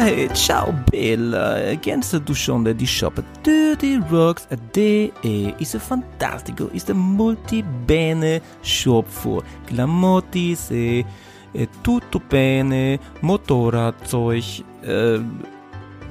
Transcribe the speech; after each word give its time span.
Hey, 0.00 0.28
ciao 0.32 0.72
bella, 0.92 1.74
kennst 1.82 2.12
du 2.24 2.32
schon 2.32 2.64
die 2.64 2.86
shop 2.86 3.20
dirtyrocks.de 3.44 5.10
ist 5.58 5.74
ein 5.74 5.80
fantastico, 5.80 6.66
ist 6.72 6.88
ein 6.88 6.98
multibene 6.98 8.40
shop 8.62 9.08
für 9.08 9.42
Klamottis 9.66 10.70
e, 10.70 11.04
e 11.52 11.66
tutto 11.82 12.20
bene, 12.20 13.00
Motorradzeug, 13.22 14.62
äh, 14.82 15.18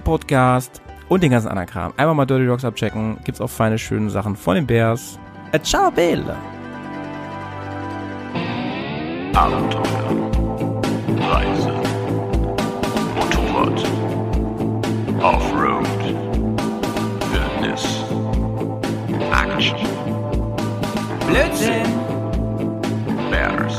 Podcast 0.04 0.82
und 1.08 1.24
den 1.24 1.32
ganzen 1.32 1.48
anderen 1.48 1.70
Kram. 1.70 1.94
Einfach 1.96 2.14
mal 2.14 2.26
Dirty 2.26 2.46
Rocks 2.46 2.66
abchecken, 2.66 3.18
gibt's 3.24 3.40
auch 3.40 3.50
feine, 3.50 3.78
schöne 3.78 4.10
Sachen 4.10 4.36
von 4.36 4.56
den 4.56 4.68
Bears. 4.68 5.18
Äh, 5.54 5.62
ciao 5.62 5.90
bella! 5.90 6.36
Abenteuer, 9.34 10.82
Reise, 11.22 11.67
Motorrad, 13.68 15.22
Offroad, 15.22 15.88
Wildnis, 17.32 17.86
Action, 19.32 19.78
Blödsinn! 21.28 21.92
Bears, 23.30 23.76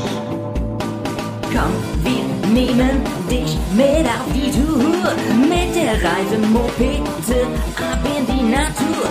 Komm, 1.51 1.73
wir 2.03 2.23
nehmen 2.53 3.01
dich 3.31 3.57
mit 3.73 4.05
auf 4.05 4.27
die 4.35 4.51
Tour. 4.51 5.11
Mit 5.49 5.75
der 5.75 5.93
Reisemopete 5.93 7.47
ab 7.77 7.99
in 8.05 8.25
die 8.27 8.43
Natur. 8.43 9.05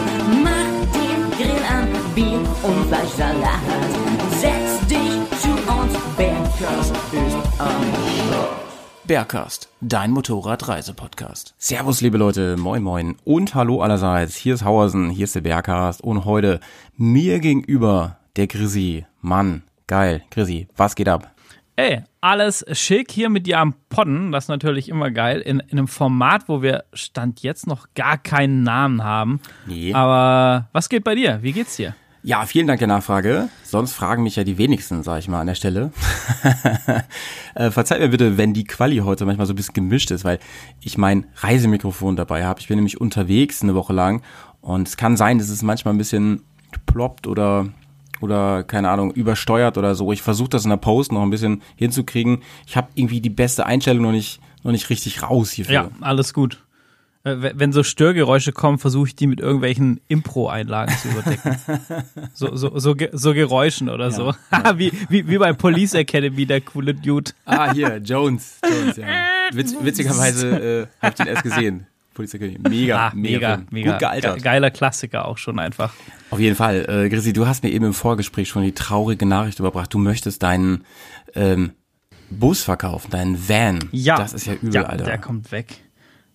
Mach 0.44 0.70
den 0.94 1.20
Grill 1.36 1.62
an, 1.68 1.88
Bier 2.14 2.40
und 2.62 2.86
Fleischsalat. 2.86 3.64
Setz 4.40 4.86
dich 4.86 5.40
zu 5.40 5.50
uns, 5.72 5.92
Bergkast 6.16 6.94
ist 7.12 7.60
am. 7.60 8.07
Bergcast, 9.08 9.70
dein 9.80 10.10
Motorradreisepodcast. 10.10 11.54
Servus, 11.56 12.02
liebe 12.02 12.18
Leute, 12.18 12.58
moin 12.58 12.82
moin 12.82 13.16
und 13.24 13.54
hallo 13.54 13.80
allerseits. 13.80 14.36
Hier 14.36 14.52
ist 14.52 14.66
Hauersen, 14.66 15.08
hier 15.08 15.24
ist 15.24 15.34
der 15.34 15.40
Bergcast 15.40 16.02
und 16.02 16.26
heute 16.26 16.60
mir 16.94 17.38
gegenüber 17.38 18.18
der 18.36 18.48
Grisi. 18.48 19.06
Mann, 19.22 19.62
geil. 19.86 20.22
Grisi, 20.30 20.68
was 20.76 20.94
geht 20.94 21.08
ab? 21.08 21.34
Ey, 21.76 22.02
alles 22.20 22.66
schick 22.72 23.10
hier 23.10 23.30
mit 23.30 23.46
dir 23.46 23.60
am 23.60 23.72
Podden. 23.88 24.30
Das 24.30 24.44
ist 24.44 24.48
natürlich 24.48 24.90
immer 24.90 25.10
geil. 25.10 25.40
In, 25.40 25.60
in 25.60 25.78
einem 25.78 25.88
Format, 25.88 26.46
wo 26.46 26.60
wir 26.60 26.84
Stand 26.92 27.40
jetzt 27.40 27.66
noch 27.66 27.86
gar 27.94 28.18
keinen 28.18 28.62
Namen 28.62 29.02
haben. 29.02 29.40
Nee. 29.66 29.94
Aber 29.94 30.68
was 30.72 30.90
geht 30.90 31.04
bei 31.04 31.14
dir? 31.14 31.38
Wie 31.40 31.52
geht's 31.52 31.76
dir? 31.76 31.94
Ja, 32.22 32.44
vielen 32.46 32.66
Dank 32.66 32.80
der 32.80 32.88
Nachfrage. 32.88 33.48
Sonst 33.62 33.92
fragen 33.92 34.24
mich 34.24 34.36
ja 34.36 34.44
die 34.44 34.58
wenigsten, 34.58 35.02
sag 35.02 35.20
ich 35.20 35.28
mal 35.28 35.40
an 35.40 35.46
der 35.46 35.54
Stelle. 35.54 35.92
äh, 37.54 37.70
verzeiht 37.70 38.00
mir 38.00 38.08
bitte, 38.08 38.36
wenn 38.36 38.54
die 38.54 38.64
Quali 38.64 38.98
heute 38.98 39.24
manchmal 39.24 39.46
so 39.46 39.52
ein 39.52 39.56
bisschen 39.56 39.74
gemischt 39.74 40.10
ist, 40.10 40.24
weil 40.24 40.40
ich 40.80 40.98
mein 40.98 41.26
Reisemikrofon 41.36 42.16
dabei 42.16 42.44
habe. 42.44 42.60
Ich 42.60 42.68
bin 42.68 42.76
nämlich 42.76 43.00
unterwegs 43.00 43.62
eine 43.62 43.74
Woche 43.74 43.92
lang 43.92 44.22
und 44.60 44.88
es 44.88 44.96
kann 44.96 45.16
sein, 45.16 45.38
dass 45.38 45.48
es 45.48 45.62
manchmal 45.62 45.94
ein 45.94 45.98
bisschen 45.98 46.42
ploppt 46.86 47.26
oder 47.26 47.68
oder 48.20 48.64
keine 48.64 48.90
Ahnung 48.90 49.12
übersteuert 49.12 49.78
oder 49.78 49.94
so. 49.94 50.10
Ich 50.12 50.22
versuche 50.22 50.48
das 50.48 50.64
in 50.64 50.70
der 50.70 50.76
Post 50.76 51.12
noch 51.12 51.22
ein 51.22 51.30
bisschen 51.30 51.62
hinzukriegen. 51.76 52.42
Ich 52.66 52.76
habe 52.76 52.88
irgendwie 52.96 53.20
die 53.20 53.30
beste 53.30 53.64
Einstellung 53.64 54.02
noch 54.02 54.12
nicht 54.12 54.40
noch 54.64 54.72
nicht 54.72 54.90
richtig 54.90 55.22
raus 55.22 55.52
hierfür. 55.52 55.74
Ja, 55.74 55.90
alles 56.00 56.34
gut. 56.34 56.64
Äh, 57.28 57.52
Wenn 57.54 57.72
so 57.72 57.82
Störgeräusche 57.82 58.52
kommen, 58.52 58.78
versuche 58.78 59.08
ich 59.08 59.16
die 59.16 59.26
mit 59.26 59.40
irgendwelchen 59.40 60.00
Impro-Einlagen 60.08 60.94
zu 60.96 61.08
überdecken. 61.08 61.56
so, 62.34 62.54
so, 62.56 62.78
so, 62.78 62.94
so 63.12 63.34
Geräuschen 63.34 63.88
oder 63.88 64.10
so. 64.10 64.34
wie, 64.76 64.92
wie, 65.08 65.28
wie 65.28 65.38
bei 65.38 65.52
Police 65.52 65.94
Academy, 65.94 66.46
der 66.46 66.60
coole 66.60 66.94
Dude. 66.94 67.30
Ah, 67.44 67.72
hier, 67.72 67.98
Jones. 67.98 68.58
Jones 68.68 68.96
ja. 68.96 69.06
Witz, 69.52 69.74
witzigerweise 69.80 70.48
äh, 70.82 70.86
hab 71.00 71.10
ich 71.12 71.16
den 71.16 71.26
erst 71.26 71.42
gesehen. 71.42 71.86
Polizei 72.14 72.56
Mega, 72.68 73.08
Ah, 73.08 73.12
mega, 73.14 73.62
mega. 73.70 73.92
Gut 73.92 74.00
gealtert. 74.00 74.34
Ge- 74.34 74.42
Geiler 74.42 74.70
Klassiker 74.72 75.26
auch 75.28 75.38
schon 75.38 75.60
einfach. 75.60 75.94
Auf 76.30 76.40
jeden 76.40 76.56
Fall. 76.56 76.84
Äh, 76.88 77.08
Chrissy, 77.08 77.32
du 77.32 77.46
hast 77.46 77.62
mir 77.62 77.70
eben 77.70 77.84
im 77.84 77.94
Vorgespräch 77.94 78.48
schon 78.48 78.64
die 78.64 78.72
traurige 78.72 79.24
Nachricht 79.24 79.60
überbracht. 79.60 79.94
Du 79.94 79.98
möchtest 79.98 80.42
deinen 80.42 80.84
ähm, 81.36 81.70
Bus 82.28 82.62
verkaufen, 82.64 83.10
deinen 83.12 83.48
Van. 83.48 83.78
Ja. 83.92 84.16
Das 84.16 84.32
ist 84.34 84.46
ja 84.46 84.54
übel, 84.54 84.74
ja, 84.74 84.82
Alter. 84.82 85.04
Der 85.04 85.18
kommt 85.18 85.52
weg. 85.52 85.76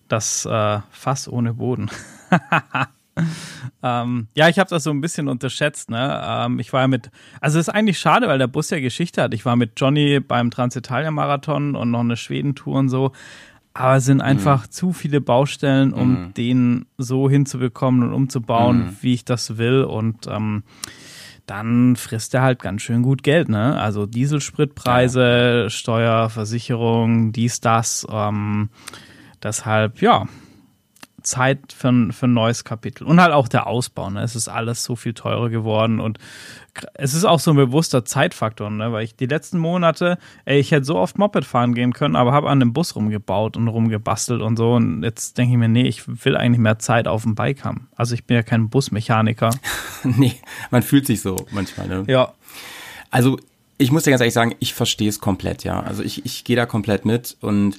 Das 0.08 0.46
äh, 0.46 0.80
Fass 0.90 1.28
ohne 1.28 1.54
Boden. 1.54 1.90
ähm, 3.82 4.28
ja, 4.34 4.48
ich 4.48 4.58
habe 4.58 4.70
das 4.70 4.84
so 4.84 4.90
ein 4.90 5.00
bisschen 5.00 5.28
unterschätzt. 5.28 5.90
Ne? 5.90 6.22
Ähm, 6.26 6.58
ich 6.58 6.72
war 6.72 6.82
ja 6.82 6.88
mit, 6.88 7.10
also 7.40 7.58
es 7.58 7.68
ist 7.68 7.74
eigentlich 7.74 7.98
schade, 7.98 8.28
weil 8.28 8.38
der 8.38 8.46
Bus 8.46 8.70
ja 8.70 8.80
Geschichte 8.80 9.22
hat. 9.22 9.34
Ich 9.34 9.44
war 9.44 9.56
mit 9.56 9.72
Johnny 9.76 10.20
beim 10.20 10.50
Transitalia-Marathon 10.50 11.76
und 11.76 11.90
noch 11.90 12.00
eine 12.00 12.16
Schwedentour 12.16 12.76
und 12.76 12.88
so. 12.88 13.12
Aber 13.72 13.96
es 13.96 14.04
sind 14.04 14.20
einfach 14.20 14.68
zu 14.68 14.92
viele 14.92 15.20
Baustellen, 15.20 15.92
um 15.92 16.32
den 16.34 16.86
so 16.96 17.28
hinzubekommen 17.28 18.04
und 18.04 18.12
umzubauen, 18.12 18.96
wie 19.00 19.14
ich 19.14 19.24
das 19.24 19.58
will. 19.58 19.82
Und 19.82 20.28
ähm, 20.28 20.62
dann 21.46 21.96
frisst 21.96 22.34
er 22.34 22.42
halt 22.42 22.62
ganz 22.62 22.82
schön 22.82 23.02
gut 23.02 23.24
Geld, 23.24 23.48
ne? 23.48 23.78
Also 23.78 24.06
Dieselspritpreise, 24.06 25.66
Steuer, 25.70 26.30
Versicherung, 26.30 27.32
dies, 27.32 27.60
das. 27.60 28.06
Ähm, 28.08 28.70
deshalb, 29.44 30.00
ja, 30.02 30.26
Zeit 31.22 31.72
für, 31.72 31.88
ein- 31.88 32.12
für 32.12 32.26
ein 32.26 32.34
neues 32.34 32.64
Kapitel. 32.64 33.04
Und 33.04 33.18
halt 33.18 33.32
auch 33.32 33.48
der 33.48 33.66
Ausbau, 33.66 34.10
ne? 34.10 34.22
Es 34.22 34.36
ist 34.36 34.48
alles 34.48 34.84
so 34.84 34.94
viel 34.94 35.14
teurer 35.14 35.48
geworden 35.48 35.98
und 35.98 36.18
es 36.94 37.14
ist 37.14 37.24
auch 37.24 37.40
so 37.40 37.50
ein 37.52 37.56
bewusster 37.56 38.04
Zeitfaktor, 38.04 38.68
ne? 38.68 38.92
Weil 38.92 39.04
ich 39.04 39.16
die 39.16 39.24
letzten 39.24 39.58
Monate, 39.58 40.18
ey, 40.44 40.58
ich 40.60 40.70
hätte 40.70 40.84
so 40.84 40.96
oft 40.96 41.16
Moped 41.16 41.46
fahren 41.46 41.72
gehen 41.72 41.94
können, 41.94 42.14
aber 42.14 42.32
habe 42.32 42.50
an 42.50 42.60
dem 42.60 42.74
Bus 42.74 42.94
rumgebaut 42.94 43.56
und 43.56 43.68
rumgebastelt 43.68 44.42
und 44.42 44.56
so. 44.58 44.74
Und 44.74 45.02
jetzt 45.02 45.38
denke 45.38 45.52
ich 45.54 45.58
mir, 45.58 45.68
nee, 45.68 45.88
ich 45.88 46.02
will 46.26 46.36
eigentlich 46.36 46.58
mehr 46.60 46.78
Zeit 46.78 47.08
auf 47.08 47.22
dem 47.22 47.34
Bike 47.34 47.64
haben. 47.64 47.88
Also 47.96 48.14
ich 48.14 48.24
bin 48.24 48.34
ja 48.34 48.42
kein 48.42 48.68
Busmechaniker. 48.68 49.48
nee, 50.04 50.34
man 50.70 50.82
fühlt 50.82 51.06
sich 51.06 51.22
so 51.22 51.36
manchmal. 51.52 51.88
Ne? 51.88 52.04
Ja, 52.06 52.34
Also 53.10 53.38
ich 53.78 53.90
muss 53.90 54.02
dir 54.02 54.10
ganz 54.10 54.20
ehrlich 54.20 54.34
sagen, 54.34 54.54
ich 54.58 54.74
verstehe 54.74 55.08
es 55.08 55.20
komplett, 55.20 55.64
ja. 55.64 55.80
Also 55.80 56.02
ich, 56.02 56.26
ich 56.26 56.44
gehe 56.44 56.56
da 56.56 56.66
komplett 56.66 57.06
mit 57.06 57.36
und 57.40 57.78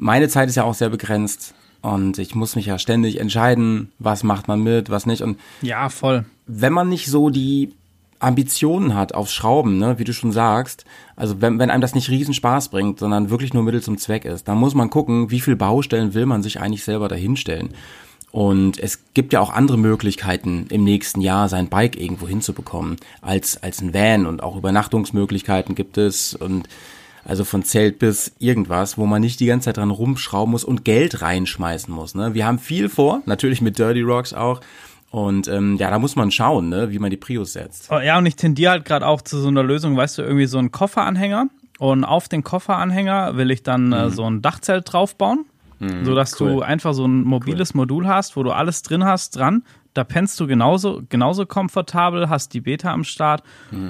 meine 0.00 0.28
Zeit 0.28 0.48
ist 0.48 0.56
ja 0.56 0.64
auch 0.64 0.74
sehr 0.74 0.88
begrenzt 0.88 1.54
und 1.82 2.18
ich 2.18 2.34
muss 2.34 2.56
mich 2.56 2.66
ja 2.66 2.78
ständig 2.78 3.20
entscheiden, 3.20 3.92
was 3.98 4.22
macht 4.22 4.48
man 4.48 4.62
mit, 4.62 4.90
was 4.90 5.06
nicht. 5.06 5.22
Und 5.22 5.38
ja, 5.60 5.88
voll. 5.90 6.24
wenn 6.46 6.72
man 6.72 6.88
nicht 6.88 7.06
so 7.06 7.28
die 7.28 7.74
Ambitionen 8.18 8.94
hat 8.94 9.14
aufs 9.14 9.32
Schrauben, 9.32 9.78
ne, 9.78 9.98
wie 9.98 10.04
du 10.04 10.12
schon 10.12 10.32
sagst, 10.32 10.84
also 11.16 11.40
wenn, 11.40 11.58
wenn 11.58 11.70
einem 11.70 11.82
das 11.82 11.94
nicht 11.94 12.08
riesen 12.08 12.34
Spaß 12.34 12.70
bringt, 12.70 12.98
sondern 12.98 13.30
wirklich 13.30 13.54
nur 13.54 13.62
Mittel 13.62 13.82
zum 13.82 13.98
Zweck 13.98 14.24
ist, 14.24 14.48
dann 14.48 14.58
muss 14.58 14.74
man 14.74 14.90
gucken, 14.90 15.30
wie 15.30 15.40
viel 15.40 15.56
Baustellen 15.56 16.14
will 16.14 16.26
man 16.26 16.42
sich 16.42 16.60
eigentlich 16.60 16.84
selber 16.84 17.08
dahinstellen. 17.08 17.74
Und 18.32 18.78
es 18.78 19.00
gibt 19.12 19.32
ja 19.32 19.40
auch 19.40 19.50
andere 19.50 19.76
Möglichkeiten, 19.76 20.66
im 20.70 20.84
nächsten 20.84 21.20
Jahr 21.20 21.48
sein 21.48 21.68
Bike 21.68 22.00
irgendwo 22.00 22.28
hinzubekommen, 22.28 22.96
als, 23.20 23.62
als 23.62 23.82
ein 23.82 23.92
Van 23.92 24.26
und 24.26 24.42
auch 24.42 24.56
Übernachtungsmöglichkeiten 24.56 25.74
gibt 25.74 25.98
es 25.98 26.34
und 26.34 26.68
also 27.24 27.44
von 27.44 27.62
Zelt 27.62 27.98
bis 27.98 28.32
irgendwas, 28.38 28.98
wo 28.98 29.06
man 29.06 29.20
nicht 29.20 29.40
die 29.40 29.46
ganze 29.46 29.66
Zeit 29.66 29.76
dran 29.76 29.90
rumschrauben 29.90 30.52
muss 30.52 30.64
und 30.64 30.84
Geld 30.84 31.22
reinschmeißen 31.22 31.92
muss. 31.92 32.14
Ne? 32.14 32.34
Wir 32.34 32.46
haben 32.46 32.58
viel 32.58 32.88
vor, 32.88 33.22
natürlich 33.26 33.60
mit 33.60 33.78
Dirty 33.78 34.02
Rocks 34.02 34.32
auch. 34.32 34.60
Und 35.10 35.48
ähm, 35.48 35.76
ja, 35.76 35.90
da 35.90 35.98
muss 35.98 36.14
man 36.14 36.30
schauen, 36.30 36.68
ne, 36.68 36.92
wie 36.92 37.00
man 37.00 37.10
die 37.10 37.16
Prius 37.16 37.54
setzt. 37.54 37.90
Oh, 37.90 37.98
Ja, 37.98 38.16
und 38.18 38.26
ich 38.26 38.36
tendiere 38.36 38.70
halt 38.70 38.84
gerade 38.84 39.06
auch 39.06 39.22
zu 39.22 39.40
so 39.40 39.48
einer 39.48 39.64
Lösung, 39.64 39.96
weißt 39.96 40.18
du, 40.18 40.22
irgendwie 40.22 40.46
so 40.46 40.58
einen 40.58 40.70
Kofferanhänger. 40.70 41.48
Und 41.80 42.04
auf 42.04 42.28
den 42.28 42.44
Kofferanhänger 42.44 43.36
will 43.36 43.50
ich 43.50 43.64
dann 43.64 43.92
äh, 43.92 44.10
so 44.10 44.24
ein 44.28 44.40
Dachzelt 44.40 44.92
draufbauen, 44.92 45.46
sodass 46.04 46.32
du 46.32 46.44
cool. 46.44 46.62
einfach 46.62 46.92
so 46.92 47.06
ein 47.06 47.24
mobiles 47.24 47.72
Modul 47.74 48.06
hast, 48.06 48.36
wo 48.36 48.42
du 48.42 48.52
alles 48.52 48.82
drin 48.82 49.04
hast, 49.04 49.34
dran. 49.34 49.64
Da 49.94 50.04
pennst 50.04 50.38
du 50.38 50.46
genauso, 50.46 51.02
genauso 51.08 51.46
komfortabel, 51.46 52.28
hast 52.28 52.54
die 52.54 52.60
Beta 52.60 52.92
am 52.92 53.02
Start 53.04 53.42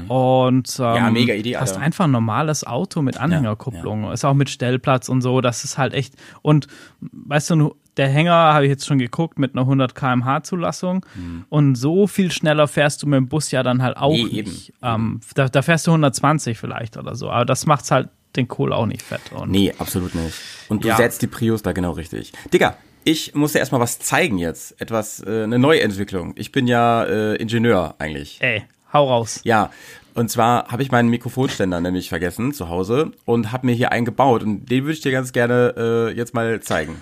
und 0.09 0.77
ähm, 0.79 0.85
Ja, 0.85 1.11
mega 1.11 1.35
Idee, 1.35 1.57
hast 1.57 1.73
Alter. 1.73 1.83
einfach 1.83 2.05
ein 2.07 2.11
normales 2.11 2.67
Auto 2.67 3.03
mit 3.03 3.19
Anhängerkupplung. 3.19 4.11
Ist 4.13 4.25
auch 4.25 4.35
mit 4.35 4.51
Stellplatz 4.51 5.09
und 5.09 5.21
so. 5.23 5.41
Das 5.41 5.65
ist 5.65 5.79
halt 5.79 5.93
echt. 5.95 6.15
Und 6.43 6.67
weißt 7.01 7.51
du, 7.51 7.77
der 7.97 8.09
Hänger 8.09 8.33
habe 8.33 8.65
ich 8.65 8.71
jetzt 8.71 8.87
schon 8.87 8.99
geguckt 8.99 9.39
mit 9.39 9.55
einer 9.55 9.63
100 9.63 9.95
km/h 9.95 10.43
Zulassung 10.45 11.05
und 11.51 11.75
so 11.75 12.07
viel 12.07 12.31
schneller 12.33 12.67
fährst 12.69 13.03
du 13.03 13.07
mit 13.07 13.19
dem 13.19 13.29
Bus 13.29 13.51
ja 13.51 13.63
dann 13.63 13.83
halt 13.83 13.97
auch 13.97 14.17
Mhm. 14.17 14.29
Nee, 14.33 14.43
nicht. 14.43 14.73
Ähm, 14.83 15.21
da, 15.35 15.49
da 15.49 15.61
fährst 15.63 15.87
du 15.87 15.91
120 15.91 16.57
vielleicht 16.59 16.97
oder 16.97 17.15
so. 17.15 17.31
Aber 17.31 17.45
das 17.45 17.67
macht's 17.67 17.91
halt 17.91 18.09
den 18.37 18.49
Kohl 18.49 18.73
auch 18.73 18.87
nicht 18.87 19.03
fett. 19.03 19.21
Und 19.35 19.51
Nee, 19.51 19.75
absolut 19.79 20.15
nicht. 20.15 20.35
Und 20.69 20.85
du 20.85 20.89
Ja. 20.89 20.97
setzt 20.97 21.21
die 21.21 21.27
Prius 21.27 21.63
da 21.63 21.73
genau 21.73 21.91
richtig. 21.93 22.33
Digga, 22.53 22.77
ich 23.05 23.35
muss 23.35 23.53
dir 23.53 23.59
erstmal 23.59 23.81
was 23.81 23.99
zeigen 23.99 24.39
jetzt. 24.39 24.81
Etwas, 24.81 25.21
äh, 25.21 25.45
eine 25.45 25.59
Neuentwicklung. 25.59 26.35
Ich 26.37 26.53
bin 26.53 26.67
ja 26.67 27.05
äh, 27.05 27.37
Ingenieur 27.37 27.95
eigentlich. 27.99 28.39
Ey, 28.41 28.65
hau 28.93 29.09
raus. 29.09 29.41
Ja, 29.45 29.71
und 30.15 30.31
zwar 30.31 30.69
habe 30.69 30.83
ich 30.83 30.91
meinen 30.91 31.09
Mikrofonständer 31.09 31.81
nämlich 31.81 32.09
vergessen 32.09 32.53
zu 32.53 32.69
Hause 32.69 33.13
und 33.25 33.53
habe 33.53 33.67
mir 33.67 33.75
hier 33.75 33.93
einen 33.93 34.05
gebaut 34.05 34.43
und 34.43 34.67
den 34.67 34.85
würde 34.85 34.93
ich 34.93 35.01
dir 35.01 35.13
ganz 35.13 35.33
gerne 35.33 35.75
äh, 35.77 36.17
jetzt 36.17 36.35
mal 36.35 36.61
zeigen. 36.61 37.01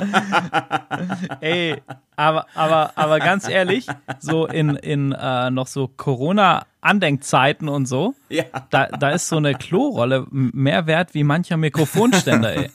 Ey, 1.40 1.76
aber, 2.16 2.46
aber, 2.54 2.92
aber 2.96 3.18
ganz 3.18 3.48
ehrlich, 3.48 3.86
so 4.18 4.46
in, 4.46 4.76
in 4.76 5.12
äh, 5.12 5.50
noch 5.50 5.66
so 5.66 5.88
Corona-Andenkzeiten 5.88 7.68
und 7.68 7.86
so, 7.86 8.14
Ja. 8.28 8.44
da, 8.70 8.86
da 8.86 9.10
ist 9.10 9.28
so 9.28 9.36
eine 9.36 9.54
Klorolle 9.54 10.26
mehr 10.30 10.86
wert 10.86 11.14
wie 11.14 11.24
mancher 11.24 11.56
Mikrofonständer, 11.56 12.54
ey. 12.56 12.70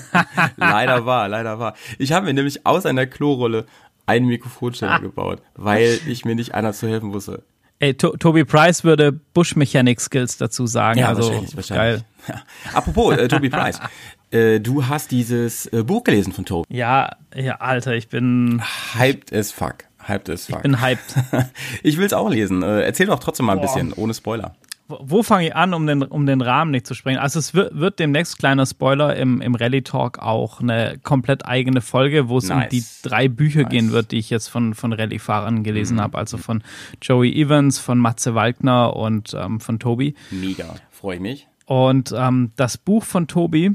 leider 0.56 1.06
war, 1.06 1.28
leider 1.28 1.58
war. 1.58 1.74
Ich 1.98 2.12
habe 2.12 2.26
mir 2.26 2.34
nämlich 2.34 2.64
aus 2.66 2.86
einer 2.86 3.06
Klorolle 3.06 3.66
einen 4.06 4.26
Mikrofonständer 4.26 5.00
gebaut, 5.00 5.40
weil 5.54 5.98
ich 6.06 6.24
mir 6.24 6.34
nicht 6.34 6.54
einer 6.54 6.72
zu 6.72 6.86
helfen 6.88 7.12
wusste. 7.12 7.42
Ey, 7.80 7.94
to 7.94 8.16
Toby 8.16 8.44
Price 8.44 8.84
würde 8.84 9.10
Bush-Mechanik-Skills 9.12 10.36
dazu 10.38 10.66
sagen. 10.66 11.02
also, 11.02 11.24
wahrscheinlich, 11.24 11.56
wahrscheinlich. 11.56 12.02
geil. 12.28 12.36
Ja. 12.36 12.42
Apropos, 12.72 13.16
äh, 13.16 13.26
Toby 13.28 13.50
Price. 13.50 13.80
Äh, 14.34 14.60
du 14.60 14.86
hast 14.86 15.10
dieses 15.10 15.66
äh, 15.66 15.82
Buch 15.84 16.04
gelesen 16.04 16.32
von 16.32 16.44
Toby. 16.44 16.66
Ja, 16.74 17.16
ja, 17.34 17.56
Alter, 17.56 17.94
ich 17.94 18.08
bin, 18.08 18.62
Hyped 18.94 19.32
as 19.32 19.52
fuck. 19.52 19.84
Hyped 20.06 20.28
as 20.28 20.46
fuck. 20.46 20.62
bin 20.62 20.80
hyped. 20.82 21.14
ich 21.82 21.96
will 21.96 22.04
es 22.06 22.12
auch 22.12 22.28
lesen. 22.28 22.62
Äh, 22.62 22.82
erzähl 22.82 23.06
doch 23.06 23.18
trotzdem 23.20 23.46
mal 23.46 23.56
ein 23.56 23.62
bisschen, 23.62 23.92
ohne 23.94 24.12
Spoiler. 24.12 24.54
Wo- 24.88 24.98
Wo 25.00 25.22
fange 25.22 25.46
ich 25.46 25.56
an, 25.56 25.72
um 25.72 25.86
den, 25.86 26.02
um 26.02 26.26
den 26.26 26.42
Rahmen 26.42 26.70
nicht 26.72 26.86
zu 26.86 26.92
sprengen? 26.94 27.18
Also 27.18 27.38
es 27.38 27.54
wird, 27.54 27.74
wird 27.78 27.98
demnächst, 28.00 28.38
kleiner 28.38 28.66
Spoiler, 28.66 29.16
im, 29.16 29.40
im 29.40 29.54
Rally 29.54 29.80
Talk 29.80 30.18
auch 30.18 30.60
eine 30.60 30.98
komplett 31.02 31.46
eigene 31.46 31.80
Folge, 31.80 32.28
wo 32.28 32.36
es 32.36 32.50
um 32.50 32.58
Nice. 32.58 32.68
die 32.70 32.84
drei 33.02 33.28
Bücher 33.28 33.60
Nice. 33.60 33.66
Mhm. 33.66 33.70
gehen 33.70 33.92
wird, 33.92 34.10
die 34.12 34.18
ich 34.18 34.28
jetzt 34.28 34.48
von, 34.48 34.74
von 34.74 34.92
Rallye-Fahrern 34.92 35.62
gelesen 35.62 36.00
habe. 36.02 36.18
Also 36.18 36.36
von 36.36 36.62
Joey 37.00 37.32
Evans, 37.40 37.78
von 37.78 37.98
Matze 37.98 38.34
Walkner 38.34 38.94
und 38.96 39.32
ähm, 39.32 39.58
von 39.60 39.78
Tobi. 39.78 40.14
Mega. 40.30 40.74
Freue 40.90 41.14
ich 41.16 41.22
mich. 41.22 41.46
Und 41.64 42.12
ähm, 42.14 42.50
das 42.56 42.76
Buch 42.76 43.04
von 43.04 43.26
Tobi 43.26 43.70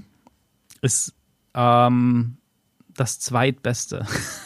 ist 0.82 1.14
ähm, 1.54 2.38
das 2.96 3.20
zweitbeste. 3.20 4.06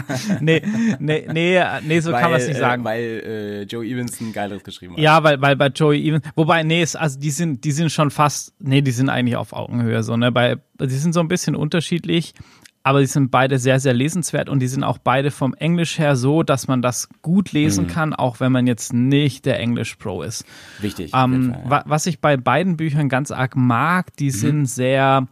nee, 0.40 0.62
nee, 0.98 1.26
nee, 1.30 1.62
nee, 1.82 2.00
so 2.00 2.12
kann 2.12 2.30
man 2.30 2.40
es 2.40 2.48
nicht 2.48 2.56
äh, 2.56 2.60
sagen. 2.60 2.84
Weil 2.84 3.00
äh, 3.00 3.62
Joe 3.62 3.84
Evans 3.84 4.20
ein 4.20 4.32
geileres 4.32 4.64
geschrieben 4.64 4.94
hat. 4.94 5.00
Ja, 5.00 5.22
weil, 5.22 5.40
weil 5.40 5.56
bei 5.56 5.68
Joey 5.68 6.08
Evans, 6.08 6.24
wobei, 6.34 6.62
nee, 6.62 6.82
es, 6.82 6.96
also 6.96 7.18
die 7.18 7.30
sind, 7.30 7.64
die 7.64 7.72
sind 7.72 7.90
schon 7.90 8.10
fast, 8.10 8.54
nee, 8.58 8.82
die 8.82 8.90
sind 8.90 9.08
eigentlich 9.08 9.36
auf 9.36 9.52
Augenhöhe, 9.52 10.02
so, 10.02 10.16
ne, 10.16 10.32
bei, 10.32 10.56
die 10.80 10.88
sind 10.88 11.12
so 11.12 11.20
ein 11.20 11.28
bisschen 11.28 11.54
unterschiedlich, 11.54 12.34
aber 12.82 13.00
die 13.00 13.06
sind 13.06 13.30
beide 13.30 13.58
sehr, 13.58 13.78
sehr 13.78 13.94
lesenswert 13.94 14.48
und 14.48 14.58
die 14.58 14.66
sind 14.66 14.82
auch 14.82 14.98
beide 14.98 15.30
vom 15.30 15.54
Englisch 15.54 15.98
her 15.98 16.16
so, 16.16 16.42
dass 16.42 16.66
man 16.66 16.82
das 16.82 17.08
gut 17.22 17.52
lesen 17.52 17.86
kann, 17.86 18.12
auch 18.12 18.40
wenn 18.40 18.50
man 18.50 18.66
jetzt 18.66 18.92
nicht 18.92 19.46
der 19.46 19.60
Englisch-Pro 19.60 20.22
ist. 20.22 20.44
Wichtig. 20.80 21.12
Ähm, 21.14 21.52
Fall, 21.52 21.60
ja. 21.60 21.64
Mhm. 21.64 21.70
wa 21.70 21.82
was 21.86 22.06
ich 22.06 22.20
bei 22.20 22.36
beiden 22.36 22.76
Büchern 22.76 23.08
ganz 23.08 23.30
arg 23.30 23.54
mag, 23.54 24.16
die 24.16 24.30
sind 24.30 24.66
sehr, 24.66 25.28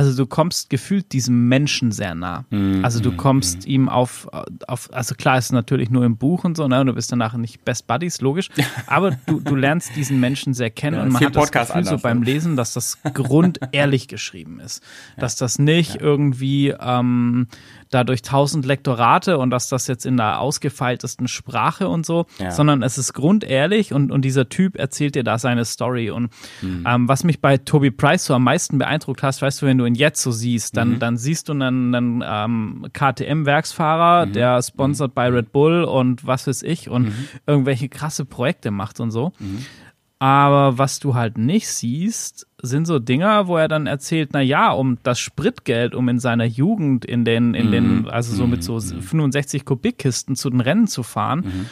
also 0.00 0.16
du 0.16 0.26
kommst 0.26 0.70
gefühlt 0.70 1.12
diesem 1.12 1.48
Menschen 1.48 1.92
sehr 1.92 2.14
nah. 2.14 2.46
Mhm, 2.48 2.82
Also 2.82 3.00
du 3.00 3.12
kommst 3.12 3.66
ihm 3.66 3.90
auf, 3.90 4.26
auf, 4.66 4.88
also 4.94 5.14
klar 5.14 5.36
ist 5.36 5.44
es 5.46 5.52
natürlich 5.52 5.90
nur 5.90 6.06
im 6.06 6.16
Buch 6.16 6.44
und 6.44 6.56
so, 6.56 6.66
ne? 6.68 6.80
Und 6.80 6.86
du 6.86 6.94
bist 6.94 7.12
danach 7.12 7.34
nicht 7.34 7.66
Best 7.66 7.86
Buddies, 7.86 8.22
logisch. 8.22 8.48
Aber 8.86 9.10
du, 9.26 9.40
du 9.40 9.54
lernst 9.54 9.94
diesen 9.96 10.18
Menschen 10.18 10.54
sehr 10.54 10.70
kennen 10.70 10.96
Ja, 10.96 11.02
und 11.02 11.12
man 11.12 11.22
hat 11.22 11.36
das 11.36 11.44
Podcast 11.44 11.70
Gefühl 11.72 11.84
so 11.84 11.90
anders, 11.90 12.02
beim 12.02 12.20
ne? 12.20 12.24
Lesen, 12.24 12.56
dass 12.56 12.72
das 12.72 12.96
grundehrlich 13.12 14.08
geschrieben 14.08 14.58
ist. 14.60 14.82
Dass 15.18 15.36
das 15.36 15.58
nicht 15.58 15.96
irgendwie 15.96 16.74
ähm, 16.80 17.48
dadurch 17.90 18.22
tausend 18.22 18.64
Lektorate 18.66 19.38
und 19.38 19.50
dass 19.50 19.68
das 19.68 19.86
jetzt 19.88 20.06
in 20.06 20.16
der 20.16 20.40
ausgefeiltesten 20.40 21.26
Sprache 21.28 21.88
und 21.88 22.06
so, 22.06 22.26
Ja. 22.38 22.50
sondern 22.52 22.82
es 22.82 22.98
ist 22.98 23.12
grundehrlich 23.14 23.92
und, 23.92 24.12
und 24.12 24.22
dieser 24.24 24.48
Typ 24.48 24.76
erzählt 24.78 25.14
dir 25.16 25.24
da 25.24 25.38
seine 25.38 25.64
Story. 25.64 26.10
Und 26.10 26.30
Mhm. 26.62 26.84
ähm, 26.86 27.08
was 27.08 27.24
mich 27.24 27.40
bei 27.40 27.56
Toby 27.58 27.90
Price 27.90 28.24
so 28.26 28.34
am 28.34 28.44
meisten 28.44 28.78
beeindruckt 28.78 29.22
hast, 29.22 29.42
weißt 29.42 29.62
du, 29.62 29.66
wenn 29.66 29.78
du 29.78 29.84
ihn 29.86 29.94
jetzt 29.94 30.22
so 30.22 30.30
siehst, 30.30 30.76
dann, 30.76 30.90
Mhm. 30.92 30.98
dann 31.00 31.16
siehst 31.16 31.48
du 31.48 31.52
einen, 31.52 31.94
einen 31.94 32.24
ähm, 32.26 32.86
KTM-Werksfahrer, 32.92 34.26
Mhm. 34.26 34.32
der 34.32 34.62
sponsert 34.62 35.14
bei 35.14 35.28
Red 35.28 35.52
Bull 35.52 35.84
und 35.84 36.26
was 36.26 36.46
weiß 36.46 36.62
ich 36.62 36.88
und 36.88 37.12
irgendwelche 37.46 37.88
krasse 37.88 38.24
Projekte 38.24 38.70
macht 38.70 39.00
und 39.00 39.10
so. 39.10 39.32
Aber 40.18 40.76
was 40.76 40.98
du 41.00 41.14
halt 41.14 41.38
nicht 41.38 41.66
siehst, 41.68 42.46
sind 42.62 42.86
so 42.86 42.98
Dinger, 42.98 43.46
wo 43.46 43.56
er 43.56 43.68
dann 43.68 43.86
erzählt, 43.86 44.30
na 44.32 44.40
ja, 44.40 44.70
um 44.72 44.98
das 45.02 45.18
Spritgeld, 45.20 45.94
um 45.94 46.08
in 46.08 46.18
seiner 46.18 46.44
Jugend 46.44 47.04
in 47.04 47.24
den, 47.24 47.54
in 47.54 47.70
den, 47.70 48.08
also 48.08 48.34
so 48.34 48.46
mit 48.46 48.62
so 48.62 48.78
65 48.80 49.64
Kubikkisten 49.64 50.36
zu 50.36 50.50
den 50.50 50.60
Rennen 50.60 50.86
zu 50.86 51.02
fahren, 51.02 51.68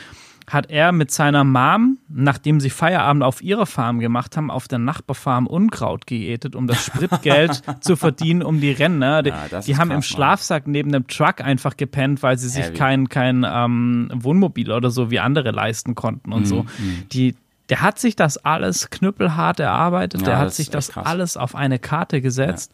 hat 0.46 0.70
er 0.70 0.92
mit 0.92 1.10
seiner 1.10 1.44
Mom, 1.44 1.98
nachdem 2.08 2.58
sie 2.58 2.70
Feierabend 2.70 3.22
auf 3.22 3.42
ihrer 3.42 3.66
Farm 3.66 3.98
gemacht 3.98 4.34
haben, 4.38 4.50
auf 4.50 4.66
der 4.66 4.78
Nachbarfarm 4.78 5.46
Unkraut 5.46 6.06
geätet, 6.06 6.56
um 6.56 6.66
das 6.66 6.86
Spritgeld 6.86 7.62
zu 7.82 7.96
verdienen, 7.96 8.42
um 8.42 8.58
die 8.58 8.70
Rennen. 8.70 8.98
Ne? 8.98 9.22
Die, 9.24 9.28
Ja, 9.28 9.44
das 9.50 9.66
die 9.66 9.76
haben 9.76 9.90
im 9.90 9.96
krass, 10.00 10.10
Mann. 10.10 10.16
Schlafsack 10.16 10.66
neben 10.66 10.90
dem 10.90 11.06
Truck 11.06 11.42
einfach 11.42 11.76
gepennt, 11.76 12.22
weil 12.22 12.38
sie 12.38 12.48
sich 12.48 12.64
Heavy. 12.64 12.76
kein, 12.78 13.08
kein 13.10 13.44
ähm, 13.46 14.08
Wohnmobil 14.14 14.72
oder 14.72 14.88
so 14.90 15.10
wie 15.10 15.18
andere 15.20 15.50
leisten 15.50 15.94
konnten 15.94 16.30
Mhm, 16.30 16.34
und 16.36 16.46
so. 16.46 16.64
Die, 17.12 17.34
der 17.68 17.80
hat 17.82 17.98
sich 17.98 18.16
das 18.16 18.38
alles 18.38 18.90
knüppelhart 18.90 19.60
erarbeitet, 19.60 20.20
Ja, 20.22 20.26
der 20.26 20.38
hat 20.38 20.54
sich 20.54 20.70
das 20.70 20.88
krass. 20.88 21.06
alles 21.06 21.36
auf 21.36 21.54
eine 21.54 21.78
Karte 21.78 22.20
gesetzt. 22.20 22.72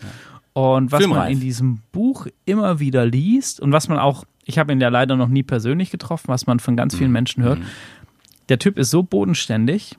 Und 0.52 0.93
was 0.93 1.00
man 1.00 1.11
Filmreif. 1.11 1.32
in 1.32 1.41
diesem 1.41 1.81
Buch 1.91 2.29
immer 2.44 2.79
wieder 2.79 3.05
liest 3.05 3.58
und 3.58 3.73
was 3.73 3.88
man 3.88 3.99
auch, 3.99 4.25
ich 4.44 4.58
habe 4.58 4.73
ihn 4.73 4.81
ja 4.81 4.88
leider 4.88 5.17
noch 5.17 5.26
nie 5.29 5.43
persönlich 5.43 5.91
getroffen, 5.91 6.29
was 6.29 6.46
man 6.46 6.61
von 6.61 6.76
ganz 6.76 6.94
vielen 6.94 7.11
Mhm. 7.11 7.14
Menschen 7.14 7.43
hört, 7.43 7.58
der 8.49 8.58
Typ 8.61 8.79
ist 8.79 8.91
so 8.91 9.02
bodenständig. 9.02 9.96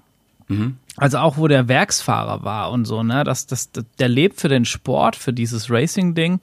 Mhm. 0.47 0.77
Also 0.95 1.17
auch 1.17 1.35
wo 1.37 1.47
der 1.49 1.67
Werksfahrer 1.67 2.43
war 2.43 2.71
und 2.71 2.85
so, 2.85 3.03
ne, 3.03 3.23
das, 3.25 3.47
das, 3.47 3.69
der 3.99 4.07
lebt 4.07 4.39
für 4.39 4.47
den 4.47 4.63
Sport, 4.63 5.17
für 5.17 5.33
dieses 5.33 5.69
Racing-Ding. 5.69 6.39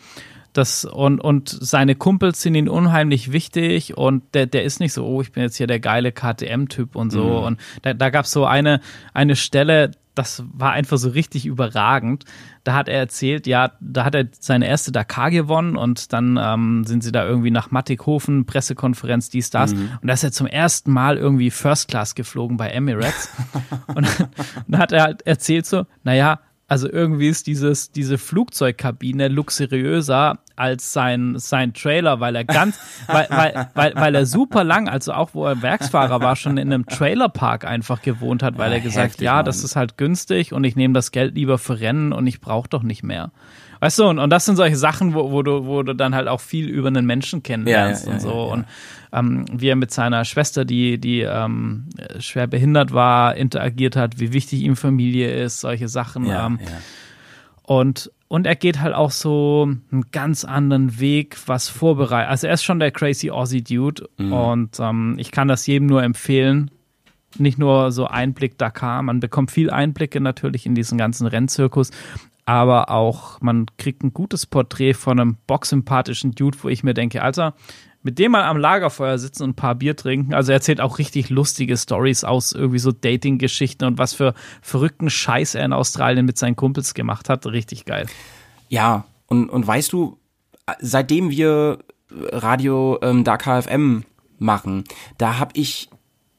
Das, 0.53 0.85
und, 0.85 1.19
und 1.21 1.49
seine 1.49 1.95
Kumpels 1.95 2.43
sind 2.43 2.55
ihm 2.55 2.69
unheimlich 2.69 3.33
wichtig 3.33 3.97
und 3.97 4.23
der, 4.35 4.47
der 4.47 4.65
ist 4.65 4.81
nicht 4.81 4.93
so, 4.93 5.07
oh, 5.07 5.23
ich 5.23 5.33
bin 5.33 5.43
jetzt 5.43 5.57
hier 5.57 5.67
der 5.67 5.81
geile 5.81 6.13
KTM-Typ 6.13 6.95
und 6.95 7.11
so. 7.11 7.39
Und 7.39 7.59
da, 7.83 7.95
da 7.95 8.11
gab 8.11 8.27
es 8.27 8.33
so 8.33 8.45
eine, 8.45 8.81
eine 9.15 9.35
Stelle, 9.35 9.93
das 10.15 10.45
war 10.53 10.73
einfach 10.73 10.99
so 10.99 11.09
richtig 11.09 11.47
überragend. 11.47 12.25
Da 12.65 12.75
hat 12.75 12.89
er 12.89 12.99
erzählt, 12.99 13.47
ja, 13.47 13.73
da 13.81 14.05
hat 14.05 14.15
er 14.15 14.29
seine 14.39 14.67
erste 14.67 14.93
Dakar 14.93 15.31
gewonnen 15.31 15.77
und 15.77 16.13
dann 16.13 16.39
ähm, 16.41 16.85
sind 16.85 17.03
sie 17.03 17.13
da 17.13 17.25
irgendwie 17.27 17.51
nach 17.51 17.71
Mattighofen, 17.71 18.45
Pressekonferenz, 18.45 19.31
dies, 19.31 19.51
das. 19.51 19.73
Und 19.73 20.01
da 20.03 20.13
ist 20.13 20.23
er 20.23 20.33
zum 20.33 20.47
ersten 20.47 20.93
Mal 20.93 21.17
irgendwie 21.17 21.51
First 21.51 21.89
Class 21.89 22.15
geflogen 22.15 22.59
bei 22.59 22.69
Emirates. 22.69 23.31
und 23.95 24.07
dann 24.69 24.81
hat 24.81 24.93
er 24.93 25.03
halt 25.03 25.27
erzählt 25.27 25.67
so, 25.67 25.87
naja, 26.05 26.41
also 26.73 26.91
irgendwie 26.91 27.29
ist 27.29 27.47
dieses, 27.47 27.93
diese 27.93 28.17
Flugzeugkabine 28.17 29.29
luxuriöser 29.29 30.39
als 30.57 30.95
sein, 30.95 31.35
sein 31.37 31.75
Trailer, 31.75 32.19
weil 32.21 32.35
er 32.35 32.45
ganz, 32.45 32.79
weil, 33.09 33.27
weil, 33.29 33.69
weil, 33.75 33.95
weil 33.95 34.15
er 34.15 34.25
super 34.25 34.65
lang, 34.65 34.89
also 34.89 35.13
auch 35.13 35.35
wo 35.35 35.45
er 35.45 35.61
Werksfahrer 35.61 36.21
war, 36.23 36.35
schon 36.35 36.57
in 36.57 36.73
einem 36.73 36.87
Trailerpark 36.87 37.67
einfach 37.67 38.01
gewohnt 38.01 38.43
hat, 38.43 38.57
weil 38.57 38.71
Ja, 38.71 38.77
er 38.79 38.81
gesagt, 38.81 39.11
heftig, 39.11 39.25
ja, 39.27 39.35
Mann. 39.37 39.45
das 39.45 39.63
ist 39.65 39.77
halt 39.77 39.99
günstig 39.99 40.55
und 40.55 40.65
ich 40.65 40.75
nehme 40.75 40.95
das 40.95 41.11
Geld 41.13 41.35
lieber 41.35 41.59
für 41.59 41.79
Rennen 41.79 42.15
und 42.15 42.27
ich 42.27 42.41
brauche 42.41 42.71
doch 42.71 42.83
nicht 42.83 43.03
mehr. 43.03 43.33
Weißt 43.81 43.99
du, 43.99 44.05
und, 44.09 44.19
und 44.19 44.31
das 44.31 44.47
sind 44.47 44.57
solche 44.57 44.77
Sachen, 44.77 45.13
wo, 45.13 45.31
wo, 45.31 45.43
du, 45.43 45.67
wo 45.67 45.83
du 45.83 45.95
dann 45.95 46.15
halt 46.15 46.29
auch 46.29 46.41
viel 46.41 46.69
über 46.71 46.89
einen 46.89 47.05
Menschen 47.05 47.43
kennenlernst 47.43 48.05
Ja, 48.05 48.09
ja, 48.11 48.15
und 48.15 48.21
so. 48.21 48.45
Und 48.45 48.65
ähm, 49.13 49.45
wie 49.53 49.69
er 49.69 49.77
mit 49.77 49.91
seiner 49.91 50.25
Schwester, 50.25 50.65
die, 50.65 50.99
die 50.99 51.21
ähm, 51.21 51.89
schwer 52.19 52.47
behindert 52.47 52.93
war, 52.93 53.37
interagiert 53.37 53.97
hat, 53.97 54.19
wie 54.19 54.33
wichtig 54.33 54.63
ihm 54.63 54.77
Familie 54.77 55.31
ist, 55.35 55.61
solche 55.61 55.89
Sachen. 55.89 56.27
Ja, 56.27 56.47
ähm, 56.47 56.59
ja. 56.63 56.71
und, 57.63 58.11
und 58.29 58.47
er 58.47 58.57
geht 58.57 58.81
halt 58.81 58.95
auch 58.95 59.11
so 59.11 59.69
einen 59.91 60.05
ganz 60.11 60.45
anderen 60.45 60.99
Weg, 60.99 61.37
was 61.47 61.69
vorbereitet. 61.69 62.31
Also 62.31 62.47
er 62.47 62.55
ist 62.55 62.65
schon 62.65 62.79
der 62.79 62.91
crazy 62.91 63.31
Aussie 63.31 63.63
Dude 63.63 64.09
Mhm. 64.17 64.33
und 64.33 64.81
ähm, 64.81 65.17
ich 65.19 65.31
kann 65.31 65.49
das 65.49 65.67
jedem 65.67 65.87
nur 65.87 66.03
empfehlen. 66.03 66.71
Nicht 67.39 67.59
nur 67.59 67.93
so 67.93 68.07
Einblick 68.07 68.59
Dakar, 68.59 69.03
man 69.03 69.21
bekommt 69.21 69.51
viel 69.51 69.71
Einblicke 69.71 70.21
natürlich 70.21 70.67
in 70.67 70.75
diesen 70.75 70.99
ganzen 70.99 71.27
Rennzirkus, 71.27 71.91
aber 72.45 72.91
auch 72.91 73.41
man 73.41 73.67
kriegt 73.79 74.03
ein 74.03 74.13
gutes 74.13 74.45
Porträt 74.47 74.95
von 74.95 75.19
einem 75.19 75.37
boxsympathischen 75.47 76.33
Dude, 76.33 76.59
wo 76.63 76.69
ich 76.69 76.83
mir 76.83 76.93
denke, 76.93 77.23
Alter, 77.23 77.55
mit 78.03 78.19
dem 78.19 78.33
mal 78.33 78.45
am 78.45 78.57
Lagerfeuer 78.57 79.19
sitzen 79.19 79.45
und 79.45 79.51
ein 79.51 79.55
paar 79.55 79.75
Bier 79.75 79.97
trinken. 79.97 80.35
Also 80.35 80.53
er 80.53 80.57
erzählt 80.57 80.81
auch 80.81 80.99
richtig 80.99 81.31
lustige 81.31 81.77
Stories 81.77 82.25
aus 82.25 82.53
irgendwie 82.53 82.79
so 82.79 82.93
Dating-Geschichten 82.93 83.85
und 83.85 83.99
was 83.99 84.15
für 84.15 84.35
verrückten 84.61 85.11
Scheiß 85.11 85.55
er 85.55 85.65
in 85.65 85.73
Australien 85.73 86.27
mit 86.27 86.39
seinen 86.39 86.57
Kumpels 86.57 86.95
gemacht 86.95 87.29
hat. 87.29 87.47
Richtig 87.47 87.85
geil. 87.85 88.07
Ja, 88.69 89.05
und, 89.27 89.49
und 89.51 89.67
weißt 89.67 89.93
du, 89.93 90.19
seitdem 90.81 91.31
wir 91.31 91.79
Radio 92.11 92.99
ähm, 93.03 93.25
da 93.25 93.37
KFM 93.37 94.05
machen, 94.39 94.85
da 95.19 95.39
habe 95.39 95.53
ich 95.55 95.89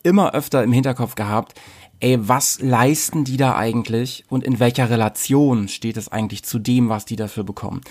immer 0.04 0.34
öfter 0.34 0.64
im 0.64 0.74
Hinterkopf 0.74 1.16
gehabt, 1.16 1.60
ey, 2.04 2.18
was 2.28 2.60
leisten 2.62 3.24
die 3.24 3.38
da 3.38 3.56
eigentlich 3.56 4.26
und 4.30 4.44
in 4.44 4.60
welcher 4.60 4.90
Relation 4.90 5.68
steht 5.68 5.98
es 5.98 6.10
eigentlich 6.10 6.44
zu 6.44 6.60
dem, 6.60 6.90
was 6.90 7.06
die 7.06 7.16
dafür 7.16 7.44
bekommen? 7.44 7.82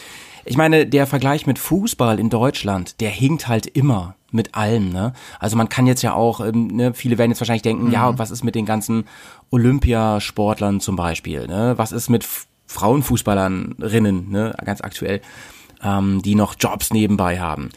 Ich 0.45 0.57
meine, 0.57 0.87
der 0.87 1.07
Vergleich 1.07 1.47
mit 1.47 1.59
Fußball 1.59 2.19
in 2.19 2.29
Deutschland, 2.29 3.01
der 3.01 3.11
hinkt 3.11 3.49
halt 3.49 3.67
immer 3.67 4.15
mit 4.31 4.55
allem, 4.55 4.91
ne? 4.91 5.13
Also 5.39 5.57
man 5.57 5.69
kann 5.69 5.87
jetzt 5.87 6.03
ja 6.03 6.15
auch, 6.15 6.41
ähm, 6.41 6.67
ne, 6.69 6.95
viele 6.95 7.17
werden 7.19 7.31
jetzt 7.31 7.41
wahrscheinlich 7.41 7.63
denken, 7.63 7.93
ja, 7.93 8.19
was 8.19 8.31
ist 8.31 8.43
mit 8.45 8.55
den 8.55 8.67
ganzen 8.67 9.05
Olympiasportlern 9.51 10.81
zum 10.81 10.97
Beispiel, 10.97 11.47
ne? 11.47 11.75
Was 11.77 11.93
ist 11.93 12.09
mit 12.09 12.25
F- 12.25 12.47
Frauenfußballerinnen, 12.67 14.31
ne, 14.31 14.55
ganz 14.65 14.81
aktuell. 14.81 15.21
ähm, 15.85 16.23
die 16.23 16.37
noch 16.37 16.55
Jobs 16.59 16.93
nebenbei 16.93 17.41
haben. 17.41 17.71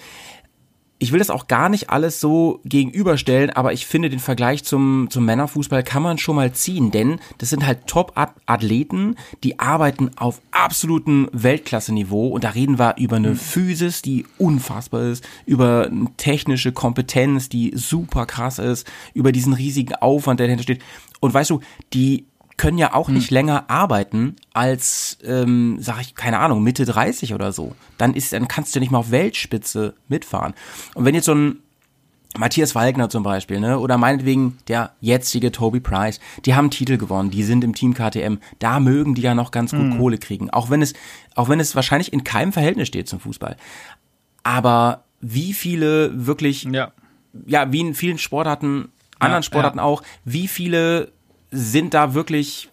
Ich 0.97 1.11
will 1.11 1.19
das 1.19 1.29
auch 1.29 1.47
gar 1.47 1.67
nicht 1.67 1.89
alles 1.89 2.21
so 2.21 2.61
gegenüberstellen, 2.63 3.49
aber 3.49 3.73
ich 3.73 3.85
finde 3.85 4.09
den 4.09 4.19
Vergleich 4.19 4.63
zum, 4.63 5.09
zum 5.09 5.25
Männerfußball 5.25 5.83
kann 5.83 6.01
man 6.01 6.17
schon 6.17 6.37
mal 6.37 6.53
ziehen, 6.53 6.89
denn 6.89 7.19
das 7.37 7.49
sind 7.49 7.65
halt 7.65 7.85
Top-Athleten, 7.87 9.15
die 9.43 9.59
arbeiten 9.59 10.11
auf 10.15 10.41
absolutem 10.51 11.29
Weltklasse-Niveau 11.33 12.29
und 12.29 12.45
da 12.45 12.51
reden 12.51 12.79
wir 12.79 12.95
über 12.97 13.17
eine 13.17 13.35
Physis, 13.35 14.01
die 14.03 14.25
unfassbar 14.37 15.01
ist, 15.03 15.27
über 15.45 15.87
eine 15.87 16.07
technische 16.15 16.71
Kompetenz, 16.71 17.49
die 17.49 17.73
super 17.75 18.25
krass 18.25 18.57
ist, 18.57 18.87
über 19.13 19.33
diesen 19.33 19.51
riesigen 19.51 19.95
Aufwand, 19.95 20.39
der 20.39 20.47
dahinter 20.47 20.63
steht. 20.63 20.81
Und 21.19 21.33
weißt 21.33 21.49
du, 21.49 21.59
die 21.93 22.25
können 22.57 22.77
ja 22.77 22.93
auch 22.93 23.09
nicht 23.09 23.31
länger 23.31 23.69
arbeiten 23.69 24.35
als, 24.53 25.17
ähm, 25.23 25.77
sag 25.79 26.01
ich, 26.01 26.15
keine 26.15 26.39
Ahnung, 26.39 26.63
Mitte 26.63 26.85
30 26.85 27.33
oder 27.33 27.51
so. 27.51 27.75
Dann 27.97 28.13
ist, 28.13 28.31
dann 28.33 28.47
kannst 28.47 28.75
du 28.75 28.79
nicht 28.79 28.91
mal 28.91 28.99
auf 28.99 29.11
Weltspitze 29.11 29.93
mitfahren. 30.07 30.53
Und 30.93 31.05
wenn 31.05 31.15
jetzt 31.15 31.25
so 31.25 31.35
ein 31.35 31.59
Matthias 32.37 32.75
Wagner 32.75 33.09
zum 33.09 33.23
Beispiel, 33.23 33.59
ne, 33.59 33.79
oder 33.79 33.97
meinetwegen 33.97 34.57
der 34.67 34.91
jetzige 34.99 35.51
Toby 35.51 35.79
Price, 35.79 36.19
die 36.45 36.55
haben 36.55 36.69
Titel 36.69 36.97
gewonnen, 36.97 37.31
die 37.31 37.43
sind 37.43 37.63
im 37.63 37.73
Team 37.73 37.93
KTM, 37.93 38.37
da 38.59 38.79
mögen 38.79 39.15
die 39.15 39.21
ja 39.21 39.35
noch 39.35 39.51
ganz 39.51 39.71
gut 39.71 39.97
Kohle 39.97 40.17
kriegen, 40.17 40.49
auch 40.49 40.69
wenn 40.69 40.81
es, 40.81 40.93
auch 41.35 41.49
wenn 41.49 41.59
es 41.59 41.75
wahrscheinlich 41.75 42.13
in 42.13 42.23
keinem 42.23 42.51
Verhältnis 42.51 42.87
steht 42.87 43.07
zum 43.07 43.19
Fußball. 43.19 43.55
Aber 44.43 45.03
wie 45.21 45.53
viele 45.53 46.25
wirklich 46.27 46.63
Ja. 46.63 46.91
ja, 47.45 47.71
wie 47.71 47.79
in 47.79 47.93
vielen 47.93 48.17
Sportarten, 48.17 48.89
anderen 49.19 49.43
Sportarten 49.43 49.79
auch, 49.79 50.03
wie 50.23 50.47
viele 50.47 51.11
sind 51.55 51.93
da 51.93 52.13
wirklich, 52.13 52.69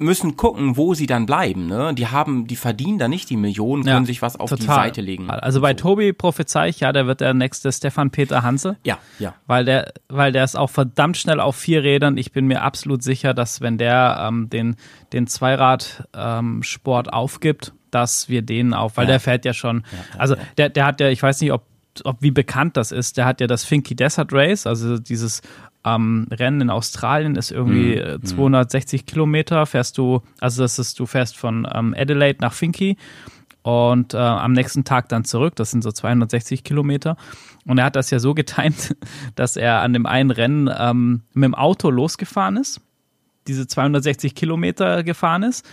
müssen 0.00 0.36
gucken, 0.36 0.76
wo 0.76 0.94
sie 0.94 1.06
dann 1.06 1.26
bleiben, 1.26 1.66
ne? 1.66 1.92
Die 1.92 2.06
haben, 2.06 2.46
die 2.46 2.54
verdienen 2.54 2.98
da 2.98 3.08
nicht 3.08 3.30
die 3.30 3.36
Millionen, 3.36 3.82
können 3.82 4.06
sich 4.06 4.22
was 4.22 4.36
auf 4.36 4.52
die 4.52 4.62
Seite 4.62 5.00
legen. 5.00 5.28
Also 5.28 5.60
bei 5.60 5.74
Tobi 5.74 6.12
prophezei 6.12 6.68
ich, 6.68 6.78
ja, 6.80 6.92
der 6.92 7.08
wird 7.08 7.20
der 7.20 7.34
nächste 7.34 7.72
Stefan 7.72 8.10
Peter 8.10 8.42
Hanse. 8.42 8.76
Ja, 8.84 8.98
ja. 9.18 9.34
Weil 9.48 9.64
der, 9.64 9.92
weil 10.08 10.30
der 10.30 10.44
ist 10.44 10.56
auch 10.56 10.70
verdammt 10.70 11.16
schnell 11.16 11.40
auf 11.40 11.56
vier 11.56 11.82
Rädern. 11.82 12.16
Ich 12.16 12.30
bin 12.30 12.46
mir 12.46 12.62
absolut 12.62 13.02
sicher, 13.02 13.34
dass 13.34 13.60
wenn 13.60 13.76
der 13.76 14.24
ähm, 14.28 14.48
den, 14.50 14.76
den 15.12 15.26
Zweirad-Sport 15.26 17.06
ähm, 17.08 17.12
aufgibt, 17.12 17.72
dass 17.90 18.28
wir 18.28 18.42
den 18.42 18.74
auch, 18.74 18.92
weil 18.96 19.06
Ja. 19.06 19.12
der 19.12 19.20
fährt 19.20 19.44
ja 19.44 19.54
schon, 19.54 19.82
also 20.16 20.36
der, 20.58 20.68
der 20.68 20.84
hat 20.86 21.00
ja, 21.00 21.08
ich 21.08 21.22
weiß 21.22 21.40
nicht, 21.40 21.52
ob, 21.52 21.64
ob 22.04 22.18
wie 22.22 22.30
bekannt 22.30 22.76
das 22.76 22.92
ist, 22.92 23.16
der 23.16 23.24
hat 23.24 23.40
ja 23.40 23.46
das 23.46 23.64
Finky 23.64 23.96
Desert 23.96 24.32
Race, 24.32 24.66
also 24.66 24.98
dieses 24.98 25.42
ähm, 25.96 26.26
Rennen 26.30 26.62
in 26.62 26.70
Australien 26.70 27.36
ist 27.36 27.50
irgendwie 27.50 27.94
äh, 27.94 28.20
260 28.20 29.06
Kilometer, 29.06 29.66
fährst 29.66 29.98
du, 29.98 30.22
also 30.40 30.62
das 30.62 30.78
ist, 30.78 30.98
du 30.98 31.06
fährst 31.06 31.36
von 31.36 31.68
ähm, 31.72 31.94
Adelaide 31.96 32.38
nach 32.40 32.52
Finky 32.52 32.96
und 33.62 34.14
äh, 34.14 34.18
am 34.18 34.52
nächsten 34.52 34.84
Tag 34.84 35.08
dann 35.08 35.24
zurück. 35.24 35.56
Das 35.56 35.70
sind 35.70 35.82
so 35.82 35.92
260 35.92 36.64
Kilometer. 36.64 37.16
Und 37.66 37.78
er 37.78 37.84
hat 37.84 37.96
das 37.96 38.10
ja 38.10 38.18
so 38.18 38.34
getimt, 38.34 38.96
dass 39.34 39.56
er 39.56 39.82
an 39.82 39.92
dem 39.92 40.06
einen 40.06 40.30
Rennen 40.30 40.70
ähm, 40.74 41.22
mit 41.34 41.44
dem 41.44 41.54
Auto 41.54 41.90
losgefahren 41.90 42.56
ist, 42.56 42.80
diese 43.46 43.66
260 43.66 44.34
Kilometer 44.34 45.02
gefahren 45.02 45.42
ist, 45.42 45.68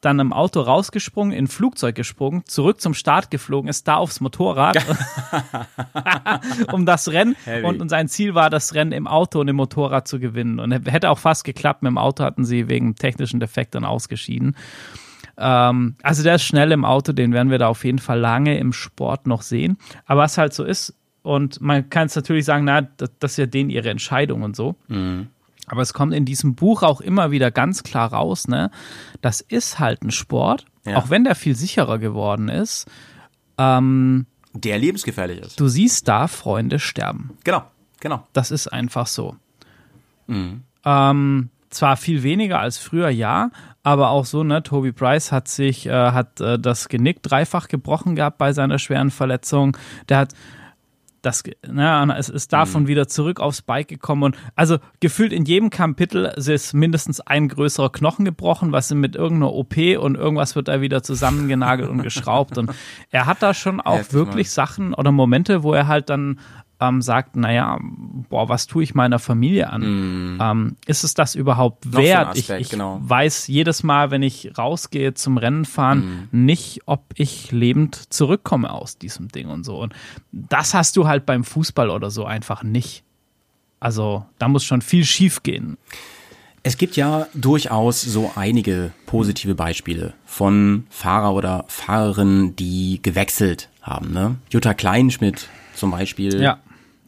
dann 0.00 0.18
im 0.18 0.32
Auto 0.32 0.60
rausgesprungen, 0.60 1.32
in 1.32 1.44
ein 1.44 1.48
Flugzeug 1.48 1.94
gesprungen, 1.94 2.42
zurück 2.46 2.80
zum 2.80 2.94
Start 2.94 3.30
geflogen, 3.30 3.68
ist 3.68 3.86
da 3.86 3.96
aufs 3.96 4.20
Motorrad, 4.20 4.78
um 6.72 6.86
das 6.86 7.08
Rennen. 7.08 7.36
Und, 7.64 7.80
und 7.80 7.88
sein 7.88 8.08
Ziel 8.08 8.34
war, 8.34 8.50
das 8.50 8.74
Rennen 8.74 8.92
im 8.92 9.06
Auto 9.06 9.40
und 9.40 9.48
im 9.48 9.56
Motorrad 9.56 10.08
zu 10.08 10.18
gewinnen. 10.18 10.58
Und 10.58 10.72
hätte 10.90 11.10
auch 11.10 11.18
fast 11.18 11.44
geklappt. 11.44 11.82
Mit 11.82 11.90
dem 11.90 11.98
Auto 11.98 12.24
hatten 12.24 12.44
sie 12.44 12.68
wegen 12.68 12.94
technischen 12.94 13.40
Defekt 13.40 13.74
dann 13.74 13.84
ausgeschieden. 13.84 14.56
Ähm, 15.36 15.96
also 16.02 16.22
der 16.22 16.36
ist 16.36 16.44
schnell 16.44 16.72
im 16.72 16.84
Auto, 16.84 17.12
den 17.12 17.32
werden 17.32 17.50
wir 17.50 17.58
da 17.58 17.68
auf 17.68 17.84
jeden 17.84 17.98
Fall 17.98 18.18
lange 18.18 18.58
im 18.58 18.72
Sport 18.72 19.26
noch 19.26 19.42
sehen. 19.42 19.76
Aber 20.06 20.22
was 20.22 20.38
halt 20.38 20.54
so 20.54 20.64
ist, 20.64 20.94
und 21.22 21.60
man 21.60 21.90
kann 21.90 22.06
es 22.06 22.16
natürlich 22.16 22.46
sagen, 22.46 22.64
na, 22.64 22.80
das, 22.82 23.10
das 23.18 23.32
ist 23.32 23.36
ja 23.36 23.46
denen 23.46 23.68
ihre 23.68 23.90
Entscheidung 23.90 24.42
und 24.42 24.56
so. 24.56 24.76
Aber 25.70 25.82
es 25.82 25.94
kommt 25.94 26.12
in 26.14 26.24
diesem 26.24 26.56
Buch 26.56 26.82
auch 26.82 27.00
immer 27.00 27.30
wieder 27.30 27.52
ganz 27.52 27.84
klar 27.84 28.12
raus, 28.12 28.48
ne? 28.48 28.72
Das 29.20 29.40
ist 29.40 29.78
halt 29.78 30.02
ein 30.02 30.10
Sport, 30.10 30.64
Ja. 30.84 30.96
auch 30.96 31.10
wenn 31.10 31.22
der 31.22 31.36
viel 31.36 31.54
sicherer 31.54 31.98
geworden 31.98 32.48
ist. 32.48 32.86
Ähm, 33.56 34.26
Der 34.52 34.78
lebensgefährlich 34.78 35.38
ist. 35.40 35.60
du 35.60 35.68
siehst 35.68 36.08
da 36.08 36.26
Freunde 36.26 36.80
sterben. 36.80 37.36
Genau, 37.44 37.62
genau. 38.00 38.26
Das 38.32 38.50
ist 38.50 38.66
einfach 38.66 39.06
so. 39.06 39.36
Ähm, 40.84 41.50
zwar 41.70 41.96
viel 41.96 42.22
weniger 42.22 42.58
als 42.58 42.78
früher, 42.78 43.10
ja, 43.10 43.50
aber 43.82 44.10
auch 44.10 44.24
so, 44.24 44.42
ne, 44.42 44.62
Toby 44.62 44.92
Price 44.92 45.30
hat 45.32 45.46
sich, 45.48 45.86
äh, 45.86 45.90
hat 45.92 46.40
äh, 46.40 46.58
das 46.58 46.88
Genick 46.88 47.22
dreifach 47.22 47.68
gebrochen 47.68 48.16
gehabt 48.16 48.38
bei 48.38 48.52
seiner 48.52 48.78
schweren 48.78 49.10
Verletzung. 49.10 49.76
Der 50.08 50.18
hat 50.18 50.34
das, 51.22 51.42
ne, 51.66 52.14
es 52.18 52.28
ist 52.28 52.52
davon 52.52 52.86
wieder 52.86 53.08
zurück 53.08 53.40
aufs 53.40 53.62
Bike 53.62 53.88
gekommen 53.88 54.22
und 54.22 54.36
also 54.54 54.78
gefühlt 55.00 55.32
in 55.32 55.44
jedem 55.44 55.70
Kapitel 55.70 56.24
ist 56.24 56.72
mindestens 56.74 57.20
ein 57.20 57.48
größerer 57.48 57.90
Knochen 57.90 58.24
gebrochen, 58.24 58.72
was 58.72 58.92
mit 58.92 59.16
irgendeiner 59.16 59.52
OP 59.52 59.76
und 59.98 60.16
irgendwas 60.16 60.56
wird 60.56 60.68
da 60.68 60.80
wieder 60.80 61.02
zusammengenagelt 61.02 61.88
und 61.88 62.02
geschraubt 62.02 62.58
und 62.58 62.70
er 63.10 63.26
hat 63.26 63.42
da 63.42 63.54
schon 63.54 63.80
auch 63.80 63.98
Heftig, 63.98 64.14
wirklich 64.14 64.50
Sachen 64.50 64.94
oder 64.94 65.12
Momente, 65.12 65.62
wo 65.62 65.72
er 65.74 65.86
halt 65.86 66.10
dann 66.10 66.38
ähm, 66.80 67.02
sagt, 67.02 67.36
naja, 67.36 67.78
boah, 68.28 68.48
was 68.48 68.66
tue 68.66 68.82
ich 68.82 68.94
meiner 68.94 69.18
Familie 69.18 69.70
an? 69.70 70.38
Ähm, 70.40 70.76
ist 70.86 71.04
es 71.04 71.14
das 71.14 71.34
überhaupt 71.34 71.92
wert? 71.92 72.28
Aspekt, 72.28 72.60
ich 72.60 72.66
ich 72.66 72.70
genau. 72.70 73.00
weiß 73.02 73.46
jedes 73.48 73.82
Mal, 73.82 74.10
wenn 74.10 74.22
ich 74.22 74.56
rausgehe 74.56 75.14
zum 75.14 75.36
Rennen 75.36 75.64
fahren, 75.64 76.28
nicht, 76.32 76.80
ob 76.86 77.04
ich 77.14 77.52
lebend 77.52 78.12
zurückkomme 78.12 78.72
aus 78.72 78.98
diesem 78.98 79.28
Ding 79.28 79.48
und 79.48 79.64
so. 79.64 79.78
Und 79.78 79.94
das 80.32 80.74
hast 80.74 80.96
du 80.96 81.06
halt 81.06 81.26
beim 81.26 81.44
Fußball 81.44 81.90
oder 81.90 82.10
so 82.10 82.24
einfach 82.24 82.62
nicht. 82.62 83.04
Also 83.78 84.24
da 84.38 84.48
muss 84.48 84.64
schon 84.64 84.82
viel 84.82 85.04
schief 85.04 85.42
gehen. 85.42 85.76
Es 86.62 86.76
gibt 86.76 86.96
ja 86.96 87.26
durchaus 87.34 88.02
so 88.02 88.32
einige 88.36 88.92
positive 89.06 89.54
Beispiele 89.54 90.12
von 90.26 90.86
Fahrer 90.90 91.32
oder 91.32 91.64
Fahrerinnen, 91.68 92.54
die 92.56 93.00
gewechselt 93.02 93.70
haben. 93.80 94.12
Ne? 94.12 94.36
Jutta 94.50 94.74
Kleinschmidt 94.74 95.48
zum 95.74 95.90
Beispiel. 95.90 96.40
Ja. 96.40 96.58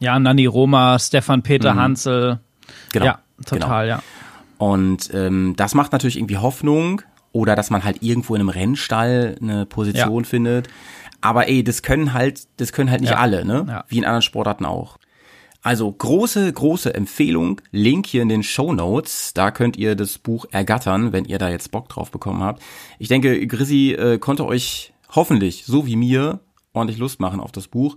Ja, 0.03 0.19
Nanni 0.19 0.45
Roma, 0.45 0.99
Stefan 0.99 1.43
Peter 1.43 1.75
Hansel. 1.75 2.39
genau. 2.91 3.05
Ja, 3.05 3.19
total, 3.45 3.87
ja. 3.87 4.03
Und 4.57 5.09
ähm, 5.13 5.53
das 5.57 5.73
macht 5.75 5.91
natürlich 5.93 6.17
irgendwie 6.17 6.37
Hoffnung 6.37 7.01
oder 7.31 7.55
dass 7.55 7.69
man 7.69 7.83
halt 7.83 8.03
irgendwo 8.03 8.35
in 8.35 8.41
einem 8.41 8.49
Rennstall 8.49 9.37
eine 9.41 9.65
Position 9.65 10.23
Ja. 10.23 10.29
findet. 10.29 10.67
Aber 11.21 11.47
ey, 11.47 11.63
das 11.63 11.81
können 11.83 12.13
halt, 12.13 12.47
das 12.57 12.73
können 12.73 12.91
halt 12.91 13.01
nicht 13.01 13.11
Ja. 13.11 13.17
alle, 13.17 13.45
ne? 13.45 13.65
Ja. 13.67 13.85
Wie 13.87 13.97
in 13.97 14.05
anderen 14.05 14.21
Sportarten 14.21 14.65
auch. 14.65 14.97
Also 15.61 15.89
große, 15.89 16.51
große 16.51 16.93
Empfehlung. 16.93 17.61
Link 17.71 18.05
hier 18.05 18.21
in 18.21 18.27
den 18.29 18.43
Show 18.43 18.73
Notes. 18.73 19.33
Da 19.33 19.49
könnt 19.51 19.77
ihr 19.77 19.95
das 19.95 20.17
Buch 20.17 20.45
ergattern, 20.51 21.13
wenn 21.13 21.23
ihr 21.23 21.39
da 21.39 21.47
jetzt 21.49 21.71
Bock 21.71 21.87
drauf 21.87 22.11
bekommen 22.11 22.43
habt. 22.43 22.61
Ich 22.99 23.07
denke, 23.07 23.47
Grissi 23.47 23.93
äh, 23.93 24.17
konnte 24.17 24.45
euch 24.45 24.93
hoffentlich, 25.15 25.63
so 25.65 25.85
wie 25.87 25.95
mir, 25.95 26.41
ordentlich 26.73 26.99
Lust 26.99 27.21
machen 27.21 27.39
auf 27.39 27.53
das 27.53 27.69
Buch. 27.69 27.95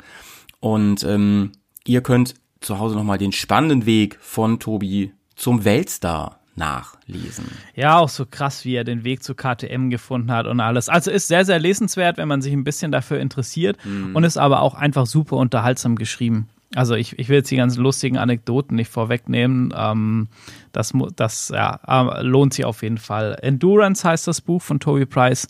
Und 0.60 1.02
ähm, 1.02 1.50
ihr 1.88 2.00
könnt 2.02 2.34
zu 2.60 2.78
Hause 2.78 2.96
nochmal 2.96 3.18
den 3.18 3.32
spannenden 3.32 3.86
Weg 3.86 4.18
von 4.20 4.58
Tobi 4.58 5.12
zum 5.34 5.64
Weltstar 5.64 6.40
nachlesen. 6.56 7.46
Ja, 7.74 7.98
auch 7.98 8.08
so 8.08 8.24
krass, 8.24 8.64
wie 8.64 8.74
er 8.74 8.84
den 8.84 9.04
Weg 9.04 9.22
zu 9.22 9.34
KTM 9.34 9.90
gefunden 9.90 10.32
hat 10.32 10.46
und 10.46 10.60
alles. 10.60 10.88
Also 10.88 11.10
ist 11.10 11.28
sehr, 11.28 11.44
sehr 11.44 11.58
lesenswert, 11.58 12.16
wenn 12.16 12.28
man 12.28 12.40
sich 12.40 12.52
ein 12.52 12.64
bisschen 12.64 12.92
dafür 12.92 13.20
interessiert 13.20 13.76
und 14.14 14.24
ist 14.24 14.38
aber 14.38 14.62
auch 14.62 14.74
einfach 14.74 15.06
super 15.06 15.36
unterhaltsam 15.36 15.96
geschrieben. 15.96 16.48
Also 16.74 16.94
ich, 16.94 17.18
ich 17.18 17.28
will 17.28 17.36
jetzt 17.36 17.50
die 17.50 17.56
ganzen 17.56 17.82
lustigen 17.82 18.18
Anekdoten 18.18 18.74
nicht 18.74 18.90
vorwegnehmen. 18.90 19.72
Ähm, 19.76 20.28
das 20.72 20.92
das 21.14 21.50
ja, 21.54 21.80
äh, 21.86 22.22
lohnt 22.22 22.54
sich 22.54 22.64
auf 22.64 22.82
jeden 22.82 22.98
Fall. 22.98 23.38
Endurance 23.40 24.06
heißt 24.06 24.26
das 24.26 24.40
Buch 24.40 24.62
von 24.62 24.80
Toby 24.80 25.06
Price. 25.06 25.48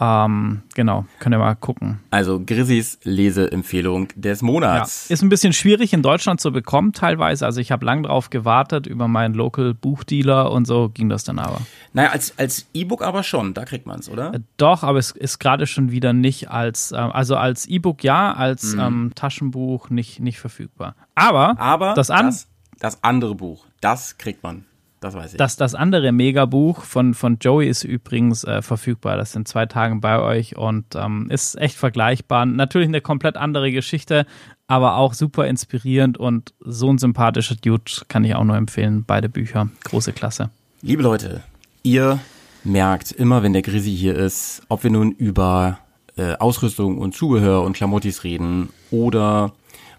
Ähm, 0.00 0.62
genau, 0.74 1.04
könnt 1.20 1.34
ihr 1.34 1.38
mal 1.38 1.54
gucken. 1.54 2.00
Also 2.10 2.40
Grissis 2.44 2.98
Leseempfehlung 3.04 4.08
des 4.16 4.40
Ja, 4.40 4.46
Monats. 4.46 5.08
ist 5.10 5.22
ein 5.22 5.28
bisschen 5.28 5.52
schwierig 5.52 5.92
in 5.92 6.02
Deutschland 6.02 6.40
zu 6.40 6.50
bekommen 6.52 6.92
teilweise. 6.92 7.46
Also 7.46 7.60
ich 7.60 7.70
habe 7.70 7.84
lang 7.86 8.02
drauf 8.02 8.30
gewartet 8.30 8.86
über 8.86 9.06
meinen 9.08 9.34
Local 9.34 9.72
Buchdealer 9.74 10.50
und 10.50 10.66
so 10.66 10.88
ging 10.88 11.08
das 11.08 11.24
dann 11.24 11.38
aber. 11.38 11.60
naja, 11.92 12.10
als, 12.10 12.36
als 12.38 12.66
E-Book 12.74 13.02
aber 13.02 13.22
schon, 13.22 13.54
da 13.54 13.64
kriegt 13.64 13.86
man's, 13.86 14.08
oder? 14.08 14.32
Doch, 14.56 14.82
aber 14.82 14.98
es 14.98 15.12
ist 15.12 15.38
gerade 15.38 15.66
schon 15.66 15.90
wieder 15.92 16.12
nicht 16.12 16.50
als, 16.50 16.90
ähm, 16.92 17.10
also 17.12 17.36
als 17.36 17.66
E-Book 17.66 18.02
ja, 18.02 18.32
Mhm. 18.32 18.40
als 18.40 18.74
ähm, 18.74 19.12
Taschenbuch 19.14 19.90
nicht, 19.90 20.18
nicht 20.20 20.38
verfügbar. 20.40 20.96
Aber, 21.14 21.58
Aber 21.60 21.94
das, 21.94 22.10
an, 22.10 22.26
das, 22.26 22.48
das 22.80 23.02
andere 23.04 23.34
Buch, 23.34 23.64
das 23.80 24.18
kriegt 24.18 24.42
man. 24.42 24.64
Das 25.04 25.12
weiß 25.12 25.32
ich. 25.32 25.36
das, 25.36 25.56
das 25.56 25.74
andere 25.74 26.12
Megabuch 26.12 26.80
von, 26.80 27.12
von 27.12 27.36
Joey 27.38 27.68
ist 27.68 27.84
übrigens 27.84 28.42
äh, 28.44 28.62
verfügbar. 28.62 29.18
Das 29.18 29.32
sind 29.32 29.46
zwei 29.46 29.66
Tage 29.66 29.96
bei 29.96 30.18
euch 30.18 30.56
und 30.56 30.94
ähm, 30.94 31.26
ist 31.28 31.58
echt 31.58 31.76
vergleichbar. 31.76 32.46
Natürlich 32.46 32.88
eine 32.88 33.02
komplett 33.02 33.36
andere 33.36 33.70
Geschichte, 33.70 34.24
aber 34.66 34.96
auch 34.96 35.12
super 35.12 35.46
inspirierend 35.46 36.16
und 36.16 36.54
so 36.60 36.90
ein 36.90 36.96
sympathischer 36.96 37.54
Dude 37.54 37.84
kann 38.08 38.24
ich 38.24 38.34
auch 38.34 38.44
nur 38.44 38.56
empfehlen. 38.56 39.04
Beide 39.06 39.28
Bücher, 39.28 39.68
große 39.84 40.14
Klasse. 40.14 40.48
Liebe 40.80 41.02
Leute, 41.02 41.42
ihr 41.82 42.18
merkt 42.64 43.12
immer, 43.12 43.42
wenn 43.42 43.52
der 43.52 43.60
Grissi 43.60 43.94
hier 43.94 44.16
ist, 44.16 44.62
ob 44.70 44.84
wir 44.84 44.90
nun 44.90 45.12
über 45.12 45.80
äh, 46.16 46.32
Ausrüstung 46.36 46.96
und 46.96 47.14
Zubehör 47.14 47.60
und 47.60 47.76
Klamottis 47.76 48.24
reden 48.24 48.70
oder 48.90 49.52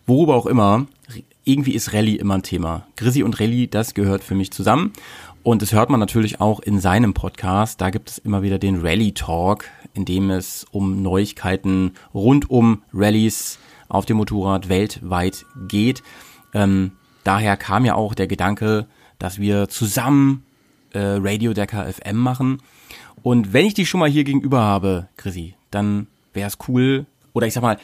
worüber 0.07 0.33
auch 0.33 0.47
immer. 0.47 0.87
Irgendwie 1.47 1.75
ist 1.75 1.93
Rallye 1.93 2.15
immer 2.15 2.33
ein 2.33 2.43
Thema. 2.43 2.87
Grizzy 2.95 3.21
und 3.21 3.39
Rallye, 3.39 3.67
das 3.67 3.93
gehört 3.93 4.23
für 4.23 4.33
mich 4.33 4.51
zusammen. 4.51 4.93
Und 5.43 5.61
das 5.61 5.73
hört 5.73 5.91
man 5.91 5.99
natürlich 5.99 6.41
auch 6.41 6.59
in 6.59 6.79
seinem 6.79 7.13
Podcast. 7.13 7.79
Da 7.79 7.91
gibt 7.91 8.09
es 8.09 8.17
immer 8.17 8.41
wieder 8.41 8.57
den 8.57 8.81
Rally 8.81 9.11
Talk, 9.11 9.65
in 9.93 10.05
dem 10.05 10.31
es 10.31 10.65
um 10.71 11.03
Neuigkeiten 11.03 11.91
rund 12.15 12.49
um 12.49 12.81
Rallyes 12.91 13.59
auf 13.89 14.07
dem 14.07 14.17
Motorrad 14.17 14.69
weltweit 14.69 15.45
geht. 15.67 16.01
Ähm, 16.55 16.93
daher 17.23 17.57
kam 17.57 17.85
ja 17.85 17.93
auch 17.93 18.15
der 18.15 18.25
Gedanke, 18.25 18.87
dass 19.19 19.37
wir 19.37 19.69
zusammen 19.69 20.43
äh, 20.93 20.99
Radio 20.99 21.53
Decker 21.53 21.85
FM 21.85 22.17
machen. 22.17 22.63
Und 23.21 23.53
wenn 23.53 23.67
ich 23.67 23.75
dich 23.75 23.87
schon 23.87 23.99
mal 23.99 24.09
hier 24.09 24.23
gegenüber 24.23 24.61
habe, 24.61 25.09
Chrissy, 25.15 25.53
dann 25.69 26.07
wäre 26.33 26.47
es 26.47 26.57
cool, 26.67 27.05
oder 27.33 27.45
ich 27.45 27.53
sag 27.53 27.61
mal, 27.61 27.77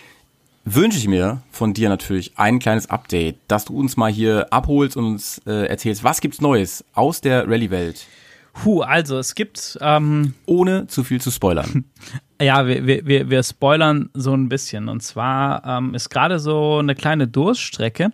wünsche 0.65 0.97
ich 0.97 1.07
mir 1.07 1.41
von 1.51 1.73
dir 1.73 1.89
natürlich 1.89 2.33
ein 2.37 2.59
kleines 2.59 2.89
Update, 2.89 3.37
dass 3.47 3.65
du 3.65 3.77
uns 3.77 3.97
mal 3.97 4.11
hier 4.11 4.47
abholst 4.51 4.97
und 4.97 5.05
uns 5.05 5.41
äh, 5.45 5.67
erzählst, 5.67 6.03
was 6.03 6.21
gibt's 6.21 6.41
Neues 6.41 6.83
aus 6.93 7.21
der 7.21 7.47
Rallye-Welt, 7.47 8.05
Puh, 8.53 8.81
also 8.81 9.17
es 9.17 9.33
gibt, 9.35 9.77
ähm, 9.81 10.33
ohne 10.45 10.87
zu 10.87 11.03
viel 11.03 11.21
zu 11.21 11.31
spoilern. 11.31 11.85
ja, 12.41 12.67
wir, 12.67 12.85
wir, 12.85 13.05
wir, 13.05 13.29
wir 13.29 13.43
spoilern 13.43 14.09
so 14.13 14.33
ein 14.33 14.49
bisschen. 14.49 14.89
Und 14.89 15.01
zwar 15.01 15.65
ähm, 15.65 15.95
ist 15.95 16.09
gerade 16.09 16.39
so 16.39 16.77
eine 16.77 16.95
kleine 16.95 17.27
Durststrecke. 17.27 18.11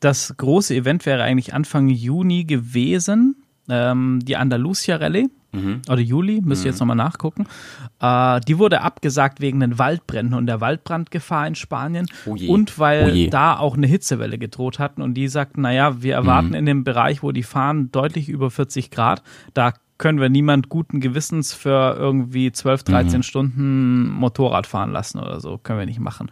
Das 0.00 0.34
große 0.36 0.74
Event 0.74 1.06
wäre 1.06 1.22
eigentlich 1.22 1.54
Anfang 1.54 1.88
Juni 1.88 2.44
gewesen, 2.44 3.36
ähm, 3.68 4.20
die 4.22 4.36
Andalusia 4.36 4.96
Rallye. 4.96 5.30
Oder 5.88 6.00
Juli, 6.00 6.40
müsst 6.44 6.64
ihr 6.64 6.70
jetzt 6.70 6.80
nochmal 6.80 6.96
nachgucken. 6.96 7.46
Äh, 8.00 8.40
die 8.40 8.58
wurde 8.58 8.80
abgesagt 8.82 9.40
wegen 9.40 9.60
den 9.60 9.78
Waldbränden 9.78 10.34
und 10.36 10.46
der 10.46 10.60
Waldbrandgefahr 10.60 11.46
in 11.46 11.54
Spanien. 11.54 12.06
Oh. 12.26 12.36
Und 12.48 12.78
weil 12.78 13.12
Oh 13.26 13.30
da 13.30 13.56
auch 13.58 13.76
eine 13.76 13.86
Hitzewelle 13.86 14.38
gedroht 14.38 14.78
hatten 14.78 15.02
und 15.02 15.14
die 15.14 15.28
sagten, 15.28 15.62
naja, 15.62 16.02
wir 16.02 16.14
erwarten 16.14 16.48
Mhm. 16.48 16.54
in 16.54 16.66
dem 16.66 16.84
Bereich, 16.84 17.22
wo 17.22 17.32
die 17.32 17.42
fahren, 17.42 17.90
deutlich 17.92 18.28
über 18.28 18.50
40 18.50 18.90
Grad. 18.90 19.22
Da 19.54 19.72
können 19.96 20.20
wir 20.20 20.28
niemand 20.28 20.68
guten 20.68 20.98
Gewissens 21.00 21.54
für 21.54 21.96
irgendwie 21.96 22.50
12, 22.50 22.82
13 22.82 23.18
Mhm. 23.18 23.22
Stunden 23.22 24.08
Motorrad 24.10 24.66
fahren 24.66 24.90
lassen 24.90 25.18
oder 25.20 25.40
so. 25.40 25.58
Können 25.58 25.78
wir 25.78 25.86
nicht 25.86 26.00
machen. 26.00 26.30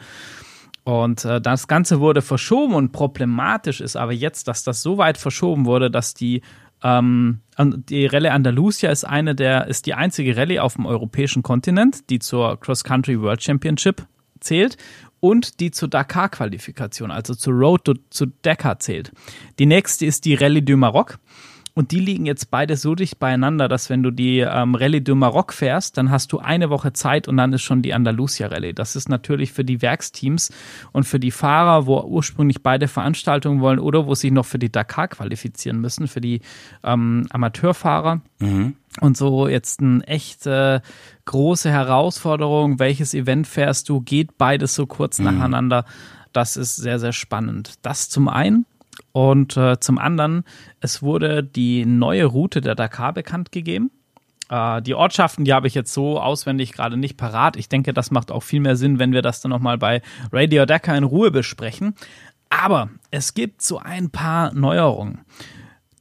Und 0.84 1.24
äh, 1.24 1.40
das 1.40 1.68
Ganze 1.68 2.00
wurde 2.00 2.22
verschoben 2.22 2.74
und 2.74 2.90
problematisch 2.90 3.80
ist 3.80 3.94
aber 3.96 4.12
jetzt, 4.12 4.48
dass 4.48 4.64
das 4.64 4.82
so 4.82 4.98
weit 4.98 5.16
verschoben 5.16 5.64
wurde, 5.64 5.92
dass 5.92 6.12
die 6.12 6.42
ähm, 6.82 7.40
die 7.58 8.06
Rallye 8.06 8.30
Andalusia 8.30 8.90
ist 8.90 9.04
eine 9.04 9.34
der 9.34 9.66
ist 9.66 9.86
die 9.86 9.94
einzige 9.94 10.36
Rallye 10.36 10.60
auf 10.60 10.74
dem 10.74 10.86
europäischen 10.86 11.42
Kontinent, 11.42 12.10
die 12.10 12.18
zur 12.18 12.58
Cross 12.58 12.84
Country 12.84 13.20
World 13.20 13.42
Championship 13.42 14.06
zählt 14.40 14.76
und 15.20 15.60
die 15.60 15.70
zur 15.70 15.88
Dakar 15.88 16.28
Qualifikation, 16.28 17.10
also 17.10 17.34
zur 17.34 17.54
Road 17.54 17.84
to, 17.84 17.94
zu 18.10 18.26
Dakar 18.42 18.80
zählt. 18.80 19.12
Die 19.58 19.66
nächste 19.66 20.06
ist 20.06 20.24
die 20.24 20.34
Rallye 20.34 20.62
du 20.62 20.76
Maroc. 20.76 21.18
Und 21.74 21.90
die 21.90 22.00
liegen 22.00 22.26
jetzt 22.26 22.50
beide 22.50 22.76
so 22.76 22.94
dicht 22.94 23.18
beieinander, 23.18 23.66
dass 23.66 23.88
wenn 23.88 24.02
du 24.02 24.10
die 24.10 24.40
ähm, 24.40 24.74
Rallye 24.74 25.00
du 25.00 25.14
Maroc 25.14 25.54
fährst, 25.54 25.96
dann 25.96 26.10
hast 26.10 26.32
du 26.32 26.38
eine 26.38 26.68
Woche 26.68 26.92
Zeit 26.92 27.28
und 27.28 27.38
dann 27.38 27.52
ist 27.54 27.62
schon 27.62 27.80
die 27.80 27.94
Andalusia 27.94 28.48
Rallye. 28.48 28.74
Das 28.74 28.94
ist 28.94 29.08
natürlich 29.08 29.52
für 29.52 29.64
die 29.64 29.80
Werksteams 29.80 30.52
und 30.92 31.04
für 31.04 31.18
die 31.18 31.30
Fahrer, 31.30 31.86
wo 31.86 32.00
ursprünglich 32.02 32.62
beide 32.62 32.88
Veranstaltungen 32.88 33.60
wollen 33.60 33.78
oder 33.78 34.06
wo 34.06 34.14
sich 34.14 34.32
noch 34.32 34.44
für 34.44 34.58
die 34.58 34.70
Dakar 34.70 35.08
qualifizieren 35.08 35.80
müssen, 35.80 36.08
für 36.08 36.20
die 36.20 36.42
ähm, 36.84 37.26
Amateurfahrer. 37.30 38.20
Und 39.00 39.16
so 39.16 39.48
jetzt 39.48 39.80
eine 39.80 40.06
echt 40.06 40.46
äh, 40.46 40.80
große 41.24 41.70
Herausforderung. 41.70 42.78
Welches 42.78 43.14
Event 43.14 43.46
fährst 43.46 43.88
du? 43.88 44.02
Geht 44.02 44.36
beides 44.36 44.74
so 44.74 44.86
kurz 44.86 45.18
nacheinander? 45.18 45.86
Das 46.32 46.56
ist 46.56 46.76
sehr, 46.76 46.98
sehr 46.98 47.12
spannend. 47.12 47.74
Das 47.82 48.08
zum 48.08 48.28
einen. 48.28 48.66
Und 49.12 49.56
äh, 49.56 49.78
zum 49.80 49.98
anderen, 49.98 50.44
es 50.80 51.02
wurde 51.02 51.42
die 51.42 51.84
neue 51.84 52.24
Route 52.24 52.60
der 52.60 52.74
Dakar 52.74 53.12
bekannt 53.12 53.52
gegeben. 53.52 53.90
Äh, 54.48 54.82
die 54.82 54.94
Ortschaften, 54.94 55.44
die 55.44 55.52
habe 55.52 55.66
ich 55.66 55.74
jetzt 55.74 55.92
so 55.92 56.20
auswendig 56.20 56.72
gerade 56.72 56.96
nicht 56.96 57.16
parat. 57.16 57.56
Ich 57.56 57.68
denke, 57.68 57.92
das 57.92 58.10
macht 58.10 58.30
auch 58.30 58.42
viel 58.42 58.60
mehr 58.60 58.76
Sinn, 58.76 58.98
wenn 58.98 59.12
wir 59.12 59.22
das 59.22 59.40
dann 59.40 59.50
nochmal 59.50 59.78
bei 59.78 60.02
Radio 60.30 60.66
Dakar 60.66 60.96
in 60.96 61.04
Ruhe 61.04 61.30
besprechen. 61.30 61.94
Aber 62.50 62.90
es 63.10 63.34
gibt 63.34 63.62
so 63.62 63.78
ein 63.78 64.10
paar 64.10 64.52
Neuerungen. 64.52 65.20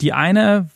Die 0.02 0.12
eine, 0.12 0.70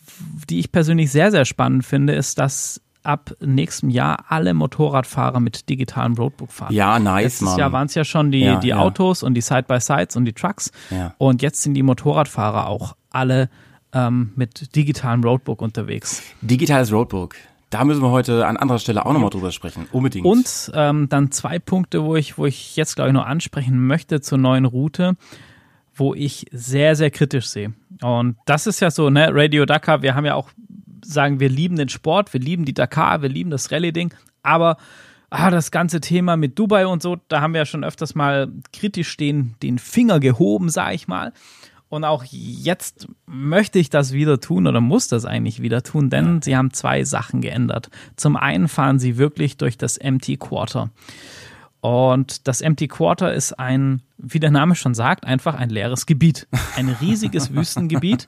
die 0.49 0.59
ich 0.59 0.71
persönlich 0.71 1.11
sehr, 1.11 1.31
sehr 1.31 1.45
spannend 1.45 1.85
finde, 1.85 2.13
ist, 2.13 2.37
dass 2.37 2.81
ab 3.05 3.31
nächstem 3.39 3.89
Jahr 3.89 4.25
alle 4.29 4.53
Motorradfahrer 4.53 5.39
mit 5.39 5.69
digitalem 5.69 6.13
Roadbook 6.13 6.51
fahren. 6.51 6.73
Ja, 6.73 6.99
nice, 6.99 7.23
Letztes 7.23 7.41
Mann. 7.49 7.59
Jahr 7.59 7.71
waren 7.71 7.87
es 7.87 7.95
ja 7.95 8.03
schon 8.03 8.31
die, 8.31 8.39
Ja, 8.41 8.59
die 8.59 8.69
ja. 8.69 8.77
Autos 8.77 9.23
und 9.23 9.33
die 9.33 9.41
Side-by-Sides 9.41 10.15
und 10.15 10.25
die 10.25 10.33
Trucks. 10.33 10.71
Ja. 10.89 11.13
Und 11.17 11.41
jetzt 11.41 11.61
sind 11.61 11.73
die 11.73 11.83
Motorradfahrer 11.83 12.67
auch 12.67 12.95
alle 13.11 13.49
ähm, 13.93 14.31
mit 14.35 14.75
digitalem 14.75 15.23
Roadbook 15.23 15.61
unterwegs. 15.61 16.21
Digitales 16.41 16.91
Roadbook. 16.91 17.35
Da 17.69 17.83
müssen 17.83 18.01
wir 18.01 18.11
heute 18.11 18.45
an 18.45 18.57
anderer 18.57 18.79
Stelle 18.79 19.05
auch 19.05 19.11
nochmal 19.13 19.31
drüber 19.31 19.51
sprechen. 19.51 19.87
Unbedingt. 19.91 20.25
Und 20.25 20.71
ähm, 20.73 21.09
dann 21.09 21.31
zwei 21.31 21.59
Punkte, 21.59 22.03
wo 22.03 22.15
ich, 22.15 22.37
wo 22.37 22.45
ich 22.45 22.75
jetzt, 22.75 22.95
glaube 22.95 23.09
ich, 23.09 23.13
noch 23.13 23.25
ansprechen 23.25 23.85
möchte 23.87 24.21
zur 24.21 24.37
neuen 24.37 24.65
Route, 24.65 25.15
wo 25.93 26.13
ich 26.13 26.45
sehr, 26.51 26.95
sehr 26.95 27.09
kritisch 27.09 27.47
sehe. 27.47 27.73
Und 28.01 28.37
das 28.45 28.67
ist 28.67 28.81
ja 28.81 28.91
so, 28.91 29.09
ne, 29.09 29.29
Radio 29.31 29.65
Dakar, 29.65 30.01
wir 30.01 30.13
haben 30.15 30.25
ja 30.25 30.35
auch, 30.35 30.49
sagen, 31.05 31.39
wir 31.39 31.49
lieben 31.49 31.75
den 31.75 31.89
Sport, 31.89 32.33
wir 32.33 32.39
lieben 32.39 32.65
die 32.65 32.73
Dakar, 32.73 33.21
wir 33.21 33.29
lieben 33.29 33.49
das 33.49 33.71
Rallye-Ding, 33.71 34.13
aber 34.43 34.77
ah, 35.29 35.49
das 35.49 35.71
ganze 35.71 36.01
Thema 36.01 36.37
mit 36.37 36.57
Dubai 36.57 36.87
und 36.87 37.01
so, 37.01 37.17
da 37.27 37.41
haben 37.41 37.53
wir 37.53 37.59
ja 37.61 37.65
schon 37.65 37.83
öfters 37.83 38.15
mal 38.15 38.51
kritisch 38.73 39.17
den, 39.17 39.55
den 39.61 39.79
Finger 39.79 40.19
gehoben, 40.19 40.69
sag 40.69 40.93
ich 40.93 41.07
mal. 41.07 41.33
Und 41.87 42.03
auch 42.03 42.23
jetzt 42.25 43.07
möchte 43.25 43.79
ich 43.79 43.89
das 43.89 44.11
wieder 44.11 44.39
tun 44.39 44.67
oder 44.67 44.81
muss 44.81 45.07
das 45.07 45.25
eigentlich 45.25 45.61
wieder 45.61 45.83
tun, 45.83 46.09
denn 46.09 46.41
sie 46.41 46.57
haben 46.57 46.73
zwei 46.73 47.03
Sachen 47.03 47.41
geändert. 47.41 47.89
Zum 48.15 48.35
einen 48.35 48.67
fahren 48.67 48.99
sie 48.99 49.17
wirklich 49.17 49.57
durch 49.57 49.77
das 49.77 49.97
Empty 49.97 50.37
Quarter. 50.37 50.89
Und 51.79 52.47
das 52.47 52.61
Empty 52.61 52.87
Quarter 52.87 53.31
ist 53.31 53.53
ein, 53.59 54.01
wie 54.17 54.39
der 54.39 54.49
Name 54.49 54.73
schon 54.73 54.95
sagt, 54.95 55.23
einfach 55.23 55.53
ein 55.53 55.69
leeres 55.69 56.07
Gebiet. 56.07 56.47
Ein 56.75 56.89
riesiges 56.89 57.53
Wüstengebiet. 57.53 58.25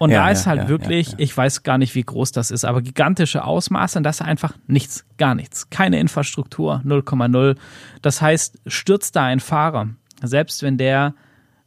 Und 0.00 0.12
Ja, 0.12 0.24
da 0.24 0.30
ist 0.30 0.46
halt 0.46 0.68
wirklich, 0.68 1.14
ich 1.18 1.36
weiß 1.36 1.62
gar 1.62 1.76
nicht, 1.76 1.94
wie 1.94 2.02
groß 2.02 2.32
das 2.32 2.50
ist, 2.50 2.64
aber 2.64 2.80
gigantische 2.80 3.44
Ausmaße 3.44 3.98
und 3.98 4.02
das 4.02 4.20
ist 4.20 4.26
einfach 4.26 4.54
nichts, 4.66 5.04
gar 5.18 5.34
nichts. 5.34 5.68
Keine 5.68 6.00
Infrastruktur, 6.00 6.80
0,0. 6.86 7.58
Das 8.00 8.22
heißt, 8.22 8.62
stürzt 8.66 9.14
da 9.14 9.24
ein 9.24 9.40
Fahrer, 9.40 9.90
selbst 10.22 10.62
wenn 10.62 10.78
der 10.78 11.14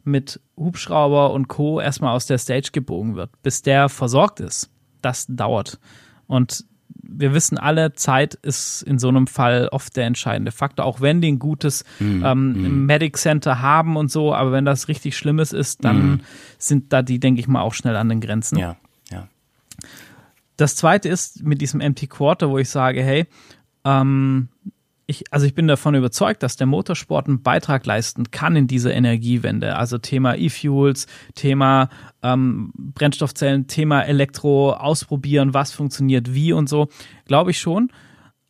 mit 0.02 0.40
Hubschrauber 0.56 1.32
und 1.32 1.46
Co. 1.46 1.80
erstmal 1.80 2.12
aus 2.12 2.26
der 2.26 2.38
Stage 2.38 2.70
gebogen 2.72 3.14
wird, 3.14 3.30
bis 3.44 3.62
der 3.62 3.88
versorgt 3.88 4.40
ist, 4.40 4.68
das 5.00 5.26
dauert. 5.28 5.78
Und 6.26 6.64
wir 6.88 7.32
wissen 7.34 7.58
alle, 7.58 7.92
Zeit 7.92 8.34
ist 8.34 8.82
in 8.82 8.98
so 8.98 9.08
einem 9.08 9.26
Fall 9.26 9.68
oft 9.70 9.96
der 9.96 10.06
entscheidende 10.06 10.52
Faktor, 10.52 10.84
auch 10.84 11.00
wenn 11.00 11.20
die 11.20 11.32
ein 11.32 11.38
gutes 11.38 11.84
ähm, 12.00 12.86
Medic 12.86 13.16
Center 13.16 13.60
haben 13.60 13.96
und 13.96 14.10
so, 14.10 14.34
aber 14.34 14.52
wenn 14.52 14.64
das 14.64 14.88
richtig 14.88 15.16
Schlimmes 15.16 15.52
ist, 15.52 15.84
dann 15.84 16.22
sind 16.58 16.92
da 16.92 17.02
die, 17.02 17.20
denke 17.20 17.40
ich 17.40 17.48
mal, 17.48 17.62
auch 17.62 17.74
schnell 17.74 17.96
an 17.96 18.08
den 18.08 18.20
Grenzen. 18.20 18.58
ja, 18.58 18.76
ja. 19.10 19.28
Das 20.56 20.76
zweite 20.76 21.08
ist 21.08 21.42
mit 21.42 21.60
diesem 21.60 21.80
Empty 21.80 22.06
Quarter, 22.06 22.48
wo 22.48 22.58
ich 22.58 22.70
sage, 22.70 23.02
hey, 23.02 23.26
ähm, 23.84 24.48
ich, 25.06 25.24
also 25.30 25.46
ich 25.46 25.54
bin 25.54 25.66
davon 25.66 25.94
überzeugt, 25.94 26.42
dass 26.42 26.56
der 26.56 26.66
Motorsport 26.66 27.26
einen 27.26 27.42
Beitrag 27.42 27.84
leisten 27.84 28.30
kann 28.30 28.56
in 28.56 28.66
dieser 28.66 28.94
Energiewende. 28.94 29.76
Also 29.76 29.98
Thema 29.98 30.36
E-Fuels, 30.36 31.06
Thema 31.34 31.90
ähm, 32.22 32.72
Brennstoffzellen, 32.74 33.66
Thema 33.66 34.02
Elektro, 34.02 34.72
ausprobieren, 34.72 35.52
was 35.52 35.72
funktioniert 35.72 36.32
wie 36.32 36.52
und 36.52 36.68
so. 36.68 36.88
Glaube 37.26 37.50
ich 37.50 37.60
schon. 37.60 37.90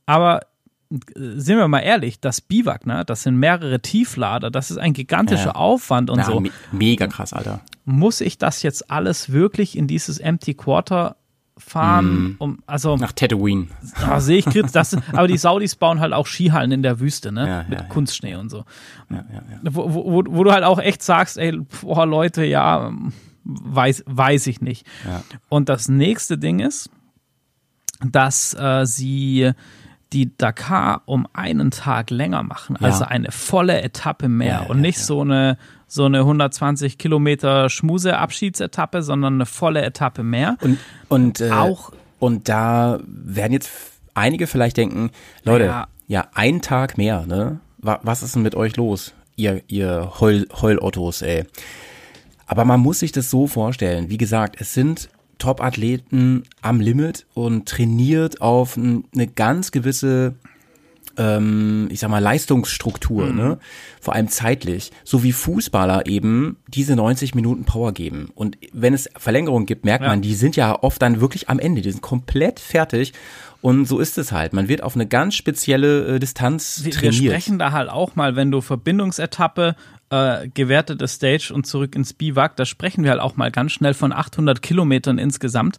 Aber 0.07 0.43
äh, 0.91 0.97
sind 1.15 1.59
wir 1.59 1.67
mal 1.67 1.81
ehrlich, 1.81 2.21
das 2.21 2.41
Biwak, 2.41 2.87
ne, 2.87 3.05
das 3.05 3.25
sind 3.25 3.37
mehrere 3.37 3.81
Tieflader, 3.81 4.51
das 4.51 4.71
ist 4.71 4.79
ein 4.79 4.93
gigantischer 4.93 5.47
Ja. 5.47 5.55
Aufwand 5.57 6.11
und 6.11 6.19
ja 6.19 6.25
so. 6.25 6.41
me 6.41 6.51
mega 6.71 7.07
krass, 7.07 7.33
Alter. 7.33 7.61
Muss 7.85 8.21
ich 8.21 8.39
das 8.39 8.63
jetzt 8.63 8.91
alles 8.91 9.33
wirklich 9.33 9.77
in 9.77 9.87
dieses 9.87 10.19
Empty 10.19 10.55
Quarter 10.55 11.17
fahren? 11.57 12.23
Mhm. 12.23 12.37
Um, 12.39 12.59
also 12.67 12.97
Nach 12.97 13.13
Tatooine. 13.13 13.69
Ah, 14.05 14.21
sehe 14.21 14.39
ich 14.39 14.45
kritisch. 14.45 14.73
Das, 14.73 14.97
aber 15.13 15.29
die 15.29 15.37
Saudis 15.39 15.77
bauen 15.77 16.01
halt 16.01 16.13
auch 16.13 16.27
Skihallen 16.27 16.73
in 16.73 16.83
der 16.83 17.01
Wüste, 17.01 17.31
ne? 17.33 17.47
Ja, 17.49 17.63
Mit 17.69 17.79
ja, 17.79 17.85
ja. 17.85 17.91
Kunstschnee 17.91 18.35
und 18.37 18.51
so. 18.51 18.65
Ja, 19.11 19.17
ja, 19.33 19.43
ja. 19.51 19.59
Wo, 19.71 19.95
wo, 19.95 20.23
wo- 20.27 20.45
du 20.45 20.53
halt 20.53 20.65
auch 20.65 20.79
echt 20.79 21.03
sagst, 21.03 21.39
ey, 21.39 21.59
boah, 21.83 22.07
Leute, 22.07 22.45
ja, 22.45 22.93
weiß, 23.45 24.05
weiß 24.07 24.47
ich 24.49 24.61
nicht. 24.61 24.87
Und 25.49 25.69
das 25.69 25.89
nächste 25.89 26.39
Ding 26.39 26.59
ist, 26.61 26.91
dass 28.05 28.55
äh, 28.55 28.85
sie 28.87 29.53
die 30.15 30.37
Dakar 30.39 31.03
um 31.07 31.27
einen 31.35 31.71
Tag 31.71 32.09
länger 32.11 32.43
machen, 32.43 32.77
Ja. 32.81 32.87
also 32.87 33.05
eine 33.05 33.31
volle 33.33 33.83
Etappe 33.83 34.29
mehr 34.29 34.63
Ja, 34.65 34.71
und 34.71 34.81
nicht 34.81 34.99
so 34.99 35.21
eine 35.21 35.59
so 35.87 36.07
eine 36.07 36.21
120 36.25 36.97
Kilometer 36.99 37.69
Schmuse-Abschiedsetappe, 37.69 39.03
sondern 39.03 39.35
eine 39.35 39.47
volle 39.47 39.83
Etappe 39.83 40.23
mehr. 40.25 40.57
Und, 40.61 40.79
und, 41.09 41.41
äh, 41.41 41.51
Auch- 41.51 41.93
und 42.19 42.49
da 42.49 42.99
werden 43.07 43.53
jetzt 43.53 43.71
einige 44.15 44.47
vielleicht 44.47 44.77
denken, 44.77 45.11
Leute, 45.45 45.85
Ja. 46.09 46.27
ein 46.35 46.63
Tag 46.63 46.97
mehr, 46.99 47.27
ne? 47.27 47.61
Wa- 47.79 48.01
Was 48.03 48.23
ist 48.23 48.35
denn 48.35 48.43
mit 48.43 48.55
euch 48.55 48.77
los, 48.77 49.15
ihr, 49.37 49.63
ihr 49.69 50.13
Heul, 50.21 50.47
Heulottos, 50.61 51.23
ey? 51.23 51.45
Aber 52.47 52.65
man 52.65 52.81
muss 52.81 52.99
sich 53.01 53.13
das 53.13 53.31
so 53.31 53.47
vorstellen. 53.47 54.11
Wie 54.11 54.19
gesagt, 54.19 54.57
es 54.61 54.75
sind 54.75 55.09
Top-Athleten 55.45 56.45
am 56.63 56.81
Limit 56.81 57.27
und 57.35 57.69
trainiert 57.69 58.41
auf 58.41 58.79
eine 58.79 59.27
ganz 59.27 59.73
gewisse, 59.73 60.35
ähm, 61.19 61.89
ich 61.91 62.01
sag 62.01 62.09
mal, 62.11 62.19
Leistungsstruktur, 62.19 63.31
ne? 63.31 63.59
Vor 64.01 64.15
allem 64.15 64.29
zeitlich. 64.29 64.91
So 65.05 65.23
wie 65.23 65.33
Fußballer 65.33 66.07
eben 66.07 66.57
diese 66.67 66.97
90 66.97 67.35
Minuten 67.35 67.65
Power 67.65 67.93
geben. 67.93 68.31
Und 68.35 68.57
wenn 68.73 68.95
es 68.95 69.09
Verlängerung 69.17 69.67
gibt, 69.67 69.85
merkt 69.85 70.03
Ja. 70.05 70.09
man, 70.11 70.23
die 70.23 70.35
sind 70.35 70.57
ja 70.57 70.83
oft 70.83 71.01
dann 71.03 71.21
wirklich 71.21 71.49
am 71.51 71.59
Ende. 71.59 71.83
Die 71.83 71.91
sind 71.91 72.01
komplett 72.03 72.59
fertig. 72.59 73.13
Und 73.61 73.87
so 73.87 73.99
ist 73.99 74.19
es 74.19 74.33
halt. 74.33 74.53
Man 74.55 74.69
wird 74.69 74.83
auf 74.83 74.95
eine 74.95 75.07
ganz 75.07 75.35
spezielle 75.35 76.17
äh, 76.17 76.19
Distanz 76.19 76.81
Wir, 76.85 76.87
wir 76.87 76.93
trainiert. 77.01 77.33
sprechen 77.33 77.59
da 77.59 77.73
halt 77.73 77.89
auch 77.91 78.17
mal, 78.17 78.35
wenn 78.37 78.51
du 78.51 78.61
Verbindungsetappe, 78.61 79.77
äh, 80.15 80.49
gewertete 80.49 81.09
Stage 81.09 81.53
und 81.53 81.67
zurück 81.67 81.97
ins 81.97 82.13
Biwak, 82.13 82.55
da 82.55 82.65
sprechen 82.65 83.03
wir 83.03 83.11
halt 83.11 83.21
auch 83.21 83.37
mal 83.37 83.51
ganz 83.51 83.73
schnell 83.73 83.95
von 83.95 84.13
800 84.13 84.63
Kilometern 84.63 85.19
insgesamt, 85.19 85.79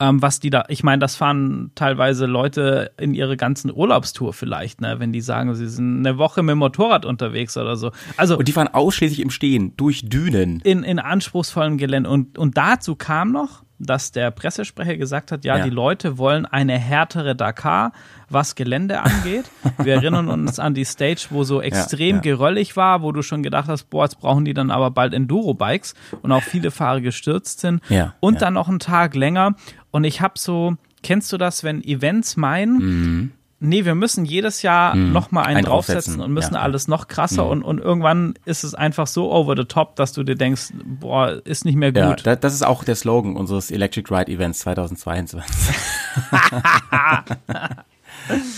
ähm, 0.00 0.22
was 0.22 0.40
die 0.40 0.48
da, 0.48 0.64
ich 0.68 0.82
meine, 0.82 1.00
das 1.00 1.16
fahren 1.16 1.70
teilweise 1.74 2.24
Leute 2.24 2.92
in 2.96 3.12
ihre 3.12 3.36
ganzen 3.36 3.70
Urlaubstour 3.70 4.32
vielleicht, 4.32 4.80
ne, 4.80 5.00
wenn 5.00 5.12
die 5.12 5.20
sagen, 5.20 5.54
sie 5.54 5.68
sind 5.68 5.98
eine 5.98 6.16
Woche 6.16 6.42
mit 6.42 6.52
dem 6.52 6.58
Motorrad 6.58 7.04
unterwegs 7.04 7.58
oder 7.58 7.76
so. 7.76 7.90
Also 8.16 8.38
Und 8.38 8.48
die 8.48 8.52
fahren 8.52 8.68
ausschließlich 8.68 9.20
im 9.20 9.30
Stehen, 9.30 9.76
durch 9.76 10.08
Dünen. 10.08 10.60
in, 10.60 10.82
in 10.82 10.98
anspruchsvollem 10.98 11.76
Gelände. 11.76 12.08
Und, 12.08 12.38
und 12.38 12.56
dazu 12.56 12.96
kam 12.96 13.32
noch, 13.32 13.63
dass 13.84 14.12
der 14.12 14.30
Pressesprecher 14.30 14.96
gesagt 14.96 15.32
hat, 15.32 15.44
ja, 15.44 15.58
Ja. 15.58 15.64
die 15.64 15.70
Leute 15.70 16.18
wollen 16.18 16.46
eine 16.46 16.78
härtere 16.78 17.36
Dakar, 17.36 17.92
was 18.28 18.54
Gelände 18.54 19.00
angeht. 19.00 19.44
Wir 19.78 19.94
erinnern 20.02 20.28
uns 20.28 20.58
an 20.58 20.74
die 20.74 20.84
Stage, 20.84 21.26
wo 21.30 21.44
so 21.44 21.60
extrem 21.60 22.16
ja. 22.16 22.22
geröllig 22.22 22.76
war, 22.76 23.02
wo 23.02 23.12
du 23.12 23.22
schon 23.22 23.42
gedacht 23.42 23.68
hast, 23.68 23.84
boah, 23.90 24.04
jetzt 24.04 24.20
brauchen 24.20 24.44
die 24.44 24.54
dann 24.54 24.70
aber 24.70 24.90
bald 24.90 25.14
Enduro-Bikes 25.14 25.94
und 26.22 26.32
auch 26.32 26.42
viele 26.42 26.70
Fahrer 26.70 27.00
gestürzt 27.00 27.60
sind. 27.60 27.82
Ja, 27.88 28.14
und 28.20 28.34
ja. 28.34 28.40
dann 28.40 28.54
noch 28.54 28.68
einen 28.68 28.78
Tag 28.80 29.14
länger. 29.14 29.54
Und 29.90 30.04
ich 30.04 30.20
habe 30.20 30.34
so, 30.38 30.74
kennst 31.02 31.32
du 31.32 31.36
das, 31.38 31.62
wenn 31.64 31.82
Events 31.84 32.36
meinen, 32.36 33.32
nee, 33.64 33.84
wir 33.84 33.94
müssen 33.94 34.24
jedes 34.24 34.62
Jahr 34.62 34.94
noch 34.94 35.30
mal 35.30 35.42
einen. 35.42 35.58
Einen 35.58 35.66
draufsetzen 35.66 35.94
draufsetzen, 35.94 36.20
und 36.20 36.32
müssen 36.32 36.54
ja, 36.54 36.60
ja. 36.60 36.64
alles 36.64 36.88
noch 36.88 37.08
krasser 37.08 37.46
und, 37.46 37.62
und 37.62 37.78
irgendwann 37.78 38.34
ist 38.44 38.64
es 38.64 38.74
einfach 38.74 39.06
so 39.06 39.32
over 39.32 39.54
the 39.56 39.64
top, 39.64 39.96
dass 39.96 40.12
du 40.12 40.22
dir 40.22 40.36
denkst, 40.36 40.72
boah, 40.84 41.40
ist 41.44 41.64
nicht 41.64 41.76
mehr 41.76 41.92
Ja, 41.94 42.10
gut. 42.10 42.26
da, 42.26 42.36
das 42.36 42.54
ist 42.54 42.64
auch 42.64 42.84
der 42.84 42.96
Slogan 42.96 43.36
unseres 43.36 43.70
Electric 43.70 44.14
Ride 44.14 44.30
Events 44.30 44.60
2022. 44.60 45.42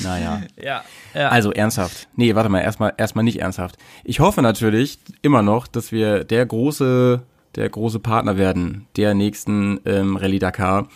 naja. 0.03 0.43
Ja, 0.63 0.83
ja. 1.15 1.29
Also 1.29 1.53
ernsthaft. 1.53 2.09
Nee, 2.17 2.35
warte 2.35 2.49
mal, 2.49 2.61
erstmal 2.61 2.95
erstmal 2.97 3.25
nicht 3.25 3.41
ernsthaft. 3.41 3.77
Ich 4.05 4.21
hoffe 4.21 4.43
natürlich 4.43 4.99
immer 5.23 5.43
noch, 5.43 5.67
dass 5.67 5.93
wir 5.93 6.25
der 6.25 6.47
große 6.47 7.23
der 7.57 7.71
große 7.71 8.01
Partner 8.01 8.37
werden 8.37 8.87
der 8.97 9.15
nächsten 9.15 9.81
ähm, 9.87 10.17
Rallye 10.17 10.39
Dakar 10.39 10.89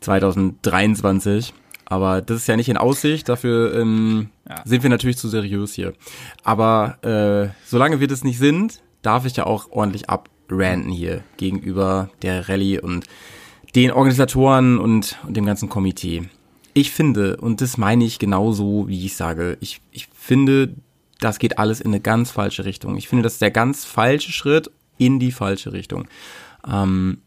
2023. 0.00 1.52
Aber 1.94 2.22
das 2.22 2.38
ist 2.38 2.48
ja 2.48 2.56
nicht 2.56 2.68
in 2.68 2.76
Aussicht, 2.76 3.28
dafür 3.28 3.72
ähm, 3.78 4.30
sind 4.64 4.82
wir 4.82 4.90
natürlich 4.90 5.16
zu 5.16 5.28
seriös 5.28 5.74
hier. 5.74 5.92
Aber 6.42 6.98
äh, 7.04 7.54
solange 7.64 8.00
wir 8.00 8.08
das 8.08 8.24
nicht 8.24 8.40
sind, 8.40 8.82
darf 9.02 9.26
ich 9.26 9.36
ja 9.36 9.46
auch 9.46 9.70
ordentlich 9.70 10.10
abranten 10.10 10.90
hier 10.90 11.22
gegenüber 11.36 12.10
der 12.22 12.48
Rallye 12.48 12.80
und 12.80 13.06
den 13.76 13.92
Organisatoren 13.92 14.80
und, 14.80 15.20
und 15.24 15.36
dem 15.36 15.46
ganzen 15.46 15.68
Komitee. 15.68 16.24
Ich 16.72 16.90
finde, 16.90 17.36
und 17.36 17.60
das 17.60 17.78
meine 17.78 18.04
ich 18.04 18.18
genauso, 18.18 18.88
wie 18.88 19.06
ich 19.06 19.14
sage, 19.14 19.56
ich, 19.60 19.80
ich 19.92 20.08
finde, 20.12 20.74
das 21.20 21.38
geht 21.38 21.60
alles 21.60 21.80
in 21.80 21.92
eine 21.92 22.00
ganz 22.00 22.32
falsche 22.32 22.64
Richtung. 22.64 22.96
Ich 22.96 23.06
finde, 23.08 23.22
das 23.22 23.34
ist 23.34 23.42
der 23.42 23.52
ganz 23.52 23.84
falsche 23.84 24.32
Schritt 24.32 24.68
in 24.98 25.20
die 25.20 25.30
falsche 25.30 25.72
Richtung. 25.72 26.08
Ähm, 26.68 27.18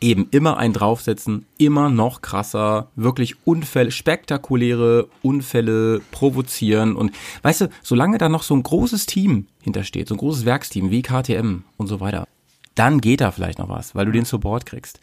eben 0.00 0.28
immer 0.30 0.56
ein 0.56 0.72
draufsetzen, 0.72 1.46
immer 1.58 1.88
noch 1.88 2.20
krasser, 2.22 2.88
wirklich 2.96 3.36
Unfälle, 3.44 3.90
spektakuläre 3.90 5.08
Unfälle 5.22 6.00
provozieren 6.10 6.96
und 6.96 7.12
weißt 7.42 7.62
du, 7.62 7.68
solange 7.82 8.18
da 8.18 8.28
noch 8.28 8.42
so 8.42 8.54
ein 8.54 8.62
großes 8.62 9.06
Team 9.06 9.46
hintersteht, 9.62 10.08
so 10.08 10.14
ein 10.14 10.18
großes 10.18 10.44
Werksteam 10.44 10.90
wie 10.90 11.02
KTM 11.02 11.62
und 11.76 11.86
so 11.86 12.00
weiter, 12.00 12.26
dann 12.74 13.00
geht 13.00 13.22
da 13.22 13.32
vielleicht 13.32 13.58
noch 13.58 13.68
was, 13.68 13.94
weil 13.94 14.06
du 14.06 14.12
den 14.12 14.26
Support 14.26 14.66
kriegst. 14.66 15.00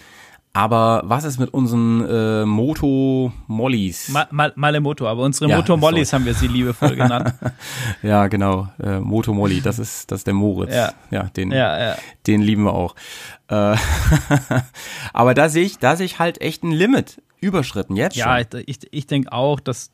Aber 0.56 1.02
was 1.06 1.24
ist 1.24 1.40
mit 1.40 1.52
unseren 1.52 2.06
äh, 2.08 2.46
Moto-Mollies? 2.46 4.10
Ma 4.10 4.28
Mal 4.30 4.54
Malemoto, 4.56 5.08
aber 5.08 5.24
unsere 5.24 5.50
Ja, 5.50 5.58
Moto-Mollies 5.58 6.14
haben 6.14 6.26
wir 6.26 6.36
sie 6.36 6.48
liebevoll 6.48 6.96
genannt. 6.96 7.34
Ja, 8.04 8.28
genau. 8.28 8.68
Äh, 8.80 9.00
Moto 9.00 9.34
Molly, 9.34 9.62
das 9.62 9.80
ist, 9.80 10.12
das 10.12 10.20
ist 10.20 10.28
der 10.28 10.34
Moritz. 10.36 10.74
Ja. 10.76 10.92
ja 11.10 11.24
den, 11.24 11.52
Ja, 11.52 11.80
ja. 11.80 11.96
den 12.28 12.42
lieben 12.42 12.64
wir 12.66 12.74
auch. 12.74 12.96
Äh, 13.48 13.76
aber 15.14 15.34
da 15.34 15.50
sehe 15.50 15.64
ich, 15.66 15.80
da 15.80 15.96
sehe 15.96 16.06
ich 16.06 16.20
halt 16.20 16.40
echt 16.42 16.64
ein 16.64 16.72
Limit 16.72 17.22
überschritten 17.40 17.96
jetzt 17.96 18.16
Ja, 18.16 18.38
schon. 18.38 18.62
ich, 18.66 18.84
ich, 18.84 18.88
ich 18.92 19.08
denke 19.08 19.32
auch, 19.32 19.60
das 19.60 19.92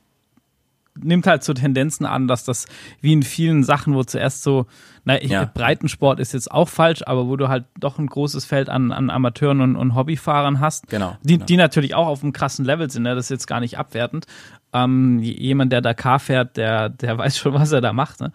nimmt 1.04 1.28
halt 1.28 1.44
so 1.44 1.54
Tendenzen 1.54 2.06
an, 2.06 2.28
dass 2.28 2.44
das 2.44 2.68
wie 3.02 3.14
in 3.14 3.24
vielen 3.24 3.64
Sachen, 3.64 3.94
wo 3.94 4.04
zuerst 4.04 4.44
so, 4.44 4.66
na, 5.06 5.22
ich, 5.22 5.32
Ja. 5.32 5.46
Breitensport 5.46 6.20
ist 6.20 6.34
jetzt 6.34 6.52
auch 6.52 6.70
falsch, 6.70 7.02
aber 7.06 7.28
wo 7.28 7.36
du 7.36 7.48
halt 7.48 7.66
doch 7.80 8.00
ein 8.00 8.08
großes 8.08 8.46
Feld 8.46 8.70
an, 8.70 8.92
an 8.92 9.10
Amateuren 9.10 9.62
und, 9.62 9.76
und 9.76 9.96
Hobbyfahrern 9.96 10.60
hast, 10.60 10.88
Genau, 10.90 11.18
die, 11.24 11.36
genau. 11.36 11.46
die 11.46 11.58
natürlich 11.58 11.96
auch 11.96 12.08
auf 12.08 12.24
einem 12.24 12.34
krassen 12.34 12.66
Level 12.66 12.90
sind, 12.90 13.04
ne? 13.04 13.16
das 13.16 13.26
ist 13.26 13.30
jetzt 13.30 13.48
gar 13.48 13.60
nicht 13.60 13.78
abwertend. 13.78 14.26
Ähm, 14.72 15.20
jemand, 15.20 15.72
der 15.72 15.82
Dakar 15.82 16.20
fährt, 16.20 16.58
der, 16.58 16.90
der 16.90 17.18
weiß 17.18 17.38
schon, 17.38 17.54
was 17.54 17.72
er 17.72 17.82
da 17.82 17.94
macht. 17.94 18.22
Ne? 18.22 18.32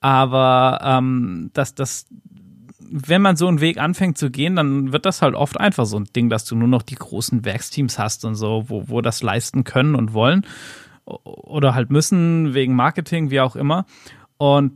Aber 0.00 0.80
ähm, 0.82 1.50
dass 1.52 1.74
das 1.74 2.06
wenn 2.88 3.22
man 3.22 3.36
so 3.36 3.48
einen 3.48 3.60
Weg 3.60 3.78
anfängt 3.78 4.18
zu 4.18 4.30
gehen, 4.30 4.56
dann 4.56 4.92
wird 4.92 5.06
das 5.06 5.22
halt 5.22 5.34
oft 5.34 5.58
einfach 5.58 5.86
so 5.86 5.98
ein 5.98 6.04
Ding, 6.14 6.30
dass 6.30 6.44
du 6.44 6.56
nur 6.56 6.68
noch 6.68 6.82
die 6.82 6.94
großen 6.94 7.44
Werksteams 7.44 7.98
hast 7.98 8.24
und 8.24 8.34
so, 8.36 8.64
wo, 8.68 8.88
wo 8.88 9.00
das 9.00 9.22
leisten 9.22 9.64
können 9.64 9.94
und 9.94 10.12
wollen 10.12 10.46
oder 11.06 11.74
halt 11.74 11.90
müssen 11.90 12.54
wegen 12.54 12.74
Marketing, 12.74 13.30
wie 13.30 13.40
auch 13.40 13.56
immer. 13.56 13.86
Und 14.36 14.72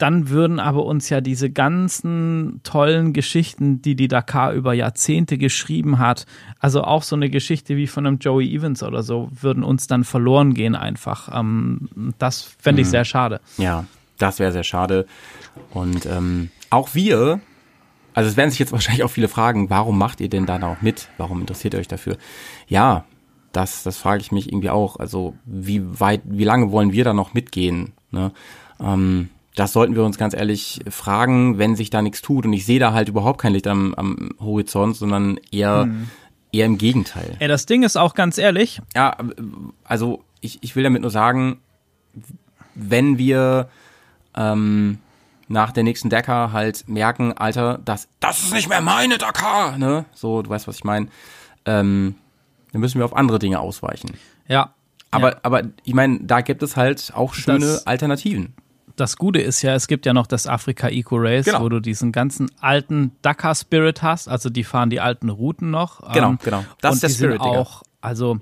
dann 0.00 0.30
würden 0.30 0.60
aber 0.60 0.86
uns 0.86 1.10
ja 1.10 1.20
diese 1.20 1.50
ganzen 1.50 2.60
tollen 2.64 3.12
Geschichten, 3.12 3.82
die 3.82 3.96
die 3.96 4.08
Dakar 4.08 4.52
über 4.52 4.72
Jahrzehnte 4.72 5.36
geschrieben 5.36 5.98
hat, 5.98 6.26
also 6.58 6.82
auch 6.84 7.02
so 7.02 7.16
eine 7.16 7.28
Geschichte 7.28 7.76
wie 7.76 7.86
von 7.86 8.06
einem 8.06 8.18
Joey 8.18 8.54
Evans 8.54 8.82
oder 8.82 9.02
so, 9.02 9.28
würden 9.30 9.62
uns 9.62 9.88
dann 9.88 10.04
verloren 10.04 10.54
gehen 10.54 10.74
einfach. 10.74 11.28
Ähm, 11.38 12.14
das 12.18 12.42
fände 12.58 12.82
ich 12.82 12.88
sehr 12.88 13.04
schade. 13.04 13.40
Ja, 13.58 13.84
das 14.16 14.38
wäre 14.38 14.52
sehr 14.52 14.64
schade. 14.64 15.06
Und 15.72 16.06
ähm, 16.06 16.50
auch 16.70 16.94
wir, 16.94 17.40
also 18.14 18.30
es 18.30 18.36
werden 18.38 18.50
sich 18.50 18.58
jetzt 18.58 18.72
wahrscheinlich 18.72 19.04
auch 19.04 19.10
viele 19.10 19.28
fragen, 19.28 19.68
warum 19.68 19.98
macht 19.98 20.20
ihr 20.20 20.30
denn 20.30 20.46
da 20.46 20.58
noch 20.58 20.80
mit? 20.80 21.08
Warum 21.18 21.40
interessiert 21.40 21.74
ihr 21.74 21.80
euch 21.80 21.88
dafür? 21.88 22.16
Ja, 22.68 23.04
das, 23.52 23.82
das 23.82 23.96
frage 23.98 24.20
ich 24.20 24.32
mich 24.32 24.48
irgendwie 24.48 24.70
auch. 24.70 24.96
Also 24.96 25.34
wie 25.44 25.82
weit, 26.00 26.22
wie 26.24 26.44
lange 26.44 26.70
wollen 26.70 26.92
wir 26.92 27.04
da 27.04 27.12
noch 27.12 27.34
mitgehen? 27.34 27.92
Ne? 28.10 28.32
Ähm, 28.80 29.30
das 29.54 29.72
sollten 29.72 29.94
wir 29.94 30.04
uns 30.04 30.16
ganz 30.16 30.34
ehrlich 30.34 30.80
fragen, 30.88 31.58
wenn 31.58 31.76
sich 31.76 31.90
da 31.90 32.02
nichts 32.02 32.22
tut. 32.22 32.46
Und 32.46 32.52
ich 32.52 32.64
sehe 32.64 32.78
da 32.78 32.92
halt 32.92 33.08
überhaupt 33.08 33.40
kein 33.40 33.52
Licht 33.52 33.66
am, 33.66 33.94
am 33.94 34.30
Horizont, 34.40 34.96
sondern 34.96 35.38
eher, 35.50 35.88
eher 36.52 36.66
im 36.66 36.78
Gegenteil. 36.78 37.36
Ey, 37.40 37.48
das 37.48 37.66
Ding 37.66 37.82
ist 37.82 37.96
auch 37.96 38.14
ganz 38.14 38.38
ehrlich, 38.38 38.80
Ja, 38.94 39.16
also 39.84 40.22
ich, 40.40 40.58
ich 40.62 40.76
will 40.76 40.84
damit 40.84 41.02
nur 41.02 41.10
sagen, 41.10 41.58
wenn 42.74 43.18
wir 43.18 43.68
ähm, 44.36 44.98
nach 45.48 45.72
der 45.72 45.82
nächsten 45.82 46.08
Dakar 46.08 46.52
halt 46.52 46.88
merken, 46.88 47.32
Alter, 47.32 47.80
das, 47.84 48.08
das 48.20 48.44
ist 48.44 48.52
nicht 48.52 48.68
mehr 48.68 48.80
meine 48.80 49.18
Dakar, 49.18 49.76
ne? 49.78 50.04
So, 50.14 50.42
du 50.42 50.48
weißt, 50.50 50.68
was 50.68 50.76
ich 50.76 50.84
meine. 50.84 51.08
Ähm, 51.66 52.14
dann 52.72 52.80
müssen 52.80 52.98
wir 52.98 53.04
auf 53.04 53.14
andere 53.16 53.38
Dinge 53.38 53.60
ausweichen. 53.60 54.10
ja. 54.48 54.74
Aber, 55.12 55.32
ja. 55.32 55.38
aber 55.42 55.62
ich 55.82 55.92
meine, 55.92 56.20
da 56.22 56.40
gibt 56.40 56.62
es 56.62 56.76
halt 56.76 57.10
auch 57.16 57.34
schöne 57.34 57.58
Das- 57.66 57.84
Alternativen. 57.88 58.54
das 58.94 59.16
Gute 59.16 59.40
ist 59.40 59.60
ja, 59.60 59.74
es 59.74 59.88
gibt 59.88 60.06
ja 60.06 60.12
noch 60.12 60.28
das 60.28 60.46
Afrika 60.46 60.88
Eco 60.88 61.16
Race, 61.18 61.46
Genau. 61.46 61.62
wo 61.62 61.68
du 61.68 61.80
diesen 61.80 62.12
ganzen 62.12 62.48
alten 62.60 63.10
Dakar 63.20 63.56
Spirit 63.56 64.02
hast. 64.04 64.28
Also 64.28 64.50
die 64.50 64.62
fahren 64.62 64.88
die 64.88 65.00
alten 65.00 65.28
Routen 65.28 65.72
noch. 65.72 66.12
Genau, 66.12 66.28
ähm, 66.30 66.38
genau. 66.44 66.64
Das 66.80 66.94
ist 66.94 67.02
der 67.02 67.08
Spirit, 67.08 67.40
auch, 67.40 67.82
also 68.00 68.38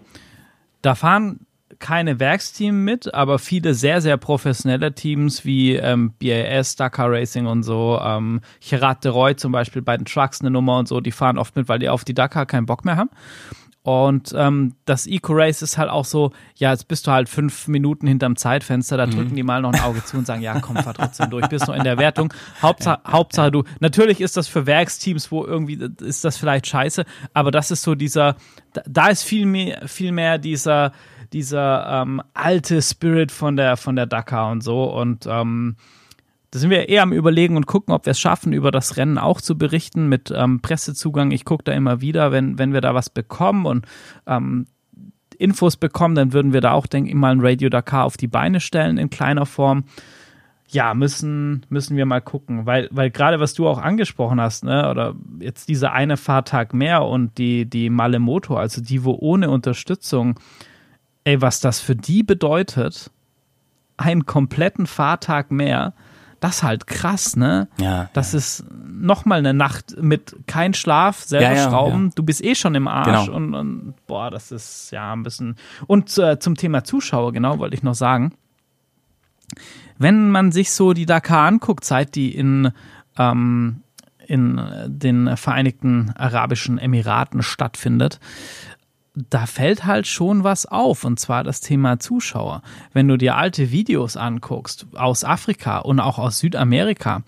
da 0.83 0.95
fahren 0.95 1.41
keine 1.79 2.21
Werksteam 2.21 2.85
mit, 2.85 3.15
aber 3.15 3.39
viele 3.39 3.73
sehr, 3.73 4.03
sehr 4.03 4.19
professionelle 4.19 4.95
Teams 4.95 5.47
wie 5.47 5.75
ähm, 5.77 6.13
BAS, 6.23 6.77
Dakar 6.77 7.11
Racing 7.11 7.47
und 7.47 7.63
so. 7.63 7.99
Ähm, 8.03 8.43
Gerard 8.61 9.05
de 9.05 9.11
Roy 9.13 9.37
zum 9.37 9.53
Beispiel 9.53 9.81
bei 9.81 9.97
den 9.97 10.05
Trucks 10.05 10.43
eine 10.43 10.51
Nummer 10.51 10.77
und 10.79 10.87
so, 10.87 11.01
die 11.01 11.13
fahren 11.13 11.39
oft 11.39 11.57
mit, 11.57 11.67
weil 11.69 11.79
die 11.79 11.89
auf 11.89 12.05
die 12.05 12.13
Dakar 12.15 12.45
keinen 12.45 12.67
Bock 12.67 12.85
mehr 12.85 12.97
haben. 12.99 13.09
Und 13.89 14.35
ähm, 14.37 14.75
das 14.85 15.07
Eco-Race 15.07 15.63
ist 15.63 15.79
halt 15.79 15.89
auch 15.89 16.05
so, 16.05 16.33
ja, 16.57 16.73
jetzt 16.73 16.89
bist 16.89 17.07
du 17.07 17.11
halt 17.11 17.27
fünf 17.31 17.69
Minuten 17.69 18.07
hinterm 18.07 18.37
Zeitfenster, 18.37 18.99
da 18.99 19.07
Mhm. 19.07 19.13
drücken 19.13 19.35
die 19.37 19.43
mal 19.43 19.63
noch 19.63 19.73
ein 19.73 19.81
Auge 19.81 20.05
zu 20.05 20.19
und 20.19 20.27
sagen, 20.27 20.43
ja, 20.43 20.61
komm, 20.61 20.77
fahr 20.77 20.93
trotzdem 20.93 21.31
durch, 21.31 21.47
bist 21.49 21.69
noch 21.69 21.75
in 21.75 21.85
der 21.85 21.97
Wertung. 21.97 22.35
Hauptsache, 22.61 23.01
Hauptsache 23.07 23.51
du, 23.51 23.65
natürlich 23.81 24.21
ist 24.21 24.37
das 24.37 24.47
für 24.47 24.67
Werksteams, 24.67 25.33
wo 25.33 25.43
irgendwie 25.43 25.79
ist 26.03 26.23
das 26.23 26.37
vielleicht 26.37 26.67
scheiße, 26.67 27.07
aber 27.33 27.51
das 27.51 27.71
ist 27.71 27.81
so 27.83 27.95
dieser, 27.95 28.37
da- 28.85 29.09
ist 29.09 29.23
viel 29.23 29.47
mehr, 29.47 29.89
viel 29.89 30.13
mehr 30.13 30.37
dieser, 30.37 30.93
dieser 31.33 32.03
ähm, 32.03 32.21
alte 32.35 32.83
Spirit 32.83 33.33
von 33.33 33.57
der, 33.57 33.79
von 33.79 33.97
der 33.97 34.05
Dakar 34.05 34.51
und 34.51 34.63
so. 34.63 34.85
Und 34.85 35.27
ähm, 35.27 35.77
da 36.51 36.59
sind 36.59 36.71
wir 36.71 36.89
eher 36.89 37.03
am 37.03 37.13
Überlegen 37.13 37.57
und 37.57 37.67
gucken, 37.67 37.93
ob 37.93 38.07
wir 38.07 38.13
es 38.13 38.21
schaffen, 38.21 38.53
über 38.53 38.71
das 38.71 38.97
Rennen 38.97 39.19
auch 39.19 39.41
zu 39.41 39.59
berichten 39.59 40.09
mit 40.09 40.33
ähm, 40.35 40.61
Pressezugang. 40.61 41.31
Ich 41.31 41.45
gucke 41.45 41.65
da 41.65 41.73
immer 41.73 42.01
wieder, 42.01 42.33
wenn, 42.33 42.59
wenn 42.59 42.73
wir 42.73 42.81
da 42.81 42.95
was 42.95 43.11
bekommen 43.11 43.67
und 43.67 43.87
ähm, 44.27 44.67
Infos 45.37 45.77
bekommen, 45.77 46.15
dann 46.15 46.33
würden 46.33 46.53
wir 46.53 46.61
da 46.61 46.73
auch, 46.73 46.87
denke 46.87 47.11
ich 47.11 47.15
mal, 47.15 47.33
ein 47.33 47.41
Radio 47.41 47.69
Dakar 47.69 48.05
auf 48.05 48.17
die 48.17 48.29
Beine 48.29 48.61
stellen 48.61 48.99
in 48.99 49.11
kleiner 49.11 49.47
Form. 49.47 49.85
Ja, 50.71 50.93
müssen, 50.95 51.65
müssen 51.71 51.97
wir 51.97 52.05
mal 52.05 52.21
gucken, 52.21 52.67
weil, 52.67 52.89
weil 52.91 53.11
gerade 53.11 53.41
was 53.41 53.55
du 53.55 53.67
auch 53.67 53.79
angesprochen 53.79 54.41
hast, 54.41 54.65
ne, 54.65 54.91
oder 54.91 55.15
jetzt 55.39 55.69
dieser 55.69 55.93
eine 55.93 56.19
Fahrtag 56.19 56.75
mehr 56.75 57.05
und 57.05 57.39
die, 57.39 57.65
die 57.65 57.89
Malemoto, 57.89 58.57
also 58.57 58.83
die, 58.83 59.03
wo 59.05 59.17
ohne 59.19 59.49
Unterstützung, 59.49 60.39
ey, 61.25 61.41
was 61.41 61.61
das 61.61 61.81
für 61.81 61.97
die 61.97 62.23
bedeutet, 62.23 63.11
einen 63.97 64.27
kompletten 64.27 64.87
Fahrtag 64.87 65.51
mehr, 65.51 65.95
das 66.41 66.57
ist 66.57 66.63
halt 66.63 66.87
krass, 66.87 67.37
ne? 67.37 67.69
Ja, 67.81 68.11
Das 68.13 68.33
ist 68.35 68.65
nochmal 68.87 69.39
eine 69.41 69.55
Nacht 69.55 69.97
mit 70.01 70.37
kein 70.47 70.73
Schlaf, 70.75 71.23
selber 71.23 71.47
Ja, 71.51 71.53
ja, 71.55 71.69
schrauben, 71.69 72.07
ja. 72.07 72.13
du 72.15 72.23
bist 72.23 72.45
eh 72.45 72.55
schon 72.55 72.75
im 72.75 72.87
Arsch 72.89 73.27
Genau. 73.27 73.37
und, 73.37 73.55
und 73.55 73.95
boah, 74.07 74.31
das 74.31 74.53
ist 74.53 74.91
ja 74.93 75.13
ein 75.13 75.23
bisschen. 75.23 75.57
Und 75.87 76.17
äh, 76.19 76.39
zum 76.39 76.55
Thema 76.57 76.85
Zuschauer, 76.85 77.33
genau, 77.33 77.59
wollte 77.59 77.75
ich 77.77 77.83
noch 77.83 77.95
sagen. 77.95 78.33
Wenn 79.99 80.31
man 80.31 80.53
sich 80.53 80.71
so 80.71 80.93
die 80.93 81.07
Dakar 81.07 81.47
anguckt, 81.49 81.85
seit 81.85 82.15
die 82.15 82.35
in, 82.35 82.71
ähm, 83.19 83.83
in 84.27 84.61
den 84.87 85.37
Vereinigten 85.37 86.13
Arabischen 86.17 86.79
Emiraten 86.79 87.43
stattfindet, 87.43 88.21
da 89.31 89.47
fällt 89.47 89.85
halt 89.85 90.07
schon 90.07 90.45
was 90.45 90.67
auf, 90.67 91.05
und 91.05 91.19
zwar 91.19 91.45
das 91.45 91.61
Thema 91.61 91.99
Zuschauer. 91.99 92.63
Wenn 92.93 93.09
du 93.09 93.17
dir 93.17 93.37
alte 93.37 93.71
Videos 93.71 94.17
anguckst 94.17 94.87
aus 94.95 95.25
Afrika 95.25 95.79
und 95.79 96.01
auch 96.01 96.19
aus 96.19 96.39
Südamerika, 96.39 97.23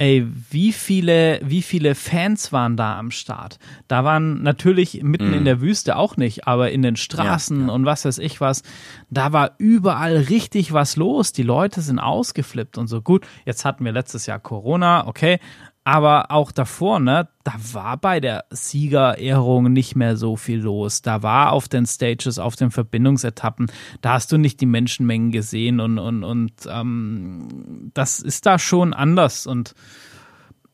ey, 0.00 0.26
wie 0.50 0.72
viele, 0.72 1.40
wie 1.44 1.60
viele 1.60 1.94
Fans 1.94 2.52
waren 2.52 2.78
da 2.78 2.98
am 2.98 3.10
Start? 3.10 3.58
Da 3.86 4.02
waren 4.02 4.42
natürlich 4.42 5.02
mitten 5.02 5.34
in 5.34 5.44
der 5.44 5.60
Wüste 5.60 5.96
auch 5.96 6.16
nicht, 6.16 6.46
aber 6.46 6.70
in 6.70 6.80
den 6.80 6.96
Straßen 6.96 7.68
und 7.68 7.84
was 7.84 8.06
weiß 8.06 8.16
ich 8.16 8.40
was, 8.40 8.62
da 9.10 9.34
war 9.34 9.52
überall 9.58 10.16
richtig 10.16 10.72
was 10.72 10.96
los. 10.96 11.32
Die 11.32 11.42
Leute 11.42 11.82
sind 11.82 11.98
ausgeflippt 11.98 12.78
und 12.78 12.86
so. 12.86 13.02
Gut, 13.02 13.26
jetzt 13.44 13.66
hatten 13.66 13.84
wir 13.84 13.92
letztes 13.92 14.24
Jahr 14.24 14.38
Corona, 14.38 15.06
okay, 15.06 15.38
aber 15.84 16.30
auch 16.30 16.52
davor, 16.52 17.00
ne, 17.00 17.28
da 17.42 17.54
war 17.72 17.96
bei 17.96 18.20
der 18.20 18.44
Siegerehrung 18.50 19.72
nicht 19.72 19.96
mehr 19.96 20.16
so 20.16 20.36
viel 20.36 20.60
los. 20.60 21.02
Da 21.02 21.22
war 21.22 21.52
auf 21.52 21.68
den 21.68 21.86
Stages, 21.86 22.38
auf 22.38 22.54
den 22.54 22.70
Verbindungsetappen, 22.70 23.70
da 24.02 24.14
hast 24.14 24.30
du 24.30 24.36
nicht 24.36 24.60
die 24.60 24.66
Menschenmengen 24.66 25.30
gesehen 25.30 25.80
und, 25.80 25.98
und, 25.98 26.22
und 26.22 26.52
ähm, 26.68 27.90
das 27.94 28.20
ist 28.20 28.44
da 28.44 28.58
schon 28.58 28.92
anders. 28.92 29.46
Und 29.46 29.74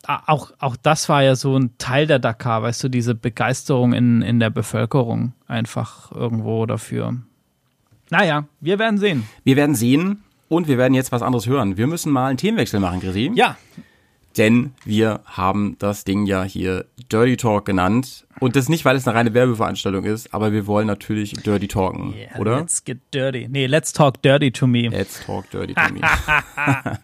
auch, 0.06 0.52
auch 0.58 0.76
das 0.76 1.08
war 1.08 1.22
ja 1.22 1.36
so 1.36 1.56
ein 1.56 1.78
Teil 1.78 2.06
der 2.06 2.18
Dakar, 2.18 2.62
weißt 2.62 2.84
du, 2.84 2.88
diese 2.88 3.14
Begeisterung 3.14 3.92
in, 3.92 4.22
in 4.22 4.40
der 4.40 4.50
Bevölkerung 4.50 5.32
einfach 5.46 6.10
irgendwo 6.12 6.66
dafür. 6.66 7.16
Naja, 8.10 8.46
wir 8.60 8.78
werden 8.78 8.98
sehen. 8.98 9.26
Wir 9.44 9.56
werden 9.56 9.74
sehen 9.74 10.22
und 10.48 10.68
wir 10.68 10.78
werden 10.78 10.94
jetzt 10.94 11.12
was 11.12 11.22
anderes 11.22 11.46
hören. 11.46 11.76
Wir 11.76 11.86
müssen 11.86 12.12
mal 12.12 12.28
einen 12.28 12.38
Themenwechsel 12.38 12.80
machen, 12.80 13.00
Chrissy. 13.00 13.32
Ja, 13.34 13.56
Denn 14.36 14.72
wir 14.84 15.20
haben 15.24 15.76
das 15.78 16.04
Ding 16.04 16.26
ja 16.26 16.42
hier 16.42 16.84
Dirty 17.10 17.36
Talk 17.36 17.64
genannt. 17.64 18.26
Und 18.38 18.54
das 18.54 18.68
nicht, 18.68 18.84
weil 18.84 18.96
es 18.96 19.08
eine 19.08 19.16
reine 19.16 19.32
Werbeveranstaltung 19.32 20.04
ist, 20.04 20.34
aber 20.34 20.52
wir 20.52 20.66
wollen 20.66 20.86
natürlich 20.86 21.32
Dirty 21.32 21.68
Talken, 21.68 22.14
Yeah, 22.14 22.38
oder? 22.38 22.58
Let's 22.58 22.84
get 22.84 22.98
dirty. 23.14 23.48
Nee, 23.48 23.66
let's 23.66 23.92
talk 23.92 24.20
dirty 24.22 24.50
to 24.50 24.66
me. 24.66 24.88
Let's 24.88 25.24
talk 25.24 25.50
dirty 25.50 25.74
to 25.74 25.92
me. 25.92 26.00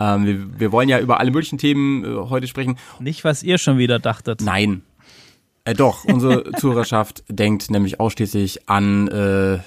ähm, 0.00 0.26
wir, 0.26 0.60
wir 0.60 0.72
wollen 0.72 0.88
ja 0.88 0.98
über 0.98 1.20
alle 1.20 1.30
möglichen 1.30 1.58
Themen 1.58 2.04
äh, 2.04 2.28
heute 2.28 2.48
sprechen. 2.48 2.76
Nicht, 2.98 3.22
was 3.22 3.42
ihr 3.44 3.58
schon 3.58 3.78
wieder 3.78 4.00
dachtet. 4.00 4.40
Nein. 4.40 4.82
Äh, 5.64 5.74
doch, 5.74 6.04
unsere 6.04 6.50
Zuhörerschaft 6.58 7.24
denkt 7.28 7.70
nämlich 7.70 8.00
ausschließlich 8.00 8.68
an 8.68 9.08
äh, 9.08 9.54
äh, 9.54 9.60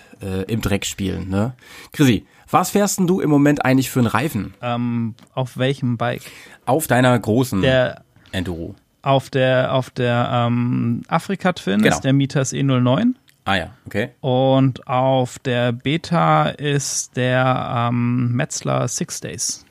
im 0.48 0.62
Dreck 0.62 0.86
spielen. 0.86 1.30
Ne? 1.30 1.54
Chrissy, 1.92 2.26
was 2.52 2.72
fährst 2.72 3.00
denn 3.00 3.08
du 3.08 3.20
im 3.22 3.30
Moment 3.30 3.66
eigentlich 3.66 3.90
für 3.90 4.00
einen 4.00 4.08
Reifen? 4.08 4.54
Ähm, 4.62 5.16
auf 5.34 5.58
welchem 5.58 5.98
Bike? 5.98 6.24
Auf 6.66 6.88
deiner 6.88 7.18
großen 7.18 7.62
Der 7.62 8.04
Enduro. 8.32 8.76
auf 9.02 9.30
der 9.30 9.74
auf 9.74 9.90
der 9.90 10.30
ähm, 10.32 11.02
Afrika 11.08 11.54
Twin 11.54 11.82
Genau. 11.82 11.96
ist 11.96 12.02
der 12.02 12.14
Mitas 12.14 12.54
E09 12.54 13.14
Ah 13.46 13.56
ja, 13.56 13.70
okay. 13.88 14.10
und 14.22 14.88
auf 14.88 15.40
der 15.40 15.72
Beta 15.72 16.50
ist 16.50 17.18
der 17.18 17.90
ähm, 17.90 18.32
Metzler 18.34 18.88
Six 18.88 19.20
Days. 19.22 19.66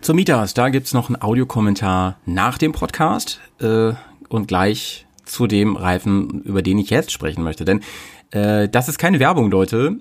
Zur 0.00 0.14
Mieters, 0.14 0.54
da 0.54 0.70
gibt's 0.70 0.94
noch 0.94 1.10
einen 1.10 1.20
Audiokommentar 1.20 2.16
nach 2.24 2.56
dem 2.56 2.72
Podcast 2.72 3.38
äh, 3.60 3.92
und 4.30 4.48
gleich 4.48 5.06
zu 5.26 5.46
dem 5.46 5.76
Reifen, 5.76 6.40
über 6.42 6.62
den 6.62 6.78
ich 6.78 6.88
jetzt 6.88 7.12
sprechen 7.12 7.44
möchte. 7.44 7.66
Denn 7.66 7.82
äh, 8.30 8.70
das 8.70 8.88
ist 8.88 8.98
keine 8.98 9.20
Werbung, 9.20 9.50
Leute. 9.50 9.98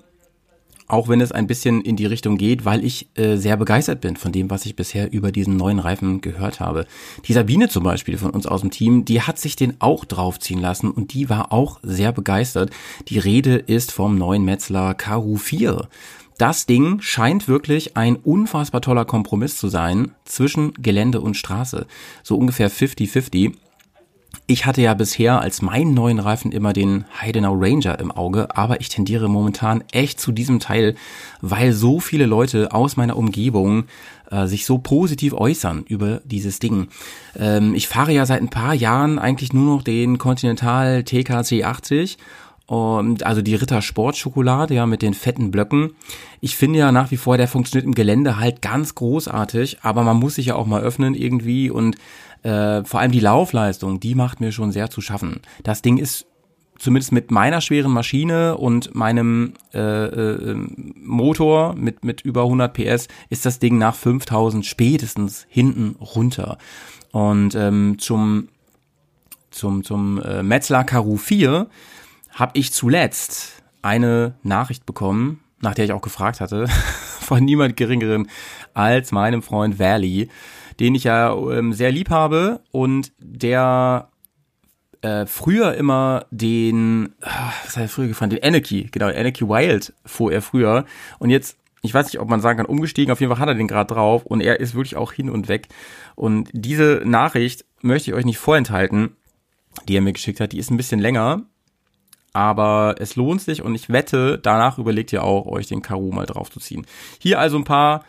Auch 0.89 1.07
wenn 1.07 1.21
es 1.21 1.31
ein 1.31 1.45
bisschen 1.45 1.81
in 1.81 1.95
die 1.95 2.07
Richtung 2.07 2.37
geht, 2.37 2.65
weil 2.65 2.83
ich 2.83 3.09
äh, 3.15 3.37
sehr 3.37 3.57
begeistert 3.57 4.01
bin 4.01 4.17
von 4.17 4.31
dem, 4.31 4.49
was 4.49 4.65
ich 4.65 4.75
bisher 4.75 5.13
über 5.13 5.31
diesen 5.31 5.55
neuen 5.55 5.77
Reifen 5.77 6.19
gehört 6.19 6.59
habe. 6.59 6.87
Die 7.25 7.33
Sabine 7.33 7.69
zum 7.69 7.83
Beispiel 7.83 8.17
von 8.17 8.31
uns 8.31 8.47
aus 8.47 8.61
dem 8.61 8.71
Team, 8.71 9.05
die 9.05 9.21
hat 9.21 9.37
sich 9.37 9.55
den 9.55 9.79
auch 9.79 10.03
draufziehen 10.03 10.59
lassen 10.59 10.89
und 10.89 11.13
die 11.13 11.29
war 11.29 11.53
auch 11.53 11.79
sehr 11.83 12.11
begeistert. 12.11 12.71
Die 13.07 13.19
Rede 13.19 13.55
ist 13.55 13.91
vom 13.91 14.17
neuen 14.17 14.43
Metzler 14.43 14.95
Karu 14.95 15.37
4. 15.37 15.87
Das 16.39 16.65
Ding 16.65 17.01
scheint 17.01 17.47
wirklich 17.47 17.95
ein 17.95 18.15
unfassbar 18.15 18.81
toller 18.81 19.05
Kompromiss 19.05 19.57
zu 19.57 19.67
sein 19.67 20.15
zwischen 20.25 20.73
Gelände 20.73 21.21
und 21.21 21.37
Straße. 21.37 21.85
So 22.23 22.35
ungefähr 22.35 22.71
50-50. 22.71 23.53
Ich 24.51 24.65
hatte 24.65 24.81
ja 24.81 24.95
bisher 24.95 25.41
als 25.41 25.61
meinen 25.61 25.93
neuen 25.93 26.17
Reifen 26.17 26.51
immer 26.51 26.73
den 26.73 27.05
Heidenau 27.21 27.53
Ranger 27.55 27.99
im 27.99 28.11
Auge, 28.11 28.47
aber 28.57 28.81
ich 28.81 28.89
tendiere 28.89 29.29
momentan 29.29 29.83
echt 29.91 30.19
zu 30.19 30.31
diesem 30.31 30.59
Teil, 30.59 30.95
weil 31.39 31.71
so 31.71 31.99
viele 31.99 32.25
Leute 32.25 32.73
aus 32.73 32.97
meiner 32.97 33.15
Umgebung 33.15 33.83
äh, 34.31 34.47
sich 34.47 34.65
so 34.65 34.79
positiv 34.79 35.33
äußern 35.33 35.83
über 35.87 36.21
dieses 36.25 36.57
Ding. 36.57 36.87
Ähm, 37.37 37.75
ich 37.75 37.87
fahre 37.87 38.11
ja 38.11 38.25
seit 38.25 38.41
ein 38.41 38.49
paar 38.49 38.73
Jahren 38.73 39.19
eigentlich 39.19 39.53
nur 39.53 39.75
noch 39.75 39.83
den 39.83 40.17
Continental 40.17 41.03
TKC 41.03 41.63
80 41.63 42.17
und 42.65 43.23
also 43.27 43.43
die 43.43 43.55
Ritter 43.55 43.83
Sportschokolade, 43.83 44.73
ja, 44.73 44.87
mit 44.87 45.03
den 45.03 45.13
fetten 45.13 45.51
Blöcken. 45.51 45.91
Ich 46.39 46.55
finde 46.55 46.79
ja 46.79 46.91
nach 46.91 47.11
wie 47.11 47.17
vor, 47.17 47.37
der 47.37 47.47
funktioniert 47.47 47.85
im 47.85 47.95
Gelände 47.95 48.37
halt 48.37 48.63
ganz 48.63 48.95
großartig, 48.95 49.79
aber 49.83 50.03
man 50.03 50.17
muss 50.17 50.35
sich 50.35 50.47
ja 50.47 50.55
auch 50.55 50.65
mal 50.65 50.81
öffnen 50.81 51.13
irgendwie 51.13 51.69
und 51.69 51.97
äh, 52.43 52.83
vor 52.83 52.99
allem 52.99 53.11
die 53.11 53.19
Laufleistung, 53.19 53.99
die 53.99 54.15
macht 54.15 54.39
mir 54.39 54.51
schon 54.51 54.71
sehr 54.71 54.89
zu 54.89 55.01
schaffen. 55.01 55.41
Das 55.63 55.81
Ding 55.81 55.97
ist 55.97 56.25
zumindest 56.79 57.11
mit 57.11 57.29
meiner 57.29 57.61
schweren 57.61 57.91
Maschine 57.91 58.57
und 58.57 58.95
meinem 58.95 59.53
äh, 59.73 59.79
äh, 59.79 60.55
Motor 60.95 61.75
mit, 61.75 62.03
mit 62.03 62.21
über 62.21 62.43
100 62.43 62.73
PS 62.73 63.07
ist 63.29 63.45
das 63.45 63.59
Ding 63.59 63.77
nach 63.77 63.95
5000 63.95 64.65
spätestens 64.65 65.45
hinten 65.49 65.95
runter. 65.99 66.57
Und 67.11 67.53
ähm, 67.55 67.97
zum, 67.99 68.47
zum, 69.51 69.83
zum 69.83 70.21
äh, 70.21 70.41
Metzler 70.41 70.83
Karu 70.83 71.17
4 71.17 71.67
habe 72.31 72.51
ich 72.55 72.71
zuletzt 72.71 73.61
eine 73.81 74.35
Nachricht 74.43 74.85
bekommen, 74.85 75.41
nach 75.61 75.75
der 75.75 75.85
ich 75.85 75.91
auch 75.91 76.01
gefragt 76.01 76.39
hatte, 76.39 76.67
von 77.19 77.43
niemand 77.43 77.75
geringeren 77.75 78.29
als 78.73 79.11
meinem 79.11 79.41
Freund 79.41 79.79
Valley, 79.79 80.29
den 80.79 80.95
ich 80.95 81.03
ja 81.03 81.33
ähm, 81.33 81.73
sehr 81.73 81.91
lieb 81.91 82.09
habe 82.09 82.61
und 82.71 83.11
der 83.19 84.09
äh, 85.01 85.25
früher 85.25 85.75
immer 85.75 86.25
den, 86.31 87.13
ah, 87.21 87.51
was 87.63 87.77
hat 87.77 87.83
er 87.83 87.89
früher 87.89 88.07
gefahren? 88.07 88.29
Den 88.29 88.43
Anarchy, 88.43 88.89
genau, 88.91 89.07
Anarchy 89.07 89.47
Wild 89.47 89.93
fuhr 90.05 90.31
er 90.31 90.41
früher 90.41 90.85
und 91.19 91.29
jetzt, 91.29 91.57
ich 91.81 91.93
weiß 91.93 92.07
nicht, 92.07 92.19
ob 92.19 92.29
man 92.29 92.41
sagen 92.41 92.57
kann, 92.57 92.65
umgestiegen, 92.65 93.11
auf 93.11 93.19
jeden 93.19 93.31
Fall 93.31 93.41
hat 93.41 93.49
er 93.49 93.55
den 93.55 93.67
gerade 93.67 93.93
drauf 93.93 94.25
und 94.25 94.41
er 94.41 94.59
ist 94.59 94.75
wirklich 94.75 94.97
auch 94.97 95.13
hin 95.13 95.29
und 95.29 95.47
weg 95.47 95.67
und 96.15 96.49
diese 96.53 97.01
Nachricht 97.05 97.65
möchte 97.81 98.11
ich 98.11 98.15
euch 98.15 98.25
nicht 98.25 98.37
vorenthalten, 98.37 99.15
die 99.87 99.95
er 99.95 100.01
mir 100.01 100.13
geschickt 100.13 100.39
hat, 100.39 100.51
die 100.51 100.59
ist 100.59 100.71
ein 100.71 100.77
bisschen 100.77 100.99
länger, 100.99 101.43
aber 102.33 102.95
es 102.99 103.15
lohnt 103.15 103.41
sich 103.41 103.61
und 103.61 103.75
ich 103.75 103.89
wette, 103.89 104.37
danach 104.37 104.77
überlegt 104.77 105.13
ihr 105.13 105.23
auch, 105.23 105.45
euch 105.45 105.67
den 105.67 105.81
Karu 105.81 106.11
mal 106.11 106.25
draufzuziehen. 106.25 106.85
Hier 107.19 107.39
also 107.39 107.57
ein 107.57 107.63
paar 107.63 108.03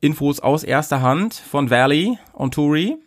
Infos 0.00 0.40
aus 0.40 0.62
erster 0.62 1.00
Hand 1.00 1.34
von 1.34 1.70
Valley 1.70 2.18
und 2.32 2.54
Turi. 2.54 2.98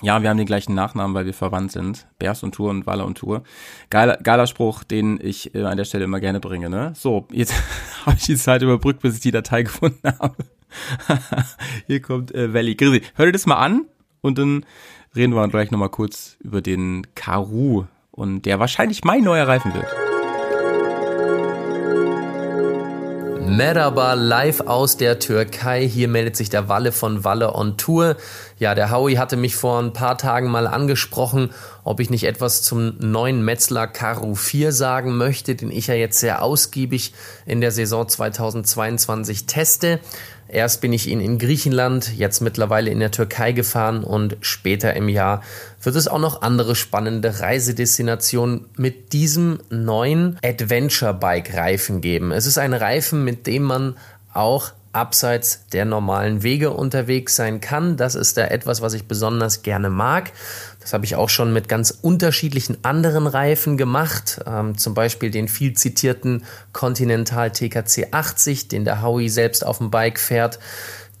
Ja, 0.00 0.20
wir 0.20 0.30
haben 0.30 0.36
den 0.36 0.46
gleichen 0.46 0.74
Nachnamen, 0.74 1.14
weil 1.14 1.26
wir 1.26 1.34
verwandt 1.34 1.70
sind. 1.70 2.08
Bears 2.18 2.42
und 2.42 2.54
Tour 2.54 2.70
und 2.70 2.86
Waller 2.86 3.06
und 3.06 3.18
Tour. 3.18 3.44
Geiler, 3.88 4.16
geiler 4.16 4.48
Spruch, 4.48 4.82
den 4.82 5.20
ich 5.22 5.54
äh, 5.54 5.62
an 5.62 5.76
der 5.76 5.84
Stelle 5.84 6.04
immer 6.04 6.18
gerne 6.18 6.40
bringe. 6.40 6.68
Ne? 6.68 6.92
So, 6.96 7.28
jetzt 7.30 7.54
habe 8.06 8.16
ich 8.16 8.24
die 8.24 8.36
Zeit 8.36 8.62
überbrückt, 8.62 9.00
bis 9.02 9.14
ich 9.14 9.20
die 9.20 9.30
Datei 9.30 9.62
gefunden 9.64 10.12
habe. 10.18 10.36
Hier 11.86 12.02
kommt 12.02 12.34
äh, 12.34 12.52
Valley. 12.52 12.74
Grisi, 12.74 13.02
hör 13.14 13.26
dir 13.26 13.32
das 13.32 13.46
mal 13.46 13.56
an 13.56 13.86
und 14.22 14.38
dann 14.38 14.66
reden 15.14 15.34
wir 15.34 15.46
gleich 15.48 15.70
nochmal 15.70 15.90
kurz 15.90 16.36
über 16.40 16.62
den 16.62 17.06
Karu 17.14 17.84
und 18.10 18.42
der 18.42 18.58
wahrscheinlich 18.58 19.04
mein 19.04 19.22
neuer 19.22 19.46
Reifen 19.46 19.72
wird. 19.74 20.11
Merhaba 23.52 24.14
live 24.14 24.60
aus 24.60 24.96
der 24.96 25.18
Türkei. 25.18 25.86
Hier 25.86 26.08
meldet 26.08 26.36
sich 26.36 26.48
der 26.48 26.70
Walle 26.70 26.90
von 26.90 27.22
Walle 27.22 27.54
on 27.54 27.76
Tour. 27.76 28.16
Ja, 28.58 28.74
der 28.74 28.90
Howie 28.90 29.18
hatte 29.18 29.36
mich 29.36 29.56
vor 29.56 29.78
ein 29.78 29.92
paar 29.92 30.16
Tagen 30.16 30.50
mal 30.50 30.66
angesprochen, 30.66 31.50
ob 31.84 32.00
ich 32.00 32.08
nicht 32.08 32.24
etwas 32.24 32.62
zum 32.62 32.94
neuen 32.98 33.44
Metzler 33.44 33.86
Karu 33.88 34.36
4 34.36 34.72
sagen 34.72 35.18
möchte, 35.18 35.54
den 35.54 35.70
ich 35.70 35.88
ja 35.88 35.94
jetzt 35.94 36.20
sehr 36.20 36.40
ausgiebig 36.40 37.12
in 37.44 37.60
der 37.60 37.72
Saison 37.72 38.08
2022 38.08 39.44
teste. 39.44 40.00
Erst 40.52 40.82
bin 40.82 40.92
ich 40.92 41.08
ihn 41.08 41.22
in 41.22 41.38
Griechenland, 41.38 42.12
jetzt 42.14 42.42
mittlerweile 42.42 42.90
in 42.90 43.00
der 43.00 43.10
Türkei 43.10 43.52
gefahren 43.52 44.04
und 44.04 44.36
später 44.42 44.92
im 44.92 45.08
Jahr 45.08 45.42
wird 45.80 45.96
es 45.96 46.08
auch 46.08 46.18
noch 46.18 46.42
andere 46.42 46.76
spannende 46.76 47.40
Reisedestinationen 47.40 48.66
mit 48.76 49.14
diesem 49.14 49.60
neuen 49.70 50.38
Adventure 50.44 51.14
Bike 51.14 51.54
Reifen 51.54 52.02
geben. 52.02 52.32
Es 52.32 52.44
ist 52.44 52.58
ein 52.58 52.74
Reifen, 52.74 53.24
mit 53.24 53.46
dem 53.46 53.62
man 53.62 53.96
auch 54.34 54.72
abseits 54.92 55.66
der 55.72 55.84
normalen 55.84 56.42
Wege 56.42 56.70
unterwegs 56.70 57.36
sein 57.36 57.60
kann. 57.60 57.96
Das 57.96 58.14
ist 58.14 58.36
da 58.36 58.46
etwas, 58.46 58.82
was 58.82 58.94
ich 58.94 59.06
besonders 59.06 59.62
gerne 59.62 59.90
mag. 59.90 60.32
Das 60.80 60.92
habe 60.92 61.04
ich 61.04 61.16
auch 61.16 61.28
schon 61.28 61.52
mit 61.52 61.68
ganz 61.68 61.96
unterschiedlichen 62.02 62.76
anderen 62.82 63.26
Reifen 63.26 63.76
gemacht. 63.76 64.40
Ähm, 64.46 64.76
zum 64.76 64.94
Beispiel 64.94 65.30
den 65.30 65.48
viel 65.48 65.74
zitierten 65.74 66.44
Continental 66.72 67.50
TKC 67.50 68.08
80, 68.10 68.68
den 68.68 68.84
der 68.84 69.02
Howie 69.02 69.28
selbst 69.28 69.64
auf 69.64 69.78
dem 69.78 69.90
Bike 69.90 70.18
fährt. 70.18 70.58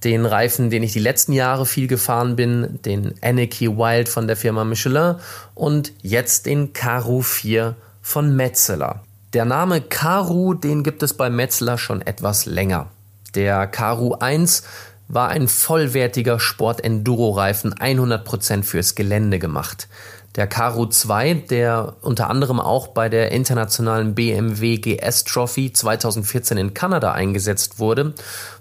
Den 0.04 0.26
Reifen, 0.26 0.68
den 0.68 0.82
ich 0.82 0.92
die 0.92 0.98
letzten 0.98 1.32
Jahre 1.32 1.64
viel 1.64 1.86
gefahren 1.86 2.34
bin, 2.34 2.80
den 2.84 3.14
Anarchy 3.22 3.68
Wild 3.68 4.08
von 4.08 4.26
der 4.26 4.36
Firma 4.36 4.64
Michelin 4.64 5.14
und 5.54 5.92
jetzt 6.02 6.46
den 6.46 6.72
Karu 6.72 7.22
4 7.22 7.76
von 8.02 8.34
Metzeler. 8.34 9.04
Der 9.32 9.44
Name 9.44 9.80
Karu, 9.80 10.54
den 10.54 10.82
gibt 10.82 11.02
es 11.04 11.14
bei 11.14 11.30
Metzeler 11.30 11.78
schon 11.78 12.02
etwas 12.02 12.46
länger. 12.46 12.90
Der 13.34 13.66
Karu 13.66 14.14
1 14.14 14.62
war 15.08 15.28
ein 15.28 15.48
vollwertiger 15.48 16.38
Sport-Enduro-Reifen 16.38 17.74
100% 17.74 18.62
fürs 18.62 18.94
Gelände 18.94 19.38
gemacht. 19.38 19.88
Der 20.36 20.46
Karu 20.46 20.86
2, 20.86 21.34
der 21.34 21.96
unter 22.00 22.30
anderem 22.30 22.58
auch 22.58 22.88
bei 22.88 23.10
der 23.10 23.32
internationalen 23.32 24.14
BMW 24.14 24.78
GS 24.78 25.24
Trophy 25.24 25.72
2014 25.72 26.56
in 26.56 26.74
Kanada 26.74 27.12
eingesetzt 27.12 27.78
wurde, 27.78 28.14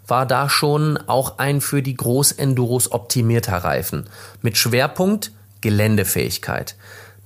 war 0.08 0.26
da 0.26 0.50
schon 0.50 0.98
auch 0.98 1.38
ein 1.38 1.62
für 1.62 1.82
die 1.82 1.96
Großenduros 1.96 2.92
optimierter 2.92 3.58
Reifen 3.58 4.10
mit 4.42 4.58
Schwerpunkt 4.58 5.32
Geländefähigkeit. 5.62 6.76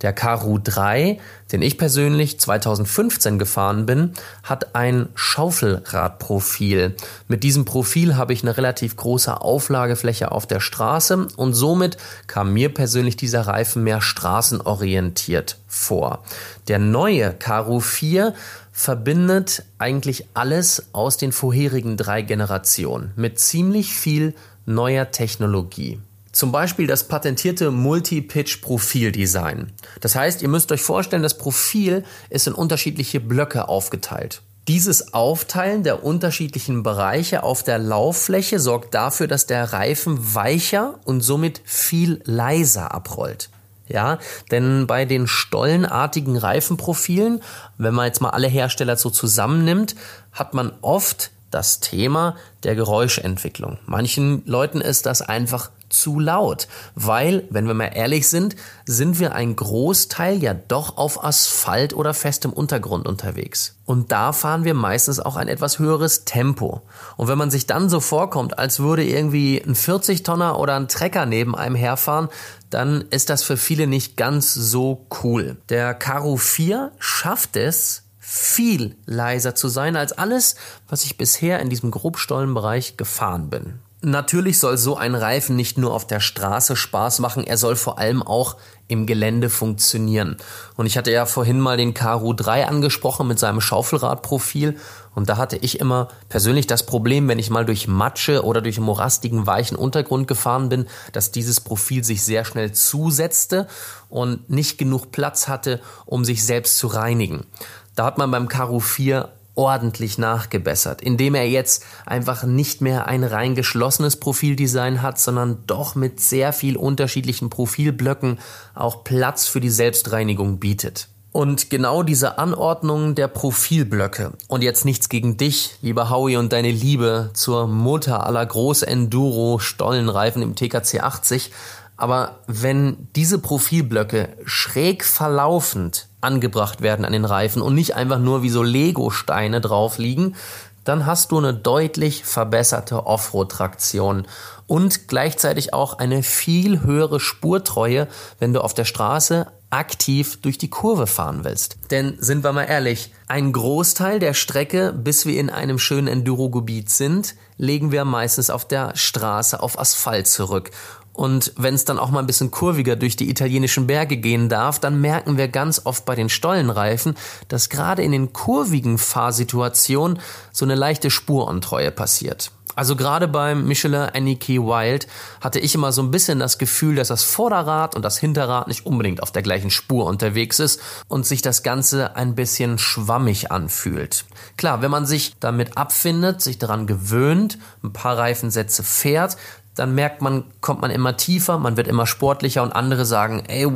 Der 0.02 0.12
Karu 0.12 0.60
3, 0.62 1.20
den 1.52 1.62
ich 1.62 1.78
persönlich 1.78 2.38
2015 2.40 3.40
gefahren 3.40 3.86
bin, 3.86 4.14
hat 4.44 4.76
ein 4.76 5.08
Schaufelradprofil. 5.16 6.96
Mit 7.30 7.44
diesem 7.44 7.64
Profil 7.64 8.18
habe 8.18 8.34
ich 8.34 8.44
eine 8.44 8.58
relativ 8.58 8.98
große 8.98 9.40
Auflagefläche 9.40 10.32
auf 10.32 10.48
der 10.48 10.60
Straße 10.60 11.28
und 11.38 11.54
somit 11.54 11.98
kam 12.28 12.54
mir 12.54 12.74
persönlich 12.74 13.16
dieser 13.16 13.48
Reifen 13.48 13.84
mehr 13.84 14.02
straßenorientiert 14.02 15.58
vor. 15.68 16.24
Der 16.68 16.80
neue 16.80 17.34
Karu 17.34 17.80
4 17.80 18.34
verbindet 18.74 19.64
eigentlich 19.78 20.28
alles 20.34 20.88
aus 20.92 21.16
den 21.16 21.32
vorherigen 21.32 21.96
drei 21.96 22.22
Generationen 22.22 23.14
mit 23.16 23.40
ziemlich 23.40 23.94
viel 23.94 24.36
neuer 24.66 25.12
Technologie. 25.12 26.00
Zum 26.36 26.52
Beispiel 26.52 26.86
das 26.86 27.08
patentierte 27.08 27.72
Multi-Pitch-Profil-Design. 27.72 29.72
Das 30.02 30.16
heißt, 30.16 30.42
ihr 30.42 30.50
müsst 30.50 30.70
euch 30.74 30.82
vorstellen, 30.82 31.24
das 31.24 31.38
Profil 31.38 32.04
ist 32.30 32.46
in 32.46 32.54
unterschiedliche 32.54 33.22
Blöcke 33.22 33.70
aufgeteilt. 33.70 34.42
Dieses 34.68 35.14
Aufteilen 35.14 35.84
der 35.84 36.04
unterschiedlichen 36.04 36.84
Bereiche 36.84 37.44
auf 37.44 37.64
der 37.64 37.78
Lauffläche 37.78 38.60
sorgt 38.60 38.94
dafür, 38.94 39.28
dass 39.28 39.46
der 39.46 39.72
Reifen 39.72 40.36
weicher 40.36 41.00
und 41.06 41.22
somit 41.22 41.62
viel 41.64 42.22
leiser 42.26 42.94
abrollt. 42.94 43.50
Ja, 43.88 44.20
denn 44.52 44.88
bei 44.88 45.06
den 45.06 45.28
stollenartigen 45.28 46.36
Reifenprofilen, 46.36 47.42
wenn 47.78 47.94
man 47.94 48.08
jetzt 48.08 48.20
mal 48.20 48.32
alle 48.32 48.50
Hersteller 48.50 48.98
so 48.98 49.10
zusammennimmt, 49.10 49.96
hat 50.34 50.54
man 50.54 50.74
oft 50.82 51.32
das 51.56 51.80
Thema 51.80 52.36
der 52.64 52.76
Geräuschentwicklung. 52.76 53.80
Manchen 53.86 54.44
Leuten 54.46 54.82
ist 54.82 55.06
das 55.06 55.22
einfach 55.22 55.72
zu 55.88 56.20
laut, 56.20 56.68
weil, 56.96 57.46
wenn 57.50 57.68
wir 57.68 57.74
mal 57.74 57.92
ehrlich 57.94 58.28
sind, 58.28 58.58
sind 58.86 59.20
wir 59.20 59.34
ein 59.34 59.56
Großteil 59.56 60.44
ja 60.44 60.54
doch 60.54 60.98
auf 60.98 61.24
Asphalt 61.24 61.94
oder 61.94 62.14
festem 62.14 62.52
Untergrund 62.52 63.08
unterwegs. 63.08 63.78
Und 63.86 64.12
da 64.12 64.34
fahren 64.34 64.66
wir 64.66 64.74
meistens 64.74 65.20
auch 65.22 65.38
ein 65.38 65.48
etwas 65.48 65.80
höheres 65.80 66.26
Tempo. 66.26 66.82
Und 67.16 67.30
wenn 67.30 67.38
man 67.38 67.52
sich 67.52 67.68
dann 67.68 67.88
so 67.88 68.02
vorkommt, 68.02 68.60
als 68.60 68.80
würde 68.80 69.06
irgendwie 69.06 69.62
ein 69.66 69.76
40-Tonner 69.76 70.60
oder 70.60 70.76
ein 70.76 70.90
Trecker 70.90 71.26
neben 71.26 71.56
einem 71.56 71.76
herfahren, 71.76 72.28
dann 72.70 73.06
ist 73.12 73.30
das 73.30 73.44
für 73.44 73.56
viele 73.56 73.88
nicht 73.88 74.18
ganz 74.18 74.54
so 74.54 75.06
cool. 75.24 75.56
Der 75.70 75.94
Karu 75.94 76.36
4 76.36 76.92
schafft 77.00 77.56
es, 77.56 78.05
viel 78.28 78.96
leiser 79.06 79.54
zu 79.54 79.68
sein 79.68 79.96
als 79.96 80.12
alles, 80.12 80.56
was 80.90 81.04
ich 81.04 81.16
bisher 81.16 81.60
in 81.60 81.70
diesem 81.70 81.92
Grobstollenbereich 81.92 82.98
gefahren 82.98 83.52
bin. 83.52 83.80
Natürlich 84.02 84.60
soll 84.60 84.78
so 84.78 84.98
ein 84.98 85.16
Reifen 85.16 85.56
nicht 85.56 85.78
nur 85.78 85.94
auf 85.94 86.08
der 86.08 86.20
Straße 86.20 86.76
Spaß 86.76 87.20
machen, 87.20 87.44
er 87.44 87.58
soll 87.58 87.76
vor 87.76 88.00
allem 88.00 88.24
auch 88.24 88.58
im 88.88 89.06
Gelände 89.08 89.50
funktionieren. 89.50 90.38
Und 90.76 90.86
ich 90.86 90.98
hatte 90.98 91.12
ja 91.12 91.26
vorhin 91.26 91.60
mal 91.60 91.78
den 91.78 91.94
Karu 91.94 92.34
3 92.34 92.68
angesprochen 92.68 93.28
mit 93.28 93.40
seinem 93.40 93.62
Schaufelradprofil 93.62 94.78
und 95.16 95.30
da 95.30 95.38
hatte 95.38 95.58
ich 95.58 95.80
immer 95.80 96.10
persönlich 96.30 96.68
das 96.68 96.86
Problem, 96.86 97.28
wenn 97.28 97.40
ich 97.40 97.50
mal 97.50 97.66
durch 97.66 97.88
Matsche 97.88 98.44
oder 98.44 98.62
durch 98.62 98.80
morastigen, 98.80 99.48
weichen 99.48 99.78
Untergrund 99.78 100.28
gefahren 100.28 100.70
bin, 100.70 100.88
dass 101.14 101.32
dieses 101.32 101.62
Profil 101.62 102.04
sich 102.04 102.24
sehr 102.24 102.44
schnell 102.44 102.74
zusetzte 102.74 103.68
und 104.10 104.50
nicht 104.50 104.78
genug 104.78 105.12
Platz 105.12 105.48
hatte, 105.48 105.80
um 106.06 106.26
sich 106.26 106.44
selbst 106.44 106.78
zu 106.78 106.88
reinigen. 106.88 107.46
Da 107.96 108.06
hat 108.06 108.18
man 108.18 108.30
beim 108.30 108.48
Karu 108.50 108.80
4 108.80 109.30
ordentlich 109.56 110.18
nachgebessert, 110.18 111.02
indem 111.02 111.34
er 111.34 111.48
jetzt 111.48 111.84
einfach 112.06 112.44
nicht 112.44 112.82
mehr 112.82 113.08
ein 113.08 113.24
rein 113.24 113.56
geschlossenes 113.56 114.18
Profildesign 114.18 115.02
hat, 115.02 115.18
sondern 115.18 115.60
doch 115.66 115.96
mit 115.96 116.20
sehr 116.20 116.52
viel 116.52 116.76
unterschiedlichen 116.76 117.50
Profilblöcken 117.50 118.40
auch 118.74 119.06
Platz 119.06 119.48
für 119.48 119.62
die 119.62 119.70
Selbstreinigung 119.70 120.60
bietet. 120.60 121.08
Und 121.32 121.70
genau 121.70 122.04
diese 122.04 122.38
Anordnung 122.38 123.14
der 123.14 123.28
Profilblöcke 123.28 124.32
und 124.48 124.62
jetzt 124.62 124.86
nichts 124.86 125.10
gegen 125.10 125.36
dich, 125.36 125.76
lieber 125.82 126.10
Howie 126.10 126.38
und 126.38 126.54
deine 126.54 126.72
Liebe 126.72 127.32
zur 127.34 127.68
Mutter 127.68 128.26
aller 128.26 128.46
Groß-Enduro 128.46 129.60
Stollenreifen 129.60 130.42
im 130.42 130.56
TKC 130.56 131.02
80, 131.02 131.52
aber 131.98 132.40
wenn 132.48 133.08
diese 133.16 133.40
Profilblöcke 133.40 134.30
schräg 134.46 135.04
verlaufend 135.04 136.08
angebracht 136.22 136.82
werden 136.82 137.06
an 137.06 137.14
den 137.14 137.26
Reifen 137.26 137.62
und 137.62 137.76
nicht 137.76 137.96
einfach 137.96 138.20
nur 138.20 138.44
wie 138.44 138.50
so 138.50 138.64
Lego-Steine 138.64 139.62
drauf 139.62 139.98
liegen, 139.98 140.36
dann 140.84 141.06
hast 141.06 141.32
du 141.32 141.38
eine 141.40 141.54
deutlich 141.54 142.26
verbesserte 142.26 143.06
Offroad-Traktion 143.08 144.28
und 144.68 145.08
gleichzeitig 145.08 145.74
auch 145.74 145.98
eine 145.98 146.24
viel 146.24 146.84
höhere 146.84 147.20
Spurtreue, 147.20 148.08
wenn 148.40 148.54
du 148.54 148.62
auf 148.62 148.74
der 148.74 148.86
Straße 148.86 149.48
aktiv 149.72 150.40
durch 150.42 150.58
die 150.58 150.70
Kurve 150.70 151.08
fahren 151.08 151.44
willst. 151.44 151.78
Denn 151.92 152.16
sind 152.20 152.44
wir 152.44 152.54
mal 152.54 152.64
ehrlich, 152.64 153.12
ein 153.28 153.52
Großteil 153.52 154.20
der 154.20 154.34
Strecke, 154.34 154.94
bis 154.94 155.26
wir 155.26 155.40
in 155.40 155.50
einem 155.50 155.80
schönen 155.80 156.08
Enduro-Gebiet 156.08 156.90
sind, 156.90 157.36
legen 157.58 157.92
wir 157.92 158.06
meistens 158.06 158.50
auf 158.50 158.68
der 158.68 158.96
Straße 158.96 159.62
auf 159.62 159.80
Asphalt 159.80 160.28
zurück. 160.28 160.72
Und 161.16 161.54
wenn 161.56 161.74
es 161.74 161.86
dann 161.86 161.98
auch 161.98 162.12
mal 162.12 162.20
ein 162.20 162.28
bisschen 162.28 162.52
kurviger 162.52 162.98
durch 162.98 163.16
die 163.16 163.30
italienischen 163.30 163.88
Berge 163.88 164.18
gehen 164.18 164.50
darf, 164.50 164.80
dann 164.80 165.00
merken 165.00 165.38
wir 165.38 165.48
ganz 165.48 165.82
oft 165.86 166.04
bei 166.04 166.14
den 166.14 166.30
Stollenreifen, 166.30 167.16
dass 167.48 167.70
gerade 167.70 168.04
in 168.04 168.12
den 168.12 168.34
kurvigen 168.34 168.98
Fahrsituationen 168.98 170.20
so 170.52 170.66
eine 170.66 170.76
leichte 170.76 171.10
Spuruntreue 171.10 171.92
passiert. 171.92 172.52
Also 172.76 172.98
gerade 172.98 173.30
beim 173.30 173.66
Michelin 173.66 174.10
Aniki 174.14 174.60
Wild 174.60 175.08
hatte 175.40 175.60
ich 175.60 175.74
immer 175.76 175.94
so 175.94 176.02
ein 176.02 176.12
bisschen 176.12 176.40
das 176.40 176.58
Gefühl, 176.58 176.96
dass 176.96 177.08
das 177.08 177.24
Vorderrad 177.24 177.96
und 177.96 178.04
das 178.04 178.18
Hinterrad 178.18 178.68
nicht 178.68 178.86
unbedingt 178.86 179.24
auf 179.24 179.32
der 179.32 179.44
gleichen 179.44 179.72
Spur 179.72 180.06
unterwegs 180.06 180.60
ist 180.60 180.82
und 181.08 181.26
sich 181.26 181.42
das 181.42 181.64
Ganze 181.64 182.18
ein 182.18 182.36
bisschen 182.36 182.78
schwammig 182.78 183.50
anfühlt. 183.50 184.26
Klar, 184.58 184.82
wenn 184.82 184.92
man 184.92 185.06
sich 185.06 185.36
damit 185.40 185.78
abfindet, 185.78 186.42
sich 186.42 186.58
daran 186.58 186.86
gewöhnt, 186.86 187.58
ein 187.82 187.94
paar 187.94 188.18
Reifensätze 188.18 188.84
fährt, 188.84 189.38
dann 189.76 189.94
merkt 189.94 190.22
man, 190.22 190.46
kommt 190.62 190.82
man 190.82 190.90
immer 190.90 191.18
tiefer, 191.18 191.60
man 191.60 191.78
wird 191.78 191.88
immer 191.88 192.08
sportlicher 192.08 192.64
und 192.64 192.72
andere 192.72 193.06
sagen, 193.06 193.44
ey, 193.48 193.68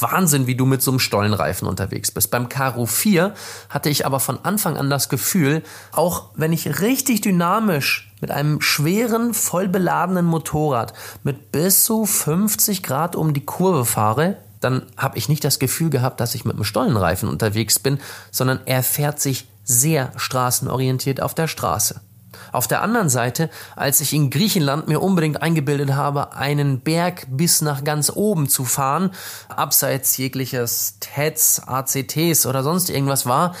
Wahnsinn, 0.00 0.46
wie 0.46 0.56
du 0.56 0.64
mit 0.64 0.82
so 0.82 0.90
einem 0.90 1.00
Stollenreifen 1.00 1.68
unterwegs 1.68 2.10
bist. 2.10 2.30
Beim 2.30 2.48
Karo 2.48 2.86
4 2.86 3.34
hatte 3.68 3.90
ich 3.90 4.06
aber 4.06 4.20
von 4.20 4.38
Anfang 4.42 4.76
an 4.76 4.90
das 4.90 5.08
Gefühl, 5.08 5.62
auch 5.92 6.30
wenn 6.34 6.52
ich 6.52 6.80
richtig 6.80 7.20
dynamisch 7.20 8.10
mit 8.20 8.30
einem 8.30 8.62
schweren, 8.62 9.34
voll 9.34 9.68
beladenen 9.68 10.24
Motorrad 10.24 10.94
mit 11.22 11.52
bis 11.52 11.84
zu 11.84 12.06
50 12.06 12.82
Grad 12.82 13.14
um 13.14 13.34
die 13.34 13.44
Kurve 13.44 13.84
fahre, 13.84 14.38
dann 14.60 14.86
habe 14.96 15.18
ich 15.18 15.28
nicht 15.28 15.44
das 15.44 15.58
Gefühl 15.58 15.90
gehabt, 15.90 16.20
dass 16.20 16.34
ich 16.34 16.46
mit 16.46 16.54
einem 16.54 16.64
Stollenreifen 16.64 17.28
unterwegs 17.28 17.78
bin, 17.78 18.00
sondern 18.30 18.60
er 18.64 18.82
fährt 18.82 19.20
sich 19.20 19.46
sehr 19.62 20.12
straßenorientiert 20.16 21.20
auf 21.20 21.34
der 21.34 21.48
Straße. 21.48 22.00
Auf 22.54 22.68
der 22.68 22.82
anderen 22.82 23.08
Seite, 23.08 23.50
als 23.74 24.00
ich 24.00 24.12
in 24.12 24.30
Griechenland 24.30 24.86
mir 24.86 25.02
unbedingt 25.02 25.42
eingebildet 25.42 25.94
habe, 25.94 26.34
einen 26.34 26.78
Berg 26.78 27.26
bis 27.28 27.62
nach 27.62 27.82
ganz 27.82 28.12
oben 28.14 28.48
zu 28.48 28.64
fahren, 28.64 29.10
abseits 29.48 30.16
jegliches 30.16 30.98
TEDs, 31.00 31.62
ACTs 31.66 32.46
oder 32.46 32.62
sonst 32.62 32.90
irgendwas 32.90 33.26
war, 33.26 33.56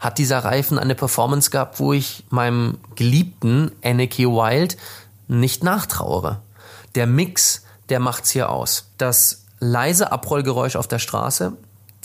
hat 0.00 0.16
dieser 0.16 0.38
Reifen 0.38 0.78
eine 0.78 0.94
Performance 0.94 1.50
gehabt, 1.50 1.78
wo 1.78 1.92
ich 1.92 2.24
meinem 2.30 2.78
geliebten 2.94 3.70
Anarchy 3.84 4.26
Wild 4.26 4.78
nicht 5.28 5.62
nachtrauere. 5.62 6.40
Der 6.94 7.06
Mix, 7.06 7.64
der 7.90 8.00
macht's 8.00 8.30
hier 8.30 8.48
aus. 8.48 8.86
Das 8.96 9.44
leise 9.60 10.10
Abrollgeräusch 10.10 10.76
auf 10.76 10.88
der 10.88 11.00
Straße, 11.00 11.52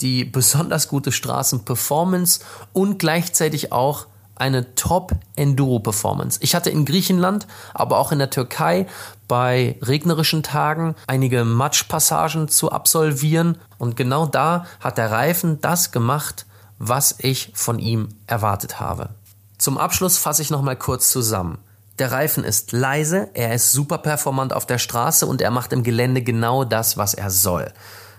die 0.02 0.24
besonders 0.26 0.88
gute 0.88 1.10
Straßenperformance 1.10 2.40
und 2.74 2.98
gleichzeitig 2.98 3.72
auch 3.72 4.08
eine 4.40 4.74
Top-Enduro-Performance. 4.74 6.38
Ich 6.42 6.54
hatte 6.54 6.70
in 6.70 6.84
Griechenland, 6.84 7.46
aber 7.74 7.98
auch 7.98 8.12
in 8.12 8.18
der 8.18 8.30
Türkei 8.30 8.86
bei 9.26 9.76
regnerischen 9.82 10.42
Tagen 10.42 10.94
einige 11.06 11.44
Matschpassagen 11.44 12.48
zu 12.48 12.72
absolvieren 12.72 13.58
und 13.78 13.96
genau 13.96 14.26
da 14.26 14.66
hat 14.80 14.98
der 14.98 15.10
Reifen 15.10 15.60
das 15.60 15.92
gemacht, 15.92 16.46
was 16.78 17.16
ich 17.18 17.50
von 17.54 17.78
ihm 17.78 18.08
erwartet 18.26 18.80
habe. 18.80 19.10
Zum 19.58 19.76
Abschluss 19.76 20.18
fasse 20.18 20.42
ich 20.42 20.50
nochmal 20.50 20.76
kurz 20.76 21.10
zusammen. 21.10 21.58
Der 21.98 22.12
Reifen 22.12 22.44
ist 22.44 22.70
leise, 22.70 23.28
er 23.34 23.54
ist 23.54 23.72
super 23.72 23.98
performant 23.98 24.52
auf 24.52 24.66
der 24.66 24.78
Straße 24.78 25.26
und 25.26 25.42
er 25.42 25.50
macht 25.50 25.72
im 25.72 25.82
Gelände 25.82 26.22
genau 26.22 26.62
das, 26.62 26.96
was 26.96 27.12
er 27.14 27.28
soll. 27.30 27.72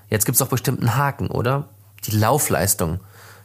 Jetzt 0.10 0.26
gibt's 0.26 0.40
doch 0.40 0.50
bestimmt 0.50 0.82
einen 0.82 0.98
Haken, 0.98 1.30
oder? 1.30 1.70
Die 2.06 2.12
Laufleistung. 2.12 3.00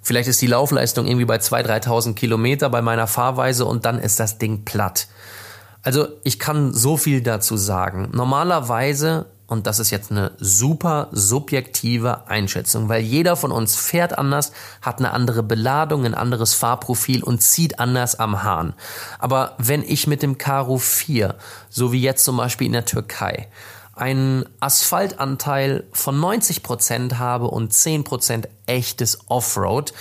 Vielleicht 0.05 0.29
ist 0.29 0.43
die 0.43 0.47
Laufleistung 0.47 1.07
irgendwie 1.07 1.25
bei 1.25 1.39
2.000, 1.39 1.87
3.000 1.87 2.15
Kilometer 2.15 2.69
bei 2.69 2.83
meiner 2.83 3.07
Fahrweise 3.07 3.65
und 3.65 3.87
dann 3.87 3.99
ist 3.99 4.21
das 4.21 4.37
Ding 4.37 4.67
platt. 4.67 5.09
Also 5.83 6.09
ich 6.25 6.39
kann 6.39 6.75
so 6.75 6.99
viel 6.99 7.23
dazu 7.23 7.57
sagen. 7.57 8.11
Normalerweise, 8.13 9.25
und 9.47 9.67
das 9.67 9.79
ist 9.79 9.91
jetzt 9.91 10.11
eine 10.11 10.33
super 10.39 11.09
subjektive 11.13 12.29
Einschätzung, 12.29 12.91
weil 12.91 13.03
jeder 13.03 13.35
von 13.35 13.51
uns 13.51 13.77
fährt 13.77 14.19
anders, 14.19 14.53
hat 14.83 14.99
eine 14.99 15.13
andere 15.13 15.43
Beladung, 15.43 16.05
ein 16.05 16.15
anderes 16.15 16.53
Fahrprofil 16.53 17.25
und 17.25 17.41
zieht 17.41 17.79
anders 17.81 18.19
am 18.19 18.43
Hahn. 18.43 18.75
Aber 19.19 19.55
wenn 19.57 19.83
ich 19.83 20.07
mit 20.07 20.23
dem 20.23 20.37
Karo 20.37 20.77
4, 20.77 21.35
so 21.71 21.93
wie 21.93 22.03
jetzt 22.03 22.25
zum 22.25 22.37
Beispiel 22.37 22.67
in 22.67 22.75
der 22.75 22.85
Türkei, 22.85 23.49
einen 23.97 24.45
Asphaltanteil 24.61 25.85
von 25.93 26.19
90 26.19 26.63
Prozent 26.63 27.19
habe 27.19 27.47
und 27.47 27.73
10% 27.73 28.49
echtes 28.67 29.19
Offroad, 29.29 29.93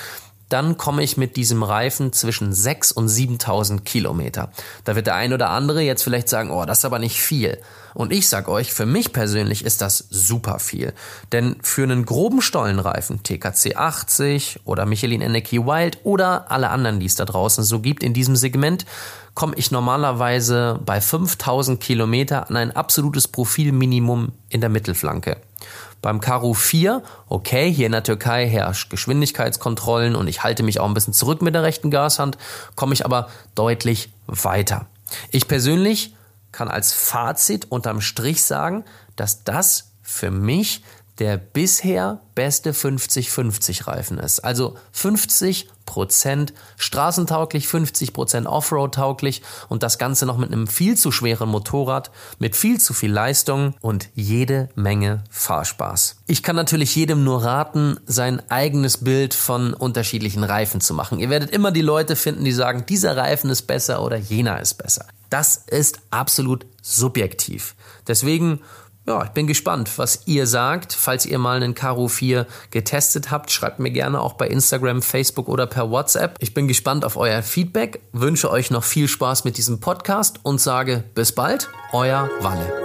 dann 0.53 0.77
komme 0.77 1.01
ich 1.01 1.17
mit 1.17 1.35
diesem 1.35 1.63
Reifen 1.63 2.13
zwischen 2.13 2.53
6 2.53 2.91
und 2.91 3.09
7000 3.09 3.83
Kilometer. 3.83 4.51
Da 4.83 4.95
wird 4.95 5.07
der 5.07 5.15
ein 5.15 5.33
oder 5.33 5.49
andere 5.49 5.81
jetzt 5.81 6.03
vielleicht 6.03 6.29
sagen, 6.29 6.51
oh, 6.51 6.63
das 6.65 6.77
ist 6.77 6.85
aber 6.85 6.99
nicht 6.99 7.19
viel. 7.19 7.57
Und 7.95 8.13
ich 8.13 8.27
sag 8.29 8.47
euch, 8.47 8.71
für 8.71 8.85
mich 8.85 9.13
persönlich 9.13 9.65
ist 9.65 9.81
das 9.81 10.05
super 10.09 10.59
viel. 10.59 10.93
Denn 11.31 11.55
für 11.63 11.83
einen 11.83 12.05
groben 12.05 12.41
Stollenreifen, 12.41 13.23
TKC 13.23 13.75
80 13.75 14.59
oder 14.65 14.85
Michelin 14.85 15.21
Energy 15.21 15.65
Wild 15.65 15.97
oder 16.03 16.51
alle 16.51 16.69
anderen, 16.69 16.99
die 16.99 17.07
es 17.07 17.15
da 17.15 17.25
draußen 17.25 17.63
so 17.63 17.79
gibt 17.79 18.03
in 18.03 18.13
diesem 18.13 18.35
Segment, 18.35 18.85
komme 19.33 19.55
ich 19.57 19.71
normalerweise 19.71 20.79
bei 20.85 21.01
5000 21.01 21.79
Kilometer 21.79 22.47
an 22.49 22.57
ein 22.57 22.75
absolutes 22.75 23.27
Profilminimum 23.27 24.33
in 24.49 24.61
der 24.61 24.69
Mittelflanke. 24.69 25.37
Beim 26.03 26.19
Karo 26.19 26.53
4, 26.53 27.01
okay, 27.29 27.71
hier 27.71 27.85
in 27.85 27.93
der 27.93 28.03
Türkei 28.03 28.45
herrscht 28.45 28.89
Geschwindigkeitskontrollen 28.89 30.17
und 30.17 30.27
ich 30.27 30.43
halte 30.43 30.61
mich 30.61 30.81
auch 30.81 30.85
ein 30.85 30.93
bisschen 30.93 31.13
zurück 31.13 31.41
mit 31.41 31.55
der 31.55 31.63
rechten 31.63 31.91
Gashand, 31.91 32.37
komme 32.75 32.93
ich 32.93 33.05
aber 33.05 33.29
deutlich 33.55 34.11
weiter. 34.27 34.85
Ich 35.31 35.47
persönlich 35.47 36.13
kann 36.51 36.67
als 36.67 36.91
Fazit 36.91 37.71
unterm 37.71 38.01
Strich 38.01 38.43
sagen, 38.43 38.83
dass 39.15 39.45
das 39.45 39.91
für 40.01 40.29
mich 40.29 40.83
der 41.19 41.37
bisher 41.37 42.19
beste 42.35 42.71
50-50 42.71 43.87
Reifen 43.87 44.17
ist. 44.17 44.39
Also 44.39 44.75
50% 44.95 45.67
straßentauglich, 46.77 47.67
50% 47.67 48.47
Offroad 48.47 48.95
tauglich 48.95 49.43
und 49.69 49.83
das 49.83 49.99
Ganze 49.99 50.25
noch 50.25 50.37
mit 50.37 50.51
einem 50.51 50.65
viel 50.65 50.97
zu 50.97 51.11
schweren 51.11 51.49
Motorrad, 51.49 52.09
mit 52.39 52.55
viel 52.55 52.79
zu 52.79 52.93
viel 52.93 53.11
Leistung 53.11 53.75
und 53.81 54.09
jede 54.15 54.69
Menge 54.75 55.23
Fahrspaß. 55.29 56.17
Ich 56.25 56.41
kann 56.41 56.55
natürlich 56.55 56.95
jedem 56.95 57.23
nur 57.23 57.43
raten, 57.43 57.99
sein 58.07 58.41
eigenes 58.49 58.97
Bild 58.97 59.35
von 59.35 59.73
unterschiedlichen 59.75 60.43
Reifen 60.43 60.81
zu 60.81 60.95
machen. 60.95 61.19
Ihr 61.19 61.29
werdet 61.29 61.51
immer 61.51 61.71
die 61.71 61.81
Leute 61.81 62.15
finden, 62.15 62.43
die 62.43 62.53
sagen, 62.53 62.85
dieser 62.87 63.15
Reifen 63.15 63.51
ist 63.51 63.63
besser 63.63 64.01
oder 64.01 64.17
jener 64.17 64.59
ist 64.59 64.75
besser. 64.75 65.05
Das 65.29 65.57
ist 65.67 65.99
absolut 66.09 66.65
subjektiv. 66.81 67.75
Deswegen 68.07 68.59
ja, 69.05 69.23
ich 69.25 69.31
bin 69.31 69.47
gespannt, 69.47 69.91
was 69.97 70.23
ihr 70.27 70.47
sagt. 70.47 70.93
Falls 70.93 71.25
ihr 71.25 71.37
mal 71.37 71.57
einen 71.57 71.75
Karo 71.75 72.07
4 72.07 72.47
getestet 72.71 73.31
habt, 73.31 73.51
schreibt 73.51 73.79
mir 73.79 73.91
gerne 73.91 74.21
auch 74.21 74.33
bei 74.33 74.47
Instagram, 74.47 75.01
Facebook 75.01 75.49
oder 75.49 75.67
per 75.67 75.91
WhatsApp. 75.91 76.37
Ich 76.39 76.53
bin 76.53 76.69
gespannt 76.69 77.03
auf 77.03 77.17
euer 77.17 77.41
Feedback, 77.43 78.01
wünsche 78.13 78.49
euch 78.49 78.71
noch 78.71 78.83
viel 78.83 79.09
Spaß 79.09 79.43
mit 79.43 79.57
diesem 79.57 79.81
Podcast 79.81 80.39
und 80.43 80.61
sage 80.61 81.03
bis 81.15 81.33
bald, 81.33 81.69
euer 81.91 82.29
Walle. 82.39 82.83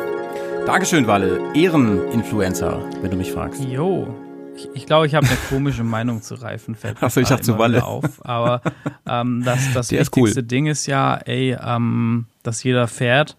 Dankeschön, 0.66 1.06
Walle. 1.06 1.40
Ehreninfluencer, 1.54 2.82
wenn 3.00 3.10
du 3.10 3.16
mich 3.16 3.30
fragst. 3.30 3.62
Jo. 3.62 4.12
Ich, 4.56 4.68
ich 4.74 4.86
glaube, 4.86 5.06
ich 5.06 5.14
habe 5.14 5.26
eine 5.26 5.36
komische 5.48 5.84
Meinung 5.84 6.20
zu 6.20 6.34
Reifen. 6.34 6.76
Achso, 7.00 7.20
ich 7.20 7.30
habe 7.30 7.42
zu 7.42 7.58
Walle. 7.58 7.84
Auf. 7.84 8.26
Aber 8.26 8.60
ähm, 9.08 9.44
das, 9.44 9.72
das 9.72 9.88
Der 9.88 10.00
wichtigste 10.00 10.40
cool. 10.40 10.46
Ding 10.46 10.66
ist 10.66 10.86
ja, 10.86 11.16
ey, 11.16 11.56
ähm, 11.62 12.26
dass 12.42 12.64
jeder 12.64 12.88
fährt, 12.88 13.36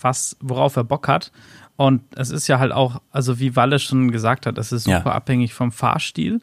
was, 0.00 0.36
worauf 0.40 0.74
er 0.74 0.82
Bock 0.82 1.06
hat. 1.06 1.30
Und 1.82 2.02
es 2.14 2.30
ist 2.30 2.46
ja 2.46 2.60
halt 2.60 2.70
auch, 2.70 3.00
also 3.10 3.40
wie 3.40 3.56
Walle 3.56 3.80
schon 3.80 4.12
gesagt 4.12 4.46
hat, 4.46 4.56
es 4.56 4.70
ist 4.70 4.86
Ja. 4.86 4.98
super 4.98 5.14
abhängig 5.16 5.52
vom 5.52 5.72
Fahrstil. 5.72 6.40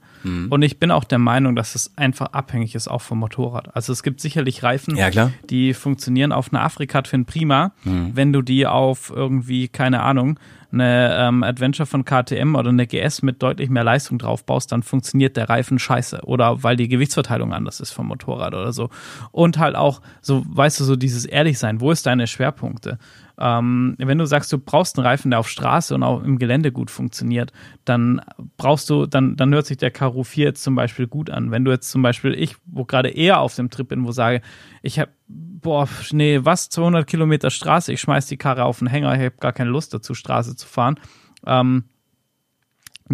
Und 0.49 0.63
ich 0.63 0.79
bin 0.79 0.91
auch 0.91 1.05
der 1.05 1.17
Meinung, 1.17 1.55
dass 1.55 1.75
es 1.75 1.95
einfach 1.97 2.33
abhängig 2.33 2.75
ist, 2.75 2.89
auch 2.89 3.01
vom 3.01 3.19
Motorrad. 3.19 3.73
Also 3.73 3.93
es 3.93 4.03
gibt 4.03 4.19
sicherlich 4.19 4.63
Reifen, 4.63 4.97
Ja, 4.97 5.05
die 5.49 5.73
funktionieren 5.73 6.33
auf 6.33 6.51
einer 6.51 6.61
Afrika-Twin 6.63 7.23
prima. 7.23 7.71
Wenn 7.85 8.33
du 8.33 8.41
die 8.41 8.67
auf 8.67 9.13
irgendwie, 9.15 9.69
keine 9.69 10.01
Ahnung, 10.01 10.37
eine 10.71 11.15
ähm, 11.17 11.41
Adventure 11.43 11.85
von 11.87 12.03
KTM 12.05 12.55
oder 12.55 12.69
eine 12.69 12.85
GS 12.85 13.21
mit 13.23 13.41
deutlich 13.41 13.69
mehr 13.69 13.83
Leistung 13.85 14.19
drauf 14.19 14.45
baust, 14.45 14.71
dann 14.73 14.83
funktioniert 14.83 15.37
der 15.37 15.47
Reifen 15.49 15.79
scheiße. 15.79 16.19
Oder 16.25 16.61
weil 16.63 16.75
die 16.75 16.89
Gewichtsverteilung 16.89 17.53
anders 17.53 17.79
ist 17.79 17.91
vom 17.91 18.07
Motorrad 18.07 18.53
oder 18.53 18.73
so. 18.73 18.89
Und 19.31 19.57
halt 19.57 19.75
auch, 19.77 20.01
so, 20.21 20.43
weißt 20.47 20.81
du, 20.81 20.83
so 20.83 20.95
dieses 20.97 21.23
Ehrlichsein, 21.25 21.79
wo 21.79 21.91
ist 21.91 22.05
deine 22.05 22.27
Schwerpunkte? 22.27 22.99
Ähm, 23.39 23.95
wenn 23.97 24.17
du 24.17 24.25
sagst, 24.25 24.51
du 24.51 24.57
brauchst 24.57 24.97
einen 24.97 25.07
Reifen, 25.07 25.31
der 25.31 25.39
auf 25.39 25.47
Straße 25.47 25.95
und 25.95 26.03
auch 26.03 26.23
im 26.23 26.39
Gelände 26.39 26.71
gut 26.71 26.91
funktioniert, 26.91 27.53
dann 27.85 28.21
brauchst 28.57 28.89
du, 28.89 29.05
dann, 29.05 29.37
dann 29.37 29.53
hört 29.53 29.65
sich 29.65 29.77
der 29.77 29.91
Karo 29.91 30.23
4 30.23 30.45
jetzt 30.45 30.63
zum 30.63 30.75
Beispiel 30.75 31.07
gut 31.07 31.29
an. 31.29 31.51
Wenn 31.51 31.63
du 31.63 31.71
jetzt 31.71 31.89
zum 31.89 32.01
Beispiel, 32.01 32.33
ich, 32.33 32.55
wo 32.65 32.83
gerade 32.83 33.09
eher 33.09 33.39
auf 33.39 33.55
dem 33.55 33.69
Trip 33.69 33.87
bin, 33.87 34.05
wo 34.05 34.11
sage, 34.11 34.41
ich 34.81 34.99
habe, 34.99 35.11
boah, 35.27 35.87
nee, 36.11 36.39
was, 36.43 36.69
200 36.69 37.07
Kilometer 37.07 37.49
Straße, 37.49 37.93
ich 37.93 38.01
schmeiß 38.01 38.27
die 38.27 38.37
Karre 38.37 38.65
auf 38.65 38.79
den 38.79 38.87
Hänger, 38.87 39.13
ich 39.13 39.21
habe 39.21 39.35
gar 39.39 39.53
keine 39.53 39.69
Lust 39.69 39.93
dazu, 39.93 40.13
Straße 40.13 40.55
zu 40.55 40.67
fahren, 40.67 40.99
ähm, 41.45 41.85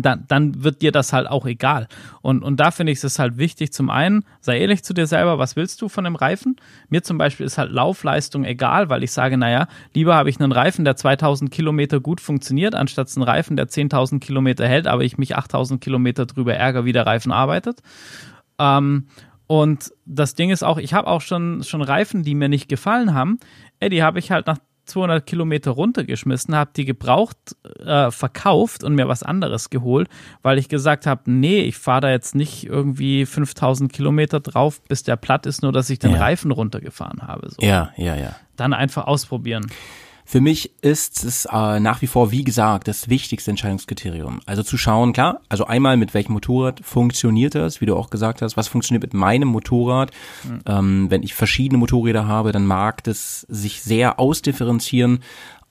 dann, 0.03 0.25
dann 0.27 0.63
wird 0.63 0.81
dir 0.81 0.91
das 0.91 1.13
halt 1.13 1.27
auch 1.27 1.45
egal. 1.45 1.87
Und, 2.21 2.43
und 2.43 2.59
da 2.59 2.71
finde 2.71 2.91
ich 2.91 3.03
es 3.03 3.19
halt 3.19 3.37
wichtig, 3.37 3.71
zum 3.71 3.89
einen, 3.89 4.25
sei 4.41 4.59
ehrlich 4.59 4.83
zu 4.83 4.93
dir 4.93 5.07
selber, 5.07 5.39
was 5.39 5.55
willst 5.55 5.81
du 5.81 5.89
von 5.89 6.03
dem 6.03 6.15
Reifen? 6.15 6.57
Mir 6.89 7.03
zum 7.03 7.17
Beispiel 7.17 7.45
ist 7.45 7.57
halt 7.57 7.71
Laufleistung 7.71 8.43
egal, 8.43 8.89
weil 8.89 9.03
ich 9.03 9.11
sage, 9.11 9.37
naja, 9.37 9.67
lieber 9.93 10.15
habe 10.15 10.29
ich 10.29 10.39
einen 10.39 10.51
Reifen, 10.51 10.83
der 10.83 10.95
2000 10.95 11.49
Kilometer 11.49 11.99
gut 11.99 12.19
funktioniert, 12.19 12.75
anstatt 12.75 13.09
einen 13.15 13.23
Reifen, 13.23 13.55
der 13.55 13.67
10.000 13.67 14.19
Kilometer 14.19 14.67
hält, 14.67 14.87
aber 14.87 15.03
ich 15.03 15.17
mich 15.17 15.35
8000 15.37 15.79
Kilometer 15.79 16.25
drüber 16.25 16.55
ärgere, 16.55 16.85
wie 16.85 16.93
der 16.93 17.05
Reifen 17.05 17.31
arbeitet. 17.31 17.81
Ähm, 18.59 19.07
und 19.47 19.91
das 20.05 20.35
Ding 20.35 20.49
ist 20.49 20.63
auch, 20.63 20.77
ich 20.77 20.93
habe 20.93 21.07
auch 21.07 21.21
schon, 21.21 21.63
schon 21.63 21.81
Reifen, 21.81 22.23
die 22.23 22.35
mir 22.35 22.49
nicht 22.49 22.67
gefallen 22.67 23.13
haben. 23.13 23.39
Ey, 23.79 23.89
die 23.89 24.03
habe 24.03 24.19
ich 24.19 24.31
halt 24.31 24.47
nach 24.47 24.57
200 24.85 25.25
Kilometer 25.25 25.71
runtergeschmissen, 25.71 26.55
habe 26.55 26.71
die 26.75 26.85
gebraucht, 26.85 27.37
äh, 27.85 28.11
verkauft 28.11 28.83
und 28.83 28.95
mir 28.95 29.07
was 29.07 29.23
anderes 29.23 29.69
geholt, 29.69 30.07
weil 30.41 30.57
ich 30.57 30.69
gesagt 30.69 31.05
habe, 31.07 31.21
nee, 31.25 31.61
ich 31.61 31.77
fahre 31.77 32.01
da 32.01 32.09
jetzt 32.11 32.35
nicht 32.35 32.65
irgendwie 32.65 33.25
5000 33.25 33.91
Kilometer 33.91 34.39
drauf, 34.39 34.81
bis 34.83 35.03
der 35.03 35.15
platt 35.15 35.45
ist, 35.45 35.61
nur 35.61 35.71
dass 35.71 35.89
ich 35.89 35.99
den 35.99 36.11
Ja. 36.11 36.19
Reifen 36.19 36.51
runtergefahren 36.51 37.23
habe. 37.23 37.49
So. 37.49 37.65
Ja, 37.65 37.91
ja, 37.97 38.15
ja. 38.15 38.35
Dann 38.55 38.73
einfach 38.73 39.05
ausprobieren. 39.07 39.65
Für 40.27 40.41
mich 40.41 40.71
ist 40.81 41.23
es 41.23 41.45
äh, 41.45 41.79
nach 41.79 42.01
wie 42.01 42.07
vor, 42.07 42.31
wie 42.31 42.43
gesagt, 42.43 42.87
das 42.87 43.09
wichtigste 43.09 43.51
Entscheidungskriterium. 43.51 44.41
Also 44.47 44.63
zu 44.63 44.75
schauen, 44.77 45.13
klar, 45.13 45.41
also 45.49 45.65
einmal 45.65 45.97
mit 45.97 46.15
welchem 46.15 46.33
Motorrad 46.33 46.81
funktioniert 46.83 47.53
das, 47.53 47.79
wie 47.79 47.85
du 47.85 47.95
auch 47.95 48.09
gesagt 48.09 48.41
hast, 48.41 48.57
was 48.57 48.67
funktioniert 48.67 49.03
mit 49.03 49.13
meinem 49.13 49.47
Motorrad. 49.49 50.11
Ähm, 50.65 51.11
wenn 51.11 51.21
ich 51.21 51.35
verschiedene 51.35 51.77
Motorräder 51.77 52.27
habe, 52.27 52.51
dann 52.51 52.65
mag 52.65 53.03
das 53.03 53.41
sich 53.49 53.83
sehr 53.83 54.19
ausdifferenzieren 54.19 55.19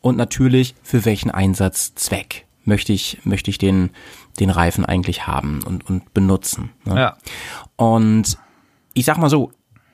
und 0.00 0.16
natürlich 0.16 0.74
für 0.82 1.04
welchen 1.04 1.30
Einsatzzweck 1.30 2.46
möchte 2.64 2.92
ich, 2.92 3.18
möchte 3.24 3.50
ich 3.50 3.58
den, 3.58 3.90
den 4.38 4.50
Reifen 4.50 4.84
eigentlich 4.84 5.26
haben 5.26 5.62
und, 5.64 5.88
und 5.88 6.14
benutzen. 6.14 6.70
Ne? 6.84 6.96
Ja. 6.96 7.16
Und 7.76 8.38
ich 8.94 9.04
sag 9.04 9.18
mal 9.18 9.30
so, 9.30 9.50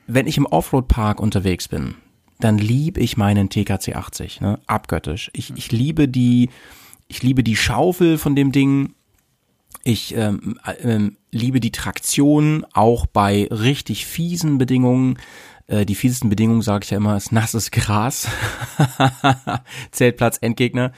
wenn 0.07 0.27
ich 0.27 0.37
im 0.37 0.45
Offroad-Park 0.45 1.19
unterwegs 1.19 1.67
bin, 1.67 1.95
dann 2.43 2.57
liebe 2.57 2.99
ich 2.99 3.17
meinen 3.17 3.49
TKC 3.49 3.95
80, 3.95 4.41
ne? 4.41 4.59
abgöttisch. 4.67 5.31
Ich, 5.33 5.53
ich 5.55 5.71
liebe 5.71 6.07
die, 6.07 6.49
ich 7.07 7.23
liebe 7.23 7.43
die 7.43 7.55
Schaufel 7.55 8.17
von 8.17 8.35
dem 8.35 8.51
Ding. 8.51 8.93
Ich 9.83 10.15
ähm, 10.15 10.59
ähm, 10.83 11.17
liebe 11.31 11.59
die 11.59 11.71
Traktion, 11.71 12.65
auch 12.73 13.05
bei 13.05 13.47
richtig 13.49 14.05
fiesen 14.05 14.57
Bedingungen. 14.57 15.17
Äh, 15.71 15.85
die 15.85 15.95
fiesesten 15.95 16.29
Bedingungen, 16.29 16.61
sage 16.61 16.83
ich 16.83 16.91
ja 16.91 16.97
immer, 16.97 17.15
ist 17.15 17.31
nasses 17.31 17.71
Gras. 17.71 18.27
Zeltplatz, 19.91 20.37
Endgegner. 20.39 20.91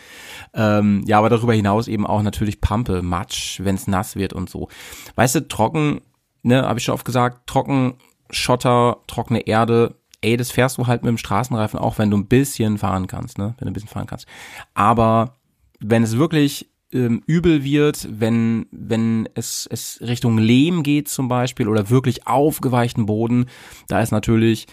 Ähm, 0.54 1.04
ja, 1.06 1.20
aber 1.20 1.30
darüber 1.30 1.54
hinaus 1.54 1.88
eben 1.88 2.08
auch 2.08 2.24
natürlich 2.24 2.60
Pampe, 2.60 3.04
Matsch, 3.04 3.60
wenn 3.64 3.76
es 3.76 3.88
nass 3.88 4.16
wird 4.16 4.34
und 4.34 4.50
so. 4.50 4.70
Weißt 5.16 5.36
du, 5.36 5.48
trocken, 5.48 6.02
ne, 6.41 6.64
habe 6.64 6.80
ich 6.80 6.86
schon 6.86 6.96
oft 6.96 7.06
gesagt, 7.06 7.48
trocken, 7.48 7.94
Schotter, 8.32 8.98
trockene 9.08 9.41
Erde, 9.41 9.96
ey, 10.24 10.38
das 10.38 10.52
fährst 10.52 10.78
du 10.78 10.88
halt 10.88 11.04
mit 11.04 11.10
dem 11.10 11.18
Straßenreifen 11.18 11.80
auch, 11.80 11.98
wenn 11.98 12.10
du 12.10 12.18
ein 12.18 12.28
bisschen 12.28 12.78
fahren 12.78 13.08
kannst, 13.08 13.38
ne? 13.38 13.56
Wenn 13.58 13.66
du 13.66 13.72
ein 13.72 13.74
bisschen 13.74 13.90
fahren 13.90 14.08
kannst. 14.08 14.26
Aber 14.74 15.38
wenn 15.80 16.04
es 16.04 16.18
wirklich 16.18 16.70
ähm, 16.94 17.22
übel 17.26 17.64
wird, 17.64 18.08
wenn, 18.10 18.68
wenn 18.72 19.28
es, 19.36 19.68
es 19.70 20.00
Richtung 20.02 20.38
Lehm 20.38 20.84
geht 20.84 21.10
zum 21.10 21.28
Beispiel 21.28 21.68
oder 21.68 21.90
wirklich 21.90 22.28
aufgeweichten 22.28 23.06
Boden, 23.06 23.48
da 23.88 24.02
ist 24.02 24.12
natürlich, 24.12 24.68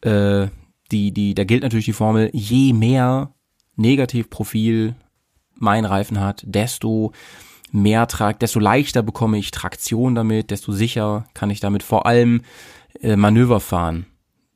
äh, 0.00 0.48
die, 0.90 1.12
die, 1.12 1.34
da 1.34 1.44
gilt 1.44 1.62
natürlich 1.62 1.86
die 1.86 1.92
Formel, 1.92 2.30
je 2.32 2.72
mehr 2.72 3.32
Negativprofil 3.76 4.94
mein 5.56 5.84
Reifen 5.84 6.20
hat, 6.20 6.42
desto 6.46 7.12
mehr 7.72 8.06
tragt, 8.06 8.42
desto 8.42 8.60
leichter 8.60 9.02
bekomme 9.02 9.38
ich 9.38 9.50
Traktion 9.50 10.14
damit, 10.14 10.50
desto 10.50 10.72
sicher 10.72 11.26
kann 11.34 11.50
ich 11.50 11.60
damit 11.60 11.82
vor 11.82 12.06
allem 12.06 12.42
äh, 13.00 13.16
Manöver 13.16 13.60
fahren. 13.60 14.06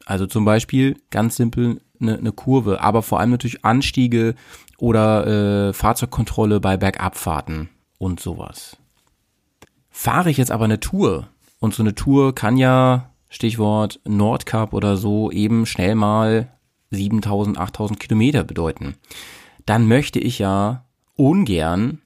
Also 0.09 0.27
zum 0.27 0.47
Beispiel 0.47 0.97
ganz 1.11 1.37
simpel 1.37 1.83
eine, 2.01 2.17
eine 2.17 2.33
Kurve, 2.33 2.81
aber 2.81 3.03
vor 3.03 3.21
allem 3.21 3.29
natürlich 3.29 3.63
Anstiege 3.63 4.37
oder 4.79 5.27
äh, 5.69 5.73
Fahrzeugkontrolle 5.75 6.61
bei 6.61 6.79
Bergabfahrten 6.79 7.69
und 7.99 8.19
sowas. 8.19 8.79
Fahre 9.91 10.31
ich 10.31 10.39
jetzt 10.39 10.51
aber 10.51 10.65
eine 10.65 10.81
Tour 10.81 11.29
und 11.61 11.75
so 11.75 11.83
eine 11.83 11.95
Tour 11.95 12.35
kann 12.35 12.57
ja, 12.57 13.11
Stichwort 13.29 14.01
Nordcup 14.07 14.73
oder 14.73 14.97
so, 14.97 15.31
eben 15.31 15.67
schnell 15.67 15.95
mal 15.95 16.49
7000, 16.91 17.59
8000 17.59 18.01
Kilometer 18.01 18.45
bedeuten. 18.45 18.95
Dann 19.67 19.87
möchte 19.87 20.21
ich 20.21 20.39
ja 20.39 20.87
ungern 21.17 22.01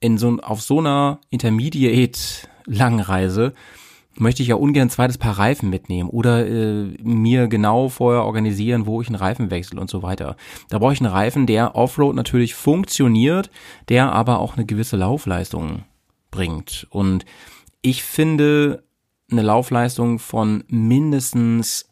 in 0.00 0.16
so, 0.16 0.38
auf 0.40 0.62
so 0.62 0.78
einer 0.78 1.20
Intermediate 1.28 2.18
Langreise 2.64 3.52
möchte 4.18 4.42
ich 4.42 4.48
ja 4.48 4.54
ungern 4.56 4.88
ein 4.88 4.90
zweites 4.90 5.18
Paar 5.18 5.38
Reifen 5.38 5.70
mitnehmen 5.70 6.08
oder 6.08 6.46
äh, 6.46 6.84
mir 7.02 7.48
genau 7.48 7.88
vorher 7.88 8.24
organisieren, 8.24 8.86
wo 8.86 9.00
ich 9.00 9.08
einen 9.08 9.16
Reifen 9.16 9.50
wechsle 9.50 9.80
und 9.80 9.90
so 9.90 10.02
weiter. 10.02 10.36
Da 10.68 10.78
brauche 10.78 10.92
ich 10.92 11.00
einen 11.00 11.12
Reifen, 11.12 11.46
der 11.46 11.74
Offroad 11.74 12.14
natürlich 12.14 12.54
funktioniert, 12.54 13.50
der 13.88 14.12
aber 14.12 14.38
auch 14.40 14.56
eine 14.56 14.66
gewisse 14.66 14.96
Laufleistung 14.96 15.84
bringt. 16.30 16.86
Und 16.90 17.24
ich 17.82 18.02
finde 18.02 18.82
eine 19.30 19.42
Laufleistung 19.42 20.18
von 20.18 20.64
mindestens 20.68 21.88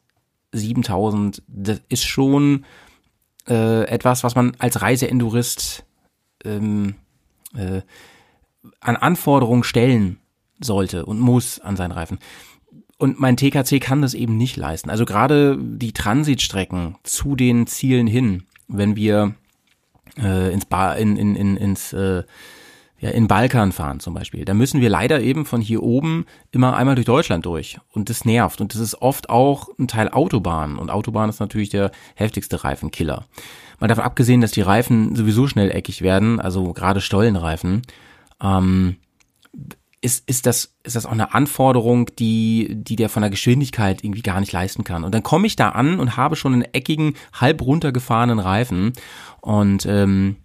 7000, 0.53 1.43
das 1.49 1.81
ist 1.89 2.05
schon 2.05 2.65
äh, 3.49 3.85
etwas, 3.89 4.25
was 4.25 4.35
man 4.35 4.55
als 4.59 4.81
Reiseendurist 4.83 5.85
ähm, 6.45 6.95
äh, 7.57 7.83
an 8.81 8.97
Anforderungen 8.97 9.65
stellen 9.65 10.19
sollte 10.61 11.07
und 11.07 11.21
muss 11.21 11.61
an 11.61 11.77
seinen 11.77 11.93
Reifen. 11.93 12.19
Und 12.99 13.19
mein 13.21 13.37
TKC 13.37 13.81
kann 13.81 14.03
das 14.03 14.15
eben 14.15 14.37
nicht 14.37 14.57
leisten. 14.57 14.91
Also 14.91 15.05
gerade 15.05 15.59
die 15.61 15.93
Transitstrecken 15.93 16.97
zu 17.03 17.37
den 17.37 17.67
Zielen 17.67 18.07
hin, 18.07 18.45
wenn 18.69 18.97
wir 18.97 19.35
äh, 20.17 20.53
ins 20.53 20.65
ba 20.67 20.95
in, 20.95 21.17
in, 21.17 21.35
in, 21.35 21.57
ins 21.57 21.93
äh, 21.93 22.23
ja, 23.05 23.11
in 23.11 23.29
Balkan 23.29 23.73
fahren 23.73 24.01
zum 24.01 24.15
Beispiel, 24.15 24.47
da 24.47 24.55
müssen 24.55 24.81
wir 24.81 24.89
leider 24.89 25.21
eben 25.21 25.45
von 25.45 25.61
hier 25.61 25.83
oben 25.83 26.25
immer 26.53 26.75
einmal 26.75 26.95
durch 26.95 27.05
Deutschland 27.05 27.45
durch. 27.45 27.79
Und 27.93 28.09
das 28.09 28.25
nervt. 28.25 28.63
Und 28.63 28.73
das 28.73 28.81
ist 28.81 29.03
oft 29.03 29.29
auch 29.29 29.69
ein 29.79 29.89
Teil 29.89 30.09
Autobahn. 30.09 30.79
Und 30.79 30.91
Autobahn 30.91 31.29
ist 31.29 31.39
natürlich 31.39 31.69
der 31.69 31.91
heftigste 32.15 32.65
Reifenkiller. 32.65 33.27
Mal 33.79 33.89
davon 33.89 34.05
abgesehen, 34.05 34.41
dass 34.41 34.53
die 34.53 34.63
Reifen 34.63 35.15
sowieso 35.17 35.47
schnell 35.49 35.71
eckig 35.71 36.01
werden, 36.01 36.41
also 36.41 36.73
gerade 36.73 37.03
Stollenreifen, 37.03 37.83
ähm, 38.41 38.97
ist, 40.05 40.29
ist 40.29 40.45
das, 40.45 40.75
ist 40.83 40.97
das 40.97 41.07
auch 41.07 41.13
eine 41.13 41.33
Anforderung, 41.33 42.11
die, 42.19 42.69
die 42.71 42.97
der 42.97 43.09
von 43.09 43.23
der 43.23 43.31
Geschwindigkeit 43.31 44.05
irgendwie 44.05 44.21
gar 44.21 44.39
nicht 44.39 44.53
leisten 44.53 44.85
kann. 44.85 45.03
Und 45.03 45.15
dann 45.15 45.23
komme 45.23 45.47
ich 45.47 45.57
da 45.57 45.71
an 45.71 45.99
und 45.99 46.19
habe 46.19 46.37
schon 46.37 46.53
einen 46.53 46.63
eckigen, 46.63 47.15
halb 47.33 47.63
runtergefahrenen 47.63 48.39
Reifen 48.39 48.93
und 49.41 49.87
ähm, 49.87 50.37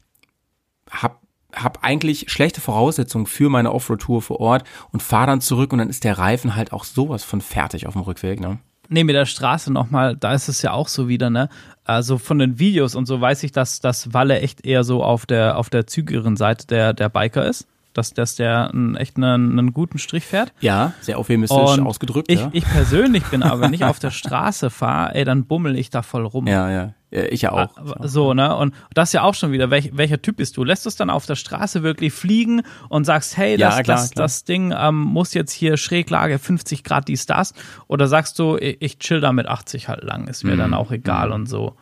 hab 0.89 1.19
hab 1.51 1.83
eigentlich 1.83 2.31
schlechte 2.31 2.61
Voraussetzungen 2.61 3.25
für 3.25 3.49
meine 3.49 3.73
Offroad-Tour 3.73 4.21
vor 4.21 4.39
Ort 4.39 4.63
und 4.91 5.03
fahre 5.03 5.27
dann 5.27 5.41
zurück 5.41 5.73
und 5.73 5.79
dann 5.79 5.89
ist 5.89 6.05
der 6.05 6.17
Reifen 6.17 6.55
halt 6.55 6.71
auch 6.71 6.85
sowas 6.85 7.23
von 7.23 7.41
fertig 7.41 7.85
auf 7.85 7.93
dem 7.93 8.03
Rückweg, 8.03 8.39
ne? 8.39 8.59
Nee, 8.87 9.03
mit 9.03 9.15
der 9.15 9.25
Straße 9.25 9.73
nochmal, 9.73 10.15
da 10.15 10.33
ist 10.33 10.47
es 10.47 10.61
ja 10.61 10.71
auch 10.71 10.87
so 10.87 11.07
wieder, 11.09 11.29
ne? 11.29 11.49
Also 11.83 12.17
von 12.17 12.39
den 12.39 12.59
Videos 12.59 12.95
und 12.95 13.07
so 13.07 13.19
weiß 13.19 13.43
ich, 13.43 13.51
dass 13.51 13.81
das 13.81 14.13
Walle 14.13 14.39
echt 14.39 14.65
eher 14.65 14.83
so 14.83 15.03
auf 15.03 15.25
der, 15.25 15.57
auf 15.57 15.69
der 15.69 15.85
zügigeren 15.85 16.37
Seite 16.37 16.65
der, 16.67 16.93
der 16.93 17.09
Biker 17.09 17.45
ist 17.45 17.67
dass, 17.99 18.13
dass 18.13 18.35
der 18.35 18.71
einen, 18.71 18.95
echt 18.95 19.17
einen, 19.17 19.59
einen 19.59 19.73
guten 19.73 19.97
Strich 19.97 20.23
fährt. 20.25 20.53
Ja, 20.61 20.93
sehr 21.01 21.19
euphemistisch 21.19 21.57
Und 21.57 21.85
ausgedrückt. 21.85 22.31
Ich, 22.31 22.39
ja. 22.39 22.49
ich 22.53 22.63
persönlich 22.65 23.23
bin 23.25 23.43
aber, 23.43 23.61
wenn 23.61 23.73
ich 23.73 23.83
auf 23.83 23.99
der 23.99 24.11
Straße 24.11 24.69
fahre, 24.69 25.15
ey, 25.15 25.25
dann 25.25 25.45
bummel 25.45 25.77
ich 25.77 25.89
da 25.89 26.01
voll 26.01 26.25
rum. 26.25 26.47
ja, 26.47 26.69
ja, 26.71 26.93
ich 27.11 27.41
ja 27.41 27.51
auch. 27.51 27.75
Ah, 27.75 28.07
So, 28.07 28.33
ne? 28.35 28.55
Und 28.55 28.73
das 28.93 29.13
ja 29.13 29.23
auch 29.23 29.33
schon 29.33 29.51
wieder, 29.51 29.69
welch, 29.71 29.89
welcher 29.97 30.21
Typ 30.21 30.37
bist 30.37 30.55
du? 30.57 30.63
Lässt 30.63 30.85
du 30.85 30.89
es 30.89 30.95
dann 30.95 31.09
auf 31.09 31.25
der 31.25 31.35
Straße 31.35 31.81
wirklich 31.83 32.13
fliegen 32.13 32.61
und 32.87 33.03
sagst, 33.05 33.35
hey, 33.35 33.57
das, 33.57 33.77
Ja, 33.77 33.83
klar, 33.83 33.97
das, 33.97 34.11
klar. 34.11 34.23
das 34.25 34.43
Ding 34.43 34.73
ähm, 34.77 34.95
muss 35.01 35.33
jetzt 35.33 35.51
hier 35.51 35.75
Schräglage 35.77 36.37
50 36.39 36.83
Grad 36.83 37.07
dies, 37.07 37.25
das? 37.25 37.53
Oder 37.87 38.07
sagst 38.07 38.37
du, 38.39 38.57
ich, 38.57 38.77
ich 38.79 38.99
chill 38.99 39.21
da 39.21 39.33
mit 39.33 39.47
80 39.47 39.87
halt 39.87 40.03
lang, 40.03 40.27
ist 40.27 40.43
mir 40.43 40.53
Mhm. 40.53 40.59
dann 40.59 40.73
auch 40.75 40.91
egal 40.91 41.31
und 41.31 41.47
so. 41.47 41.75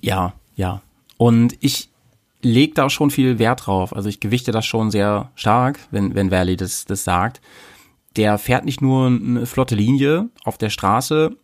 Ja, 0.00 0.32
ja. 0.56 0.80
Und 1.18 1.54
ich 1.60 1.90
leg 2.42 2.74
da 2.74 2.90
schon 2.90 3.10
viel 3.10 3.38
Wert 3.38 3.66
drauf. 3.66 3.94
Also 3.94 4.08
ich 4.08 4.20
gewichte 4.20 4.52
das 4.52 4.66
schon 4.66 4.90
sehr 4.90 5.30
stark, 5.34 5.78
wenn, 5.90 6.14
wenn 6.14 6.30
Valley 6.30 6.56
das, 6.56 6.84
das 6.84 7.04
sagt. 7.04 7.40
Der 8.16 8.38
fährt 8.38 8.64
nicht 8.64 8.80
nur 8.80 9.06
eine 9.06 9.46
flotte 9.46 9.74
Linie 9.74 10.28
auf 10.44 10.58
der 10.58 10.70
Straße, 10.70 11.36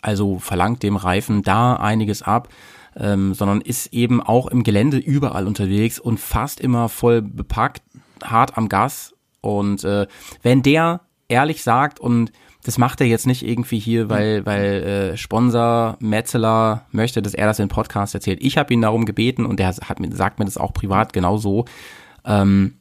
also 0.00 0.38
verlangt 0.38 0.82
dem 0.82 0.96
Reifen 0.96 1.42
da 1.42 1.76
einiges 1.76 2.22
ab, 2.22 2.48
ähm, 2.96 3.34
sondern 3.34 3.60
ist 3.60 3.92
eben 3.92 4.22
auch 4.22 4.46
im 4.46 4.62
Gelände 4.62 4.98
überall 4.98 5.46
unterwegs 5.46 5.98
und 5.98 6.18
fast 6.18 6.60
immer 6.60 6.88
voll 6.88 7.22
bepackt, 7.22 7.82
hart 8.22 8.56
am 8.56 8.68
Gas. 8.68 9.14
Und 9.40 9.84
äh, 9.84 10.06
wenn 10.42 10.62
der 10.62 11.02
ehrlich 11.28 11.62
sagt 11.62 12.00
und 12.00 12.32
das 12.64 12.78
macht 12.78 13.00
er 13.00 13.06
jetzt 13.08 13.26
nicht 13.26 13.44
irgendwie 13.46 13.78
hier, 13.78 14.08
weil 14.08 14.46
weil 14.46 14.82
äh, 15.12 15.16
Sponsor 15.16 15.96
Metzeler 16.00 16.86
möchte, 16.92 17.20
dass 17.22 17.34
er 17.34 17.46
das 17.46 17.58
in 17.58 17.68
Podcast 17.68 18.14
erzählt. 18.14 18.38
Ich 18.42 18.56
habe 18.56 18.72
ihn 18.72 18.80
darum 18.82 19.04
gebeten 19.04 19.44
und 19.46 19.58
der 19.58 19.68
hat 19.68 19.98
mir 20.00 20.14
sagt 20.14 20.38
mir 20.38 20.44
das 20.44 20.56
auch 20.58 20.72
privat 20.72 21.12
genauso. 21.12 21.64
Ähm, 22.24 22.74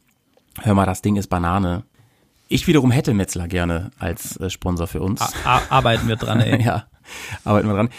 hör 0.60 0.76
mal, 0.76 0.86
das 0.86 1.02
Ding 1.02 1.16
ist 1.16 1.28
Banane. 1.28 1.84
Ich 2.48 2.68
wiederum 2.68 2.92
hätte 2.92 3.14
Metzler 3.14 3.48
gerne 3.48 3.92
als 3.98 4.38
äh, 4.38 4.50
Sponsor 4.50 4.86
für 4.88 5.02
uns. 5.02 5.22
A 5.22 5.32
a- 5.46 5.62
arbeiten 5.70 6.08
wir 6.08 6.16
dran, 6.18 6.42
ey. 6.42 6.62
ja, 6.66 6.86
arbeiten 7.44 7.68
wir 7.68 7.76
dran. 7.76 7.90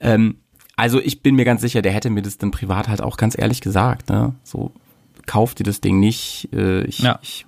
Ähm, 0.00 0.36
also 0.76 1.00
ich 1.00 1.22
bin 1.22 1.34
mir 1.34 1.44
ganz 1.44 1.60
sicher, 1.60 1.82
der 1.82 1.92
hätte 1.92 2.10
mir 2.10 2.22
das 2.22 2.38
dann 2.38 2.50
privat 2.50 2.88
halt 2.88 3.00
auch 3.02 3.16
ganz 3.16 3.36
ehrlich 3.38 3.60
gesagt. 3.60 4.10
Ne? 4.10 4.34
So, 4.44 4.72
kauft 5.26 5.58
dir 5.58 5.64
das 5.64 5.80
Ding 5.80 5.98
nicht. 5.98 6.48
Äh, 6.52 6.82
ich, 6.84 7.00
Ja. 7.00 7.18
ich, 7.22 7.46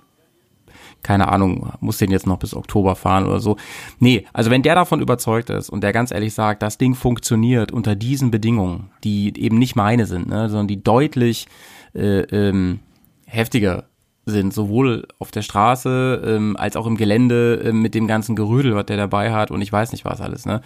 keine 1.05 1.27
Ahnung, 1.27 1.71
muss 1.81 1.99
den 1.99 2.09
jetzt 2.09 2.25
noch 2.25 2.39
bis 2.39 2.55
Oktober 2.55 2.95
fahren 2.95 3.27
oder 3.27 3.39
so. 3.39 3.57
Nee, 3.99 4.25
also 4.33 4.49
wenn 4.49 4.63
der 4.63 4.73
davon 4.73 5.01
überzeugt 5.01 5.51
ist 5.51 5.69
und 5.69 5.81
der 5.81 5.93
ganz 5.93 6.09
ehrlich 6.11 6.33
sagt, 6.33 6.63
das 6.63 6.79
Ding 6.79 6.95
funktioniert 6.95 7.71
unter 7.71 7.95
diesen 7.95 8.31
Bedingungen, 8.31 8.89
die 9.03 9.31
eben 9.39 9.59
nicht 9.59 9.75
meine 9.75 10.07
sind, 10.07 10.27
ne, 10.27 10.49
sondern 10.49 10.67
die 10.67 10.83
deutlich 10.83 11.45
äh, 11.93 12.21
ähm, 12.21 12.79
heftiger 13.27 13.83
sind, 14.25 14.51
sowohl 14.51 15.07
auf 15.19 15.29
der 15.29 15.43
Straße 15.43 16.23
ähm, 16.25 16.57
als 16.57 16.75
auch 16.75 16.87
im 16.87 16.97
Gelände 16.97 17.61
äh, 17.65 17.71
mit 17.71 17.93
dem 17.93 18.07
ganzen 18.07 18.35
Gerödel, 18.35 18.73
was 18.73 18.87
der 18.87 18.97
dabei 18.97 19.31
hat 19.31 19.51
und 19.51 19.61
ich 19.61 19.71
weiß 19.71 19.91
nicht 19.91 20.05
was 20.05 20.21
alles, 20.21 20.47
ne? 20.47 20.61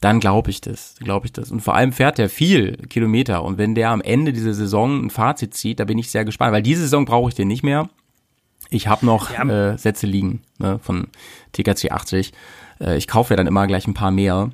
Dann 0.00 0.18
glaube 0.18 0.50
ich 0.50 0.60
das, 0.60 0.96
glaube 0.98 1.26
ich 1.26 1.32
das. 1.32 1.52
Und 1.52 1.60
vor 1.60 1.74
allem 1.74 1.92
fährt 1.92 2.18
der 2.18 2.28
viel 2.30 2.76
Kilometer 2.88 3.44
und 3.44 3.58
wenn 3.58 3.74
der 3.74 3.90
am 3.90 4.00
Ende 4.00 4.32
dieser 4.32 4.54
Saison 4.54 5.04
ein 5.04 5.10
Fazit 5.10 5.52
zieht, 5.52 5.78
da 5.78 5.84
bin 5.84 5.98
ich 5.98 6.10
sehr 6.10 6.24
gespannt, 6.24 6.52
weil 6.52 6.62
diese 6.62 6.82
Saison 6.82 7.04
brauche 7.04 7.28
ich 7.28 7.34
den 7.34 7.48
nicht 7.48 7.62
mehr. 7.62 7.90
Ich 8.74 8.88
habe 8.88 9.06
noch 9.06 9.30
Ja. 9.30 9.44
äh, 9.44 9.78
Sätze 9.78 10.06
liegen 10.06 10.42
ne, 10.58 10.80
von 10.80 11.06
TKC 11.52 11.92
80. 11.92 12.32
Äh, 12.80 12.96
ich 12.96 13.06
kaufe 13.06 13.32
ja 13.32 13.36
dann 13.36 13.46
immer 13.46 13.68
gleich 13.68 13.86
ein 13.86 13.94
paar 13.94 14.10
mehr. 14.10 14.50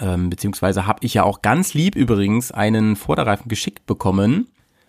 Ähm, 0.00 0.30
beziehungsweise 0.30 0.86
habe 0.88 0.98
ich 1.02 1.14
ja 1.14 1.22
auch 1.22 1.40
ganz 1.40 1.74
lieb 1.74 1.94
übrigens 1.94 2.50
einen 2.50 2.96
Vorderreifen 2.96 3.48
geschickt 3.48 3.86
bekommen 3.86 4.48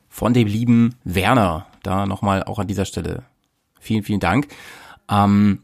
von 0.10 0.34
dem 0.34 0.48
lieben 0.48 0.96
Werner. 1.04 1.68
Da 1.84 2.08
nochmal 2.08 2.44
auch 2.44 2.58
an 2.58 2.66
dieser 2.66 2.86
Stelle 2.86 3.24
vielen, 3.80 4.02
vielen 4.02 4.20
Dank. 4.20 4.48
Ähm, 5.08 5.60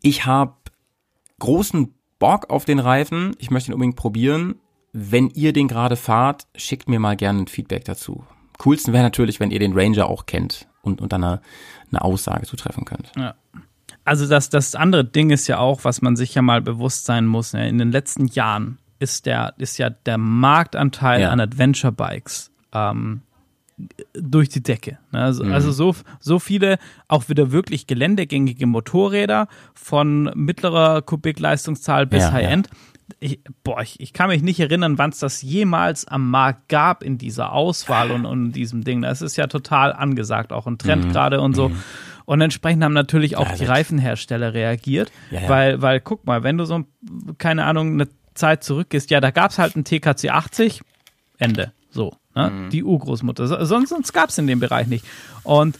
ich 0.00 0.24
habe 0.24 0.54
großen 1.38 1.92
Bock 2.18 2.48
auf 2.48 2.64
den 2.64 2.78
Reifen. 2.78 3.36
Ich 3.38 3.50
möchte 3.50 3.70
ihn 3.70 3.74
unbedingt 3.74 3.96
probieren. 3.96 4.54
Wenn 4.94 5.28
ihr 5.28 5.52
den 5.52 5.68
gerade 5.68 5.96
fahrt, 5.96 6.46
schickt 6.56 6.88
mir 6.88 6.98
mal 6.98 7.16
gerne 7.16 7.40
ein 7.40 7.46
Feedback 7.46 7.84
dazu. 7.84 8.24
Coolsten 8.56 8.94
wäre 8.94 9.02
natürlich, 9.02 9.38
wenn 9.38 9.50
ihr 9.50 9.58
den 9.58 9.74
Ranger 9.78 10.08
auch 10.08 10.24
kennt 10.24 10.66
und, 10.84 11.00
und 11.00 11.12
dann 11.12 11.24
eine, 11.24 11.40
eine 11.90 12.02
Aussage 12.02 12.46
zu 12.46 12.56
treffen 12.56 12.84
könnt. 12.84 13.10
Ja. 13.16 13.34
Also 14.04 14.28
das, 14.28 14.50
das 14.50 14.74
andere 14.74 15.04
Ding 15.04 15.30
ist 15.30 15.46
ja 15.46 15.58
auch, 15.58 15.84
was 15.84 16.02
man 16.02 16.14
sich 16.16 16.34
ja 16.34 16.42
mal 16.42 16.60
bewusst 16.60 17.04
sein 17.06 17.26
muss. 17.26 17.52
Ne? 17.54 17.68
In 17.68 17.78
den 17.78 17.90
letzten 17.90 18.26
Jahren 18.26 18.78
ist 18.98 19.26
der, 19.26 19.54
ist 19.58 19.78
ja 19.78 19.90
der 19.90 20.18
Marktanteil 20.18 21.22
Ja. 21.22 21.30
an 21.30 21.40
Adventure 21.40 21.92
Bikes 21.92 22.50
ähm, 22.72 23.22
durch 24.12 24.48
die 24.50 24.62
Decke. 24.62 24.98
Ne? 25.10 25.22
Also, 25.22 25.44
Mhm. 25.44 25.52
also 25.52 25.72
so, 25.72 25.94
so 26.20 26.38
viele 26.38 26.78
auch 27.08 27.28
wieder 27.28 27.50
wirklich 27.50 27.86
geländegängige 27.86 28.66
Motorräder 28.66 29.48
von 29.74 30.30
mittlerer 30.34 31.02
Kubikleistungszahl 31.02 32.06
bis 32.06 32.22
Ja, 32.24 32.32
High-End. 32.32 32.68
Ich, 33.20 33.40
boah, 33.62 33.82
ich, 33.82 34.00
ich 34.00 34.12
kann 34.12 34.28
mich 34.28 34.42
nicht 34.42 34.60
erinnern, 34.60 34.96
wann 34.98 35.10
es 35.10 35.18
das 35.18 35.42
jemals 35.42 36.06
am 36.08 36.30
Markt 36.30 36.68
gab 36.68 37.02
in 37.02 37.18
dieser 37.18 37.52
Auswahl 37.52 38.10
und, 38.10 38.24
und 38.24 38.46
in 38.46 38.52
diesem 38.52 38.82
Ding. 38.84 39.02
Das 39.02 39.20
ist 39.22 39.36
ja 39.36 39.46
total 39.46 39.92
angesagt, 39.92 40.52
auch 40.52 40.66
ein 40.66 40.78
Trend 40.78 41.12
gerade 41.12 41.40
und 41.40 41.54
so. 41.54 41.70
Und 42.24 42.40
entsprechend 42.40 42.82
haben 42.82 42.94
natürlich 42.94 43.36
auch 43.36 43.44
Mhm. 43.44 43.50
Ja, 43.52 43.56
die 43.58 43.64
Reifenhersteller 43.66 44.54
reagiert, 44.54 45.12
Ja, 45.30 45.40
ja. 45.42 45.48
weil, 45.50 45.82
weil 45.82 46.00
guck 46.00 46.24
mal, 46.26 46.42
wenn 46.42 46.56
du 46.56 46.64
so, 46.64 46.84
keine 47.36 47.64
Ahnung, 47.66 47.92
eine 47.92 48.08
Zeit 48.32 48.64
zurückgehst, 48.64 49.10
ja, 49.10 49.20
da 49.20 49.30
gab 49.30 49.50
es 49.50 49.58
halt 49.58 49.74
einen 49.76 49.84
TKC 49.84 50.30
80, 50.30 50.80
Ende. 51.36 51.72
So, 51.90 52.16
ne? 52.34 52.50
Mhm. 52.50 52.70
die 52.70 52.82
Urgroßmutter. 52.82 53.46
So- 53.46 53.64
Sonst, 53.66 53.90
sonst 53.90 54.12
gab 54.14 54.30
es 54.30 54.38
in 54.38 54.46
dem 54.46 54.60
Bereich 54.60 54.86
nicht. 54.86 55.04
Und 55.42 55.78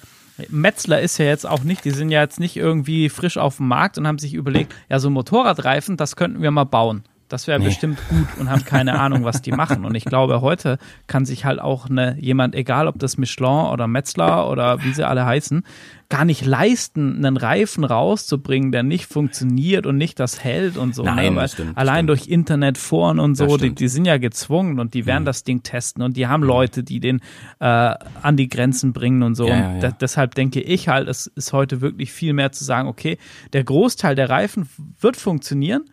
Metzler 0.50 1.00
ist 1.00 1.16
ja 1.18 1.24
jetzt 1.26 1.46
auch 1.46 1.62
nicht, 1.64 1.84
die 1.84 1.90
sind 1.92 2.10
ja 2.10 2.20
jetzt 2.20 2.40
nicht 2.40 2.56
irgendwie 2.56 3.08
frisch 3.08 3.38
auf 3.38 3.56
dem 3.58 3.68
Markt 3.68 3.96
und 3.98 4.06
haben 4.06 4.18
sich 4.18 4.34
überlegt, 4.34 4.74
ja, 4.90 4.98
so 4.98 5.08
Motorradreifen, 5.08 5.96
das 5.96 6.16
könnten 6.16 6.42
wir 6.42 6.50
mal 6.50 6.64
bauen. 6.64 7.04
Das 7.34 7.48
wäre 7.48 7.58
bestimmt 7.58 7.98
gut 8.08 8.28
und 8.38 8.48
haben 8.48 8.64
keine 8.64 8.98
Ahnung, 9.00 9.24
was 9.24 9.42
die 9.42 9.50
machen. 9.50 9.84
Und 9.84 9.96
ich 9.96 10.04
glaube, 10.04 10.40
heute 10.40 10.78
kann 11.08 11.24
sich 11.24 11.44
halt 11.44 11.60
auch 11.60 11.90
eine, 11.90 12.16
jemand, 12.20 12.54
egal 12.54 12.86
ob 12.86 12.98
das 13.00 13.18
Michelin 13.18 13.66
oder 13.72 13.88
Metzler 13.88 14.48
oder 14.48 14.84
wie 14.84 14.92
sie 14.92 15.04
alle 15.06 15.26
heißen, 15.26 15.64
gar 16.10 16.24
nicht 16.24 16.44
leisten, 16.46 17.16
einen 17.24 17.36
Reifen 17.36 17.82
rauszubringen, 17.82 18.70
der 18.70 18.84
nicht 18.84 19.06
funktioniert 19.06 19.84
und 19.86 19.96
nicht 19.96 20.20
das 20.20 20.44
hält 20.44 20.76
und 20.76 20.94
so. 20.94 21.02
Nein, 21.02 21.16
ne? 21.32 21.36
Weil 21.36 21.42
das 21.44 21.52
stimmt, 21.54 21.76
allein 21.76 21.94
stimmt. 22.04 22.08
durch 22.10 22.26
Internetforen 22.28 23.18
und 23.18 23.34
so, 23.34 23.56
die, 23.56 23.74
die 23.74 23.88
sind 23.88 24.04
ja 24.04 24.18
gezwungen 24.18 24.78
und 24.78 24.94
die 24.94 25.06
werden 25.06 25.22
Mhm. 25.22 25.26
das 25.26 25.42
Ding 25.42 25.62
testen 25.64 26.02
und 26.04 26.16
die 26.16 26.28
haben 26.28 26.44
Leute, 26.44 26.84
die 26.84 27.00
den 27.00 27.20
äh, 27.58 27.64
an 27.66 28.36
die 28.36 28.48
Grenzen 28.48 28.92
bringen 28.92 29.22
und 29.24 29.34
so. 29.34 29.48
Ja, 29.48 29.56
ja, 29.56 29.68
und 29.70 29.74
ja. 29.82 29.88
de- 29.90 29.92
deshalb 30.00 30.34
denke 30.36 30.60
ich 30.60 30.88
halt, 30.88 31.08
es 31.08 31.26
ist 31.26 31.52
heute 31.52 31.80
wirklich 31.80 32.12
viel 32.12 32.32
mehr 32.32 32.52
zu 32.52 32.62
sagen, 32.64 32.86
okay, 32.86 33.18
der 33.52 33.64
Großteil 33.64 34.14
der 34.14 34.30
Reifen 34.30 34.68
wird 35.00 35.16
funktionieren. 35.16 35.84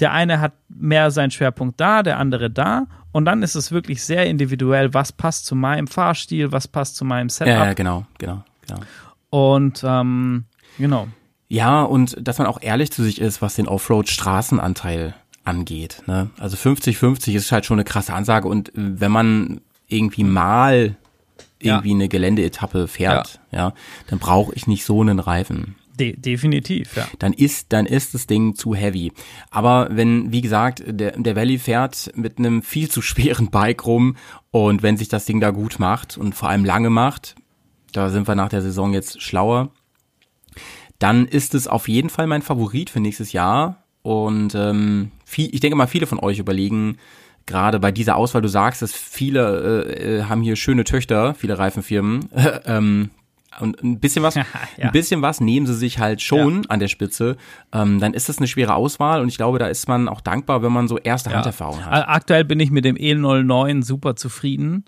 Der 0.00 0.12
eine 0.12 0.40
hat 0.40 0.52
mehr 0.68 1.10
seinen 1.10 1.30
Schwerpunkt 1.30 1.80
da, 1.80 2.02
der 2.02 2.18
andere 2.18 2.50
da. 2.50 2.86
Und 3.12 3.24
dann 3.24 3.42
ist 3.42 3.54
es 3.54 3.72
wirklich 3.72 4.04
sehr 4.04 4.26
individuell, 4.26 4.92
was 4.92 5.12
passt 5.12 5.46
zu 5.46 5.54
meinem 5.54 5.86
Fahrstil, 5.86 6.52
was 6.52 6.68
passt 6.68 6.96
zu 6.96 7.04
meinem 7.04 7.28
Setup. 7.28 7.54
Ja, 7.54 7.64
ja, 7.66 7.72
genau, 7.72 8.06
genau, 8.18 8.44
genau. 8.66 8.80
Und 9.30 9.82
ähm, 9.86 10.44
genau. 10.78 11.08
Ja, 11.48 11.82
und 11.82 12.16
dass 12.20 12.38
man 12.38 12.46
auch 12.46 12.60
ehrlich 12.60 12.92
zu 12.92 13.02
sich 13.02 13.20
ist, 13.20 13.40
was 13.40 13.54
den 13.54 13.68
Offroad-Straßenanteil 13.68 15.14
angeht. 15.44 16.02
Ne? 16.06 16.30
Also 16.38 16.56
50-50 16.56 17.34
ist 17.34 17.52
halt 17.52 17.64
schon 17.64 17.76
eine 17.76 17.84
krasse 17.84 18.12
Ansage 18.12 18.48
und 18.48 18.72
wenn 18.74 19.12
man 19.12 19.60
irgendwie 19.86 20.24
mal 20.24 20.96
irgendwie 21.58 21.92
eine 21.92 22.08
Geländeetappe 22.08 22.88
fährt, 22.88 23.40
ja, 23.50 23.72
dann 24.08 24.18
brauche 24.18 24.54
ich 24.54 24.66
nicht 24.66 24.84
so 24.84 25.00
einen 25.00 25.18
Reifen. 25.20 25.76
De 25.98 26.14
definitiv, 26.16 26.94
ja. 26.96 27.08
Dann 27.18 27.32
ist, 27.32 27.72
dann 27.72 27.86
ist 27.86 28.14
das 28.14 28.26
Ding 28.26 28.54
zu 28.54 28.74
heavy. 28.74 29.12
Aber 29.50 29.88
wenn, 29.90 30.30
wie 30.30 30.42
gesagt, 30.42 30.82
der, 30.86 31.12
der 31.12 31.36
Valley 31.36 31.58
fährt 31.58 32.10
mit 32.14 32.38
einem 32.38 32.62
viel 32.62 32.90
zu 32.90 33.00
schweren 33.00 33.50
Bike 33.50 33.86
rum 33.86 34.16
und 34.50 34.82
wenn 34.82 34.96
sich 34.96 35.08
das 35.08 35.24
Ding 35.24 35.40
da 35.40 35.50
gut 35.50 35.78
macht 35.78 36.18
und 36.18 36.34
vor 36.34 36.50
allem 36.50 36.64
lange 36.64 36.90
macht, 36.90 37.34
da 37.92 38.10
sind 38.10 38.28
wir 38.28 38.34
nach 38.34 38.50
der 38.50 38.60
Saison 38.60 38.92
jetzt 38.92 39.22
schlauer, 39.22 39.70
dann 40.98 41.26
ist 41.26 41.54
es 41.54 41.66
auf 41.66 41.88
jeden 41.88 42.10
Fall 42.10 42.26
mein 42.26 42.42
Favorit 42.42 42.90
für 42.90 43.00
nächstes 43.00 43.32
Jahr. 43.32 43.84
Und 44.02 44.54
ähm, 44.54 45.10
viel, 45.24 45.52
ich 45.52 45.60
denke 45.60 45.76
mal, 45.76 45.86
viele 45.86 46.06
von 46.06 46.20
euch 46.20 46.38
überlegen, 46.38 46.98
gerade 47.46 47.80
bei 47.80 47.92
dieser 47.92 48.16
Auswahl, 48.16 48.42
du 48.42 48.48
sagst, 48.48 48.82
dass 48.82 48.92
viele 48.92 49.84
äh, 49.86 50.18
äh, 50.18 50.22
haben 50.24 50.42
hier 50.42 50.56
schöne 50.56 50.84
Töchter, 50.84 51.34
viele 51.34 51.58
Reifenfirmen. 51.58 52.28
ähm, 52.66 53.10
und 53.60 53.82
ein 53.82 54.00
bisschen 54.00 54.22
was, 54.22 54.34
Ja. 54.36 54.44
ein 54.78 54.92
bisschen 54.92 55.22
was 55.22 55.40
nehmen 55.40 55.66
sie 55.66 55.74
sich 55.74 55.98
halt 55.98 56.20
schon 56.22 56.66
an 56.68 56.80
der 56.80 56.88
Spitze. 56.88 57.36
Ähm, 57.72 58.00
dann 58.00 58.14
ist 58.14 58.28
das 58.28 58.38
eine 58.38 58.46
schwere 58.46 58.74
Auswahl 58.74 59.20
und 59.20 59.28
ich 59.28 59.36
glaube, 59.36 59.58
da 59.58 59.66
ist 59.66 59.88
man 59.88 60.08
auch 60.08 60.20
dankbar, 60.20 60.62
wenn 60.62 60.72
man 60.72 60.88
so 60.88 60.98
erste 60.98 61.30
Handerfahrung 61.34 61.84
hat. 61.84 62.08
Aktuell 62.08 62.44
bin 62.44 62.60
ich 62.60 62.70
mit 62.70 62.84
dem 62.84 62.96
E09 62.96 63.82
super 63.82 64.16
zufrieden. 64.16 64.84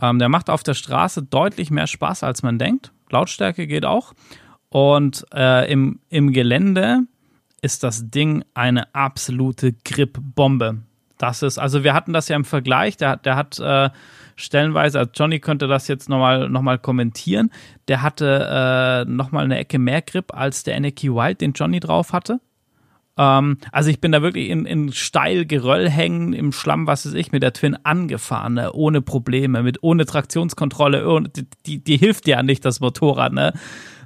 Ähm, 0.00 0.18
der 0.18 0.28
macht 0.28 0.48
auf 0.50 0.62
der 0.62 0.74
Straße 0.74 1.22
deutlich 1.24 1.70
mehr 1.70 1.86
Spaß, 1.86 2.22
als 2.22 2.42
man 2.42 2.58
denkt. 2.58 2.92
Lautstärke 3.10 3.66
geht 3.66 3.84
auch. 3.84 4.12
Und 4.70 5.24
äh, 5.34 5.70
im, 5.72 5.98
im 6.08 6.32
Gelände 6.32 7.00
ist 7.62 7.82
das 7.82 8.10
Ding 8.10 8.44
eine 8.54 8.94
absolute 8.94 9.72
Grip-Bombe. 9.84 10.78
Das 11.16 11.42
ist, 11.42 11.58
also 11.58 11.82
wir 11.82 11.94
hatten 11.94 12.12
das 12.12 12.28
ja 12.28 12.36
im 12.36 12.44
Vergleich, 12.44 12.96
der, 12.96 13.08
hat- 13.10 13.26
der 13.26 13.34
hat 13.36 13.58
äh, 13.58 13.90
stellenweise, 14.38 14.98
also 14.98 15.10
Johnny 15.14 15.40
könnte 15.40 15.66
das 15.66 15.88
jetzt 15.88 16.08
nochmal 16.08 16.48
noch 16.48 16.62
mal 16.62 16.78
kommentieren, 16.78 17.50
der 17.88 18.02
hatte 18.02 19.04
äh, 19.06 19.10
nochmal 19.10 19.44
eine 19.44 19.58
Ecke 19.58 19.78
mehr 19.78 20.00
Grip 20.00 20.34
als 20.34 20.62
der 20.62 20.76
Anarchy 20.76 21.12
Wild, 21.12 21.40
den 21.40 21.52
Johnny 21.52 21.80
drauf 21.80 22.12
hatte. 22.12 22.40
Ähm, 23.18 23.58
also 23.72 23.90
ich 23.90 24.00
bin 24.00 24.12
da 24.12 24.22
wirklich 24.22 24.48
in, 24.48 24.64
in 24.64 24.92
steil 24.92 25.44
Geröll 25.44 25.90
hängen, 25.90 26.32
im 26.32 26.52
Schlamm, 26.52 26.86
was 26.86 27.04
weiß 27.04 27.14
ich, 27.14 27.32
mit 27.32 27.42
der 27.42 27.52
Twin 27.52 27.76
angefahren, 27.82 28.54
ne? 28.54 28.72
ohne 28.72 29.02
Probleme, 29.02 29.62
mit 29.62 29.82
ohne 29.82 30.06
Traktionskontrolle, 30.06 31.06
ohne, 31.06 31.28
die, 31.28 31.46
die, 31.66 31.82
die 31.82 31.96
hilft 31.96 32.28
ja 32.28 32.42
nicht, 32.42 32.64
das 32.64 32.80
Motorrad, 32.80 33.32
ne? 33.32 33.52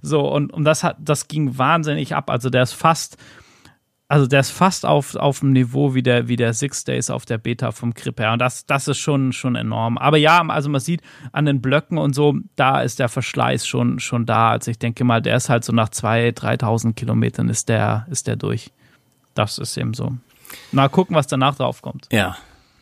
So, 0.01 0.29
und, 0.29 0.53
und 0.53 0.65
das 0.65 0.83
hat, 0.83 0.97
das 0.99 1.29
ging 1.29 1.59
wahnsinnig 1.59 2.17
ab. 2.17 2.29
Also 2.29 2.51
der 2.51 2.65
ist 2.65 2.73
fast, 2.73 3.19
also 4.13 4.27
der 4.27 4.41
ist 4.41 4.51
fast 4.51 4.85
auf, 4.85 5.17
auf 5.17 5.41
dem 5.41 5.53
Niveau 5.53 5.95
wie 5.95 6.03
der, 6.03 6.29
wie 6.29 6.37
der 6.37 6.53
Six 6.53 6.85
Days 6.85 7.09
auf 7.09 7.25
der 7.25 7.39
Beta 7.39 7.73
vom 7.73 7.95
Grip 7.95 8.21
her. 8.21 8.35
Und 8.35 8.41
das, 8.41 8.67
das 8.67 8.87
ist 8.87 8.99
schon, 8.99 9.33
schon 9.33 9.57
enorm. 9.57 9.97
Aber 9.97 10.19
ja, 10.19 10.43
also 10.49 10.69
man 10.69 10.83
sieht 10.83 11.01
an 11.33 11.47
den 11.47 11.63
Blöcken 11.63 11.97
und 11.97 12.15
so, 12.15 12.35
da 12.55 12.83
ist 12.83 12.99
der 12.99 13.09
Verschleiß 13.09 13.67
schon, 13.67 14.01
schon 14.01 14.27
da. 14.27 14.51
Also 14.51 14.71
ich 14.71 14.79
denke 14.79 15.05
mal, 15.05 15.23
der 15.23 15.37
ist 15.37 15.49
halt 15.49 15.65
so 15.65 15.73
nach 15.73 15.89
2.000, 15.89 16.35
3.000 16.61 16.93
Kilometern 16.93 17.49
ist 17.49 17.71
der, 17.71 18.07
ist 18.11 18.27
der 18.27 18.37
durch. 18.37 18.71
Das 19.33 19.57
ist 19.57 19.79
eben 19.79 19.95
so. 19.95 20.13
Mal 20.73 20.91
gucken, 20.91 21.17
was 21.17 21.27
danach 21.27 21.55
drauf 21.55 21.81
kommt. 21.81 22.07
Ja, 22.13 22.37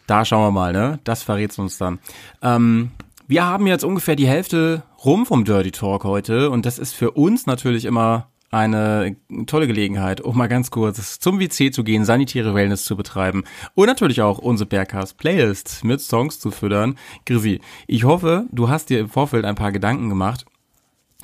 da 0.09 0.25
schauen 0.25 0.43
wir 0.43 0.51
mal, 0.51 0.73
ne? 0.73 0.99
Das 1.05 1.23
verrät's 1.23 1.61
uns 1.61 1.79
dann. 1.79 2.01
Ähm, 2.43 2.91
wir 3.29 3.45
haben 3.45 3.69
jetzt 3.69 3.85
ungefähr 3.85 4.17
die 4.17 4.27
Hälfte 4.27 4.83
rum 5.05 5.27
vom 5.27 5.45
Dirty 5.45 5.71
Talk 5.71 6.03
heute 6.03 6.51
und 6.51 6.67
das 6.67 6.81
ist 6.81 6.93
für 6.93 7.13
uns 7.13 7.47
natürlich 7.47 7.85
immer 7.85 8.27
eine 8.51 9.17
tolle 9.47 9.69
Gelegenheit, 9.69 10.21
um 10.21 10.37
mal 10.37 10.49
ganz 10.49 10.71
kurz 10.71 11.21
zum 11.21 11.39
WC 11.39 11.71
zu 11.71 11.85
gehen, 11.85 12.05
sanitäre 12.05 12.55
Wellness 12.55 12.85
zu 12.85 12.97
betreiben 12.97 13.45
und 13.75 13.87
natürlich 13.87 14.23
auch 14.23 14.39
unsere 14.39 14.69
Bergcast 14.69 15.17
Playlist 15.19 15.85
mit 15.85 16.01
Songs 16.01 16.41
zu 16.41 16.51
füttern. 16.51 16.97
Grisi, 17.27 17.61
ich 17.87 18.05
hoffe, 18.05 18.47
du 18.51 18.69
hast 18.69 18.91
dir 18.91 18.99
im 19.01 19.09
Vorfeld 19.09 19.45
ein 19.45 19.55
paar 19.55 19.71
Gedanken 19.71 20.09
gemacht, 20.09 20.47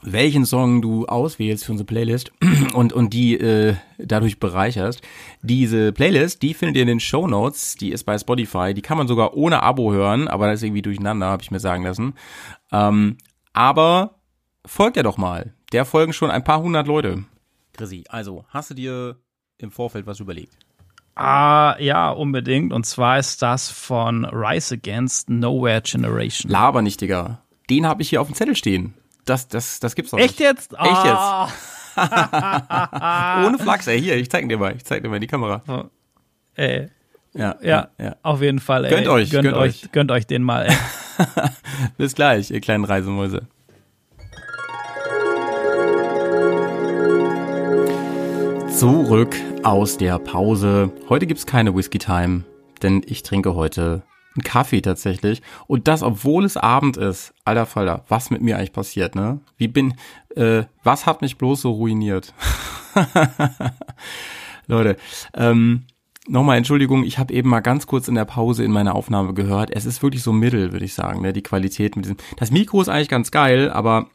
welchen 0.03 0.47
Song 0.47 0.83
du 0.83 1.07
auswählst 1.07 1.65
für 1.65 1.73
unsere 1.73 1.87
Playlist 1.87 2.31
und, 2.75 2.93
und 2.93 3.13
die 3.13 3.35
äh, 3.35 3.75
dadurch 3.99 4.39
bereicherst. 4.39 5.03
Diese 5.43 5.93
Playlist, 5.93 6.43
die 6.43 6.55
findet 6.55 6.77
ihr 6.77 6.83
in 6.83 6.89
den 6.89 7.01
Show 7.01 7.27
Notes, 7.27 7.75
die 7.75 7.91
ist 7.91 8.05
bei 8.05 8.17
Spotify, 8.17 8.73
die 8.73 8.83
kann 8.83 8.99
man 8.99 9.09
sogar 9.09 9.37
ohne 9.37 9.65
Abo 9.65 9.93
hören, 9.93 10.29
aber 10.29 10.47
das 10.47 10.61
ist 10.61 10.63
irgendwie 10.63 10.83
durcheinander, 10.83 11.27
habe 11.27 11.43
ich 11.43 11.51
mir 11.51 11.61
sagen 11.61 11.83
lassen. 11.83 12.15
Ähm, 12.71 13.17
aber 13.53 14.21
folgt 14.65 14.97
ja 14.97 15.03
doch 15.03 15.17
mal, 15.17 15.56
der 15.73 15.85
folgen 15.85 16.13
schon 16.13 16.31
ein 16.31 16.45
paar 16.45 16.61
hundert 16.61 16.87
Leute. 16.87 17.25
Chrissy, 17.73 18.05
also 18.09 18.45
hast 18.49 18.71
du 18.71 18.75
dir 18.75 19.17
im 19.59 19.71
Vorfeld 19.71 20.07
was 20.07 20.21
überlegt? 20.21 20.57
Ah, 21.15 21.77
ja, 21.79 22.11
unbedingt. 22.11 22.73
Und 22.73 22.85
zwar 22.85 23.19
ist 23.19 23.41
das 23.41 23.71
von 23.71 24.25
Rise 24.27 24.75
Against 24.75 25.31
Nowhere 25.31 25.81
Generation. 25.83 26.51
Laber 26.53 26.83
nicht, 26.83 27.01
Digga. 27.01 27.41
Den 27.71 27.87
habe 27.87 28.03
ich 28.03 28.11
hier 28.11 28.21
auf 28.21 28.27
dem 28.29 28.35
Zettel 28.35 28.55
stehen. 28.55 28.93
Das, 29.25 29.49
das, 29.49 29.81
das 29.81 29.95
gibt's 29.95 30.11
doch 30.11 30.19
Echt 30.19 30.39
nicht. 30.39 30.41
jetzt? 30.41 30.73
Echt 30.75 30.81
Ah. 30.83 31.49
Ohne 33.47 33.59
Flachs, 33.59 33.87
ey. 33.87 33.99
Hier, 34.01 34.17
ich 34.17 34.31
zeig 34.31 34.47
dir 34.49 34.59
mal. 34.59 34.77
Ich 34.77 34.85
zeig 34.85 35.03
dir 35.03 35.09
mal 35.09 35.17
in 35.17 35.23
die 35.23 35.27
Kamera. 35.27 35.63
Ey, 36.55 36.89
Ja, 37.33 37.57
ja, 37.63 37.89
ja. 37.99 38.17
auf 38.23 38.43
jeden 38.43 38.59
Fall. 38.61 38.85
Ey. 38.85 38.91
Gönnt 38.91 39.09
euch, 39.09 39.31
gönnt, 39.31 39.45
gönnt 39.45 39.57
euch, 39.57 39.85
euch. 39.85 39.93
gönnt 39.93 40.11
euch 40.11 40.27
den 40.27 40.43
mal. 40.43 40.69
Bis 41.97 42.15
gleich, 42.15 42.51
ihr 42.51 42.61
kleinen 42.61 42.85
Reisemäuse. 42.85 43.47
Zurück 48.77 49.35
aus 49.63 49.97
der 49.97 50.19
Pause. 50.19 50.93
Heute 51.09 51.27
gibt's 51.27 51.47
keine 51.47 51.75
Whisky 51.75 51.97
Time, 51.97 52.45
denn 52.83 53.01
ich 53.07 53.23
trinke 53.23 53.55
heute 53.55 54.03
einen 54.35 54.43
Kaffee 54.43 54.83
tatsächlich. 54.83 55.41
Und 55.67 55.89
das, 55.89 56.03
obwohl 56.03 56.45
es 56.45 56.59
Abend 56.59 56.99
ist. 56.99 57.33
Alter 57.47 57.65
Falter, 57.65 58.05
was 58.09 58.29
mit 58.29 58.43
mir 58.43 58.59
eigentlich 58.59 58.75
passiert, 58.75 59.15
ne? 59.15 59.41
Wie 59.57 59.69
bin, 59.69 59.95
äh, 60.35 60.65
was 60.85 61.07
hat 61.07 61.23
mich 61.23 61.39
bloß 61.39 61.63
so 61.63 61.71
ruiniert? 61.71 62.35
Leute, 64.67 64.99
ähm, 65.33 65.85
nochmal 66.29 66.59
Entschuldigung, 66.59 67.03
ich 67.03 67.19
habe 67.19 67.33
eben 67.33 67.49
mal 67.49 67.61
ganz 67.61 67.87
kurz 67.87 68.09
in 68.09 68.15
der 68.15 68.27
Pause 68.27 68.63
in 68.63 68.73
meiner 68.73 68.95
Aufnahme 68.95 69.33
gehört. 69.33 69.71
Es 69.75 69.87
ist 69.87 70.03
wirklich 70.03 70.23
so 70.23 70.35
mittel, 70.35 70.73
würde 70.73 70.85
ich 70.85 70.93
sagen, 70.93 71.23
ne? 71.23 71.33
die 71.33 71.43
Qualität 71.43 71.97
mit 71.97 72.05
diesem. 72.05 72.19
Das 72.37 72.51
Mikro 72.51 72.83
ist 72.83 72.91
eigentlich 72.91 73.09
ganz 73.09 73.31
geil, 73.31 73.71
aber 73.71 74.11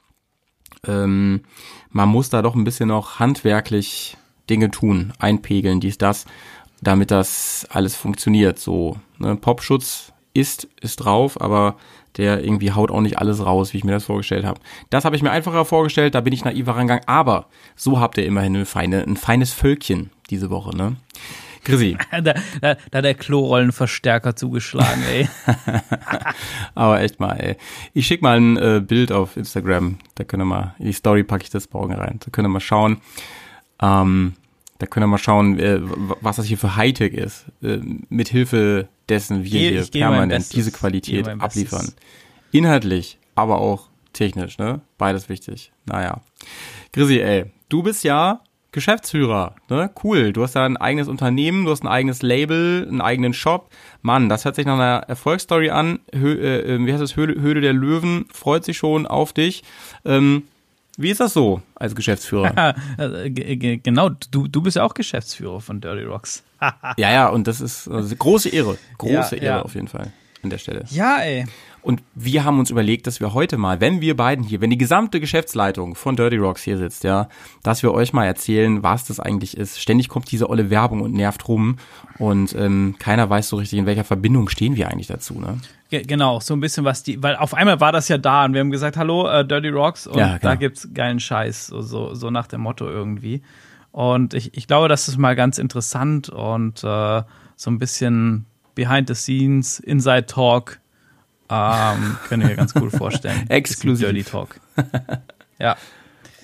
ähm, 0.85 1.45
man 1.89 2.09
muss 2.09 2.29
da 2.29 2.43
doch 2.43 2.53
ein 2.53 2.63
bisschen 2.63 2.89
noch 2.89 3.17
handwerklich 3.17 4.17
Dinge 4.49 4.71
tun, 4.71 5.13
einpegeln, 5.19 5.79
dies, 5.79 5.97
das, 5.97 6.25
damit 6.81 7.11
das 7.11 7.67
alles 7.69 7.95
funktioniert. 7.95 8.59
So, 8.59 8.97
ne? 9.19 9.35
Popschutz 9.35 10.13
ist, 10.33 10.67
ist 10.81 10.97
drauf, 10.97 11.39
aber 11.39 11.77
der 12.17 12.43
irgendwie 12.43 12.71
haut 12.71 12.91
auch 12.91 13.01
nicht 13.01 13.19
alles 13.19 13.45
raus, 13.45 13.73
wie 13.73 13.77
ich 13.77 13.83
mir 13.83 13.93
das 13.93 14.05
vorgestellt 14.05 14.45
habe. 14.45 14.59
Das 14.89 15.05
habe 15.05 15.15
ich 15.15 15.21
mir 15.21 15.31
einfacher 15.31 15.65
vorgestellt, 15.65 16.15
da 16.15 16.21
bin 16.21 16.33
ich 16.33 16.43
naiver 16.43 16.75
rangegangen, 16.75 17.07
aber 17.07 17.47
so 17.75 17.99
habt 17.99 18.17
ihr 18.17 18.25
immerhin 18.25 18.55
eine 18.55 18.65
feine, 18.65 19.03
ein 19.03 19.17
feines 19.17 19.53
Völkchen 19.53 20.09
diese 20.29 20.49
Woche, 20.49 20.75
ne? 20.75 20.97
Chrissy. 21.63 21.97
da, 22.11 22.21
da, 22.21 22.33
da 22.61 22.97
hat 22.97 23.05
der 23.05 23.13
Klorollenverstärker 23.13 24.35
zugeschlagen, 24.35 25.03
ey. 25.11 25.29
Aber 26.75 27.01
echt 27.01 27.19
mal, 27.19 27.33
ey. 27.33 27.55
Ich 27.93 28.07
schick 28.07 28.21
mal 28.21 28.37
ein 28.37 28.57
äh, 28.57 28.81
Bild 28.85 29.11
auf 29.11 29.37
Instagram. 29.37 29.99
Da 30.15 30.23
könnt 30.23 30.41
ihr 30.41 30.45
mal, 30.45 30.75
in 30.79 30.85
die 30.85 30.93
Story 30.93 31.23
packe 31.23 31.43
ich 31.43 31.49
das 31.49 31.71
morgen 31.71 31.93
rein. 31.93 32.19
Da 32.19 32.31
könnt 32.31 32.47
ihr 32.47 32.49
mal 32.49 32.59
schauen. 32.59 32.97
Ähm, 33.81 34.33
da 34.79 34.87
könnt 34.87 35.03
ihr 35.03 35.07
mal 35.07 35.17
schauen, 35.17 35.59
äh, 35.59 35.79
was 36.21 36.37
das 36.37 36.45
hier 36.45 36.57
für 36.57 36.75
Hightech 36.75 37.13
ist. 37.13 37.45
Äh, 37.61 37.79
mit 38.09 38.29
Hilfe 38.29 38.87
dessen 39.09 39.43
wir 39.43 39.59
hier 39.59 39.85
permanent 39.85 40.31
Bestes. 40.31 40.49
diese 40.49 40.71
Qualität 40.71 41.27
abliefern. 41.27 41.93
Inhaltlich, 42.51 43.19
aber 43.35 43.59
auch 43.59 43.89
technisch, 44.13 44.57
ne? 44.57 44.81
Beides 44.97 45.29
wichtig. 45.29 45.71
Naja. 45.85 46.21
Chrissy, 46.91 47.19
ey, 47.19 47.45
du 47.69 47.83
bist 47.83 48.03
ja 48.03 48.41
Geschäftsführer, 48.71 49.55
ne? 49.69 49.91
Cool. 50.03 50.33
Du 50.33 50.43
hast 50.43 50.55
da 50.55 50.65
ein 50.65 50.77
eigenes 50.77 51.07
Unternehmen, 51.07 51.65
du 51.65 51.71
hast 51.71 51.83
ein 51.83 51.87
eigenes 51.87 52.21
Label, 52.21 52.87
einen 52.87 53.01
eigenen 53.01 53.33
Shop. 53.33 53.69
Mann, 54.01 54.29
das 54.29 54.45
hört 54.45 54.55
sich 54.55 54.65
nach 54.65 54.75
einer 54.75 55.03
Erfolgsstory 55.07 55.69
an. 55.69 55.99
Hö 56.13 56.33
äh, 56.33 56.75
äh, 56.75 56.85
wie 56.85 56.91
heißt 56.91 57.03
es? 57.03 57.15
Höhle, 57.15 57.39
Höhle 57.41 57.61
der 57.61 57.73
Löwen 57.73 58.25
freut 58.33 58.63
sich 58.63 58.77
schon 58.77 59.05
auf 59.05 59.33
dich. 59.33 59.63
Ähm, 60.05 60.43
wie 61.01 61.09
ist 61.09 61.19
das 61.19 61.33
so 61.33 61.61
als 61.75 61.95
Geschäftsführer? 61.95 62.75
Äh, 62.97 63.29
ge- 63.29 63.55
ge- 63.55 63.77
genau, 63.77 64.09
du, 64.09 64.47
du 64.47 64.61
bist 64.61 64.75
ja 64.77 64.83
auch 64.83 64.93
Geschäftsführer 64.93 65.59
von 65.61 65.81
Dirty 65.81 66.03
Rocks. 66.03 66.43
ja, 66.97 67.11
ja, 67.11 67.27
und 67.29 67.47
das 67.47 67.61
ist 67.61 67.87
also 67.87 68.15
große 68.15 68.49
Ehre. 68.49 68.77
Große 68.97 69.35
Ja, 69.37 69.41
Ehre 69.41 69.57
ja. 69.57 69.61
auf 69.63 69.73
jeden 69.75 69.87
Fall 69.87 70.11
an 70.43 70.49
der 70.49 70.57
Stelle. 70.57 70.85
Ja, 70.89 71.17
ey. 71.19 71.45
Und 71.83 72.03
wir 72.13 72.43
haben 72.43 72.59
uns 72.59 72.69
überlegt, 72.69 73.07
dass 73.07 73.19
wir 73.19 73.33
heute 73.33 73.57
mal, 73.57 73.81
wenn 73.81 74.01
wir 74.01 74.15
beiden 74.15 74.45
hier, 74.45 74.61
wenn 74.61 74.69
die 74.69 74.77
gesamte 74.77 75.19
Geschäftsleitung 75.19 75.95
von 75.95 76.15
Dirty 76.15 76.37
Rocks 76.37 76.61
hier 76.61 76.77
sitzt, 76.77 77.03
ja, 77.03 77.27
dass 77.63 77.81
wir 77.81 77.91
euch 77.91 78.13
mal 78.13 78.25
erzählen, 78.25 78.83
was 78.83 79.05
das 79.05 79.19
eigentlich 79.19 79.57
ist. 79.57 79.81
Ständig 79.81 80.07
kommt 80.07 80.31
diese 80.31 80.49
olle 80.49 80.69
Werbung 80.69 81.01
und 81.01 81.13
nervt 81.13 81.47
rum 81.47 81.77
und 82.19 82.53
ähm, 82.55 82.95
keiner 82.99 83.29
weiß 83.29 83.49
so 83.49 83.55
richtig, 83.55 83.79
in 83.79 83.87
welcher 83.87 84.03
Verbindung 84.03 84.47
stehen 84.49 84.75
wir 84.75 84.89
eigentlich 84.89 85.07
dazu, 85.07 85.39
ne? 85.39 85.57
Ge 85.89 86.03
genau, 86.03 86.39
so 86.39 86.53
ein 86.53 86.59
bisschen 86.59 86.85
was 86.85 87.03
die, 87.03 87.21
weil 87.21 87.35
auf 87.35 87.53
einmal 87.53 87.79
war 87.79 87.91
das 87.91 88.07
ja 88.07 88.17
da 88.17 88.45
und 88.45 88.53
wir 88.53 88.61
haben 88.61 88.71
gesagt, 88.71 88.95
hallo, 88.95 89.27
äh, 89.27 89.45
Dirty 89.45 89.69
Rocks 89.69 90.05
und 90.07 90.17
Ja, 90.17 90.37
da 90.37 90.49
genau. 90.49 90.59
gibt's 90.59 90.87
geilen 90.93 91.19
Scheiß, 91.19 91.67
so, 91.67 91.81
so, 91.81 92.13
so 92.13 92.29
nach 92.29 92.47
dem 92.47 92.61
Motto 92.61 92.87
irgendwie. 92.87 93.41
Und 93.91 94.33
ich, 94.33 94.55
ich 94.55 94.67
glaube, 94.67 94.87
das 94.87 95.07
ist 95.07 95.17
mal 95.17 95.35
ganz 95.35 95.57
interessant 95.57 96.29
und 96.29 96.83
äh, 96.83 97.23
so 97.55 97.71
ein 97.71 97.79
bisschen 97.79 98.45
behind 98.75 99.07
the 99.09 99.15
scenes, 99.15 99.79
Inside 99.79 100.27
Talk, 100.27 100.79
ähm, 101.51 102.17
können 102.27 102.47
wir 102.47 102.55
ganz 102.55 102.73
gut 102.73 102.91
vorstellen. 102.91 103.45
Exklusiv. 103.49 104.07
Dirty 104.07 104.23
Talk. 104.23 104.59
Ja. 105.59 105.75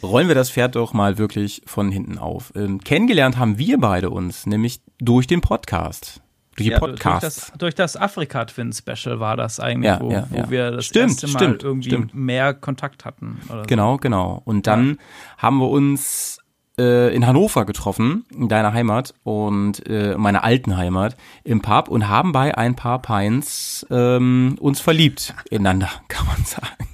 Rollen 0.03 0.27
wir 0.27 0.35
das 0.35 0.51
Pferd 0.51 0.75
doch 0.75 0.93
mal 0.93 1.17
wirklich 1.17 1.63
von 1.65 1.91
hinten 1.91 2.17
auf. 2.19 2.53
Ähm, 2.55 2.79
kennengelernt 2.81 3.37
haben 3.37 3.57
wir 3.57 3.79
beide 3.79 4.09
uns, 4.11 4.45
nämlich 4.45 4.81
durch 4.99 5.25
den 5.25 5.41
Podcast. 5.41 6.21
Durch 6.55 6.67
die 6.67 6.71
ja, 6.71 6.79
durch 6.79 6.91
Podcasts. 6.91 7.47
das, 7.49 7.57
durch 7.57 7.75
das 7.75 7.95
Afrika-Twin-Special 7.97 9.19
war 9.19 9.37
das 9.37 9.59
eigentlich, 9.59 9.85
Ja, 9.91 9.99
wo, 9.99 10.11
ja, 10.11 10.27
wo 10.29 10.49
wir 10.49 10.71
das 10.71 10.85
Stimmt, 10.85 11.11
erste 11.11 11.27
Mal 11.27 11.39
stimmt, 11.39 11.63
irgendwie 11.63 11.89
stimmt. 11.89 12.13
mehr 12.13 12.53
Kontakt 12.53 13.05
hatten. 13.05 13.39
Oder 13.49 13.61
so. 13.61 13.67
Genau, 13.67 13.97
genau. 13.97 14.41
Und 14.43 14.67
dann 14.67 14.97
haben 15.37 15.57
wir 15.57 15.69
uns 15.69 16.39
äh, 16.79 17.13
in 17.15 17.25
Hannover 17.25 17.65
getroffen, 17.65 18.25
in 18.31 18.47
deiner 18.47 18.73
Heimat 18.73 19.13
und 19.23 19.85
äh, 19.87 20.15
meiner 20.17 20.43
alten 20.43 20.77
Heimat 20.77 21.17
im 21.43 21.61
Pub 21.61 21.87
und 21.89 22.07
haben 22.07 22.31
bei 22.31 22.57
ein 22.57 22.75
paar 22.75 23.01
Pints 23.01 23.85
ähm, 23.89 24.57
uns 24.59 24.79
verliebt 24.79 25.33
ineinander, 25.49 25.89
kann 26.07 26.25
man 26.25 26.43
sagen. 26.45 26.87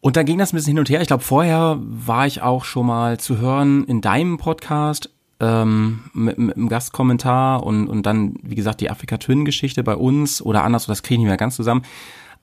Und 0.00 0.16
dann 0.16 0.26
ging 0.26 0.36
das 0.36 0.52
ein 0.52 0.56
bisschen 0.56 0.72
hin 0.72 0.78
und 0.80 0.90
her. 0.90 1.00
Ich 1.00 1.06
glaube, 1.06 1.24
vorher 1.24 1.78
war 1.80 2.26
ich 2.26 2.42
auch 2.42 2.64
schon 2.64 2.86
mal 2.86 3.18
zu 3.18 3.38
hören 3.38 3.84
in 3.84 4.02
deinem 4.02 4.36
Podcast 4.36 5.08
ähm, 5.40 6.00
mit, 6.12 6.36
mit 6.36 6.56
einem 6.56 6.68
Gastkommentar 6.68 7.62
und, 7.62 7.88
und 7.88 8.04
dann, 8.04 8.34
wie 8.42 8.54
gesagt, 8.54 8.82
die 8.82 8.90
Afrika 8.90 9.16
Twin 9.16 9.46
Geschichte 9.46 9.82
bei 9.82 9.96
uns 9.96 10.42
oder 10.42 10.62
anders, 10.62 10.86
das 10.86 11.02
kriege 11.02 11.14
ich 11.14 11.18
nicht 11.20 11.28
mehr 11.28 11.38
ganz 11.38 11.56
zusammen. 11.56 11.84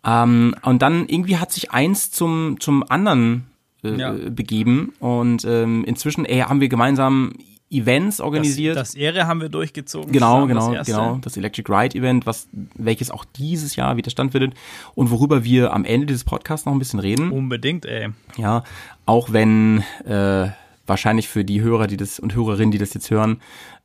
Ähm, 0.03 0.55
und 0.63 0.81
dann 0.81 1.07
irgendwie 1.07 1.37
hat 1.37 1.51
sich 1.51 1.71
eins 1.71 2.09
zum, 2.09 2.59
zum 2.59 2.83
anderen 2.89 3.45
äh, 3.84 3.95
Ja. 3.95 4.11
begeben 4.29 4.93
und 4.99 5.45
ähm, 5.45 5.84
inzwischen 5.86 6.25
ey, 6.25 6.39
haben 6.41 6.61
wir 6.61 6.69
gemeinsam 6.69 7.34
Events 7.69 8.19
organisiert. 8.19 8.75
Das, 8.75 8.89
das 8.89 8.95
Ehre 8.95 9.27
haben 9.27 9.39
wir 9.39 9.47
durchgezogen. 9.47 10.11
Genau, 10.11 10.45
genau, 10.45 10.73
das 10.73 10.88
genau. 10.88 11.19
Das 11.21 11.38
Electric 11.38 11.71
Ride 11.71 11.97
Event, 11.97 12.25
was, 12.25 12.49
welches 12.75 13.09
auch 13.11 13.23
dieses 13.23 13.77
Jahr 13.77 13.95
wieder 13.95 14.11
stattfindet 14.11 14.55
und 14.93 15.09
worüber 15.09 15.45
wir 15.45 15.71
am 15.73 15.86
Ende 15.86 16.05
dieses 16.05 16.25
Podcasts 16.25 16.65
noch 16.65 16.73
ein 16.73 16.79
bisschen 16.79 16.99
reden. 16.99 17.32
Unbedingt, 17.32 17.86
ey. 17.86 18.09
Ja, 18.36 18.65
auch 19.05 19.32
wenn 19.32 19.84
äh, 20.05 20.49
wahrscheinlich 20.86 21.29
für 21.29 21.45
die 21.45 21.61
Hörer, 21.61 21.88
die 21.88 21.95
das 21.95 22.19
und 22.19 22.36
Hörerinnen, 22.36 22.71
die 22.71 22.77
das 22.77 22.93
jetzt 22.93 23.09
hören, 23.09 23.39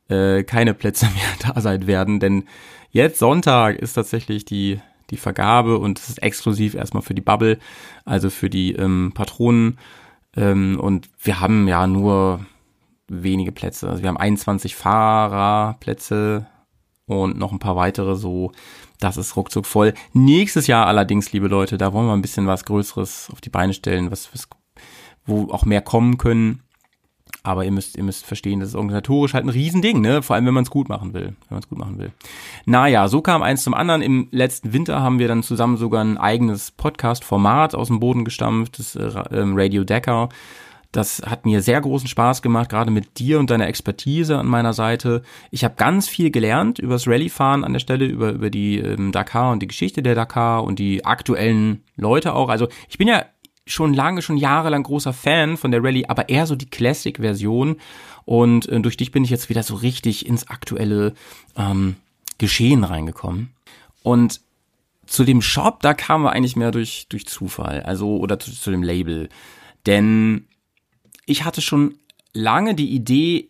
äh, 0.09 0.43
keine 0.43 0.73
Plätze 0.73 1.05
mehr 1.15 1.53
da 1.53 1.61
sein 1.61 1.87
werden, 1.87 2.19
denn 2.19 2.43
jetzt 2.91 3.19
Sonntag 3.19 3.77
ist 3.77 3.93
tatsächlich 3.93 4.43
die 4.43 4.81
die 5.09 5.17
Vergabe 5.17 5.77
und 5.77 5.99
es 5.99 6.09
ist 6.09 6.23
exklusiv 6.23 6.75
erstmal 6.75 7.03
für 7.03 7.13
die 7.13 7.21
Bubble, 7.21 7.59
also 8.05 8.29
für 8.29 8.49
die 8.49 8.73
ähm, 8.73 9.11
Patronen 9.13 9.77
ähm, 10.37 10.79
und 10.79 11.09
wir 11.21 11.39
haben 11.39 11.67
ja 11.67 11.87
nur 11.87 12.45
wenige 13.07 13.51
Plätze. 13.51 13.89
Also 13.89 14.03
wir 14.03 14.09
haben 14.09 14.17
21 14.17 14.75
Fahrerplätze 14.75 16.47
und 17.05 17.37
noch 17.37 17.51
ein 17.51 17.59
paar 17.59 17.75
weitere 17.75 18.15
so. 18.15 18.51
Das 18.99 19.17
ist 19.17 19.35
ruckzuck 19.35 19.65
voll. 19.65 19.93
Nächstes 20.13 20.67
Jahr 20.67 20.87
allerdings, 20.87 21.31
liebe 21.31 21.47
Leute, 21.47 21.77
da 21.77 21.93
wollen 21.93 22.07
wir 22.07 22.13
ein 22.13 22.21
bisschen 22.21 22.47
was 22.47 22.65
Größeres 22.65 23.29
auf 23.31 23.41
die 23.41 23.49
Beine 23.49 23.73
stellen, 23.73 24.11
was, 24.11 24.33
was 24.33 24.47
wo 25.25 25.51
auch 25.51 25.65
mehr 25.65 25.81
kommen 25.81 26.17
können. 26.17 26.63
Aber 27.47 27.63
ihr 27.63 27.71
müsst, 27.71 27.95
ihr 27.95 28.03
müsst 28.03 28.25
verstehen, 28.25 28.59
das 28.59 28.69
ist 28.69 28.75
organisatorisch 28.75 29.33
halt 29.33 29.45
ein 29.45 29.49
Riesending, 29.49 30.01
ne? 30.01 30.21
Vor 30.21 30.35
allem, 30.35 30.45
wenn 30.47 30.53
man 30.53 30.65
es 30.65 30.69
gut 30.69 30.89
machen 30.89 31.13
will. 31.13 31.27
Wenn 31.27 31.51
man 31.51 31.59
es 31.59 31.69
gut 31.69 31.77
machen 31.77 31.97
will. 31.97 32.11
Naja, 32.65 33.07
so 33.07 33.21
kam 33.21 33.41
eins 33.41 33.63
zum 33.63 33.73
anderen. 33.73 34.01
Im 34.01 34.27
letzten 34.31 34.73
Winter 34.73 35.01
haben 35.01 35.17
wir 35.17 35.29
dann 35.29 35.43
zusammen 35.43 35.77
sogar 35.77 36.03
ein 36.03 36.17
eigenes 36.17 36.71
Podcast-Format 36.71 37.73
aus 37.73 37.87
dem 37.87 38.01
Boden 38.01 38.25
gestampft, 38.25 38.79
das 38.79 38.97
äh, 38.97 39.23
ähm, 39.31 39.53
Radio 39.55 39.85
Decker. 39.85 40.27
Das 40.91 41.21
hat 41.25 41.45
mir 41.45 41.61
sehr 41.61 41.79
großen 41.79 42.09
Spaß 42.09 42.41
gemacht, 42.41 42.67
gerade 42.67 42.91
mit 42.91 43.17
dir 43.17 43.39
und 43.39 43.49
deiner 43.49 43.67
Expertise 43.67 44.37
an 44.37 44.47
meiner 44.47 44.73
Seite. 44.73 45.21
Ich 45.49 45.63
habe 45.63 45.75
ganz 45.77 46.09
viel 46.09 46.31
gelernt 46.31 46.79
über 46.79 46.95
das 46.95 47.07
Rallye-Fahren 47.07 47.63
an 47.63 47.71
der 47.71 47.79
Stelle, 47.79 48.05
über, 48.05 48.31
über 48.31 48.49
die 48.49 48.79
ähm, 48.79 49.13
Dakar 49.13 49.51
und 49.51 49.61
die 49.61 49.67
Geschichte 49.67 50.03
der 50.03 50.15
Dakar 50.15 50.65
und 50.65 50.79
die 50.79 51.05
aktuellen 51.05 51.83
Leute 51.95 52.33
auch. 52.33 52.49
Also 52.49 52.67
ich 52.89 52.97
bin 52.97 53.07
ja 53.07 53.23
schon 53.67 53.93
lange, 53.93 54.21
schon 54.21 54.37
jahrelang 54.37 54.83
großer 54.83 55.13
Fan 55.13 55.57
von 55.57 55.71
der 55.71 55.83
Rallye, 55.83 56.07
aber 56.07 56.29
eher 56.29 56.45
so 56.45 56.55
die 56.55 56.69
Classic-Version. 56.69 57.77
Und 58.25 58.67
äh, 58.69 58.79
durch 58.79 58.97
dich 58.97 59.11
bin 59.11 59.23
ich 59.23 59.29
jetzt 59.29 59.49
wieder 59.49 59.63
so 59.63 59.75
richtig 59.75 60.25
ins 60.25 60.47
aktuelle 60.47 61.13
ähm, 61.55 61.95
Geschehen 62.37 62.83
reingekommen. 62.83 63.49
Und 64.03 64.41
zu 65.05 65.23
dem 65.23 65.41
Shop, 65.41 65.81
da 65.81 65.93
kamen 65.93 66.23
wir 66.25 66.31
eigentlich 66.33 66.55
mehr 66.55 66.71
durch, 66.71 67.07
durch 67.09 67.25
Zufall, 67.25 67.81
also 67.83 68.17
oder 68.17 68.39
zu, 68.39 68.51
zu 68.51 68.71
dem 68.71 68.83
Label. 68.83 69.29
Denn 69.85 70.45
ich 71.25 71.45
hatte 71.45 71.61
schon 71.61 71.95
lange 72.33 72.75
die 72.75 72.89
Idee, 72.91 73.49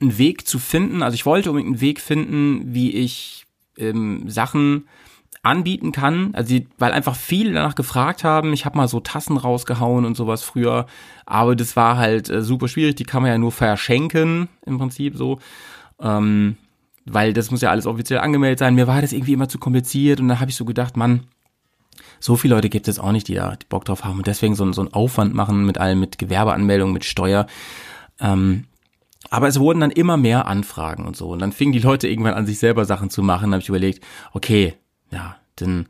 einen 0.00 0.16
Weg 0.18 0.46
zu 0.46 0.58
finden. 0.58 1.02
Also 1.02 1.14
ich 1.16 1.26
wollte 1.26 1.50
unbedingt 1.50 1.74
einen 1.74 1.80
Weg 1.80 2.00
finden, 2.00 2.74
wie 2.74 2.92
ich 2.92 3.46
ähm, 3.76 4.30
Sachen 4.30 4.88
anbieten 5.42 5.92
kann. 5.92 6.34
Also 6.34 6.54
die, 6.54 6.68
weil 6.78 6.92
einfach 6.92 7.16
viele 7.16 7.52
danach 7.52 7.74
gefragt 7.74 8.24
haben. 8.24 8.52
Ich 8.52 8.64
habe 8.64 8.76
mal 8.76 8.88
so 8.88 9.00
Tassen 9.00 9.36
rausgehauen 9.36 10.04
und 10.04 10.16
sowas 10.16 10.42
früher, 10.42 10.86
aber 11.26 11.56
das 11.56 11.76
war 11.76 11.96
halt 11.96 12.28
äh, 12.28 12.42
super 12.42 12.68
schwierig. 12.68 12.96
Die 12.96 13.04
kann 13.04 13.22
man 13.22 13.30
ja 13.30 13.38
nur 13.38 13.52
verschenken 13.52 14.48
im 14.66 14.78
Prinzip 14.78 15.16
so. 15.16 15.38
Ähm, 16.00 16.56
weil 17.04 17.32
das 17.32 17.50
muss 17.50 17.62
ja 17.62 17.70
alles 17.70 17.86
offiziell 17.86 18.20
angemeldet 18.20 18.58
sein. 18.58 18.74
Mir 18.74 18.86
war 18.86 19.00
das 19.00 19.12
irgendwie 19.12 19.32
immer 19.32 19.48
zu 19.48 19.58
kompliziert 19.58 20.20
und 20.20 20.28
dann 20.28 20.40
habe 20.40 20.50
ich 20.50 20.56
so 20.56 20.64
gedacht, 20.64 20.96
Mann, 20.96 21.24
so 22.20 22.36
viele 22.36 22.54
Leute 22.54 22.68
gibt 22.68 22.88
es 22.88 22.98
auch 22.98 23.12
nicht, 23.12 23.28
die 23.28 23.34
da 23.34 23.56
die 23.56 23.66
Bock 23.66 23.84
drauf 23.84 24.04
haben 24.04 24.18
und 24.18 24.26
deswegen 24.26 24.54
so, 24.54 24.70
so 24.72 24.82
einen 24.82 24.92
Aufwand 24.92 25.34
machen 25.34 25.64
mit 25.64 25.78
allem, 25.78 26.00
mit 26.00 26.18
Gewerbeanmeldung, 26.18 26.92
mit 26.92 27.04
Steuer. 27.04 27.46
Ähm, 28.20 28.64
aber 29.30 29.48
es 29.48 29.60
wurden 29.60 29.80
dann 29.80 29.90
immer 29.90 30.16
mehr 30.16 30.46
Anfragen 30.46 31.06
und 31.06 31.16
so. 31.16 31.28
Und 31.28 31.40
dann 31.40 31.52
fingen 31.52 31.72
die 31.72 31.80
Leute 31.80 32.08
irgendwann 32.08 32.34
an, 32.34 32.46
sich 32.46 32.58
selber 32.58 32.84
Sachen 32.84 33.10
zu 33.10 33.22
machen. 33.22 33.50
Da 33.50 33.56
habe 33.56 33.62
ich 33.62 33.68
überlegt, 33.68 34.04
okay, 34.32 34.74
ja, 35.10 35.36
dann, 35.56 35.86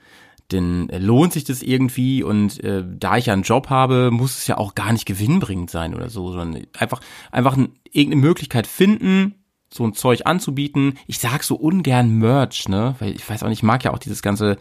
dann 0.49 0.89
lohnt 0.89 1.33
sich 1.33 1.45
das 1.45 1.63
irgendwie 1.63 2.23
und 2.23 2.63
äh, 2.65 2.85
da 2.87 3.17
ich 3.17 3.27
ja 3.27 3.33
einen 3.33 3.43
Job 3.43 3.71
habe, 3.71 4.11
muss 4.11 4.39
es 4.39 4.47
ja 4.47 4.57
auch 4.57 4.75
gar 4.75 4.93
nicht 4.93 5.07
gewinnbringend 5.07 5.71
sein 5.71 5.95
oder 5.95 6.09
so, 6.11 6.33
sondern 6.33 6.67
einfach, 6.79 7.01
einfach 7.31 7.57
ein, 7.57 7.71
irgendeine 7.93 8.23
Möglichkeit 8.23 8.67
finden, 8.67 9.35
so 9.73 9.85
ein 9.85 9.95
Zeug 9.95 10.23
anzubieten. 10.25 10.99
Ich 11.07 11.19
sag 11.19 11.45
so 11.45 11.57
ungern 11.57 12.11
Merch, 12.11 12.69
ne? 12.69 12.95
Weil 12.99 13.13
ich 13.15 13.29
weiß 13.29 13.43
auch 13.43 13.49
nicht, 13.49 13.59
ich 13.59 13.65
mag 13.65 13.85
ja 13.85 13.93
auch 13.93 13.99
dieses 13.99 14.23
ganze, 14.23 14.57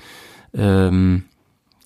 ähm, 0.53 1.23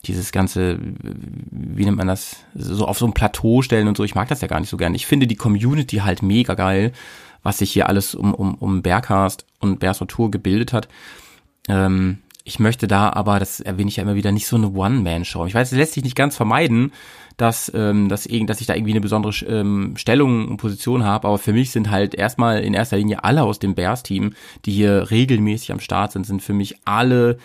dieses 0.06 0.32
ganze, 0.32 0.80
wie 0.82 1.86
nennt 1.86 1.98
man 1.98 2.08
das, 2.08 2.38
so 2.56 2.88
auf 2.88 2.98
so 2.98 3.06
ein 3.06 3.14
Plateau 3.14 3.62
stellen 3.62 3.88
und 3.88 3.98
so. 3.98 4.04
Ich 4.04 4.16
mag 4.16 4.28
das 4.28 4.42
ja 4.42 4.48
gar 4.48 4.60
nicht 4.60 4.70
so 4.70 4.78
gern. 4.78 4.96
Ich 4.96 5.06
finde 5.06 5.28
die 5.28 5.36
Community 5.36 5.98
halt 5.98 6.24
mega 6.24 6.56
geil, 6.56 6.92
was 7.44 7.60
sich 7.60 7.72
hier 7.72 7.88
alles 7.88 8.16
um, 8.16 8.34
um, 8.34 8.56
um 8.56 8.82
Berghast 8.82 9.46
und 9.60 9.80
Bears 9.80 10.00
Tour 10.08 10.32
gebildet 10.32 10.74
hat. 10.74 10.88
Ähm, 11.68 12.20
ich 12.44 12.60
möchte 12.60 12.88
da 12.88 13.12
aber, 13.12 13.40
das 13.40 13.60
erwähne 13.60 13.90
ich 13.90 13.98
ja 13.98 14.04
immer 14.04 14.16
wieder, 14.16 14.32
nicht 14.32 14.48
so 14.48 14.56
eine 14.56 14.70
One-Man-Show. 14.70 15.46
Ich 15.46 15.54
weiß, 15.54 15.72
es 15.72 15.78
lässt 15.78 15.94
sich 15.94 16.04
nicht 16.04 16.16
ganz 16.16 16.36
vermeiden, 16.36 16.92
dass, 17.42 17.72
ähm, 17.74 18.08
dass, 18.08 18.28
dass 18.46 18.62
ich 18.62 18.68
da 18.68 18.76
irgendwie 18.76 18.92
eine 18.92 19.02
besondere 19.02 19.34
ähm, 19.48 19.94
Stellung 19.98 20.48
und 20.48 20.58
Position 20.58 21.04
habe, 21.04 21.28
aber 21.28 21.38
für 21.38 21.54
mich 21.54 21.72
sind 21.72 21.90
halt 21.90 22.14
erstmal 22.14 22.60
in 22.60 22.74
erster 22.74 22.98
Linie 22.98 23.24
alle 23.24 23.44
aus 23.44 23.58
dem 23.58 23.74
Bears-Team, 23.74 24.34
die 24.66 24.72
hier 24.72 25.10
regelmäßig 25.10 25.72
am 25.72 25.80
Start 25.80 26.12
sind, 26.12 26.26
sind 26.26 26.42
für 26.44 26.54
mich 26.54 26.76
alle 26.86 27.38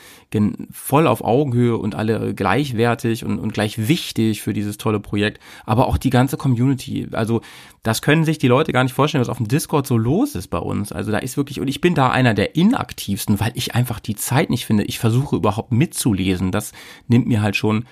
voll 0.71 1.07
auf 1.07 1.25
Augenhöhe 1.25 1.79
und 1.79 1.95
alle 1.95 2.35
gleichwertig 2.35 3.25
und, 3.25 3.39
und 3.39 3.55
gleich 3.55 3.89
wichtig 3.89 4.43
für 4.43 4.53
dieses 4.53 4.77
tolle 4.77 5.01
Projekt, 5.01 5.41
aber 5.65 5.87
auch 5.87 5.97
die 5.97 6.11
ganze 6.11 6.37
Community. 6.37 7.09
Also 7.13 7.41
das 7.83 8.03
können 8.03 8.25
sich 8.25 8.37
die 8.37 8.49
Leute 8.49 8.73
gar 8.73 8.83
nicht 8.83 8.93
vorstellen, 8.93 9.23
was 9.23 9.31
auf 9.31 9.39
dem 9.39 9.49
Discord 9.49 9.87
so 9.87 9.97
los 9.97 10.35
ist 10.35 10.49
bei 10.49 10.59
uns. 10.59 10.93
Also 10.93 11.11
da 11.11 11.19
ist 11.19 11.39
wirklich, 11.39 11.59
und 11.59 11.69
ich 11.69 11.81
bin 11.81 11.95
da 11.95 12.11
einer 12.11 12.35
der 12.35 12.55
inaktivsten, 12.55 13.41
weil 13.41 13.53
ich 13.55 13.75
einfach 13.75 13.99
die 13.99 14.17
Zeit 14.17 14.51
nicht 14.51 14.67
finde. 14.67 14.85
Ich 14.85 14.99
versuche 14.99 15.37
überhaupt 15.37 15.73
mitzulesen. 15.73 16.53
Das 16.53 16.73
nimmt 17.09 17.27
mir 17.27 17.41
halt 17.41 17.57
schon 17.57 17.87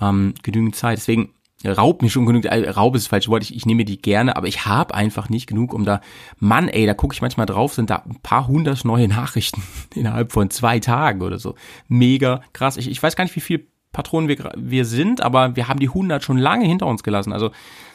ähm, 0.00 0.34
genügend 0.42 0.76
Zeit. 0.76 0.98
Deswegen 0.98 1.30
raubt 1.66 2.02
mir 2.02 2.10
schon 2.10 2.26
genug, 2.26 2.44
äh, 2.44 2.70
Raub 2.70 2.94
ist 2.94 3.04
das 3.04 3.08
falsche 3.08 3.30
Wort, 3.30 3.42
ich, 3.42 3.54
ich 3.54 3.66
nehme 3.66 3.84
die 3.84 4.00
gerne, 4.00 4.36
aber 4.36 4.46
ich 4.46 4.66
habe 4.66 4.94
einfach 4.94 5.28
nicht 5.28 5.46
genug, 5.46 5.74
um 5.74 5.84
da, 5.84 6.00
Mann 6.38 6.68
ey, 6.68 6.86
da 6.86 6.94
gucke 6.94 7.14
ich 7.14 7.22
manchmal 7.22 7.46
drauf, 7.46 7.74
sind 7.74 7.90
da 7.90 7.96
ein 8.08 8.18
paar 8.22 8.46
hundert 8.46 8.84
neue 8.84 9.08
Nachrichten 9.08 9.62
innerhalb 9.94 10.32
von 10.32 10.50
zwei 10.50 10.78
Tagen 10.78 11.22
oder 11.22 11.38
so. 11.38 11.54
Mega 11.88 12.42
krass. 12.52 12.76
Ich, 12.76 12.88
ich 12.88 13.02
weiß 13.02 13.16
gar 13.16 13.24
nicht, 13.24 13.36
wie 13.36 13.40
viel 13.40 13.66
Patronen 13.92 14.28
wir, 14.28 14.52
wir 14.56 14.84
sind, 14.84 15.20
aber 15.20 15.56
wir 15.56 15.66
haben 15.66 15.80
die 15.80 15.88
100 15.88 16.22
schon 16.22 16.38
lange 16.38 16.66
hinter 16.66 16.86
uns 16.86 17.02
gelassen. 17.02 17.32
Also 17.32 17.50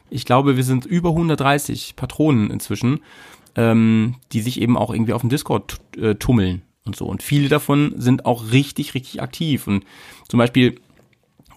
ich 0.10 0.26
glaube, 0.26 0.58
wir 0.58 0.64
sind 0.64 0.86
über 0.86 1.10
130 1.10 1.96
Patronen 1.96 2.50
inzwischen, 2.50 3.00
ähm, 3.56 4.16
die 4.32 4.42
sich 4.42 4.60
eben 4.60 4.78
auch 4.78 4.92
irgendwie 4.92 5.14
auf 5.14 5.22
dem 5.22 5.30
Discord 5.30 5.80
äh, 5.98 6.16
tummeln 6.16 6.64
und 6.86 6.96
so. 6.96 7.06
Und 7.06 7.24
viele 7.24 7.48
davon 7.48 7.94
sind 7.98 8.26
auch 8.26 8.52
richtig, 8.52 8.94
richtig 8.96 9.22
aktiv. 9.22 9.68
Und 9.68 9.86
zum 10.28 10.40
Beispiel 10.40 10.80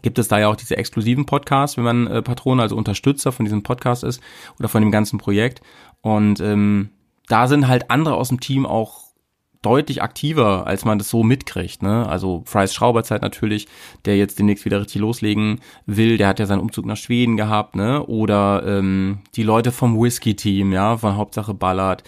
gibt 0.06 0.20
es 0.20 0.28
da 0.28 0.38
ja 0.38 0.46
auch 0.46 0.54
diese 0.54 0.76
exklusiven 0.76 1.26
Podcasts, 1.26 1.76
wenn 1.76 1.82
man 1.82 2.06
äh, 2.06 2.22
Patron, 2.22 2.60
also 2.60 2.76
Unterstützer 2.76 3.32
von 3.32 3.44
diesem 3.44 3.64
Podcast 3.64 4.04
ist 4.04 4.22
oder 4.56 4.68
von 4.68 4.80
dem 4.80 4.92
ganzen 4.92 5.18
Projekt. 5.18 5.62
Und 6.00 6.38
ähm, 6.38 6.90
da 7.26 7.48
sind 7.48 7.66
halt 7.66 7.90
andere 7.90 8.14
aus 8.14 8.28
dem 8.28 8.38
Team 8.38 8.66
auch 8.66 9.00
deutlich 9.62 10.02
aktiver, 10.02 10.64
als 10.64 10.84
man 10.84 10.98
das 10.98 11.10
so 11.10 11.24
mitkriegt. 11.24 11.82
Ne? 11.82 12.08
Also 12.08 12.44
Fry's 12.46 12.72
Schrauberzeit 12.72 13.20
natürlich, 13.20 13.66
der 14.04 14.16
jetzt 14.16 14.38
demnächst 14.38 14.64
wieder 14.64 14.80
richtig 14.80 15.00
loslegen 15.00 15.58
will, 15.86 16.18
der 16.18 16.28
hat 16.28 16.38
ja 16.38 16.46
seinen 16.46 16.60
Umzug 16.60 16.86
nach 16.86 16.96
Schweden 16.96 17.36
gehabt, 17.36 17.74
ne? 17.74 18.06
Oder 18.06 18.62
ähm, 18.64 19.22
die 19.34 19.42
Leute 19.42 19.72
vom 19.72 20.00
Whisky-Team, 20.00 20.72
ja, 20.72 20.96
von 20.96 21.16
Hauptsache 21.16 21.52
Ballard, 21.52 22.04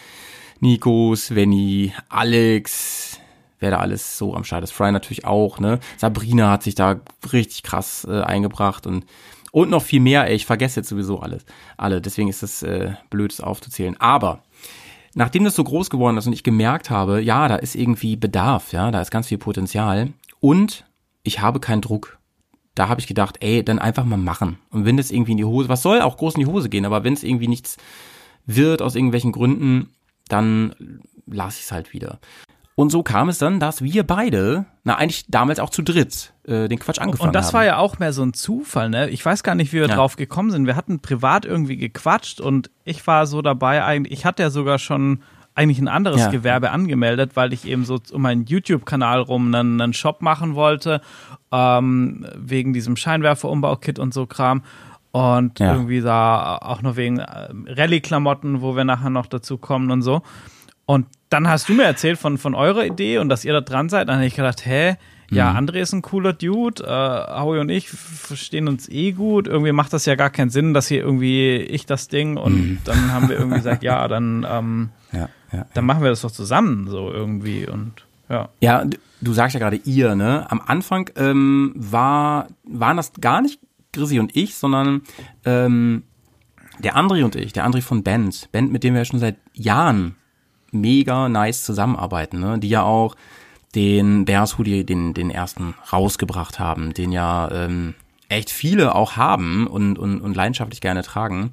Nico, 0.61 1.17
Svenny, 1.17 1.93
Alex, 2.09 3.18
wer 3.59 3.71
da 3.71 3.79
alles 3.79 4.19
so 4.19 4.35
am 4.35 4.45
Start 4.45 4.65
ist. 4.65 4.73
Fry 4.73 4.93
natürlich 4.93 5.25
auch, 5.25 5.59
ne? 5.59 5.81
Sabrina 5.97 6.51
hat 6.51 6.63
sich 6.63 6.75
da 6.75 7.01
richtig 7.33 7.63
krass 7.63 8.07
äh, 8.09 8.23
eingebracht 8.23 8.87
und 8.87 9.05
und 9.51 9.71
noch 9.71 9.83
viel 9.83 10.01
mehr, 10.01 10.27
ey, 10.29 10.37
ich 10.37 10.47
vergesse 10.47 10.81
jetzt 10.81 10.91
sowieso 10.91 11.21
alles. 11.21 11.45
Alle, 11.79 12.01
deswegen 12.01 12.29
ist 12.29 12.43
es 12.43 12.63
äh, 12.63 12.93
blöd, 13.09 13.33
es 13.33 13.41
aufzuzählen. 13.41 13.99
Aber 13.99 14.43
nachdem 15.15 15.45
das 15.45 15.57
so 15.57 15.65
groß 15.65 15.91
geworden 15.91 16.17
ist 16.17 16.27
und 16.27 16.33
ich 16.33 16.43
gemerkt 16.43 16.91
habe, 16.91 17.21
ja, 17.21 17.49
da 17.49 17.57
ist 17.57 17.75
irgendwie 17.75 18.17
Bedarf, 18.17 18.73
ja, 18.73 18.91
da 18.91 19.01
ist 19.01 19.11
ganz 19.11 19.29
viel 19.29 19.39
Potenzial 19.39 20.13
und 20.41 20.85
ich 21.23 21.41
habe 21.41 21.61
keinen 21.61 21.81
Druck. 21.81 22.19
Da 22.75 22.89
habe 22.89 23.01
ich 23.01 23.07
gedacht, 23.07 23.39
ey, 23.41 23.65
dann 23.65 23.81
einfach 23.81 24.05
mal 24.05 24.19
machen. 24.19 24.59
Und 24.71 24.85
wenn 24.85 24.97
das 24.97 25.11
irgendwie 25.11 25.33
in 25.33 25.39
die 25.39 25.45
Hose, 25.45 25.69
was 25.69 25.83
soll 25.83 26.01
auch 26.01 26.17
groß 26.17 26.35
in 26.35 26.41
die 26.41 26.47
Hose 26.47 26.69
gehen, 26.69 26.85
aber 26.85 27.03
wenn 27.03 27.15
es 27.15 27.25
irgendwie 27.25 27.49
nichts 27.49 27.77
wird 28.47 28.83
aus 28.83 28.95
irgendwelchen 28.95 29.33
Gründen, 29.33 29.91
dann 30.29 31.01
lasse 31.27 31.59
ich 31.59 31.65
es 31.65 31.73
halt 31.73 31.93
wieder. 31.93 32.21
Und 32.79 32.91
so 32.91 33.03
kam 33.03 33.29
es 33.29 33.39
dann, 33.39 33.59
dass 33.59 33.83
wir 33.83 34.05
beide, 34.07 34.65
na 34.85 34.95
eigentlich 34.95 35.25
damals 35.27 35.59
auch 35.59 35.71
zu 35.71 35.83
dritt, 35.83 36.33
äh, 36.45 36.69
den 36.69 36.79
Quatsch 36.79 37.01
angefangen 37.01 37.19
haben. 37.19 37.27
Und 37.31 37.35
das 37.35 37.47
haben. 37.49 37.55
war 37.55 37.65
ja 37.65 37.79
auch 37.79 37.99
mehr 37.99 38.13
so 38.13 38.23
ein 38.23 38.35
Zufall, 38.35 38.89
ne? 38.89 39.11
Ich 39.11 39.27
weiß 39.27 39.43
gar 39.43 39.57
nicht, 39.57 39.73
wie 39.73 39.81
wir 39.81 39.89
Ja. 39.89 39.97
drauf 39.97 40.15
gekommen 40.15 40.53
sind. 40.53 40.65
Wir 40.65 40.77
hatten 40.77 41.01
privat 41.01 41.45
irgendwie 41.45 41.77
gequatscht 41.77 42.41
und 42.41 42.71
ich 42.85 43.05
war 43.09 43.27
so 43.27 43.43
dabei, 43.43 43.83
eigentlich, 43.85 44.13
ich 44.21 44.25
hatte 44.25 44.45
ja 44.45 44.51
sogar 44.51 44.79
schon 44.79 45.23
eigentlich 45.57 45.81
ein 45.81 45.89
anderes 45.89 46.21
Ja. 46.21 46.31
Gewerbe 46.31 46.71
angemeldet, 46.71 47.33
weil 47.35 47.53
ich 47.53 47.67
eben 47.67 47.85
so 47.85 47.99
um 48.13 48.23
meinen 48.23 48.47
YouTube-Kanal 48.47 49.23
rum 49.23 49.53
einen, 49.53 49.81
einen 49.81 49.93
Shop 49.93 50.23
machen 50.23 50.55
wollte, 50.55 51.01
ähm, 51.51 52.27
wegen 52.37 52.73
diesem 52.75 52.95
Scheinwerfer-Umbau-Kit 52.95 53.99
und 53.99 54.15
so 54.15 54.27
Kram. 54.27 54.63
Und 55.11 55.59
Ja. 55.59 55.73
irgendwie 55.73 56.01
da 56.01 56.59
auch 56.59 56.83
noch 56.83 56.95
wegen 56.95 57.19
äh, 57.19 57.49
Rallye-Klamotten, 57.67 58.61
wo 58.61 58.77
wir 58.77 58.85
nachher 58.85 59.11
noch 59.11 59.27
dazu 59.27 59.59
kommen 59.59 59.91
und 59.91 60.03
so. 60.03 60.23
Und 60.91 61.07
dann 61.29 61.47
hast 61.49 61.69
du 61.69 61.75
mir 61.75 61.83
erzählt 61.85 62.19
von, 62.19 62.39
von 62.39 62.55
eurer 62.55 62.87
Idee 62.87 63.19
und 63.19 63.29
dass 63.29 63.45
ihr 63.45 63.53
da 63.53 63.61
dran 63.61 63.91
seid. 63.91 64.09
Dann 64.09 64.17
habe 64.17 64.27
ich 64.27 64.35
gedacht, 64.35 64.65
hä, 64.65 64.97
ja, 65.31 65.53
Mhm. 65.53 65.59
André 65.59 65.75
ist 65.81 65.93
ein 65.93 66.01
cooler 66.01 66.33
Dude, 66.33 66.83
äh, 66.83 67.39
Howie 67.39 67.59
und 67.59 67.69
ich 67.69 67.91
verstehen 67.91 68.67
uns 68.69 68.89
eh 68.89 69.13
gut. 69.13 69.47
Irgendwie 69.47 69.73
macht 69.73 69.93
das 69.93 70.07
ja 70.07 70.15
gar 70.15 70.31
keinen 70.31 70.49
Sinn, 70.49 70.73
dass 70.73 70.89
hier 70.89 71.01
irgendwie 71.03 71.57
ich 71.57 71.85
das 71.85 72.09
Ding 72.09 72.39
und 72.39 72.55
Mhm. 72.55 72.79
dann 72.85 73.13
haben 73.13 73.29
wir 73.29 73.37
irgendwie 73.37 73.59
gesagt, 73.59 73.83
ja, 73.83 74.09
dann, 74.09 74.47
ähm, 74.51 74.89
Ja, 75.13 75.29
ja. 75.53 75.67
dann 75.75 75.85
machen 75.85 76.03
wir 76.03 76.09
das 76.09 76.23
doch 76.23 76.31
zusammen 76.31 76.89
so 76.89 77.13
irgendwie 77.13 77.67
und 77.69 77.93
ja. 78.31 78.49
Ja, 78.61 78.85
du 79.21 79.33
sagst 79.35 79.53
ja 79.53 79.61
gerade 79.61 79.77
ihr, 79.85 80.15
ne? 80.15 80.51
Am 80.51 80.63
Anfang 80.67 81.11
ähm, 81.17 81.75
war, 81.77 82.49
waren 82.65 82.97
das 82.97 83.13
gar 83.21 83.43
nicht 83.43 83.61
Grissi 83.93 84.19
und 84.21 84.35
ich, 84.35 84.55
sondern 84.55 85.03
ähm, 85.45 86.05
der 86.79 86.97
André 86.97 87.23
und 87.25 87.37
ich, 87.37 87.53
der 87.53 87.67
André 87.69 87.83
von 87.83 88.03
Band, 88.03 88.49
Band, 88.53 88.73
mit 88.73 88.83
dem 88.85 88.95
wir 88.95 89.01
ja 89.01 89.05
schon 89.05 89.19
seit 89.21 89.37
Jahren 89.53 90.15
mega 90.71 91.29
nice 91.29 91.63
zusammenarbeiten, 91.65 92.41
ne? 92.41 92.59
Die 92.59 92.69
ja 92.69 92.83
auch 92.83 93.17
den 93.75 94.25
Bears 94.25 94.59
Hoodie, 94.59 94.85
den, 94.85 95.15
den 95.15 95.31
ersten 95.31 95.75
rausgebracht 95.93 96.59
haben, 96.59 96.95
den 96.95 97.13
ja 97.13 97.51
ähm, 97.51 97.95
echt 98.29 98.51
viele 98.51 98.95
auch 98.95 99.17
haben 99.17 99.67
und, 99.67 99.99
und, 99.99 100.21
und 100.21 100.35
leidenschaftlich 100.35 100.81
gerne 100.81 101.03
tragen. 101.03 101.53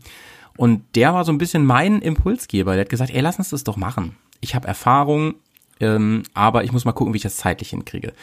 Und 0.57 0.83
der 0.95 1.13
war 1.13 1.25
so 1.25 1.31
ein 1.31 1.37
bisschen 1.37 1.65
mein 1.65 2.01
Impulsgeber. 2.01 2.73
Der 2.73 2.81
hat 2.81 2.89
gesagt, 2.89 3.11
ey, 3.11 3.21
lass 3.21 3.37
uns 3.37 3.49
das 3.49 3.63
doch 3.63 3.75
machen. 3.75 4.15
Ich 4.39 4.55
habe 4.55 4.67
Erfahrung, 4.67 5.35
ähm, 5.79 6.23
aber 6.33 6.63
ich 6.63 6.71
muss 6.71 6.85
mal 6.85 6.93
gucken, 6.93 7.13
wie 7.13 7.17
ich 7.17 7.23
das 7.23 7.35
zeitlich 7.37 7.71
hinkriege. 7.71 8.13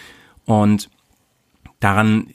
Und 0.47 0.89
daran 1.81 2.29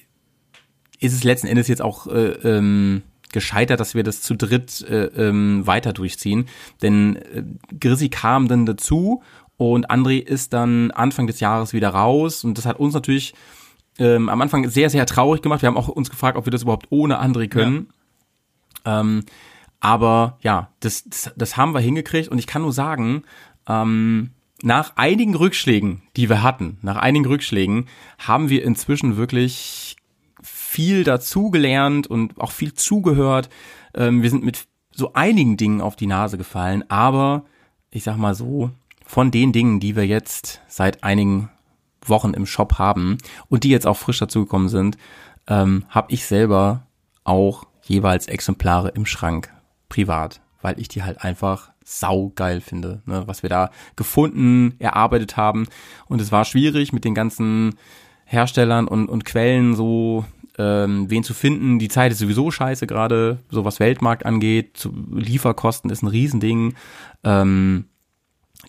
ist 0.99 1.13
es 1.13 1.23
letzten 1.23 1.47
Endes 1.47 1.67
jetzt 1.67 1.81
auch 1.81 2.07
äh, 2.07 2.31
ähm, 2.43 3.01
gescheitert, 3.31 3.79
dass 3.79 3.95
wir 3.95 4.03
das 4.03 4.21
zu 4.21 4.35
dritt 4.35 4.81
äh, 4.81 5.05
ähm, 5.05 5.65
weiter 5.67 5.93
durchziehen. 5.93 6.47
Denn 6.81 7.15
äh, 7.15 7.43
Grissi 7.79 8.09
kam 8.09 8.47
dann 8.47 8.65
dazu 8.65 9.21
und 9.57 9.89
André 9.89 10.19
ist 10.19 10.53
dann 10.53 10.91
Anfang 10.91 11.27
des 11.27 11.39
Jahres 11.39 11.73
wieder 11.73 11.89
raus 11.89 12.43
und 12.43 12.57
das 12.57 12.65
hat 12.65 12.79
uns 12.79 12.93
natürlich 12.93 13.33
ähm, 13.99 14.29
am 14.29 14.41
Anfang 14.41 14.69
sehr, 14.69 14.89
sehr 14.89 15.05
traurig 15.05 15.41
gemacht. 15.41 15.61
Wir 15.61 15.67
haben 15.67 15.77
auch 15.77 15.87
uns 15.87 16.09
gefragt, 16.09 16.37
ob 16.37 16.45
wir 16.45 16.51
das 16.51 16.63
überhaupt 16.63 16.87
ohne 16.89 17.21
André 17.21 17.47
können. 17.47 17.89
Ähm, 18.85 19.23
aber 19.79 20.37
ja, 20.41 20.69
das, 20.79 21.03
das, 21.05 21.31
das 21.35 21.57
haben 21.57 21.73
wir 21.73 21.79
hingekriegt 21.79 22.29
und 22.29 22.37
ich 22.37 22.47
kann 22.47 22.61
nur 22.61 22.73
sagen, 22.73 23.23
ähm, 23.67 24.31
nach 24.63 24.93
einigen 24.95 25.35
Rückschlägen, 25.35 26.01
die 26.15 26.29
wir 26.29 26.41
hatten, 26.41 26.79
nach 26.81 26.95
einigen 26.95 27.25
Rückschlägen, 27.25 27.87
haben 28.17 28.49
wir 28.49 28.63
inzwischen 28.63 29.17
wirklich 29.17 29.86
viel 30.77 31.03
dazugelernt 31.03 32.05
und 32.05 32.39
auch 32.39 32.51
viel 32.51 32.75
zugehört. 32.75 33.49
Ähm, 33.95 34.21
wir 34.21 34.29
sind 34.29 34.43
mit 34.43 34.67
so 34.91 35.13
einigen 35.13 35.57
Dingen 35.57 35.81
auf 35.81 35.95
die 35.95 36.05
Nase 36.05 36.37
gefallen, 36.37 36.83
aber 36.87 37.45
ich 37.89 38.03
sag 38.03 38.17
mal 38.17 38.35
so, 38.35 38.69
von 39.03 39.31
den 39.31 39.53
Dingen, 39.53 39.79
die 39.79 39.95
wir 39.95 40.05
jetzt 40.05 40.61
seit 40.67 41.03
einigen 41.03 41.49
Wochen 42.05 42.35
im 42.35 42.45
Shop 42.45 42.77
haben 42.77 43.17
und 43.49 43.63
die 43.63 43.71
jetzt 43.71 43.87
auch 43.87 43.97
frisch 43.97 44.19
dazugekommen 44.19 44.69
sind, 44.69 44.99
ähm, 45.47 45.83
habe 45.89 46.13
ich 46.13 46.27
selber 46.27 46.85
auch 47.23 47.63
jeweils 47.81 48.27
Exemplare 48.27 48.89
im 48.89 49.07
Schrank 49.07 49.51
privat, 49.89 50.41
weil 50.61 50.79
ich 50.79 50.89
die 50.89 51.01
halt 51.01 51.23
einfach 51.23 51.71
saugeil 51.83 52.61
finde, 52.61 53.01
ne, 53.07 53.23
was 53.25 53.41
wir 53.41 53.49
da 53.49 53.71
gefunden, 53.95 54.75
erarbeitet 54.77 55.37
haben. 55.37 55.65
Und 56.05 56.21
es 56.21 56.31
war 56.31 56.45
schwierig 56.45 56.93
mit 56.93 57.03
den 57.03 57.15
ganzen 57.15 57.73
Herstellern 58.25 58.87
und, 58.87 59.09
und 59.09 59.25
Quellen 59.25 59.73
so 59.73 60.23
ähm, 60.57 61.09
wen 61.09 61.23
zu 61.23 61.33
finden. 61.33 61.79
Die 61.79 61.89
Zeit 61.89 62.11
ist 62.11 62.19
sowieso 62.19 62.51
scheiße 62.51 62.87
gerade, 62.87 63.39
so 63.49 63.65
was 63.65 63.79
Weltmarkt 63.79 64.25
angeht. 64.25 64.77
Zu, 64.77 64.93
Lieferkosten 65.11 65.89
ist 65.89 66.01
ein 66.01 66.07
Riesending. 66.07 66.75
Ähm, 67.23 67.85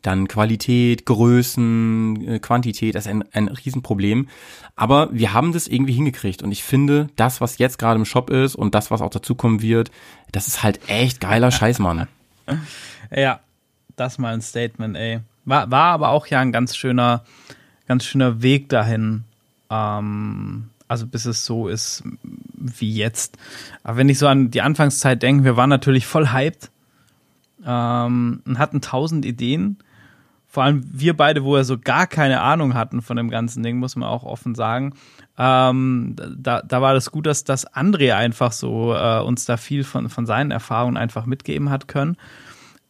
dann 0.03 0.29
Qualität, 0.29 1.07
Größen, 1.07 2.29
äh, 2.29 2.39
Quantität, 2.39 2.95
das 2.95 3.07
ist 3.07 3.11
ein, 3.11 3.25
ein 3.33 3.49
Riesenproblem. 3.49 4.29
Aber 4.77 5.09
wir 5.13 5.33
haben 5.33 5.53
das 5.53 5.67
irgendwie 5.67 5.95
hingekriegt 5.95 6.43
und 6.43 6.53
ich 6.53 6.63
finde, 6.63 7.09
das, 7.17 7.41
was 7.41 7.59
jetzt 7.59 7.79
gerade 7.79 7.99
im 7.99 8.05
Shop 8.05 8.31
ist 8.31 8.55
und 8.55 8.75
das, 8.75 8.91
was 8.91 9.01
auch 9.01 9.11
dazukommen 9.11 9.63
wird, 9.63 9.91
das 10.31 10.47
ist 10.47 10.63
halt 10.63 10.89
echt 10.89 11.21
geiler 11.21 11.51
Scheiß, 11.51 11.79
Mann. 11.79 12.07
Ja, 13.11 13.41
das 13.97 14.19
mal 14.19 14.35
ein 14.35 14.43
Statement, 14.43 14.95
ey. 14.95 15.21
War, 15.47 15.71
war 15.71 15.93
aber 15.93 16.11
auch 16.11 16.27
ja 16.27 16.41
ein 16.41 16.53
ganz 16.53 16.77
schöner, 16.77 17.25
ganz 17.87 18.05
schöner 18.05 18.43
Weg 18.43 18.69
dahin. 18.69 19.25
Ähm, 19.71 20.69
also 20.89 21.07
bis 21.07 21.27
es 21.27 21.45
so 21.45 21.69
ist 21.69 22.03
wie 22.55 22.93
jetzt. 22.93 23.39
Aber 23.83 23.99
wenn 23.99 24.09
ich 24.09 24.19
so 24.19 24.27
an 24.27 24.51
die 24.51 24.63
Anfangszeit 24.63 25.23
denke, 25.23 25.45
wir 25.45 25.57
waren 25.57 25.71
natürlich 25.71 26.07
voll 26.07 26.33
hyped 26.33 26.71
ähm, 27.65 28.43
und 28.45 28.59
hatten 28.59 28.81
tausend 28.81 29.25
Ideen. 29.25 29.79
Vor 30.51 30.63
allem 30.63 30.83
wir 30.91 31.15
beide, 31.15 31.45
wo 31.45 31.55
wir 31.55 31.65
so 31.65 31.79
gar 31.79 32.07
keine 32.07 32.41
Ahnung 32.41 32.73
hatten 32.73 33.03
von 33.03 33.19
dem 33.19 33.29
ganzen 33.29 33.63
Ding, 33.63 33.79
muss 33.79 33.97
man 33.97 34.09
auch 34.09 34.25
offen 34.25 34.55
sagen. 34.55 34.95
Ähm, 35.37 36.17
da, 36.37 36.63
da 36.63 36.83
war 36.83 36.95
das 36.95 37.13
gut, 37.13 37.27
dass, 37.27 37.45
dass 37.45 37.71
André 37.71 38.15
einfach 38.15 38.53
so 38.53 38.95
äh, 38.95 39.21
uns 39.21 39.45
da 39.45 39.57
viel 39.59 39.85
von, 39.85 40.09
von 40.09 40.27
seinen 40.27 40.51
Erfahrungen 40.51 40.97
einfach 40.97 41.27
mitgeben 41.27 41.71
hat 41.71 41.87
können. 41.87 42.17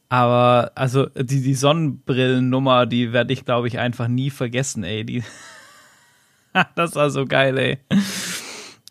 Aber 0.08 0.72
also 0.74 1.06
die, 1.06 1.42
die 1.42 1.54
Sonnenbrillennummer, 1.54 2.86
die 2.86 3.12
werde 3.12 3.32
ich, 3.32 3.44
glaube 3.44 3.68
ich, 3.68 3.78
einfach 3.78 4.08
nie 4.08 4.30
vergessen, 4.30 4.84
ey. 4.84 5.04
Die 5.04 5.22
das 6.74 6.94
war 6.94 7.10
so 7.10 7.24
geil, 7.26 7.56
ey. 7.58 7.78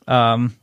Ähm, 0.07 0.53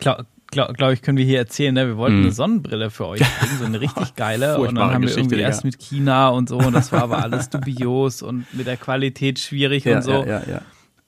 glaube 0.00 0.26
glaub, 0.50 0.76
glaub 0.76 0.92
ich, 0.92 1.02
können 1.02 1.18
wir 1.18 1.24
hier 1.24 1.38
erzählen, 1.38 1.74
ne? 1.74 1.86
wir 1.86 1.96
wollten 1.96 2.18
Mhm. 2.18 2.22
eine 2.24 2.32
Sonnenbrille 2.32 2.90
für 2.90 3.06
euch 3.08 3.20
bringen, 3.20 3.58
so 3.58 3.64
eine 3.64 3.80
richtig 3.80 4.14
geile. 4.16 4.58
und 4.58 4.74
dann 4.76 4.84
haben 4.92 4.92
wir 5.02 5.08
Geschichte, 5.08 5.20
irgendwie 5.20 5.36
Digga. 5.36 5.48
erst 5.48 5.64
mit 5.64 5.78
China 5.80 6.28
und 6.28 6.48
so, 6.48 6.58
und 6.58 6.72
das 6.72 6.92
war 6.92 7.02
aber 7.02 7.22
alles 7.22 7.50
dubios 7.50 8.22
und 8.22 8.52
mit 8.54 8.66
der 8.66 8.76
Qualität 8.76 9.38
schwierig 9.38 9.84
Ja, 9.84 9.96
und 9.96 10.02
so. 10.02 10.24
ja, 10.24 10.42
ja, 10.46 10.60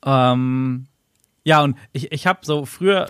ja. 0.04 0.32
Ähm, 0.32 0.86
ja, 1.44 1.62
und 1.62 1.76
ich, 1.92 2.10
ich 2.12 2.26
habe 2.26 2.40
so 2.42 2.64
früher, 2.66 3.08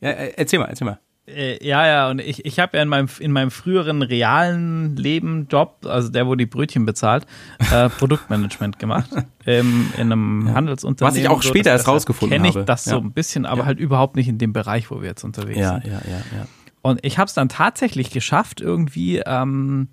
ja 0.00 0.10
äh, 0.10 0.32
erzähl 0.36 0.58
mal, 0.60 0.66
erzähl 0.66 0.84
mal. 0.86 1.00
Äh, 1.34 1.64
ja, 1.66 1.86
ja, 1.86 2.10
und 2.10 2.20
ich, 2.20 2.44
ich 2.44 2.58
habe 2.58 2.76
ja 2.76 2.82
in 2.82 2.88
meinem, 2.88 3.08
in 3.20 3.32
meinem 3.32 3.50
früheren 3.50 4.02
realen 4.02 4.96
Leben 4.96 5.46
Job, 5.50 5.84
also 5.86 6.08
der, 6.08 6.26
wo 6.26 6.34
die 6.34 6.46
Brötchen 6.46 6.84
bezahlt, 6.86 7.26
äh, 7.72 7.88
Produktmanagement 7.98 8.78
gemacht 8.78 9.10
ähm, 9.46 9.92
in 9.96 10.10
einem 10.12 10.52
Handelsunternehmen. 10.54 11.16
Was 11.16 11.22
ich 11.22 11.28
auch 11.28 11.42
so, 11.42 11.48
später 11.50 11.70
das- 11.70 11.80
erst 11.80 11.88
rausgefunden 11.88 12.36
kenn 12.38 12.44
ich 12.48 12.54
habe. 12.56 12.64
das 12.64 12.84
so 12.84 12.92
Ja. 12.92 12.96
ein 12.98 13.12
bisschen, 13.12 13.46
aber 13.46 13.60
Ja. 13.60 13.66
halt 13.66 13.78
überhaupt 13.80 14.16
nicht 14.16 14.28
in 14.28 14.38
dem 14.38 14.52
Bereich, 14.52 14.90
wo 14.90 15.00
wir 15.00 15.08
jetzt 15.08 15.24
unterwegs 15.24 15.58
Ja, 15.58 15.80
sind. 15.80 15.86
ja, 15.86 16.00
ja, 16.08 16.18
ja. 16.36 16.46
Und 16.82 17.04
ich 17.04 17.18
habe 17.18 17.26
es 17.28 17.34
dann 17.34 17.48
tatsächlich 17.48 18.10
geschafft, 18.10 18.60
irgendwie 18.60 19.18
ähm, 19.26 19.88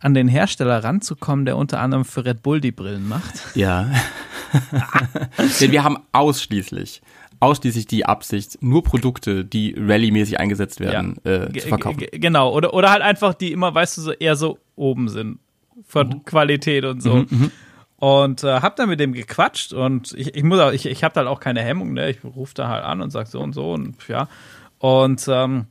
an 0.00 0.12
den 0.14 0.28
Hersteller 0.28 0.84
ranzukommen, 0.84 1.46
der 1.46 1.56
unter 1.56 1.80
anderem 1.80 2.04
für 2.04 2.24
Red 2.24 2.42
Bull 2.42 2.60
die 2.60 2.70
Brillen 2.72 3.08
macht. 3.08 3.34
Ja. 3.54 3.90
Denn 5.60 5.72
wir 5.72 5.82
haben 5.84 5.96
ausschließlich, 6.12 7.02
ausschließlich 7.40 7.86
die 7.86 8.06
Absicht, 8.06 8.58
nur 8.62 8.82
Produkte, 8.82 9.44
die 9.44 9.74
rallymäßig 9.78 10.40
eingesetzt 10.40 10.80
werden, 10.80 11.16
äh, 11.24 11.50
Ge- 11.50 11.62
zu 11.62 11.68
verkaufen. 11.68 11.98
ge- 11.98 12.18
Genau, 12.18 12.52
oder, 12.52 12.72
oder 12.74 12.90
halt 12.90 13.02
einfach 13.02 13.34
die 13.34 13.52
immer, 13.52 13.74
weißt 13.74 13.96
du, 13.98 14.00
so 14.02 14.12
eher 14.12 14.36
so 14.36 14.58
oben 14.74 15.08
sind 15.08 15.38
von 15.86 16.08
Mhm. 16.08 16.24
Qualität 16.24 16.84
und 16.84 17.02
so. 17.02 17.24
Und 17.98 18.44
äh, 18.44 18.60
hab 18.60 18.76
dann 18.76 18.88
mit 18.90 19.00
dem 19.00 19.12
gequatscht 19.12 19.72
und 19.72 20.12
ich, 20.14 20.34
ich 20.34 20.42
muss 20.42 20.58
auch, 20.60 20.72
ich, 20.72 20.84
ich 20.86 21.02
habe 21.04 21.14
halt 21.16 21.28
auch 21.28 21.40
keine 21.40 21.62
Hemmung, 21.62 21.94
ne? 21.94 22.10
Ich 22.10 22.18
rufe 22.24 22.52
da 22.54 22.68
halt 22.68 22.84
an 22.84 23.00
und 23.00 23.10
sag 23.10 23.26
so 23.26 23.40
und 23.40 23.54
so 23.54 23.72
und 23.72 23.96
ja. 24.08 24.28
Und 24.78 25.26
ähm, 25.28 25.66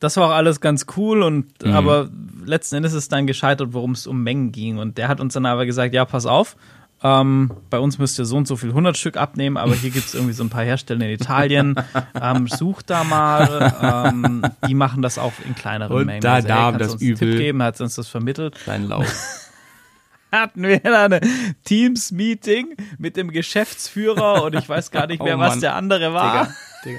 das 0.00 0.16
war 0.16 0.28
auch 0.28 0.32
alles 0.34 0.60
ganz 0.60 0.86
cool 0.96 1.22
und 1.22 1.62
Mhm. 1.62 1.72
aber 1.72 2.10
letzten 2.44 2.76
Endes 2.76 2.92
ist 2.92 3.12
dann 3.12 3.26
gescheitert, 3.26 3.72
worum 3.72 3.92
es 3.92 4.06
um 4.06 4.22
Mengen 4.22 4.50
ging. 4.50 4.78
Und 4.78 4.98
der 4.98 5.08
hat 5.08 5.20
uns 5.20 5.34
dann 5.34 5.46
aber 5.46 5.64
gesagt, 5.66 5.94
ja, 5.94 6.04
pass 6.04 6.26
auf, 6.26 6.56
ähm, 7.02 7.50
bei 7.70 7.78
uns 7.78 7.98
müsst 7.98 8.18
ihr 8.18 8.24
so 8.24 8.36
und 8.36 8.46
so 8.46 8.56
viel 8.56 8.68
100 8.70 8.96
Stück 8.96 9.16
abnehmen, 9.16 9.56
aber 9.56 9.74
hier 9.74 9.90
gibt's 9.90 10.14
irgendwie 10.14 10.32
so 10.34 10.44
ein 10.44 10.50
paar 10.50 10.64
Hersteller 10.64 11.04
in 11.06 11.12
Italien. 11.12 11.74
ähm, 12.20 12.46
sucht 12.48 12.90
da 12.90 13.04
mal, 13.04 14.06
ähm, 14.08 14.42
die 14.68 14.74
machen 14.74 15.02
das 15.02 15.18
auch 15.18 15.32
in 15.46 15.54
kleineren 15.54 15.96
Und 15.96 16.06
Mengen. 16.06 16.20
da 16.20 16.34
Also, 16.34 16.48
hey, 16.48 16.54
nahm 16.56 16.72
kannst 16.78 16.80
das 16.86 16.92
uns 16.94 17.02
einen 17.02 17.10
Übel. 17.12 17.30
Tipp 17.30 17.38
geben, 17.38 17.62
hat 17.62 17.80
uns 17.80 17.94
das 17.96 18.08
vermittelt. 18.08 18.56
Dein 18.66 18.84
Lauf. 18.88 19.06
Hatten 20.32 20.62
wir 20.62 20.80
dann 20.80 21.12
ein 21.12 21.54
Teams-Meeting 21.64 22.76
mit 22.98 23.16
dem 23.18 23.30
Geschäftsführer 23.32 24.44
und 24.44 24.54
ich 24.54 24.66
weiß 24.68 24.90
gar 24.90 25.06
nicht 25.06 25.20
Oh 25.20 25.24
mehr, 25.24 25.38
was 25.38 25.50
Mann. 25.50 25.60
der 25.60 25.74
andere 25.76 26.14
war. 26.14 26.44
Digga, 26.84 26.98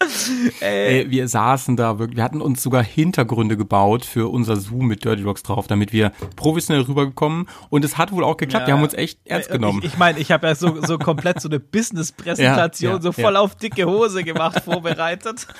Ey, 0.60 1.10
wir 1.10 1.26
saßen 1.26 1.76
da 1.76 1.98
wirklich, 1.98 2.16
wir 2.18 2.22
hatten 2.24 2.40
uns 2.40 2.62
sogar 2.62 2.84
Hintergründe 2.84 3.56
gebaut 3.56 4.04
für 4.04 4.30
unser 4.30 4.56
Zoom 4.56 4.86
mit 4.86 5.04
Dirty 5.04 5.22
Rocks 5.24 5.42
drauf, 5.42 5.66
damit 5.66 5.92
wir 5.92 6.10
professionell 6.36 6.84
rübergekommen 6.84 7.48
und 7.68 7.84
es 7.84 7.98
hat 7.98 8.12
wohl 8.12 8.22
auch 8.22 8.36
geklappt, 8.36 8.68
Ja. 8.68 8.74
haben 8.74 8.82
uns 8.84 8.94
echt 8.94 9.18
ernst 9.24 9.50
genommen. 9.50 9.80
Ich, 9.82 9.92
ich 9.94 9.98
meine, 9.98 10.18
ich 10.20 10.30
habe 10.30 10.46
ja 10.46 10.54
so, 10.54 10.80
so 10.86 10.98
komplett 10.98 11.40
so 11.40 11.48
eine 11.48 11.58
Business-Präsentation, 11.58 12.90
Ja, 12.92 12.96
ja, 12.98 13.02
so 13.02 13.10
voll 13.12 13.36
auf 13.36 13.56
dicke 13.56 13.86
Hose 13.86 14.22
gemacht, 14.22 14.60
vorbereitet. 14.64 15.46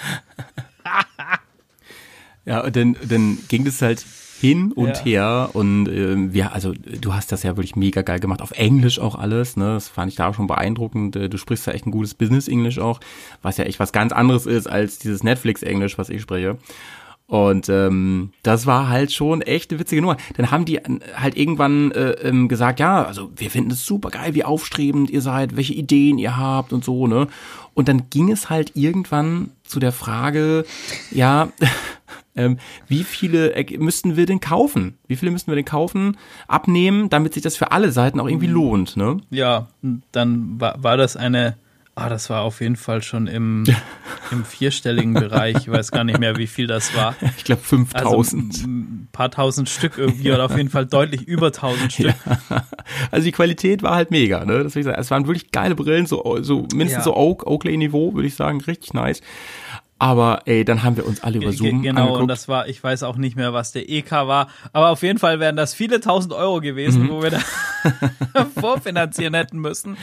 Ja, 2.45 2.61
und 2.65 2.75
dann, 2.77 2.97
dann 3.07 3.39
ging 3.49 3.67
das 3.67 3.83
halt 3.83 4.07
hin 4.41 4.73
und 4.73 4.97
Ja. 4.99 5.05
her 5.05 5.51
und 5.53 5.89
ähm, 5.89 6.31
ja, 6.33 6.49
also 6.53 6.73
du 6.73 7.15
hast 7.15 7.33
das 7.33 7.43
ja 7.43 7.57
wirklich 7.57 7.77
mega 7.77 8.03
geil 8.03 8.21
gemacht, 8.21 8.41
auf 8.43 8.53
Englisch 8.53 8.99
auch 8.99 9.15
alles, 9.17 9.57
ne, 9.57 9.75
das 9.75 9.89
fand 9.89 10.11
ich 10.11 10.17
da 10.17 10.29
auch 10.29 10.35
schon 10.35 10.47
beeindruckend, 10.47 11.17
Äh, 11.17 11.29
du 11.29 11.39
sprichst 11.39 11.67
ja 11.67 11.73
echt 11.73 11.87
ein 11.87 11.91
gutes 11.91 12.15
Business-Englisch 12.15 12.79
auch, 12.79 13.01
was 13.43 13.57
ja 13.57 13.65
echt 13.65 13.81
was 13.81 13.93
ganz 13.93 14.13
anderes 14.13 14.47
ist 14.47 14.67
als 14.69 14.99
dieses 14.99 15.23
Netflix-Englisch, 15.23 15.99
was 15.99 16.09
ich 16.09 16.23
spreche. 16.23 16.57
Und 17.29 17.69
ähm, 17.69 18.31
das 18.43 18.65
war 18.65 18.89
halt 18.89 19.13
schon 19.13 19.43
echt 19.43 19.71
eine 19.71 19.79
witzige 19.79 20.01
Nummer. 20.01 20.17
Dann 20.39 20.51
haben 20.51 20.65
die 20.65 20.81
halt 21.15 21.37
irgendwann 21.37 21.93
äh, 21.93 22.13
ähm, 22.23 22.49
gesagt, 22.49 22.81
ja, 22.81 23.05
also 23.05 23.31
wir 23.37 23.51
finden 23.51 23.71
es 23.71 23.85
super 23.85 24.09
geil, 24.09 24.35
wie 24.35 24.45
aufstrebend 24.45 25.11
ihr 25.11 25.21
seid, 25.21 25.55
welche 25.55 25.75
Ideen 25.75 26.17
ihr 26.17 26.39
habt 26.39 26.73
und 26.73 26.85
so, 26.85 27.07
ne? 27.07 27.29
Und 27.75 27.87
dann 27.87 28.09
ging 28.09 28.33
es 28.33 28.49
halt 28.49 28.73
irgendwann 28.77 29.51
zu 29.63 29.79
der 29.79 29.93
Frage, 29.93 30.65
ja, 31.11 31.53
ähm, 32.35 32.57
wie 32.89 33.05
viele 33.05 33.53
äh, 33.55 33.77
müssten 33.77 34.17
wir 34.17 34.25
denn 34.25 34.41
kaufen? 34.41 34.97
Wie 35.07 35.17
viele 35.17 35.31
müssten 35.31 35.51
wir 35.51 35.57
denn 35.57 35.67
kaufen, 35.67 36.17
abnehmen, 36.47 37.11
damit 37.11 37.35
sich 37.35 37.43
das 37.43 37.57
für 37.59 37.73
alle 37.73 37.93
Seiten 37.93 38.21
auch 38.21 38.27
irgendwie 38.27 38.47
lohnt, 38.47 38.97
ne? 38.97 39.19
Ja, 39.29 39.69
dann 40.13 40.59
war, 40.59 40.83
war 40.83 40.97
das 40.97 41.15
eine, 41.15 41.59
ah, 41.99 42.09
das 42.09 42.31
war 42.31 42.43
auf 42.43 42.61
jeden 42.61 42.77
Fall 42.77 43.03
schon 43.03 43.27
im, 43.27 43.65
im 44.31 44.45
vierstelligen 44.45 45.15
Bereich. 45.15 45.57
Ich 45.59 45.71
weiß 45.71 45.91
gar 45.91 46.05
nicht 46.05 46.19
mehr, 46.19 46.37
wie 46.37 46.47
viel 46.47 46.67
das 46.67 46.95
war. 46.97 47.15
Ich 47.37 47.45
glaube 47.45 47.63
Also 47.63 47.77
5000. 48.23 48.65
ein 48.67 49.09
paar 49.13 49.31
tausend 49.31 49.69
Stück 49.69 49.99
irgendwie 49.99 50.31
oder 50.33 50.45
auf 50.45 50.57
jeden 50.57 50.71
Fall 50.71 50.87
deutlich 50.87 51.23
über 51.23 51.53
tausend 51.53 51.93
Stück. 51.93 52.15
Also 53.11 53.25
die 53.25 53.33
Qualität 53.33 53.83
war 53.83 53.95
halt 53.95 54.11
mega, 54.11 54.45
ne? 54.45 54.63
Das 54.65 54.75
will 54.75 54.81
ich 54.81 54.87
sagen. 54.87 55.01
Es 55.01 55.11
waren 55.11 55.27
wirklich 55.27 55.51
geile 55.51 55.75
Brillen, 55.75 56.07
so, 56.07 56.39
so 56.43 56.67
mindestens 56.73 56.93
Ja. 56.99 57.03
so 57.03 57.17
Oak, 57.17 57.47
Oakley-Niveau, 57.47 58.15
würde 58.15 58.29
ich 58.29 58.35
sagen, 58.35 58.61
richtig 58.61 58.95
nice. 58.95 59.21
Aber 60.01 60.43
ey, 60.45 60.65
dann 60.65 60.85
haben 60.85 60.97
wir 60.97 61.05
uns 61.07 61.23
alle 61.25 61.39
über 61.39 61.53
Zoom 61.53 61.83
genau, 61.83 62.01
angeguckt. 62.03 62.23
und 62.23 62.29
das 62.29 62.47
war, 62.47 62.69
ich 62.69 62.83
weiß 62.85 63.03
auch 63.03 63.17
nicht 63.17 63.35
mehr, 63.37 63.53
was 63.53 63.73
der 63.73 63.89
EK 63.91 64.13
war, 64.13 64.47
aber 64.73 64.91
auf 64.91 65.03
jeden 65.03 65.19
Fall 65.19 65.41
wären 65.41 65.57
das 65.57 65.75
viele 65.75 66.01
tausend 66.01 66.33
Euro 66.33 66.61
gewesen, 66.61 67.03
Mhm. 67.05 67.09
wo 67.11 67.23
wir 67.23 67.31
da 67.31 67.41
vorfinanzieren 68.61 69.35
hätten 69.35 69.59
müssen. 69.59 69.97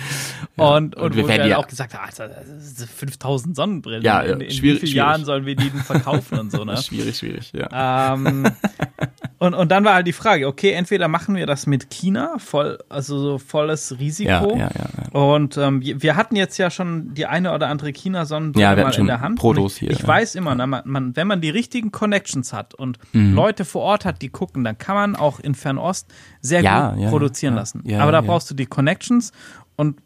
Und, 0.57 0.95
und, 0.95 1.01
und 1.01 1.15
wir 1.15 1.23
wo 1.23 1.27
wir 1.29 1.37
dann 1.37 1.49
ja- 1.49 1.57
auch 1.57 1.67
gesagt 1.67 1.93
haben, 1.93 2.05
Alter, 2.05 2.27
das 2.29 2.75
sind 2.77 2.89
5000 2.89 3.55
Sonnenbrillen. 3.55 4.03
Ja, 4.03 4.19
in, 4.21 4.27
ja, 4.27 4.33
in 4.33 4.39
wie 4.41 4.51
schwierig, 4.51 4.79
vielen. 4.81 4.95
Jahren 4.95 5.25
sollen 5.25 5.45
wir 5.45 5.55
die 5.55 5.69
denn 5.69 5.81
verkaufen 5.81 6.39
und 6.39 6.51
so, 6.51 6.63
ne? 6.65 6.77
schwierig, 6.77 7.17
schwierig, 7.17 7.51
ja. 7.53 8.13
Ähm, 8.13 8.45
und, 9.39 9.53
und 9.53 9.71
dann 9.71 9.83
war 9.85 9.93
halt 9.95 10.07
die 10.07 10.13
Frage, 10.13 10.47
okay, 10.47 10.71
entweder 10.71 11.07
machen 11.07 11.35
wir 11.35 11.45
das 11.45 11.67
mit 11.67 11.89
China, 11.89 12.35
voll, 12.37 12.79
also 12.89 13.17
so 13.19 13.37
volles 13.37 13.97
Risiko. 13.99 14.29
Ja, 14.29 14.57
ja, 14.57 14.57
ja, 14.57 14.69
ja. 15.13 15.19
Und 15.19 15.57
ähm, 15.57 15.81
wir, 15.81 16.15
hatten 16.15 16.35
jetzt 16.35 16.57
ja 16.57 16.69
schon 16.69 17.13
die 17.13 17.25
eine 17.25 17.53
oder 17.53 17.67
andere 17.67 17.91
China-Sonnenbrille 17.91 18.63
Ja, 18.65 18.75
mal 18.75 18.93
in 18.93 19.07
der 19.07 19.21
Hand. 19.21 19.39
Protos 19.39 19.77
ich 19.85 19.89
hier, 19.89 19.97
ich 19.97 20.01
ja. 20.03 20.07
weiß 20.07 20.35
immer, 20.35 20.55
na, 20.55 20.65
man, 20.67 21.15
wenn 21.15 21.27
man 21.27 21.41
die 21.41 21.49
richtigen 21.49 21.91
Connections 21.91 22.53
hat 22.53 22.73
und 22.73 22.97
Mhm. 23.13 23.33
Leute 23.35 23.65
vor 23.65 23.81
Ort 23.83 24.05
hat, 24.05 24.21
die 24.21 24.29
gucken, 24.29 24.63
dann 24.63 24.77
kann 24.77 24.95
man 24.95 25.15
auch 25.15 25.39
in 25.39 25.55
Fernost 25.55 26.11
sehr 26.41 26.61
Ja, 26.61 26.91
gut 26.91 26.99
ja, 27.01 27.09
produzieren 27.09 27.55
lassen. 27.55 27.83
Aber 27.99 28.11
da 28.11 28.21
brauchst 28.21 28.49
du 28.49 28.53
die 28.55 28.65
Connections 28.65 29.31
und 29.75 29.97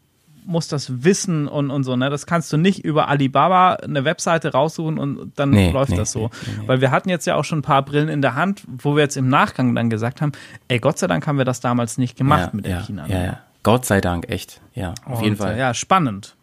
musst 0.46 0.72
das 0.72 1.04
Wissen 1.04 1.46
und, 1.46 1.70
und 1.70 1.84
so. 1.84 1.96
Ne? 1.96 2.08
Das 2.10 2.24
kannst 2.26 2.52
du 2.52 2.56
nicht 2.56 2.82
über 2.84 3.08
Alibaba 3.08 3.74
eine 3.74 4.04
Webseite 4.04 4.52
raussuchen 4.52 4.98
und 4.98 5.32
dann 5.38 5.50
Nee, 5.50 5.70
läuft 5.70 5.90
nee, 5.92 5.96
das 5.98 6.12
so. 6.12 6.30
nee. 6.60 6.66
Weil 6.66 6.80
wir 6.80 6.90
hatten 6.90 7.08
jetzt 7.10 7.26
ja 7.26 7.36
auch 7.36 7.44
schon 7.44 7.58
ein 7.58 7.62
paar 7.62 7.84
Brillen 7.84 8.08
in 8.08 8.22
der 8.22 8.34
Hand, 8.34 8.62
wo 8.66 8.96
wir 8.96 9.02
jetzt 9.02 9.16
im 9.18 9.28
Nachgang 9.28 9.74
dann 9.74 9.90
gesagt 9.90 10.20
haben, 10.22 10.32
ey, 10.68 10.78
Gott 10.78 10.98
sei 10.98 11.06
Dank 11.08 11.26
haben 11.26 11.36
wir 11.38 11.44
das 11.44 11.60
damals 11.60 11.98
nicht 11.98 12.16
gemacht 12.16 12.54
mit 12.54 12.64
der 12.66 12.80
China. 12.80 13.06
Ja, 13.06 13.22
ja. 13.22 13.38
Gott 13.62 13.84
sei 13.84 14.00
Dank, 14.00 14.30
echt. 14.30 14.60
Ja, 14.74 14.94
auf 15.04 15.18
Und, 15.18 15.24
jeden 15.24 15.36
Fall. 15.36 15.54
äh, 15.54 15.58
Ja, 15.58 15.74
spannend. 15.74 16.36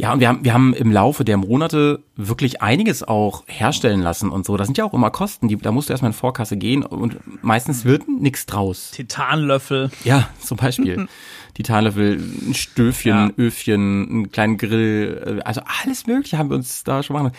Ja, 0.00 0.12
und 0.12 0.20
wir 0.20 0.28
haben, 0.28 0.44
wir 0.44 0.54
haben 0.54 0.74
im 0.74 0.92
Laufe 0.92 1.24
der 1.24 1.36
Monate 1.38 2.04
wirklich 2.14 2.62
einiges 2.62 3.02
auch 3.02 3.42
herstellen 3.48 4.00
lassen 4.00 4.30
und 4.30 4.46
so. 4.46 4.56
Das 4.56 4.68
sind 4.68 4.78
ja 4.78 4.84
auch 4.84 4.94
immer 4.94 5.10
Kosten, 5.10 5.48
die, 5.48 5.56
da 5.56 5.72
musst 5.72 5.88
du 5.88 5.92
erstmal 5.92 6.10
in 6.12 6.16
Vorkasse 6.16 6.56
gehen 6.56 6.84
und 6.84 7.16
meistens 7.42 7.84
wird 7.84 8.08
nichts 8.08 8.46
draus. 8.46 8.92
Titanlöffel. 8.92 9.90
Ja, 10.04 10.28
zum 10.40 10.56
Beispiel. 10.56 11.08
Titanlöffel, 11.54 12.16
ein 12.48 12.54
Stöfchen, 12.54 13.10
Ja. 13.10 13.24
ein 13.24 13.32
Öfchen, 13.38 14.08
einen 14.08 14.30
kleinen 14.30 14.56
Grill, 14.56 15.38
äh, 15.40 15.42
also 15.42 15.62
alles 15.82 16.06
mögliche 16.06 16.38
haben 16.38 16.50
wir 16.50 16.56
uns 16.56 16.84
da 16.84 17.02
schon 17.02 17.14
machen. 17.14 17.32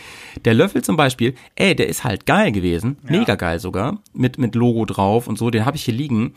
Der 0.43 0.53
Löffel 0.53 0.81
zum 0.81 0.97
Beispiel, 0.97 1.35
ey, 1.55 1.73
der 1.77 1.87
ist 1.87 2.03
halt 2.03 2.25
geil 2.25 2.51
gewesen, 2.51 2.97
mega 3.03 3.35
geil 3.35 3.59
sogar, 3.59 3.99
mit, 4.13 4.37
mit 4.37 4.55
Logo 4.55 4.83
drauf 4.83 5.27
und 5.27 5.37
so, 5.37 5.49
den 5.49 5.65
habe 5.65 5.77
ich 5.77 5.83
hier 5.85 5.93
liegen. 5.93 6.33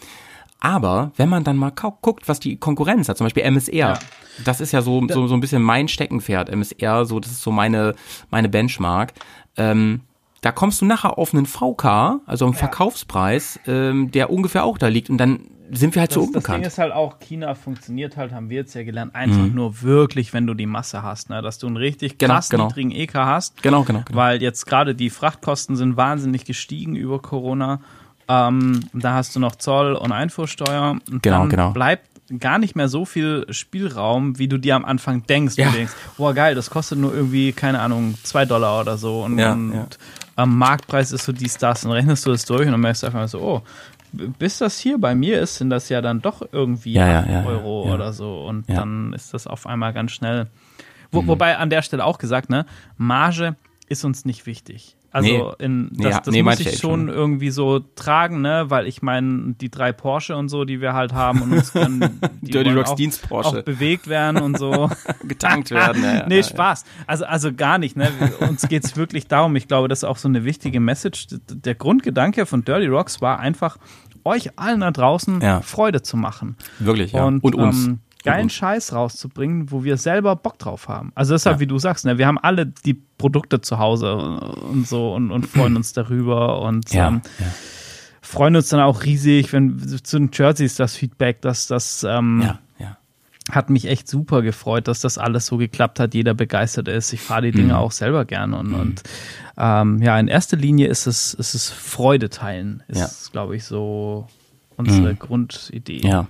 Aber 0.64 1.10
wenn 1.16 1.28
man 1.28 1.42
dann 1.42 1.56
mal 1.56 1.70
guckt, 1.70 2.28
was 2.28 2.38
die 2.38 2.56
Konkurrenz 2.56 3.08
hat, 3.08 3.18
zum 3.18 3.24
Beispiel 3.26 3.42
MSR, 3.42 3.98
das 4.44 4.60
ist 4.60 4.70
ja 4.70 4.80
so, 4.80 5.04
so, 5.08 5.26
so 5.26 5.34
ein 5.34 5.40
bisschen 5.40 5.60
mein 5.60 5.88
Steckenpferd, 5.88 6.50
MSR, 6.50 7.04
so, 7.04 7.18
das 7.18 7.32
ist 7.32 7.42
so 7.42 7.50
meine, 7.50 7.96
meine 8.30 8.48
Benchmark. 8.48 9.12
Ähm, 9.56 10.02
da 10.40 10.52
kommst 10.52 10.80
du 10.80 10.84
nachher 10.84 11.18
auf 11.18 11.34
einen 11.34 11.46
VK, 11.46 12.20
also 12.26 12.44
einen 12.44 12.54
Verkaufspreis, 12.54 13.58
ähm, 13.66 14.12
der 14.12 14.30
ungefähr 14.30 14.62
auch 14.62 14.78
da 14.78 14.86
liegt. 14.86 15.10
Und 15.10 15.18
dann 15.18 15.40
sind 15.72 15.96
wir 15.96 16.00
halt 16.02 16.12
so 16.12 16.20
Das, 16.20 16.30
das 16.30 16.42
Ding 16.44 16.52
unbekannt. 16.54 16.66
ist 16.66 16.78
halt 16.78 16.92
auch, 16.92 17.18
China 17.18 17.54
funktioniert 17.56 18.16
halt, 18.16 18.30
haben 18.30 18.48
wir 18.48 18.58
jetzt 18.58 18.74
ja 18.74 18.84
gelernt, 18.84 19.16
einfach 19.16 19.46
nur 19.52 19.82
wirklich, 19.82 20.32
wenn 20.32 20.46
du 20.46 20.54
die 20.54 20.66
Masse 20.66 21.02
hast, 21.02 21.28
ne? 21.28 21.42
dass 21.42 21.58
du 21.58 21.66
einen 21.66 21.76
richtig 21.76 22.12
Mhm. 22.12 22.18
Genau, 22.18 22.34
krass 22.34 22.48
genau. 22.50 22.66
niedrigen 22.68 22.92
EK 22.92 23.14
hast. 23.14 23.60
Genau, 23.64 23.82
genau, 23.82 24.02
genau. 24.04 24.16
Weil 24.16 24.40
jetzt 24.40 24.64
gerade 24.66 24.94
die 24.94 25.10
Frachtkosten 25.10 25.74
sind 25.74 25.96
wahnsinnig 25.96 26.44
gestiegen 26.44 26.94
über 26.94 27.20
Corona. 27.20 27.80
Ähm, 28.32 28.80
da 28.92 29.14
hast 29.14 29.36
du 29.36 29.40
noch 29.40 29.56
Zoll 29.56 29.94
und 29.94 30.12
Einfuhrsteuer. 30.12 30.92
Und 31.10 31.22
Genau, 31.22 31.40
dann 31.40 31.48
genau. 31.48 31.70
bleibt 31.72 32.08
gar 32.38 32.58
nicht 32.58 32.76
mehr 32.76 32.88
so 32.88 33.04
viel 33.04 33.46
Spielraum, 33.50 34.38
wie 34.38 34.48
du 34.48 34.56
dir 34.58 34.76
am 34.76 34.84
Anfang 34.84 35.26
denkst. 35.26 35.56
Ja. 35.56 35.70
Du 35.70 35.76
denkst, 35.76 35.92
boah 36.16 36.32
geil, 36.32 36.54
das 36.54 36.70
kostet 36.70 36.98
nur 36.98 37.14
irgendwie, 37.14 37.52
keine 37.52 37.80
Ahnung, 37.80 38.14
zwei 38.22 38.44
Dollar 38.44 38.80
oder 38.80 38.96
so. 38.96 39.22
Und, 39.22 39.38
Ja, 39.38 39.52
und 39.52 39.72
ja. 39.74 39.86
am 40.36 40.56
Marktpreis 40.56 41.12
ist 41.12 41.24
so 41.24 41.32
dies, 41.32 41.58
das. 41.58 41.84
Und 41.84 41.90
dann 41.90 41.98
rechnest 41.98 42.24
du 42.24 42.30
das 42.30 42.44
durch 42.44 42.62
und 42.66 42.72
dann 42.72 42.80
merkst 42.80 43.02
du 43.02 43.08
einfach 43.08 43.28
so, 43.28 43.40
oh, 43.40 43.62
bis 44.12 44.58
das 44.58 44.78
hier 44.78 44.98
bei 44.98 45.14
mir 45.14 45.40
ist, 45.40 45.56
sind 45.56 45.70
das 45.70 45.88
ja 45.88 46.00
dann 46.00 46.20
doch 46.20 46.42
irgendwie 46.52 46.92
Ja, 46.92 47.06
ja, 47.08 47.20
8 47.20 47.28
ja, 47.28 47.32
ja, 47.42 47.46
Euro 47.46 47.92
oder 47.92 48.12
so. 48.12 48.44
Und. 48.44 48.68
Mhm. 48.68 48.74
dann 48.74 49.12
ist 49.12 49.34
das 49.34 49.46
auf 49.46 49.66
einmal 49.66 49.92
ganz 49.92 50.12
schnell. 50.12 50.48
Wo, 51.10 51.26
Wobei 51.26 51.58
an 51.58 51.68
der 51.68 51.82
Stelle 51.82 52.04
auch 52.04 52.16
gesagt, 52.16 52.48
ne, 52.48 52.64
Marge 52.96 53.56
ist 53.88 54.04
uns 54.04 54.24
nicht 54.24 54.46
wichtig. 54.46 54.96
Also 55.12 55.28
Nee. 55.58 55.64
in, 55.64 55.88
Nee, 55.92 56.04
das, 56.04 56.12
ja, 56.14 56.20
das 56.20 56.32
nee, 56.32 56.42
muss 56.42 56.58
ich 56.60 56.66
ich 56.68 56.78
schon 56.78 57.06
schon. 57.06 57.08
irgendwie 57.08 57.50
so 57.50 57.80
tragen, 57.80 58.40
ne, 58.40 58.64
weil 58.68 58.86
ich 58.86 59.02
meine, 59.02 59.54
die 59.60 59.70
drei 59.70 59.92
Porsche 59.92 60.34
und 60.36 60.48
so, 60.48 60.64
die 60.64 60.80
wir 60.80 60.94
halt 60.94 61.12
haben 61.12 61.42
und 61.42 61.52
uns 61.52 61.72
können, 61.72 62.18
die 62.40 62.50
Dirty 62.50 62.70
Rocks 62.72 62.90
auch, 62.92 62.94
Dienst 62.96 63.28
Porsche. 63.28 63.58
auch 63.58 63.62
bewegt 63.62 64.08
werden 64.08 64.40
und 64.40 64.58
so. 64.58 64.90
getankt 65.28 65.70
werden. 65.70 66.02
Ja, 66.02 66.14
ja, 66.14 66.26
nee, 66.28 66.38
ja, 66.38 66.42
Spaß. 66.42 66.84
Also, 67.06 67.26
also 67.26 67.52
gar 67.52 67.76
nicht. 67.78 67.94
Ne? 67.96 68.10
Uns 68.40 68.66
geht's 68.68 68.96
wirklich 68.96 69.26
darum. 69.28 69.54
Ich 69.56 69.68
glaube, 69.68 69.88
das 69.88 70.00
ist 70.00 70.04
auch 70.04 70.16
so 70.16 70.28
eine 70.28 70.44
wichtige 70.44 70.80
Message. 70.80 71.26
Der 71.50 71.74
Grundgedanke 71.74 72.46
von 72.46 72.64
Dirty 72.64 72.86
Rocks 72.86 73.20
war 73.20 73.38
einfach, 73.38 73.76
euch 74.24 74.58
allen 74.58 74.80
da 74.80 74.90
draußen 74.92 75.40
Ja. 75.42 75.60
Freude 75.60 76.00
zu 76.02 76.16
machen. 76.16 76.56
Wirklich, 76.78 77.12
ja. 77.12 77.24
Und, 77.24 77.44
Und 77.44 77.54
uns. 77.54 77.86
Ähm, 77.86 77.98
geilen 78.24 78.44
uns. 78.44 78.52
Scheiß 78.54 78.92
rauszubringen, 78.92 79.70
wo 79.70 79.84
wir 79.84 79.96
selber 79.96 80.36
Bock 80.36 80.58
drauf 80.58 80.88
haben. 80.88 81.12
Also 81.14 81.34
deshalb, 81.34 81.56
Ja. 81.56 81.60
wie 81.60 81.66
du 81.66 81.78
sagst, 81.78 82.04
ne, 82.04 82.18
wir 82.18 82.26
haben 82.26 82.38
alle 82.38 82.66
die 82.66 82.94
Produkte 82.94 83.60
zu 83.60 83.78
Hause 83.78 84.14
und 84.16 84.86
so 84.86 85.14
und, 85.14 85.30
und 85.30 85.46
freuen 85.46 85.76
uns 85.76 85.92
darüber 85.92 86.60
und 86.62 86.92
Ja, 86.92 87.08
ähm, 87.08 87.22
ja. 87.38 87.46
freuen 88.20 88.56
uns 88.56 88.68
dann 88.68 88.80
auch 88.80 89.04
riesig, 89.04 89.52
wenn 89.52 89.78
zu 90.02 90.18
den 90.18 90.30
Jerseys 90.32 90.74
das 90.76 90.96
Feedback, 90.96 91.40
dass 91.42 91.66
das 91.66 92.04
ähm, 92.08 92.50
hat 93.50 93.70
mich 93.70 93.86
echt 93.88 94.06
super 94.06 94.40
gefreut, 94.40 94.86
dass 94.86 95.00
das 95.00 95.18
alles 95.18 95.46
so 95.46 95.56
geklappt 95.56 95.98
hat, 95.98 96.14
jeder 96.14 96.32
begeistert 96.32 96.86
ist. 96.86 97.12
Ich 97.12 97.20
fahre 97.20 97.42
die 97.42 97.50
Dinge 97.50 97.72
Mhm. 97.72 97.78
auch 97.78 97.90
selber 97.90 98.24
gern 98.24 98.54
und, 98.54 98.72
und 98.72 99.02
ähm, 99.58 100.00
ja, 100.00 100.16
in 100.20 100.28
erster 100.28 100.56
Linie 100.56 100.86
ist 100.86 101.08
es, 101.08 101.34
ist 101.34 101.54
es 101.54 101.68
Freude 101.68 102.30
teilen, 102.30 102.84
ist, 102.86 103.32
glaube 103.32 103.56
ich, 103.56 103.64
so 103.64 104.28
unsere 104.76 105.16
Grundidee. 105.16 106.02
Ja. 106.06 106.28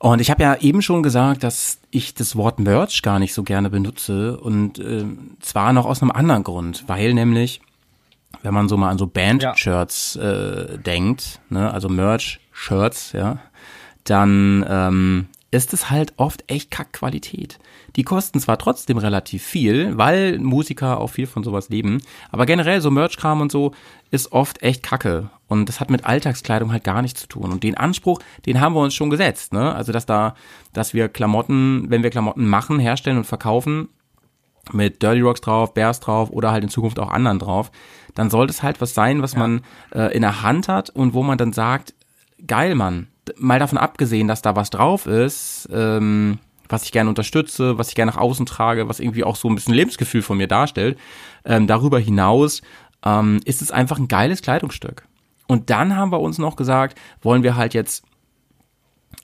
Und 0.00 0.22
ich 0.22 0.30
habe 0.30 0.42
ja 0.42 0.56
eben 0.56 0.80
schon 0.80 1.02
gesagt, 1.02 1.42
dass 1.42 1.78
ich 1.90 2.14
das 2.14 2.34
Wort 2.34 2.58
Merch 2.58 3.02
gar 3.02 3.18
nicht 3.18 3.34
so 3.34 3.42
gerne 3.42 3.68
benutze 3.68 4.40
und 4.40 4.78
ähm, 4.78 5.36
zwar 5.40 5.74
noch 5.74 5.84
aus 5.84 6.00
einem 6.00 6.10
anderen 6.10 6.42
Grund, 6.42 6.84
weil 6.86 7.12
nämlich, 7.12 7.60
wenn 8.42 8.54
man 8.54 8.66
so 8.66 8.78
mal 8.78 8.88
an 8.88 8.96
so 8.96 9.06
Band-Shirts 9.06 10.16
äh, 10.16 10.78
denkt, 10.78 11.40
ne, 11.50 11.70
also 11.70 11.90
Merch-Shirts, 11.90 13.12
ja, 13.12 13.40
dann 14.04 14.64
ähm, 14.66 15.28
ist 15.50 15.74
es 15.74 15.90
halt 15.90 16.14
oft 16.16 16.44
echt 16.50 16.70
Kackqualität. 16.70 17.58
Die 17.96 18.02
kosten 18.02 18.40
zwar 18.40 18.58
trotzdem 18.58 18.98
relativ 18.98 19.42
viel, 19.42 19.96
weil 19.98 20.38
Musiker 20.38 21.00
auch 21.00 21.08
viel 21.08 21.26
von 21.26 21.42
sowas 21.42 21.68
leben, 21.68 22.02
aber 22.30 22.46
generell 22.46 22.80
so 22.80 22.90
Merch-Kram 22.90 23.40
und 23.40 23.50
so 23.50 23.72
ist 24.10 24.32
oft 24.32 24.62
echt 24.62 24.82
Kacke. 24.82 25.30
Und 25.48 25.68
das 25.68 25.80
hat 25.80 25.90
mit 25.90 26.04
Alltagskleidung 26.04 26.72
halt 26.72 26.84
gar 26.84 27.02
nichts 27.02 27.22
zu 27.22 27.26
tun. 27.26 27.50
Und 27.50 27.64
den 27.64 27.76
Anspruch, 27.76 28.20
den 28.46 28.60
haben 28.60 28.74
wir 28.74 28.80
uns 28.80 28.94
schon 28.94 29.10
gesetzt, 29.10 29.52
ne? 29.52 29.74
Also, 29.74 29.90
dass 29.90 30.06
da, 30.06 30.34
dass 30.72 30.94
wir 30.94 31.08
Klamotten, 31.08 31.86
wenn 31.88 32.04
wir 32.04 32.10
Klamotten 32.10 32.48
machen, 32.48 32.78
herstellen 32.78 33.16
und 33.16 33.24
verkaufen, 33.24 33.88
mit 34.72 35.02
Dirty 35.02 35.20
Rocks 35.20 35.40
drauf, 35.40 35.74
Bears 35.74 36.00
drauf 36.00 36.30
oder 36.30 36.52
halt 36.52 36.62
in 36.62 36.70
Zukunft 36.70 36.98
auch 36.98 37.10
anderen 37.10 37.38
drauf, 37.38 37.72
dann 38.14 38.30
sollte 38.30 38.52
es 38.52 38.62
halt 38.62 38.80
was 38.80 38.94
sein, 38.94 39.22
was 39.22 39.36
man 39.36 39.62
äh, 39.92 40.14
in 40.14 40.22
der 40.22 40.42
Hand 40.42 40.68
hat 40.68 40.90
und 40.90 41.14
wo 41.14 41.22
man 41.22 41.38
dann 41.38 41.52
sagt, 41.52 41.94
geil, 42.46 42.74
Mann, 42.74 43.08
mal 43.36 43.58
davon 43.58 43.78
abgesehen, 43.78 44.28
dass 44.28 44.42
da 44.42 44.56
was 44.56 44.70
drauf 44.70 45.06
ist, 45.06 45.68
ähm, 45.72 46.38
was 46.70 46.84
ich 46.84 46.92
gerne 46.92 47.10
unterstütze, 47.10 47.78
was 47.78 47.88
ich 47.88 47.94
gerne 47.94 48.12
nach 48.12 48.18
außen 48.18 48.46
trage, 48.46 48.88
was 48.88 49.00
irgendwie 49.00 49.24
auch 49.24 49.36
so 49.36 49.48
ein 49.48 49.54
bisschen 49.54 49.74
Lebensgefühl 49.74 50.22
von 50.22 50.38
mir 50.38 50.48
darstellt, 50.48 50.98
ähm, 51.44 51.66
darüber 51.66 51.98
hinaus 51.98 52.62
ähm, 53.04 53.40
ist 53.44 53.62
es 53.62 53.70
einfach 53.70 53.98
ein 53.98 54.08
geiles 54.08 54.42
Kleidungsstück. 54.42 55.04
Und 55.46 55.70
dann 55.70 55.96
haben 55.96 56.12
wir 56.12 56.20
uns 56.20 56.38
noch 56.38 56.56
gesagt, 56.56 56.98
wollen 57.22 57.42
wir 57.42 57.56
halt 57.56 57.74
jetzt 57.74 58.04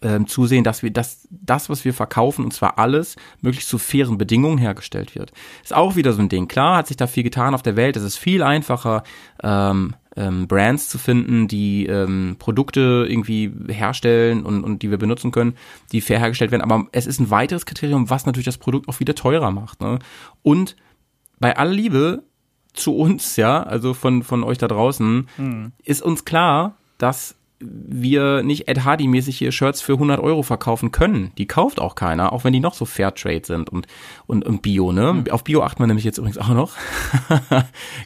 ähm, 0.03 0.27
zusehen, 0.27 0.65
dass 0.65 0.83
wir 0.83 0.91
das, 0.91 1.29
das, 1.31 1.71
was 1.71 1.85
wir 1.85 1.95
verkaufen, 1.95 2.45
und 2.45 2.53
zwar 2.53 2.79
alles, 2.79 3.17
möglichst 3.41 3.69
zu 3.69 3.79
fairen 3.79 4.19
Bedingungen 4.19 4.59
hergestellt 4.59 5.15
wird. 5.15 5.33
Ist 5.63 5.75
auch 5.75 5.97
wieder 5.97 6.13
so 6.13 6.21
ein 6.21 6.29
Ding. 6.29 6.49
Klar 6.49 6.79
hat 6.79 6.89
sich 6.89 6.97
da 6.97 7.07
viel 7.07 7.23
getan 7.23 7.55
auf 7.55 7.63
der 7.63 7.77
Welt. 7.77 7.97
Es 7.97 8.03
ist 8.03 8.17
viel 8.17 8.43
einfacher, 8.43 9.05
ähm, 9.43 9.95
ähm, 10.17 10.49
Brands 10.49 10.89
zu 10.89 10.99
finden, 10.99 11.49
die 11.49 11.87
ähm, 11.87 12.37
Produkte 12.39 13.07
irgendwie 13.09 13.53
herstellen 13.69 14.45
und, 14.45 14.65
und 14.65 14.83
die 14.83 14.91
wir 14.91 14.99
benutzen 14.99 15.31
können, 15.31 15.55
die 15.93 16.01
fair 16.01 16.19
hergestellt 16.19 16.51
werden. 16.51 16.63
Aber 16.63 16.87
es 16.93 17.07
ist 17.07 17.21
ein 17.21 17.31
weiteres 17.31 17.67
Kriterium, 17.67 18.11
was 18.11 18.27
natürlich 18.27 18.47
das 18.47 18.59
Produkt 18.59 18.89
auch 18.89 19.01
wieder 19.01 19.15
teurer 19.15 19.51
macht. 19.51 19.81
Ne? 19.81 19.99
Und 20.43 20.77
bei 21.39 21.57
aller 21.57 21.73
Liebe 21.73 22.23
zu 22.73 22.95
uns, 22.97 23.37
ja, 23.37 23.63
also 23.63 23.95
von, 23.95 24.23
von 24.23 24.43
euch 24.43 24.59
da 24.59 24.69
draußen, 24.69 25.29
ist 25.83 26.03
uns 26.03 26.25
klar, 26.25 26.77
dass 26.99 27.36
wir 27.59 28.43
nicht 28.43 28.69
Ed 28.69 28.85
Hardy-mäßig 28.85 29.39
hier 29.39 29.51
Shirts 29.51 29.81
für 29.81 29.95
100 29.95 30.21
Euro 30.21 30.43
verkaufen 30.43 30.93
können. 30.93 31.33
Die 31.39 31.47
kauft 31.47 31.81
auch 31.81 31.95
keiner, 31.95 32.33
auch 32.33 32.45
wenn 32.45 32.53
die 32.53 32.61
noch 32.61 32.75
so 32.75 32.85
Fairtrade 32.85 33.47
sind 33.47 33.71
und, 33.71 33.87
und, 34.27 34.45
und 34.45 34.61
Bio, 34.61 34.93
ne? 34.93 35.25
Auf 35.31 35.45
Bio 35.45 35.63
achten 35.63 35.83
wir 35.83 35.87
nämlich 35.87 36.05
jetzt 36.05 36.19
übrigens 36.19 36.39
auch 36.39 36.49
noch. 36.49 36.73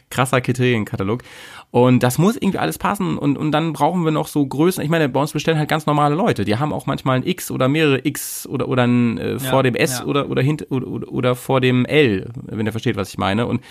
Krasser 0.09 0.39
Kriterienkatalog. 0.39 1.23
Und 1.69 2.03
das 2.03 2.17
muss 2.17 2.35
irgendwie 2.35 2.59
alles 2.59 2.77
passen 2.77 3.17
und, 3.17 3.37
und 3.37 3.51
dann 3.51 3.73
brauchen 3.73 4.03
wir 4.03 4.11
noch 4.11 4.27
so 4.27 4.45
Größen. 4.45 4.83
Ich 4.83 4.89
meine, 4.89 5.09
bei 5.09 5.19
uns 5.19 5.31
bestellen 5.31 5.57
halt 5.57 5.69
ganz 5.69 5.85
normale 5.85 6.15
Leute. 6.15 6.45
Die 6.45 6.57
haben 6.57 6.71
auch 6.71 6.85
manchmal 6.85 7.17
ein 7.17 7.25
X 7.25 7.51
oder 7.51 7.67
mehrere 7.67 8.05
X 8.05 8.47
oder, 8.47 8.67
oder 8.67 8.83
ein 8.83 9.17
äh, 9.17 9.39
vor 9.39 9.63
dem 9.63 9.75
S 9.75 9.99
ja. 9.99 10.05
oder, 10.05 10.29
oder, 10.29 10.43
oder, 10.43 10.87
oder, 10.87 11.11
oder 11.11 11.35
vor 11.35 11.61
dem 11.61 11.85
L, 11.85 12.29
wenn 12.43 12.65
ihr 12.65 12.71
versteht, 12.71 12.95
was 12.95 13.09
ich 13.09 13.17
meine. 13.17 13.47
Und 13.47 13.61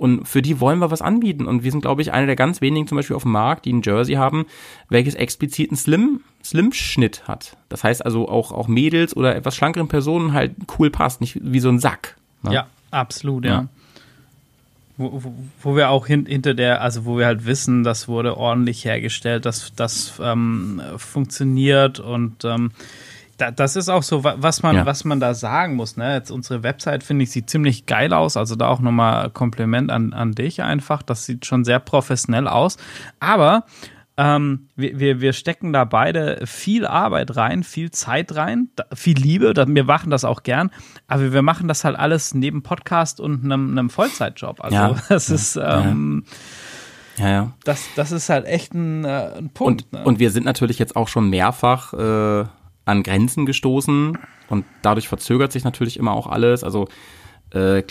und 0.00 0.26
für 0.26 0.40
die 0.40 0.60
wollen 0.60 0.78
wir 0.78 0.90
was 0.90 1.02
anbieten. 1.02 1.44
Und 1.44 1.62
wir 1.62 1.70
sind, 1.70 1.82
glaube 1.82 2.00
ich, 2.00 2.10
einer 2.10 2.24
der 2.24 2.34
ganz 2.34 2.62
wenigen 2.62 2.86
zum 2.86 2.96
Beispiel 2.96 3.14
auf 3.16 3.24
dem 3.24 3.32
Markt, 3.32 3.66
die 3.66 3.72
ein 3.74 3.82
Jersey 3.82 4.14
haben, 4.14 4.46
welches 4.88 5.14
explizit 5.14 5.68
einen 5.68 5.76
Slim, 5.76 6.20
Slim-Schnitt 6.42 7.28
hat. 7.28 7.58
Das 7.68 7.84
heißt 7.84 8.02
also 8.06 8.26
auch, 8.26 8.50
auch 8.50 8.66
Mädels 8.66 9.14
oder 9.14 9.36
etwas 9.36 9.54
schlankeren 9.54 9.88
Personen 9.88 10.32
halt 10.32 10.52
cool 10.78 10.88
passt, 10.88 11.20
nicht 11.20 11.38
wie 11.42 11.60
so 11.60 11.68
ein 11.68 11.78
Sack. 11.78 12.16
ne? 12.42 12.54
Ja, 12.54 12.66
absolut, 12.90 13.44
ja. 13.44 13.50
Ja. 13.50 13.68
Wo, 14.96 15.22
wo, 15.22 15.34
wo 15.60 15.76
wir 15.76 15.90
auch 15.90 16.06
hin, 16.06 16.24
hinter 16.24 16.54
der, 16.54 16.80
also 16.80 17.04
wo 17.04 17.18
wir 17.18 17.26
halt 17.26 17.44
wissen, 17.44 17.84
das 17.84 18.08
wurde 18.08 18.38
ordentlich 18.38 18.86
hergestellt, 18.86 19.44
dass 19.44 19.74
das 19.74 20.14
ähm, 20.22 20.80
funktioniert 20.96 22.00
und 22.00 22.42
ähm, 22.46 22.70
da, 23.40 23.50
das 23.50 23.76
ist 23.76 23.88
auch 23.88 24.02
so, 24.02 24.22
wa- 24.24 24.36
was 24.38 24.62
man, 24.62 24.76
Ja. 24.76 24.86
was 24.86 25.04
man 25.04 25.20
da 25.20 25.34
sagen 25.34 25.74
muss. 25.76 25.96
Ne? 25.96 26.14
Jetzt 26.14 26.30
unsere 26.30 26.62
Website 26.62 27.02
finde 27.02 27.22
ich 27.24 27.30
sieht 27.30 27.48
ziemlich 27.50 27.86
geil 27.86 28.12
aus. 28.12 28.36
Also 28.36 28.56
da 28.56 28.68
auch 28.68 28.80
nochmal 28.80 29.30
Kompliment 29.30 29.90
an, 29.90 30.12
an 30.12 30.32
dich 30.32 30.62
einfach. 30.62 31.02
Das 31.02 31.24
sieht 31.26 31.46
schon 31.46 31.64
sehr 31.64 31.80
professionell 31.80 32.46
aus. 32.48 32.76
Aber 33.18 33.64
ähm, 34.16 34.68
wir, 34.76 34.98
wir, 34.98 35.20
wir 35.22 35.32
stecken 35.32 35.72
da 35.72 35.84
beide 35.84 36.42
viel 36.46 36.86
Arbeit 36.86 37.36
rein, 37.36 37.62
viel 37.62 37.90
Zeit 37.90 38.34
rein, 38.36 38.68
viel 38.92 39.16
Liebe. 39.16 39.54
Wir 39.68 39.84
machen 39.84 40.10
das 40.10 40.24
auch 40.24 40.42
gern. 40.42 40.70
Aber 41.08 41.32
wir 41.32 41.42
machen 41.42 41.68
das 41.68 41.84
halt 41.84 41.96
alles 41.98 42.34
neben 42.34 42.62
Podcast 42.62 43.18
und 43.20 43.44
einem, 43.44 43.70
einem 43.70 43.88
Vollzeitjob. 43.88 44.62
Also 44.62 44.76
Ja. 44.76 44.94
das 45.08 45.30
ist 45.30 45.56
ähm, 45.56 46.24
Ja, 47.16 47.28
ja. 47.28 47.52
das, 47.64 47.86
das 47.96 48.12
ist 48.12 48.28
halt 48.28 48.44
echt 48.46 48.74
ein, 48.74 49.04
äh, 49.04 49.30
ein 49.38 49.50
Punkt. 49.50 49.84
Und, 49.84 49.92
ne? 49.92 50.04
und 50.04 50.18
wir 50.18 50.30
sind 50.30 50.44
natürlich 50.44 50.78
jetzt 50.78 50.96
auch 50.96 51.08
schon 51.08 51.30
mehrfach 51.30 51.94
äh, 51.94 52.44
an 52.84 53.02
Grenzen 53.02 53.46
gestoßen 53.46 54.18
und 54.48 54.64
dadurch 54.82 55.08
verzögert 55.08 55.52
sich 55.52 55.64
natürlich 55.64 55.98
immer 55.98 56.12
auch 56.12 56.26
alles. 56.26 56.64
Also 56.64 56.88
äh, 57.50 57.82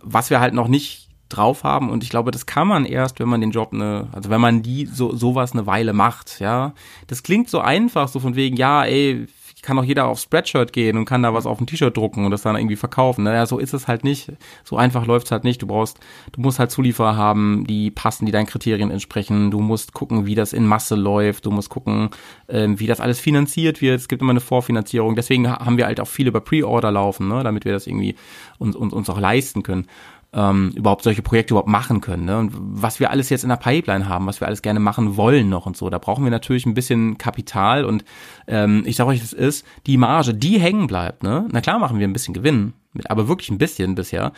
was 0.00 0.30
wir 0.30 0.40
halt 0.40 0.54
noch 0.54 0.68
nicht 0.68 1.08
drauf 1.28 1.64
haben 1.64 1.90
und 1.90 2.04
ich 2.04 2.10
glaube, 2.10 2.30
das 2.30 2.46
kann 2.46 2.68
man 2.68 2.84
erst, 2.84 3.18
wenn 3.18 3.28
man 3.28 3.40
den 3.40 3.50
Job 3.50 3.72
eine, 3.72 4.08
also 4.12 4.30
wenn 4.30 4.40
man 4.40 4.62
die 4.62 4.86
so 4.86 5.14
sowas 5.14 5.52
eine 5.52 5.66
Weile 5.66 5.92
macht, 5.92 6.38
ja. 6.38 6.72
Das 7.08 7.22
klingt 7.22 7.50
so 7.50 7.60
einfach, 7.60 8.08
so 8.08 8.20
von 8.20 8.36
wegen, 8.36 8.56
ja, 8.56 8.84
ey, 8.84 9.26
kann 9.66 9.78
auch 9.78 9.84
jeder 9.84 10.06
auf 10.06 10.20
Spreadshirt 10.20 10.72
gehen 10.72 10.96
und 10.96 11.04
kann 11.04 11.22
da 11.22 11.34
was 11.34 11.44
auf 11.44 11.60
ein 11.60 11.66
T-Shirt 11.66 11.94
drucken 11.94 12.24
und 12.24 12.30
das 12.30 12.42
dann 12.42 12.56
irgendwie 12.56 12.76
verkaufen. 12.76 13.24
Naja, 13.24 13.44
so 13.44 13.58
ist 13.58 13.74
es 13.74 13.88
halt 13.88 14.04
nicht. 14.04 14.32
So 14.64 14.76
einfach 14.76 15.04
läuft's 15.06 15.32
halt 15.32 15.44
nicht. 15.44 15.60
Du 15.60 15.66
brauchst, 15.66 15.98
du 16.32 16.40
musst 16.40 16.58
halt 16.58 16.70
Zulieferer 16.70 17.16
haben, 17.16 17.64
die 17.66 17.90
passen, 17.90 18.24
die 18.24 18.32
deinen 18.32 18.46
Kriterien 18.46 18.90
entsprechen. 18.90 19.50
Du 19.50 19.60
musst 19.60 19.92
gucken, 19.92 20.24
wie 20.24 20.36
das 20.36 20.52
in 20.52 20.66
Masse 20.66 20.94
läuft. 20.94 21.44
Du 21.44 21.50
musst 21.50 21.68
gucken, 21.68 22.10
ähm, 22.48 22.78
wie 22.80 22.86
das 22.86 23.00
alles 23.00 23.18
finanziert 23.20 23.82
wird. 23.82 24.00
Es 24.00 24.08
gibt 24.08 24.22
immer 24.22 24.30
eine 24.30 24.40
Vorfinanzierung. 24.40 25.16
Deswegen 25.16 25.50
ha- 25.50 25.64
haben 25.64 25.76
wir 25.76 25.86
halt 25.86 26.00
auch 26.00 26.08
viel 26.08 26.28
über 26.28 26.40
Pre-Order 26.40 26.92
laufen, 26.92 27.28
ne, 27.28 27.42
damit 27.42 27.64
wir 27.64 27.72
das 27.72 27.86
irgendwie 27.88 28.14
uns, 28.58 28.76
uns, 28.76 28.92
uns 28.92 29.10
auch 29.10 29.18
leisten 29.20 29.62
können. 29.64 29.86
Ähm, 30.32 30.72
überhaupt 30.74 31.02
solche 31.02 31.22
Projekte 31.22 31.54
überhaupt 31.54 31.68
machen 31.68 32.00
können. 32.00 32.24
Ne? 32.24 32.38
Und 32.38 32.52
was 32.54 33.00
wir 33.00 33.10
alles 33.10 33.30
jetzt 33.30 33.42
in 33.42 33.48
der 33.48 33.56
Pipeline 33.56 34.08
haben, 34.08 34.26
was 34.26 34.40
wir 34.40 34.46
alles 34.46 34.62
gerne 34.62 34.80
machen 34.80 35.16
wollen 35.16 35.48
noch 35.48 35.66
und 35.66 35.76
so, 35.76 35.88
da 35.88 35.98
brauchen 35.98 36.24
wir 36.24 36.30
natürlich 36.30 36.66
ein 36.66 36.74
bisschen 36.74 37.18
Kapital 37.18 37.84
und 37.84 38.04
ähm, 38.46 38.82
ich 38.86 38.96
sage 38.96 39.10
euch, 39.10 39.22
es 39.22 39.32
ist 39.32 39.66
die 39.86 39.96
Marge, 39.96 40.34
die 40.34 40.58
hängen 40.58 40.86
bleibt. 40.86 41.22
Ne? 41.22 41.46
Na 41.50 41.60
klar 41.60 41.78
machen 41.78 41.98
wir 41.98 42.06
ein 42.06 42.12
bisschen 42.12 42.34
Gewinn, 42.34 42.74
aber 43.06 43.28
wirklich 43.28 43.50
ein 43.50 43.58
bisschen 43.58 43.94
bisher. 43.94 44.32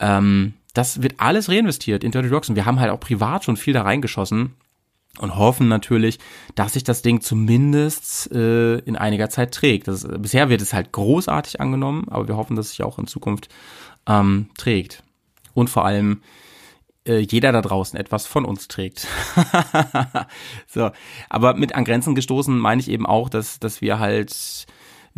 Ähm, 0.00 0.54
das 0.74 1.02
wird 1.02 1.14
alles 1.18 1.48
reinvestiert 1.48 2.04
in 2.04 2.12
Dirty 2.12 2.28
Rocks 2.28 2.48
und 2.48 2.56
wir 2.56 2.66
haben 2.66 2.80
halt 2.80 2.90
auch 2.90 3.00
privat 3.00 3.44
schon 3.44 3.56
viel 3.56 3.74
da 3.74 3.82
reingeschossen 3.82 4.54
und 5.18 5.36
hoffen 5.36 5.68
natürlich, 5.68 6.18
dass 6.54 6.74
sich 6.74 6.84
das 6.84 7.02
Ding 7.02 7.20
zumindest 7.20 8.30
äh, 8.32 8.78
in 8.78 8.96
einiger 8.96 9.30
Zeit 9.30 9.52
trägt. 9.52 9.88
Das, 9.88 10.06
bisher 10.18 10.48
wird 10.48 10.60
es 10.60 10.72
halt 10.72 10.92
großartig 10.92 11.60
angenommen, 11.60 12.06
aber 12.08 12.28
wir 12.28 12.36
hoffen, 12.36 12.56
dass 12.56 12.66
es 12.66 12.72
sich 12.72 12.84
auch 12.84 12.98
in 12.98 13.06
Zukunft 13.06 13.48
ähm, 14.06 14.50
trägt. 14.56 15.02
Und 15.58 15.68
vor 15.68 15.84
allem 15.84 16.22
äh, 17.04 17.18
jeder 17.18 17.50
da 17.50 17.62
draußen 17.62 17.98
etwas 17.98 18.28
von 18.28 18.44
uns 18.44 18.68
trägt. 18.68 19.08
so, 20.68 20.92
aber 21.28 21.54
mit 21.54 21.74
an 21.74 21.84
Grenzen 21.84 22.14
gestoßen 22.14 22.56
meine 22.56 22.80
ich 22.80 22.88
eben 22.88 23.06
auch, 23.06 23.28
dass, 23.28 23.58
dass 23.58 23.80
wir 23.80 23.98
halt 23.98 24.66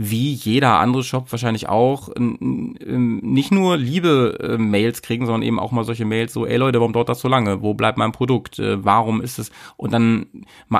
wie 0.03 0.33
jeder 0.33 0.79
andere 0.79 1.05
Shop 1.05 1.31
wahrscheinlich 1.31 1.69
auch 1.69 2.09
nicht 2.17 3.53
nur 3.53 3.77
liebe 3.77 4.39
äh, 4.41 4.57
Mails 4.57 5.03
kriegen, 5.03 5.27
sondern 5.27 5.43
eben 5.43 5.59
auch 5.59 5.73
mal 5.73 5.85
solche 5.85 6.07
Mails 6.07 6.33
so, 6.33 6.47
ey 6.47 6.57
Leute, 6.57 6.81
warum 6.81 6.95
dauert 6.95 7.11
das 7.11 7.21
so 7.21 7.29
lange? 7.29 7.61
Wo 7.61 7.75
bleibt 7.75 7.99
mein 7.99 8.11
Produkt? 8.11 8.59
Äh, 8.59 8.83
warum 8.83 9.21
ist 9.21 9.39
es? 9.39 9.51
Und 9.77 9.93
dann 9.93 10.27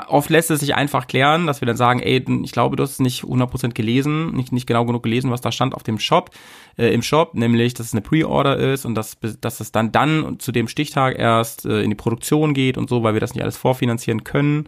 oft 0.07 0.31
lässt 0.31 0.49
es 0.49 0.61
sich 0.61 0.73
einfach 0.73 1.05
klären, 1.05 1.45
dass 1.45 1.61
wir 1.61 1.67
dann 1.67 1.77
sagen, 1.77 1.99
ey, 1.99 2.25
ich 2.43 2.51
glaube, 2.51 2.75
du 2.75 2.81
hast 2.81 2.93
es 2.93 2.99
nicht 2.99 3.23
100% 3.23 3.73
gelesen, 3.73 4.31
nicht, 4.31 4.51
nicht 4.51 4.65
genau 4.65 4.85
genug 4.85 5.03
gelesen, 5.03 5.29
was 5.29 5.41
da 5.41 5.51
stand 5.51 5.75
auf 5.75 5.83
dem 5.83 5.99
Shop, 5.99 6.31
äh, 6.79 6.91
im 6.91 7.03
Shop, 7.03 7.35
nämlich, 7.35 7.75
dass 7.75 7.87
es 7.87 7.93
eine 7.93 8.01
Pre-Order 8.01 8.57
ist 8.57 8.85
und 8.85 8.95
dass, 8.95 9.19
dass 9.39 9.59
es 9.59 9.71
dann 9.71 9.91
dann 9.91 10.39
zu 10.39 10.51
dem 10.51 10.67
Stichtag 10.67 11.19
erst 11.19 11.67
äh, 11.67 11.83
in 11.83 11.91
die 11.91 11.95
Produktion 11.95 12.55
geht 12.55 12.75
und 12.75 12.89
so, 12.89 13.03
weil 13.03 13.13
wir 13.13 13.21
das 13.21 13.35
nicht 13.35 13.43
alles 13.43 13.57
vorfinanzieren 13.57 14.23
können. 14.23 14.67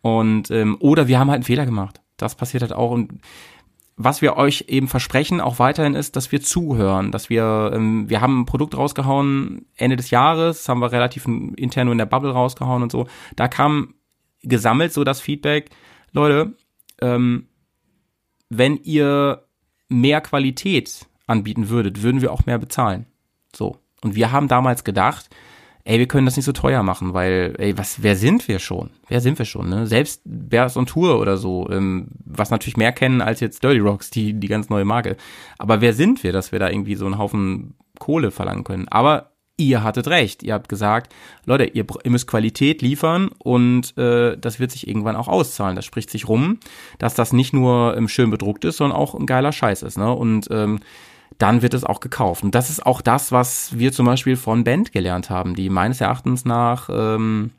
Und 0.00 0.52
ähm, 0.52 0.76
oder 0.78 1.08
wir 1.08 1.18
haben 1.18 1.28
halt 1.28 1.38
einen 1.38 1.44
Fehler 1.44 1.66
gemacht. 1.66 2.00
Das 2.18 2.36
passiert 2.36 2.62
halt 2.62 2.72
auch 2.72 2.92
und 2.92 3.14
was 4.02 4.22
wir 4.22 4.38
euch 4.38 4.64
eben 4.68 4.88
versprechen, 4.88 5.42
auch 5.42 5.58
weiterhin 5.58 5.94
ist, 5.94 6.16
dass 6.16 6.32
wir 6.32 6.40
zuhören, 6.40 7.12
dass 7.12 7.28
wir, 7.28 7.70
ähm, 7.74 8.08
wir 8.08 8.22
haben 8.22 8.40
ein 8.40 8.46
Produkt 8.46 8.74
rausgehauen 8.74 9.66
Ende 9.76 9.96
des 9.96 10.08
Jahres, 10.08 10.66
haben 10.70 10.80
wir 10.80 10.90
relativ 10.90 11.26
intern 11.26 11.84
nur 11.84 11.92
in 11.92 11.98
der 11.98 12.06
Bubble 12.06 12.32
rausgehauen 12.32 12.82
und 12.82 12.90
so. 12.90 13.06
Da 13.36 13.46
kam 13.46 13.94
gesammelt 14.42 14.94
so 14.94 15.04
das 15.04 15.20
Feedback, 15.20 15.68
Leute, 16.12 16.54
ähm, 17.02 17.48
wenn 18.48 18.78
ihr 18.78 19.44
mehr 19.90 20.22
Qualität 20.22 21.06
anbieten 21.26 21.68
würdet, 21.68 22.02
würden 22.02 22.22
wir 22.22 22.32
auch 22.32 22.46
mehr 22.46 22.58
bezahlen. 22.58 23.04
So. 23.54 23.76
Und 24.02 24.14
wir 24.14 24.32
haben 24.32 24.48
damals 24.48 24.82
gedacht, 24.82 25.28
ey, 25.84 25.98
wir 25.98 26.08
können 26.08 26.26
das 26.26 26.36
nicht 26.36 26.44
so 26.44 26.52
teuer 26.52 26.82
machen, 26.82 27.14
weil, 27.14 27.54
ey, 27.58 27.76
was, 27.76 28.02
wer 28.02 28.16
sind 28.16 28.48
wir 28.48 28.58
schon? 28.58 28.90
Wer 29.08 29.20
sind 29.20 29.38
wir 29.38 29.46
schon, 29.46 29.68
ne? 29.68 29.86
Selbst 29.86 30.22
Bears 30.24 30.76
on 30.76 30.86
Tour 30.86 31.18
oder 31.20 31.36
so, 31.36 31.68
ähm, 31.70 32.08
was 32.24 32.50
natürlich 32.50 32.76
mehr 32.76 32.92
kennen 32.92 33.20
als 33.20 33.40
jetzt 33.40 33.62
Dirty 33.62 33.78
Rocks, 33.78 34.10
die, 34.10 34.34
die 34.34 34.48
ganz 34.48 34.68
neue 34.68 34.84
Marke. 34.84 35.16
Aber 35.58 35.80
wer 35.80 35.92
sind 35.92 36.22
wir, 36.22 36.32
dass 36.32 36.52
wir 36.52 36.58
da 36.58 36.68
irgendwie 36.68 36.94
so 36.94 37.06
einen 37.06 37.18
Haufen 37.18 37.74
Kohle 37.98 38.30
verlangen 38.30 38.64
können? 38.64 38.88
Aber 38.88 39.30
ihr 39.60 39.82
hattet 39.82 40.08
recht. 40.08 40.42
Ihr 40.42 40.54
habt 40.54 40.68
gesagt, 40.68 41.14
Leute, 41.44 41.64
ihr, 41.64 41.84
ihr 42.02 42.10
müsst 42.10 42.26
Qualität 42.26 42.82
liefern 42.82 43.30
und 43.38 43.96
äh, 43.98 44.36
das 44.38 44.58
wird 44.58 44.70
sich 44.70 44.88
irgendwann 44.88 45.16
auch 45.16 45.28
auszahlen. 45.28 45.76
Das 45.76 45.84
spricht 45.84 46.10
sich 46.10 46.28
rum, 46.28 46.58
dass 46.98 47.14
das 47.14 47.32
nicht 47.32 47.52
nur 47.52 47.96
ähm, 47.96 48.08
schön 48.08 48.30
bedruckt 48.30 48.64
ist, 48.64 48.78
sondern 48.78 48.98
auch 48.98 49.14
ein 49.14 49.26
geiler 49.26 49.52
Scheiß 49.52 49.82
ist. 49.82 49.98
Ne? 49.98 50.12
Und 50.12 50.48
ähm, 50.50 50.80
dann 51.40 51.62
wird 51.62 51.74
es 51.74 51.84
auch 51.84 52.00
gekauft. 52.00 52.44
Und 52.44 52.54
das 52.54 52.70
ist 52.70 52.84
auch 52.84 53.00
das, 53.00 53.32
was 53.32 53.78
wir 53.78 53.92
zum 53.92 54.06
Beispiel 54.06 54.36
von 54.36 54.62
Band 54.62 54.92
gelernt 54.92 55.30
haben, 55.30 55.54
die 55.54 55.70
meines 55.70 56.00
Erachtens 56.00 56.44
nach 56.44 56.88
ähm, 56.92 57.50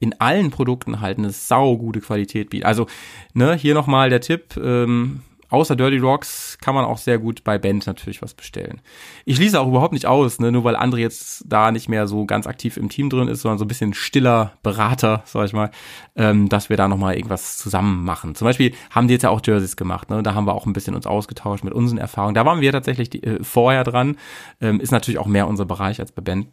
in 0.00 0.18
allen 0.20 0.50
Produkten 0.50 1.00
halt 1.00 1.18
eine 1.18 1.30
sau 1.30 1.76
gute 1.76 2.00
Qualität 2.00 2.50
bieten. 2.50 2.66
Also, 2.66 2.86
ne, 3.34 3.54
hier 3.54 3.74
nochmal 3.74 4.10
der 4.10 4.20
Tipp, 4.20 4.56
ähm, 4.56 5.20
außer 5.50 5.76
Dirty 5.76 5.98
Rocks 5.98 6.58
kann 6.60 6.74
man 6.74 6.84
auch 6.84 6.98
sehr 6.98 7.18
gut 7.18 7.44
bei 7.44 7.58
Band 7.58 7.86
natürlich 7.86 8.22
was 8.22 8.34
bestellen. 8.34 8.80
Ich 9.24 9.36
schließe 9.36 9.60
auch 9.60 9.68
überhaupt 9.68 9.92
nicht 9.92 10.06
aus, 10.06 10.40
ne, 10.40 10.52
nur 10.52 10.64
weil 10.64 10.76
André 10.76 10.98
jetzt 10.98 11.44
da 11.46 11.70
nicht 11.70 11.88
mehr 11.88 12.06
so 12.06 12.26
ganz 12.26 12.46
aktiv 12.46 12.76
im 12.76 12.88
Team 12.88 13.10
drin 13.10 13.28
ist, 13.28 13.42
sondern 13.42 13.58
so 13.58 13.64
ein 13.64 13.68
bisschen 13.68 13.94
stiller 13.94 14.52
Berater, 14.62 15.22
sag 15.24 15.46
ich 15.46 15.52
mal, 15.52 15.70
ähm, 16.16 16.48
dass 16.48 16.68
wir 16.68 16.76
da 16.76 16.88
nochmal 16.88 17.16
irgendwas 17.16 17.58
zusammen 17.58 18.04
machen. 18.04 18.34
Zum 18.34 18.46
Beispiel 18.46 18.74
haben 18.90 19.08
die 19.08 19.14
jetzt 19.14 19.22
ja 19.22 19.30
auch 19.30 19.40
Jerseys 19.44 19.76
gemacht, 19.76 20.10
ne, 20.10 20.22
da 20.22 20.34
haben 20.34 20.46
wir 20.46 20.54
auch 20.54 20.66
ein 20.66 20.72
bisschen 20.72 20.94
uns 20.94 21.06
ausgetauscht 21.06 21.64
mit 21.64 21.74
unseren 21.74 21.98
Erfahrungen. 21.98 22.34
Da 22.34 22.44
waren 22.44 22.60
wir 22.60 22.72
tatsächlich 22.72 23.10
die, 23.10 23.22
äh, 23.22 23.42
vorher 23.42 23.84
dran, 23.84 24.16
ähm, 24.60 24.80
ist 24.80 24.92
natürlich 24.92 25.18
auch 25.18 25.26
mehr 25.26 25.46
unser 25.46 25.64
Bereich 25.64 26.00
als 26.00 26.12
bei 26.12 26.22
Band. 26.22 26.48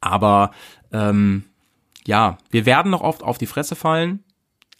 Aber 0.00 0.50
ähm, 0.92 1.44
ja, 2.06 2.38
wir 2.50 2.66
werden 2.66 2.90
noch 2.90 3.00
oft 3.00 3.22
auf 3.22 3.38
die 3.38 3.46
Fresse 3.46 3.74
fallen, 3.74 4.22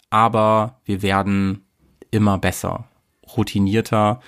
aber 0.09 0.79
wir 0.85 1.01
werden 1.01 1.65
immer 2.11 2.37
besser 2.37 2.85
routinierter 3.35 4.19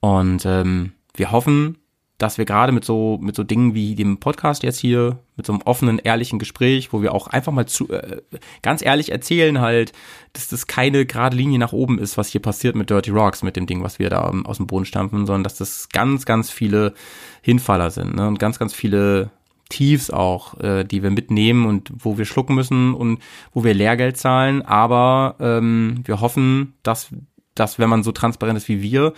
und 0.00 0.44
ähm, 0.46 0.92
wir 1.14 1.30
hoffen, 1.30 1.76
dass 2.20 2.36
wir 2.36 2.44
gerade 2.44 2.72
mit 2.72 2.84
so 2.84 3.18
mit 3.20 3.34
so 3.34 3.42
Dingen 3.44 3.74
wie 3.74 3.94
dem 3.94 4.18
Podcast 4.20 4.62
jetzt 4.62 4.78
hier 4.78 5.18
mit 5.36 5.46
so 5.46 5.54
einem 5.54 5.62
offenen 5.62 5.98
ehrlichen 5.98 6.38
Gespräch, 6.38 6.92
wo 6.92 7.00
wir 7.00 7.14
auch 7.14 7.28
einfach 7.28 7.52
mal 7.52 7.66
zu 7.66 7.88
äh, 7.88 8.20
ganz 8.62 8.82
ehrlich 8.82 9.10
erzählen 9.10 9.60
halt, 9.60 9.92
dass 10.34 10.48
das 10.48 10.66
keine 10.66 11.06
gerade 11.06 11.36
Linie 11.36 11.58
nach 11.58 11.72
oben 11.72 11.98
ist, 11.98 12.18
was 12.18 12.28
hier 12.28 12.42
passiert 12.42 12.76
mit 12.76 12.90
Dirty 12.90 13.10
Rocks 13.10 13.42
mit 13.42 13.56
dem 13.56 13.66
Ding, 13.66 13.82
was 13.82 13.98
wir 13.98 14.10
da 14.10 14.28
um, 14.28 14.44
aus 14.44 14.58
dem 14.58 14.66
Boden 14.66 14.84
stampfen, 14.84 15.24
sondern 15.24 15.44
dass 15.44 15.56
das 15.56 15.88
ganz 15.88 16.26
ganz 16.26 16.50
viele 16.50 16.92
Hinfaller 17.40 17.90
sind 17.90 18.14
ne? 18.14 18.28
und 18.28 18.38
ganz 18.38 18.58
ganz 18.58 18.74
viele 18.74 19.30
Tiefs 19.70 20.10
auch, 20.10 20.60
äh, 20.60 20.84
die 20.84 21.02
wir 21.02 21.10
mitnehmen 21.10 21.64
und 21.64 21.90
wo 21.96 22.18
wir 22.18 22.26
schlucken 22.26 22.54
müssen 22.54 22.92
und 22.92 23.20
wo 23.54 23.64
wir 23.64 23.72
Lehrgeld 23.72 24.18
zahlen, 24.18 24.60
aber 24.62 25.36
ähm, 25.40 26.02
wir 26.04 26.20
hoffen, 26.20 26.74
dass 26.82 27.08
dass 27.60 27.78
wenn 27.78 27.90
man 27.90 28.02
so 28.02 28.10
transparent 28.10 28.56
ist 28.56 28.68
wie 28.68 28.80
wir, 28.80 29.12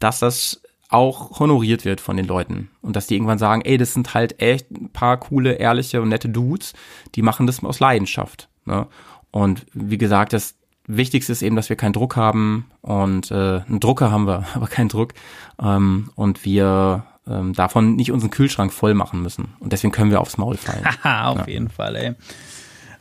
dass 0.00 0.18
das 0.18 0.60
auch 0.88 1.38
honoriert 1.38 1.84
wird 1.84 2.00
von 2.00 2.16
den 2.16 2.26
Leuten 2.26 2.70
und 2.82 2.96
dass 2.96 3.06
die 3.06 3.14
irgendwann 3.14 3.38
sagen, 3.38 3.62
ey, 3.62 3.78
das 3.78 3.94
sind 3.94 4.14
halt 4.14 4.40
echt 4.42 4.70
ein 4.70 4.90
paar 4.90 5.16
coole, 5.16 5.54
ehrliche 5.54 6.02
und 6.02 6.08
nette 6.08 6.28
Dudes, 6.28 6.74
die 7.14 7.22
machen 7.22 7.46
das 7.46 7.64
aus 7.64 7.80
Leidenschaft. 7.80 8.48
Ne? 8.64 8.86
Und 9.30 9.64
wie 9.72 9.98
gesagt, 9.98 10.32
das 10.32 10.56
Wichtigste 10.86 11.32
ist 11.32 11.42
eben, 11.42 11.56
dass 11.56 11.68
wir 11.68 11.76
keinen 11.76 11.94
Druck 11.94 12.16
haben 12.16 12.66
und 12.82 13.30
äh, 13.30 13.60
einen 13.60 13.80
Drucker 13.80 14.10
haben 14.10 14.26
wir, 14.26 14.44
aber 14.54 14.66
keinen 14.66 14.88
Druck 14.88 15.14
ähm, 15.62 16.10
und 16.16 16.44
wir 16.44 17.04
ähm, 17.26 17.54
davon 17.54 17.96
nicht 17.96 18.12
unseren 18.12 18.30
Kühlschrank 18.30 18.72
voll 18.72 18.94
machen 18.94 19.22
müssen 19.22 19.54
und 19.60 19.72
deswegen 19.72 19.92
können 19.92 20.10
wir 20.10 20.20
aufs 20.20 20.36
Maul 20.36 20.56
fallen. 20.56 20.84
auf 21.04 21.38
ja. 21.38 21.46
jeden 21.46 21.70
Fall, 21.70 21.96
ey. 21.96 22.14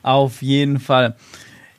Auf 0.03 0.41
jeden 0.41 0.79
Fall. 0.79 1.15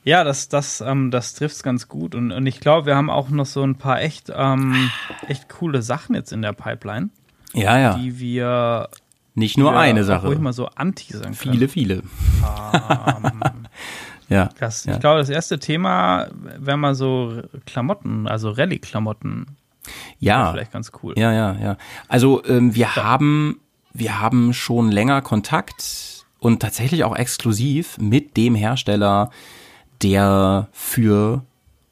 Ja, 0.04 0.22
das, 0.22 0.50
das, 0.50 0.82
ähm, 0.82 1.10
das 1.10 1.34
trifft's 1.34 1.62
ganz 1.62 1.88
gut. 1.88 2.14
Und, 2.14 2.30
und 2.30 2.46
ich 2.46 2.60
glaube, 2.60 2.86
wir 2.86 2.94
haben 2.94 3.08
auch 3.08 3.30
noch 3.30 3.46
so 3.46 3.62
ein 3.62 3.76
paar 3.76 4.02
echt, 4.02 4.30
ähm, 4.34 4.90
echt 5.28 5.48
coole 5.48 5.80
Sachen 5.80 6.14
jetzt 6.14 6.30
in 6.30 6.42
der 6.42 6.52
Pipeline. 6.52 7.08
Ja, 7.54 7.78
ja. 7.78 7.96
Die 7.96 8.18
wir. 8.18 8.88
Nicht 9.34 9.56
nur 9.56 9.72
wir, 9.72 9.78
eine 9.78 10.04
Sache. 10.04 10.26
Ruhig 10.26 10.38
mal 10.38 10.52
so 10.52 10.66
anteasern 10.66 11.22
können. 11.22 11.34
Viele, 11.34 11.68
viele. 11.68 11.94
Ähm, 11.94 13.42
ja, 14.28 14.50
das, 14.60 14.84
ja. 14.84 14.92
Ich 14.92 15.00
glaube, 15.00 15.18
das 15.18 15.30
erste 15.30 15.58
Thema 15.58 16.28
wäre 16.58 16.76
mal 16.76 16.94
so 16.94 17.42
Klamotten, 17.64 18.28
also 18.28 18.50
Rallye-Klamotten. 18.50 19.56
Ja. 20.18 20.52
Vielleicht 20.52 20.72
ganz 20.72 20.92
cool. 21.02 21.14
Ja, 21.16 21.32
ja, 21.32 21.54
ja. 21.54 21.76
Also 22.08 22.44
ähm, 22.44 22.74
wir 22.74 22.88
ja. 22.94 22.96
haben, 22.96 23.60
wir 23.92 24.20
haben 24.20 24.52
schon 24.52 24.92
länger 24.92 25.22
Kontakt 25.22 26.26
und 26.38 26.60
tatsächlich 26.60 27.04
auch 27.04 27.16
exklusiv 27.16 27.96
mit 27.98 28.36
dem 28.36 28.54
Hersteller 28.54 29.30
der 30.04 30.68
für 30.72 31.42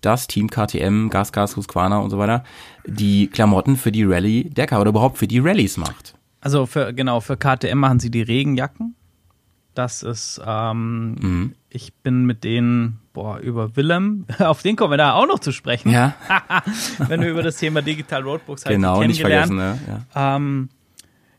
das 0.02 0.26
Team 0.26 0.50
KTM, 0.50 1.08
Gas, 1.08 1.32
Gas, 1.32 1.56
Husqvarna 1.56 1.98
und 1.98 2.10
so 2.10 2.18
weiter, 2.18 2.44
die 2.86 3.28
Klamotten 3.28 3.76
für 3.76 3.90
die 3.90 4.04
Rallye 4.04 4.50
Decker 4.50 4.80
oder 4.80 4.90
überhaupt 4.90 5.18
für 5.18 5.26
die 5.26 5.38
Rallyes 5.38 5.78
macht. 5.78 6.14
Also 6.40 6.66
für, 6.66 6.92
genau, 6.92 7.20
für 7.20 7.36
KTM 7.36 7.78
machen 7.78 8.00
sie 8.00 8.10
die 8.10 8.22
Regenjacken. 8.22 8.94
Das 9.74 10.02
ist, 10.02 10.40
ähm, 10.44 11.14
mhm. 11.14 11.54
ich 11.70 11.94
bin 11.94 12.26
mit 12.26 12.44
denen, 12.44 12.98
boah, 13.14 13.38
über 13.38 13.74
Willem, 13.76 14.26
auf 14.38 14.60
den 14.60 14.76
kommen 14.76 14.92
wir 14.92 14.98
da 14.98 15.14
auch 15.14 15.26
noch 15.26 15.38
zu 15.38 15.52
sprechen. 15.52 15.90
Ja. 15.90 16.14
Wenn 16.98 17.22
wir 17.22 17.30
über 17.30 17.42
das 17.42 17.56
Thema 17.56 17.80
Digital 17.80 18.22
Roadbooks 18.22 18.64
halt 18.66 18.76
genau, 18.76 18.98
kennengelernt. 18.98 19.52
Nicht 19.52 19.62
vergessen, 19.62 19.86
ne? 19.88 20.04
ja. 20.14 20.36
Ähm, 20.36 20.68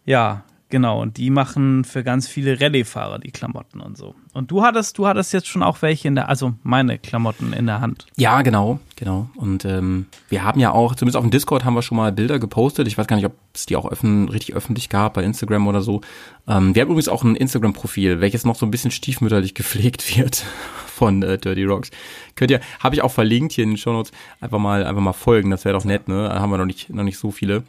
ja, 0.05 0.43
Genau, 0.73 1.03
und 1.03 1.17
die 1.17 1.29
machen 1.29 1.83
für 1.83 2.03
ganz 2.03 2.27
viele 2.27 2.59
Rallye-Fahrer 2.59 3.19
die 3.19 3.29
Klamotten 3.29 3.79
und 3.79 3.95
so. 3.95 4.15
Und 4.33 4.49
du 4.49 4.63
hattest, 4.63 4.97
du 4.97 5.05
hattest 5.05 5.31
jetzt 5.31 5.47
schon 5.47 5.61
auch 5.61 5.83
welche 5.83 6.07
in 6.07 6.15
der, 6.15 6.29
also 6.29 6.55
meine 6.63 6.97
Klamotten 6.97 7.53
in 7.53 7.67
der 7.67 7.79
Hand. 7.79 8.07
Ja, 8.17 8.41
genau, 8.41 8.79
genau. 8.95 9.29
Und 9.35 9.65
ähm, 9.65 10.07
wir 10.29 10.43
haben 10.43 10.59
ja 10.59 10.71
auch, 10.71 10.95
zumindest 10.95 11.17
auf 11.17 11.23
dem 11.23 11.29
Discord 11.29 11.63
haben 11.63 11.75
wir 11.75 11.83
schon 11.83 11.97
mal 11.97 12.11
Bilder 12.11 12.39
gepostet. 12.39 12.87
Ich 12.87 12.97
weiß 12.97 13.05
gar 13.05 13.17
nicht, 13.17 13.27
ob 13.27 13.35
es 13.53 13.67
die 13.67 13.75
auch 13.75 13.85
öffn 13.85 14.27
richtig 14.29 14.55
öffentlich 14.55 14.89
gab 14.89 15.13
bei 15.13 15.23
Instagram 15.23 15.67
oder 15.67 15.83
so. 15.83 16.01
Ähm, 16.47 16.73
wir 16.73 16.81
haben 16.81 16.89
übrigens 16.89 17.07
auch 17.07 17.23
ein 17.23 17.35
Instagram-Profil, 17.35 18.19
welches 18.19 18.43
noch 18.43 18.55
so 18.55 18.65
ein 18.65 18.71
bisschen 18.71 18.89
stiefmütterlich 18.89 19.53
gepflegt 19.53 20.17
wird 20.17 20.43
von 20.87 21.21
äh, 21.21 21.37
Dirty 21.37 21.65
Rocks. 21.65 21.91
Könnt 22.35 22.49
ihr, 22.49 22.61
habe 22.79 22.95
ich 22.95 23.03
auch 23.03 23.11
verlinkt 23.11 23.53
hier 23.53 23.63
in 23.63 23.69
den 23.69 23.77
Show 23.77 23.93
Notes. 23.93 24.11
Einfach 24.41 24.57
mal, 24.57 24.87
einfach 24.87 25.03
mal 25.03 25.13
folgen, 25.13 25.51
das 25.51 25.65
wäre 25.65 25.77
doch 25.77 25.85
nett, 25.85 26.07
ne? 26.07 26.29
Da 26.29 26.39
haben 26.39 26.49
wir 26.49 26.57
noch 26.57 26.65
nicht, 26.65 26.89
noch 26.89 27.03
nicht 27.03 27.19
so 27.19 27.29
viele. 27.29 27.61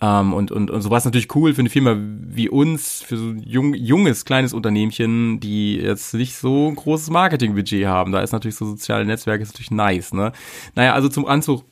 Ähm, 0.00 0.32
und, 0.32 0.50
und, 0.50 0.70
und 0.70 0.82
sowas 0.82 1.04
natürlich 1.04 1.34
cool 1.34 1.54
für 1.54 1.60
eine 1.60 1.70
Firma 1.70 1.96
wie 1.98 2.48
uns, 2.48 3.02
für 3.02 3.16
so 3.16 3.24
ein 3.26 3.42
jung, 3.46 3.74
junges, 3.74 4.24
kleines 4.24 4.52
Unternehmchen, 4.52 5.40
die 5.40 5.76
jetzt 5.76 6.14
nicht 6.14 6.36
so 6.36 6.68
ein 6.68 6.76
großes 6.76 7.10
Marketingbudget 7.10 7.86
haben. 7.86 8.12
Da 8.12 8.20
ist 8.20 8.32
natürlich 8.32 8.56
so 8.56 8.66
soziale 8.66 9.04
Netzwerke 9.04 9.42
ist 9.42 9.52
natürlich 9.52 9.70
nice, 9.70 10.12
ne? 10.12 10.32
Naja, 10.74 10.94
also 10.94 11.08
zum 11.08 11.26
Anzug. 11.26 11.64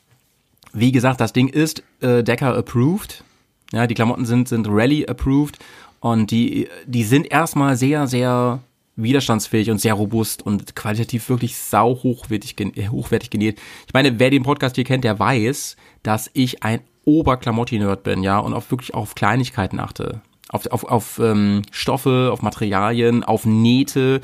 Wie 0.73 0.93
gesagt, 0.93 1.21
das 1.21 1.33
Ding 1.33 1.49
ist 1.49 1.83
äh, 2.01 2.23
Decker 2.23 2.57
approved. 2.57 3.25
Ja, 3.73 3.87
die 3.87 3.95
Klamotten 3.95 4.25
sind, 4.25 4.49
sind 4.49 4.67
Rally 4.71 5.07
approved 5.07 5.59
und 6.01 6.31
die, 6.31 6.69
die 6.87 7.05
sind 7.05 7.31
erstmal 7.31 7.77
sehr, 7.77 8.07
sehr 8.07 8.61
widerstandsfähig 8.97 9.71
und 9.71 9.81
sehr 9.81 9.95
robust 9.95 10.45
und 10.45 10.75
qualitativ 10.77 11.29
wirklich 11.29 11.57
sau 11.57 11.95
hochwertig, 12.03 12.57
hochwertig 12.91 13.31
genäht. 13.31 13.59
Ich 13.87 13.95
meine, 13.95 14.19
wer 14.19 14.31
den 14.31 14.43
Podcast 14.43 14.77
hier 14.77 14.85
kennt, 14.85 15.05
der 15.05 15.19
weiß, 15.19 15.77
dass 16.03 16.31
ich 16.35 16.63
ein 16.63 16.81
Oberklamotti-Nerd 17.05 18.03
bin, 18.03 18.23
ja, 18.23 18.39
und 18.39 18.55
auf 18.55 18.71
wirklich 18.71 18.95
auf 18.95 19.15
Kleinigkeiten 19.15 19.81
achte. 19.81 20.21
Auf, 20.49 20.67
auf, 20.67 20.85
auf 20.85 21.19
ähm, 21.19 21.63
Stoffe, 21.71 22.31
auf 22.33 22.43
Materialien, 22.43 23.25
auf 23.25 23.47
Nähte. 23.47 24.21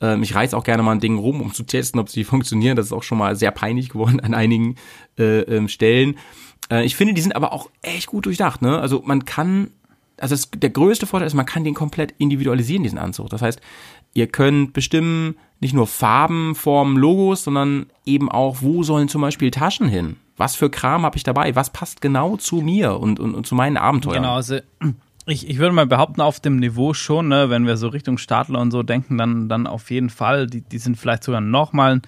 Ähm, 0.00 0.22
ich 0.22 0.34
reiß 0.34 0.54
auch 0.54 0.64
gerne 0.64 0.82
mal 0.82 0.92
ein 0.92 1.00
Ding 1.00 1.18
rum, 1.18 1.40
um 1.40 1.52
zu 1.52 1.64
testen, 1.64 2.00
ob 2.00 2.08
sie 2.08 2.24
funktionieren. 2.24 2.76
Das 2.76 2.86
ist 2.86 2.92
auch 2.92 3.02
schon 3.02 3.18
mal 3.18 3.36
sehr 3.36 3.50
peinlich 3.50 3.90
geworden 3.90 4.20
an 4.20 4.34
einigen 4.34 4.76
äh, 5.18 5.40
ähm, 5.40 5.68
Stellen. 5.68 6.16
Äh, 6.70 6.84
ich 6.84 6.96
finde, 6.96 7.14
die 7.14 7.20
sind 7.20 7.36
aber 7.36 7.52
auch 7.52 7.70
echt 7.82 8.06
gut 8.06 8.26
durchdacht. 8.26 8.62
Ne? 8.62 8.78
Also 8.78 9.02
man 9.04 9.24
kann, 9.24 9.70
also 10.18 10.34
das, 10.34 10.50
der 10.50 10.70
größte 10.70 11.06
Vorteil 11.06 11.26
ist, 11.26 11.34
man 11.34 11.46
kann 11.46 11.64
den 11.64 11.74
komplett 11.74 12.14
individualisieren, 12.18 12.82
diesen 12.82 12.98
Anzug. 12.98 13.28
Das 13.28 13.42
heißt, 13.42 13.60
ihr 14.14 14.26
könnt 14.26 14.72
bestimmen 14.72 15.36
nicht 15.60 15.74
nur 15.74 15.86
Farben, 15.86 16.54
Formen, 16.54 16.96
Logos, 16.96 17.44
sondern 17.44 17.86
eben 18.04 18.30
auch, 18.30 18.58
wo 18.60 18.82
sollen 18.82 19.08
zum 19.08 19.22
Beispiel 19.22 19.50
Taschen 19.50 19.88
hin? 19.88 20.16
Was 20.36 20.54
für 20.54 20.70
Kram 20.70 21.02
habe 21.04 21.16
ich 21.16 21.22
dabei? 21.22 21.54
Was 21.56 21.70
passt 21.70 22.00
genau 22.00 22.36
zu 22.36 22.56
mir 22.56 22.98
und, 22.98 23.18
und, 23.20 23.34
und 23.34 23.46
zu 23.46 23.54
meinen 23.54 23.76
Abenteuern? 23.76 24.22
Genau, 24.22 24.34
also 24.34 24.58
ich, 25.26 25.48
ich 25.48 25.58
würde 25.58 25.74
mal 25.74 25.86
behaupten, 25.86 26.20
auf 26.20 26.40
dem 26.40 26.56
Niveau 26.56 26.94
schon, 26.94 27.28
ne, 27.28 27.50
wenn 27.50 27.66
wir 27.66 27.76
so 27.76 27.88
Richtung 27.88 28.18
Stadler 28.18 28.60
und 28.60 28.70
so 28.70 28.82
denken, 28.82 29.18
dann, 29.18 29.48
dann 29.48 29.66
auf 29.66 29.90
jeden 29.90 30.10
Fall. 30.10 30.46
Die, 30.46 30.60
die 30.60 30.78
sind 30.78 30.96
vielleicht 30.96 31.24
sogar 31.24 31.40
noch 31.40 31.72
mal 31.72 32.00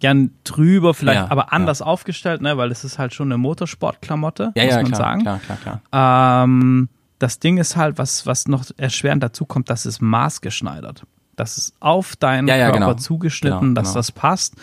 gern 0.00 0.30
drüber, 0.44 0.92
vielleicht 0.92 1.20
Ja, 1.20 1.30
aber 1.30 1.52
anders 1.52 1.80
aufgestellt, 1.82 2.42
ne, 2.42 2.56
weil 2.56 2.70
es 2.70 2.84
ist 2.84 2.98
halt 2.98 3.14
schon 3.14 3.28
eine 3.28 3.38
Motorsportklamotte, 3.38 4.52
Ja, 4.56 4.64
muss 4.64 4.72
ja, 4.72 4.76
man 4.82 4.86
klar, 4.86 4.98
sagen. 4.98 5.20
klar, 5.22 5.38
klar, 5.40 5.80
klar. 5.90 6.44
Ähm, 6.44 6.88
das 7.18 7.38
Ding 7.38 7.58
ist 7.58 7.76
halt, 7.76 7.96
was, 7.96 8.26
was 8.26 8.48
noch 8.48 8.64
erschwerend 8.76 9.22
dazu 9.22 9.46
kommt, 9.46 9.70
das 9.70 9.86
ist 9.86 10.02
maßgeschneidert. 10.02 11.04
Das 11.36 11.58
ist 11.58 11.74
auf 11.80 12.16
deinen 12.16 12.46
Ja, 12.48 12.56
ja, 12.56 12.66
Körper 12.70 12.78
genau. 12.78 12.94
zugeschnitten, 12.94 13.60
Genau, 13.60 13.74
dass 13.74 13.88
genau. 13.88 13.98
das 13.98 14.12
passt. 14.12 14.54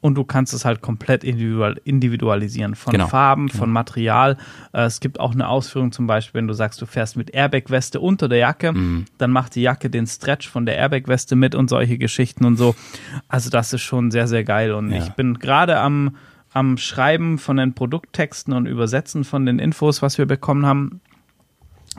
Und 0.00 0.14
du 0.14 0.24
kannst 0.24 0.54
es 0.54 0.64
halt 0.64 0.80
komplett 0.80 1.24
individual, 1.24 1.78
individualisieren. 1.84 2.74
Von 2.74 2.92
Genau, 2.92 3.06
Farben, 3.08 3.48
von 3.48 3.70
Material. 3.70 4.36
Äh, 4.72 4.82
es 4.84 5.00
gibt 5.00 5.20
auch 5.20 5.32
eine 5.32 5.48
Ausführung, 5.48 5.92
zum 5.92 6.06
Beispiel, 6.06 6.38
wenn 6.38 6.48
du 6.48 6.54
sagst, 6.54 6.80
du 6.80 6.86
fährst 6.86 7.16
mit 7.16 7.30
Airbag-Weste 7.34 8.00
unter 8.00 8.28
der 8.28 8.38
Jacke, 8.38 8.72
Mhm. 8.72 9.04
dann 9.18 9.30
macht 9.30 9.54
die 9.56 9.62
Jacke 9.62 9.90
den 9.90 10.06
Stretch 10.06 10.48
von 10.48 10.64
der 10.66 10.76
Airbag-Weste 10.76 11.36
mit 11.36 11.54
und 11.54 11.68
solche 11.68 11.98
Geschichten 11.98 12.44
und 12.44 12.56
so. 12.56 12.74
Also, 13.28 13.50
das 13.50 13.72
ist 13.72 13.82
schon 13.82 14.10
sehr, 14.10 14.26
sehr 14.28 14.44
geil. 14.44 14.72
Und 14.72 14.90
Ja. 14.90 14.98
ich 15.04 15.10
bin 15.10 15.38
gerade 15.38 15.78
am, 15.80 16.16
am 16.52 16.78
Schreiben 16.78 17.38
von 17.38 17.58
den 17.58 17.74
Produkttexten 17.74 18.54
und 18.54 18.66
Übersetzen 18.66 19.24
von 19.24 19.44
den 19.46 19.58
Infos, 19.58 20.00
was 20.02 20.16
wir 20.16 20.26
bekommen 20.26 20.64
haben. 20.64 21.00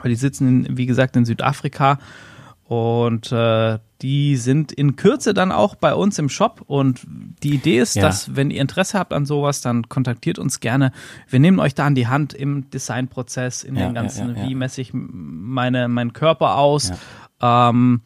Weil 0.02 0.08
die 0.10 0.16
sitzen, 0.16 0.64
in, 0.66 0.76
wie 0.76 0.86
gesagt, 0.86 1.14
in 1.16 1.24
Südafrika 1.24 1.98
und 2.64 3.30
äh, 3.32 3.78
die 4.00 4.36
sind 4.36 4.72
in 4.72 4.96
Kürze 4.96 5.34
dann 5.34 5.52
auch 5.52 5.74
bei 5.74 5.94
uns 5.94 6.18
im 6.18 6.28
Shop. 6.28 6.62
Und 6.66 7.06
die 7.42 7.54
Idee 7.54 7.78
ist, 7.78 7.94
Ja. 7.94 8.02
dass, 8.02 8.34
wenn 8.34 8.50
ihr 8.50 8.60
Interesse 8.60 8.98
habt 8.98 9.12
an 9.12 9.26
sowas, 9.26 9.60
dann 9.60 9.88
kontaktiert 9.88 10.38
uns 10.38 10.58
gerne. 10.60 10.90
Wir 11.28 11.38
nehmen 11.38 11.60
euch 11.60 11.74
da 11.74 11.86
an 11.86 11.94
die 11.94 12.08
Hand 12.08 12.34
im 12.34 12.68
Designprozess, 12.70 13.62
in 13.62 13.76
Ja, 13.76 13.86
den 13.86 13.94
ganzen, 13.94 14.36
ja. 14.36 14.48
wie 14.48 14.54
messe 14.54 14.80
ich 14.80 14.90
meine, 14.92 15.86
meinen 15.88 16.12
Körper 16.12 16.56
aus 16.56 16.92
ähm, 17.40 18.00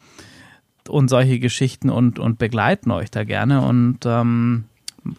und 0.87 1.09
solche 1.09 1.39
Geschichten 1.39 1.89
und, 1.89 2.19
und 2.19 2.37
begleiten 2.37 2.91
euch 2.91 3.09
da 3.09 3.23
gerne. 3.23 3.61
Und 3.61 3.99
ähm, 4.05 4.65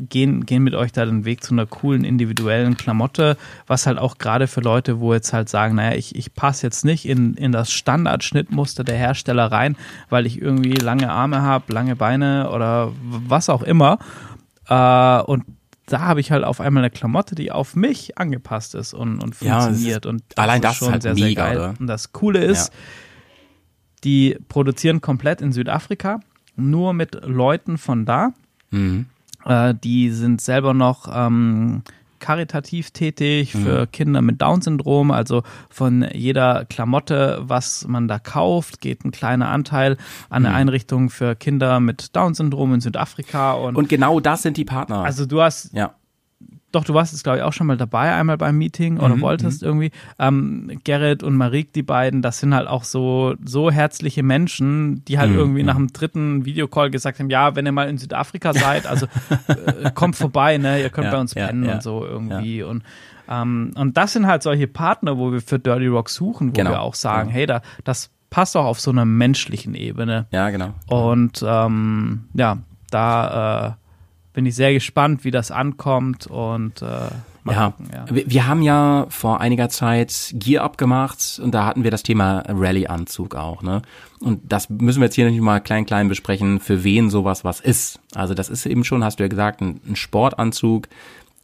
gehen, 0.08 0.44
gehen 0.46 0.62
mit 0.62 0.74
euch 0.74 0.92
da 0.92 1.04
den 1.06 1.24
Weg 1.24 1.42
zu 1.42 1.54
einer 1.54 1.66
coolen 1.66 2.04
individuellen 2.04 2.76
Klamotte, 2.76 3.36
was 3.66 3.86
halt 3.86 3.98
auch 3.98 4.18
gerade 4.18 4.46
für 4.46 4.60
Leute, 4.60 5.00
wo 5.00 5.14
jetzt 5.14 5.32
halt 5.32 5.48
sagen, 5.48 5.74
naja, 5.76 5.96
ich, 5.96 6.14
ich 6.16 6.34
passe 6.34 6.66
jetzt 6.66 6.84
nicht 6.84 7.06
in, 7.08 7.34
in 7.34 7.52
das 7.52 7.72
Standardschnittmuster 7.72 8.84
der 8.84 8.96
Hersteller 8.96 9.50
rein, 9.52 9.76
weil 10.08 10.26
ich 10.26 10.40
irgendwie 10.40 10.72
lange 10.74 11.10
Arme 11.10 11.42
habe, 11.42 11.72
lange 11.72 11.96
Beine 11.96 12.50
oder 12.50 12.92
was 13.02 13.48
auch 13.48 13.62
immer. 13.62 13.98
Äh, 14.68 15.22
und 15.22 15.44
da 15.86 16.00
habe 16.00 16.20
ich 16.20 16.30
halt 16.30 16.44
auf 16.44 16.60
einmal 16.60 16.82
eine 16.82 16.90
Klamotte, 16.90 17.34
die 17.34 17.50
auf 17.50 17.74
mich 17.74 18.18
angepasst 18.18 18.74
ist 18.74 18.92
und, 18.92 19.22
und 19.22 19.40
Ja, 19.40 19.58
ist- 19.60 19.64
funktioniert. 19.66 20.04
und 20.06 20.22
allein 20.36 20.60
das 20.60 20.82
ist 20.82 20.90
halt 20.90 21.04
mega, 21.14 21.50
oder? 21.52 21.74
Und 21.80 21.86
das 21.86 22.12
Coole 22.12 22.40
ist, 22.44 22.72
die 24.04 24.36
produzieren 24.48 25.00
komplett 25.00 25.40
in 25.40 25.52
Südafrika, 25.52 26.20
nur 26.56 26.92
mit 26.92 27.24
Leuten 27.24 27.78
von 27.78 28.04
da. 28.04 28.32
Mhm. 28.70 29.06
Äh, 29.48 29.74
die 29.74 30.10
sind 30.10 30.40
selber 30.40 30.74
noch 30.74 31.08
ähm, 31.12 31.82
karitativ 32.18 32.90
tätig 32.90 33.52
für 33.52 33.86
Kinder 33.86 34.22
mit 34.22 34.42
Down-Syndrom. 34.42 35.10
Also 35.10 35.42
von 35.70 36.06
jeder 36.12 36.64
Klamotte, 36.64 37.38
was 37.42 37.86
man 37.86 38.08
da 38.08 38.18
kauft, 38.18 38.80
geht 38.80 39.04
ein 39.04 39.10
kleiner 39.10 39.48
Anteil 39.48 39.96
an 40.28 40.44
eine 40.44 40.54
Einrichtung 40.54 41.10
für 41.10 41.36
Kinder 41.36 41.80
mit 41.80 42.14
Down-Syndrom 42.16 42.74
in 42.74 42.80
Südafrika. 42.80 43.52
Und, 43.52 43.76
Und 43.76 43.88
genau 43.88 44.20
das 44.20 44.42
sind 44.42 44.56
die 44.56 44.64
Partner. 44.64 45.02
also 45.04 45.26
du 45.26 45.40
hast 45.42 45.72
ja. 45.72 45.94
Doch, 46.70 46.84
du 46.84 46.92
warst 46.92 47.12
jetzt, 47.12 47.22
glaube 47.24 47.38
ich, 47.38 47.44
auch 47.44 47.52
schon 47.54 47.66
mal 47.66 47.76
dabei, 47.78 48.12
einmal 48.14 48.36
beim 48.36 48.58
Meeting 48.58 48.98
oder 48.98 49.20
wolltest 49.20 49.62
irgendwie. 49.62 49.90
Ähm, 50.18 50.78
Gerrit 50.84 51.22
und 51.22 51.34
Marik, 51.34 51.72
die 51.72 51.82
beiden, 51.82 52.20
das 52.20 52.40
sind 52.40 52.54
halt 52.54 52.68
auch 52.68 52.84
so, 52.84 53.34
so 53.44 53.70
herzliche 53.70 54.22
Menschen, 54.22 55.02
die 55.06 55.18
halt 55.18 55.32
irgendwie 55.32 55.62
nach 55.62 55.76
dem 55.76 55.92
dritten 55.92 56.44
Videocall 56.44 56.90
gesagt 56.90 57.18
haben, 57.20 57.30
ja, 57.30 57.56
wenn 57.56 57.64
ihr 57.64 57.72
mal 57.72 57.88
in 57.88 57.96
Südafrika 57.96 58.52
seid, 58.52 58.86
also 58.86 59.06
äh, 59.48 59.90
kommt 59.94 60.16
vorbei, 60.16 60.58
ne, 60.58 60.82
ihr 60.82 60.90
könnt 60.90 61.06
Ja, 61.06 61.12
bei 61.12 61.20
uns 61.20 61.34
ja, 61.34 61.46
pennen 61.46 61.64
ja. 61.64 61.74
und 61.74 61.82
so 61.82 62.04
irgendwie. 62.04 62.62
Und, 62.62 62.82
ähm, 63.30 63.72
und 63.74 63.96
das 63.96 64.12
sind 64.12 64.26
halt 64.26 64.42
solche 64.42 64.66
Partner, 64.68 65.16
wo 65.16 65.32
wir 65.32 65.40
für 65.40 65.58
Dirty 65.58 65.86
Rock 65.86 66.10
suchen, 66.10 66.48
wo 66.48 66.52
Genau, 66.52 66.70
wir 66.70 66.80
auch 66.82 66.94
sagen, 66.94 67.28
genau. 67.28 67.34
hey, 67.38 67.46
da, 67.46 67.62
das 67.84 68.10
passt 68.30 68.54
auch 68.58 68.66
auf 68.66 68.78
so 68.78 68.90
einer 68.90 69.06
menschlichen 69.06 69.74
Ebene. 69.74 70.26
Ja, 70.32 70.50
genau. 70.50 70.74
Und 70.86 71.42
ähm, 71.46 72.24
ja, 72.34 72.58
da 72.90 73.68
äh, 73.68 73.87
bin 74.38 74.46
ich 74.46 74.54
sehr 74.54 74.72
gespannt, 74.72 75.24
wie 75.24 75.32
das 75.32 75.50
ankommt 75.50 76.28
und 76.28 76.80
äh, 76.80 76.86
Ja. 77.50 77.70
gucken, 77.70 77.90
ja. 77.92 78.04
Wir, 78.08 78.30
wir 78.30 78.46
haben 78.46 78.62
ja 78.62 79.06
vor 79.08 79.40
einiger 79.40 79.68
Zeit 79.68 80.30
Gear 80.34 80.62
Up 80.62 80.78
gemacht 80.78 81.40
und 81.42 81.52
da 81.52 81.66
hatten 81.66 81.82
wir 81.82 81.90
das 81.90 82.04
Thema 82.04 82.44
Rallye-Anzug 82.46 83.34
auch, 83.34 83.62
ne? 83.64 83.82
Und 84.20 84.52
das 84.52 84.70
müssen 84.70 85.00
wir 85.00 85.06
jetzt 85.06 85.16
hier 85.16 85.28
nicht 85.28 85.40
mal 85.40 85.58
klein 85.58 85.86
klein 85.86 86.08
besprechen, 86.08 86.60
für 86.60 86.84
wen 86.84 87.10
sowas 87.10 87.44
was 87.44 87.58
ist. 87.58 87.98
Also 88.14 88.32
das 88.34 88.48
ist 88.48 88.64
eben 88.64 88.84
schon, 88.84 89.02
hast 89.02 89.18
du 89.18 89.24
ja 89.24 89.28
gesagt, 89.28 89.60
ein, 89.60 89.80
ein 89.88 89.96
Sportanzug 89.96 90.86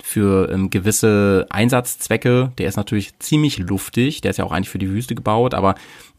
für 0.07 0.51
ähm, 0.51 0.69
gewisse 0.69 1.47
Einsatzzwecke. 1.49 2.53
Der 2.59 2.69
ist 2.69 2.77
natürlich 2.77 3.19
ziemlich 3.21 3.57
luftig, 3.57 4.21
der 4.21 4.33
ist 4.33 4.37
ja 4.37 4.45
auch 4.45 4.53
eigentlich 4.53 4.69
für 4.69 4.79
die 4.79 4.91
Wüste 4.91 5.15
gebaut, 5.15 5.55
aber 5.55 5.77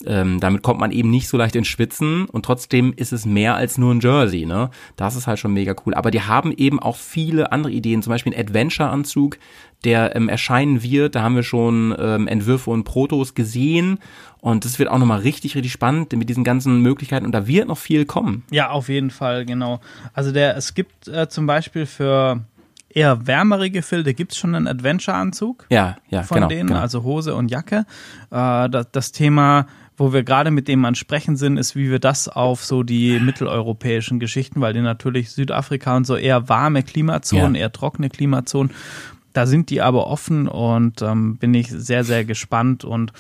ähm, 0.07 0.39
damit 0.39 0.63
kommt 0.63 0.79
man 0.79 0.91
eben 0.91 1.11
nicht 1.11 1.27
so 1.27 1.37
leicht 1.37 1.55
ins 1.55 1.67
Schwitzen 1.67 2.25
und 2.25 2.43
trotzdem 2.43 2.93
ist 2.97 3.13
es 3.13 3.27
mehr 3.27 3.53
als 3.53 3.77
nur 3.77 3.93
ein 3.93 3.99
Jersey, 3.99 4.47
ne? 4.47 4.71
Das 4.95 5.15
ist 5.15 5.27
halt 5.27 5.37
schon 5.37 5.53
mega 5.53 5.75
cool. 5.85 5.93
Aber 5.93 6.09
die 6.09 6.21
haben 6.21 6.51
eben 6.51 6.79
auch 6.79 6.95
viele 6.95 7.51
andere 7.51 7.71
Ideen, 7.71 8.01
zum 8.01 8.09
Beispiel 8.09 8.33
ein 8.33 8.39
Adventure-Anzug, 8.39 9.37
der 9.83 10.15
ähm, 10.15 10.29
erscheinen 10.29 10.81
wird. 10.81 11.13
Da 11.13 11.21
haben 11.21 11.35
wir 11.35 11.43
schon 11.43 11.95
ähm, 11.99 12.27
Entwürfe 12.27 12.71
und 12.71 12.85
Protos 12.85 13.35
gesehen 13.35 13.99
und 14.41 14.65
das 14.65 14.79
wird 14.79 14.89
auch 14.89 14.97
nochmal 14.97 15.19
richtig, 15.19 15.53
richtig 15.53 15.71
spannend 15.71 16.11
mit 16.13 16.27
diesen 16.27 16.43
ganzen 16.43 16.81
Möglichkeiten 16.81 17.27
und 17.27 17.33
da 17.33 17.45
wird 17.45 17.67
noch 17.67 17.77
viel 17.77 18.05
kommen. 18.05 18.45
Ja, 18.49 18.71
auf 18.71 18.89
jeden 18.89 19.11
Fall, 19.11 19.45
genau. 19.45 19.79
Also 20.13 20.31
der, 20.31 20.57
es 20.57 20.73
gibt 20.73 21.07
äh, 21.07 21.29
zum 21.29 21.45
Beispiel 21.45 21.85
für 21.85 22.41
eher 22.95 23.27
wärmere 23.27 23.69
Gefilde 23.69 24.15
gibt's 24.15 24.37
schon 24.37 24.55
einen 24.55 24.67
Adventure-Anzug 24.67 25.67
Ja, 25.69 25.97
ja, 26.09 26.23
von 26.23 26.35
genau. 26.35 26.47
denen, 26.47 26.67
genau. 26.69 26.79
also 26.79 27.03
Hose 27.03 27.35
und 27.35 27.51
Jacke. 27.51 27.85
Äh, 28.31 28.69
das, 28.69 28.87
das 28.91 29.11
Thema, 29.11 29.67
wo 29.97 30.11
wir 30.13 30.23
gerade 30.23 30.49
mit 30.49 30.67
dem 30.67 30.83
an 30.85 30.95
Sprechen 30.95 31.35
sind, 31.35 31.57
ist, 31.57 31.75
wie 31.75 31.91
wir 31.91 31.99
das 31.99 32.27
auf 32.27 32.63
so 32.65 32.81
die 32.83 33.19
mitteleuropäischen 33.19 34.19
Geschichten, 34.19 34.61
weil 34.61 34.73
die 34.73 34.81
natürlich 34.81 35.29
Südafrika 35.31 35.95
und 35.95 36.05
so 36.07 36.15
eher 36.15 36.49
warme 36.49 36.81
Klimazonen, 36.83 37.53
Ja. 37.55 37.61
eher 37.61 37.71
trockene 37.71 38.09
Klimazonen, 38.09 38.71
da 39.33 39.45
sind 39.45 39.69
die 39.69 39.81
aber 39.81 40.07
offen 40.07 40.47
und 40.47 41.01
ähm, 41.01 41.35
bin 41.37 41.53
ich 41.53 41.69
sehr, 41.69 42.03
sehr 42.05 42.23
gespannt 42.23 42.85
und 42.85 43.11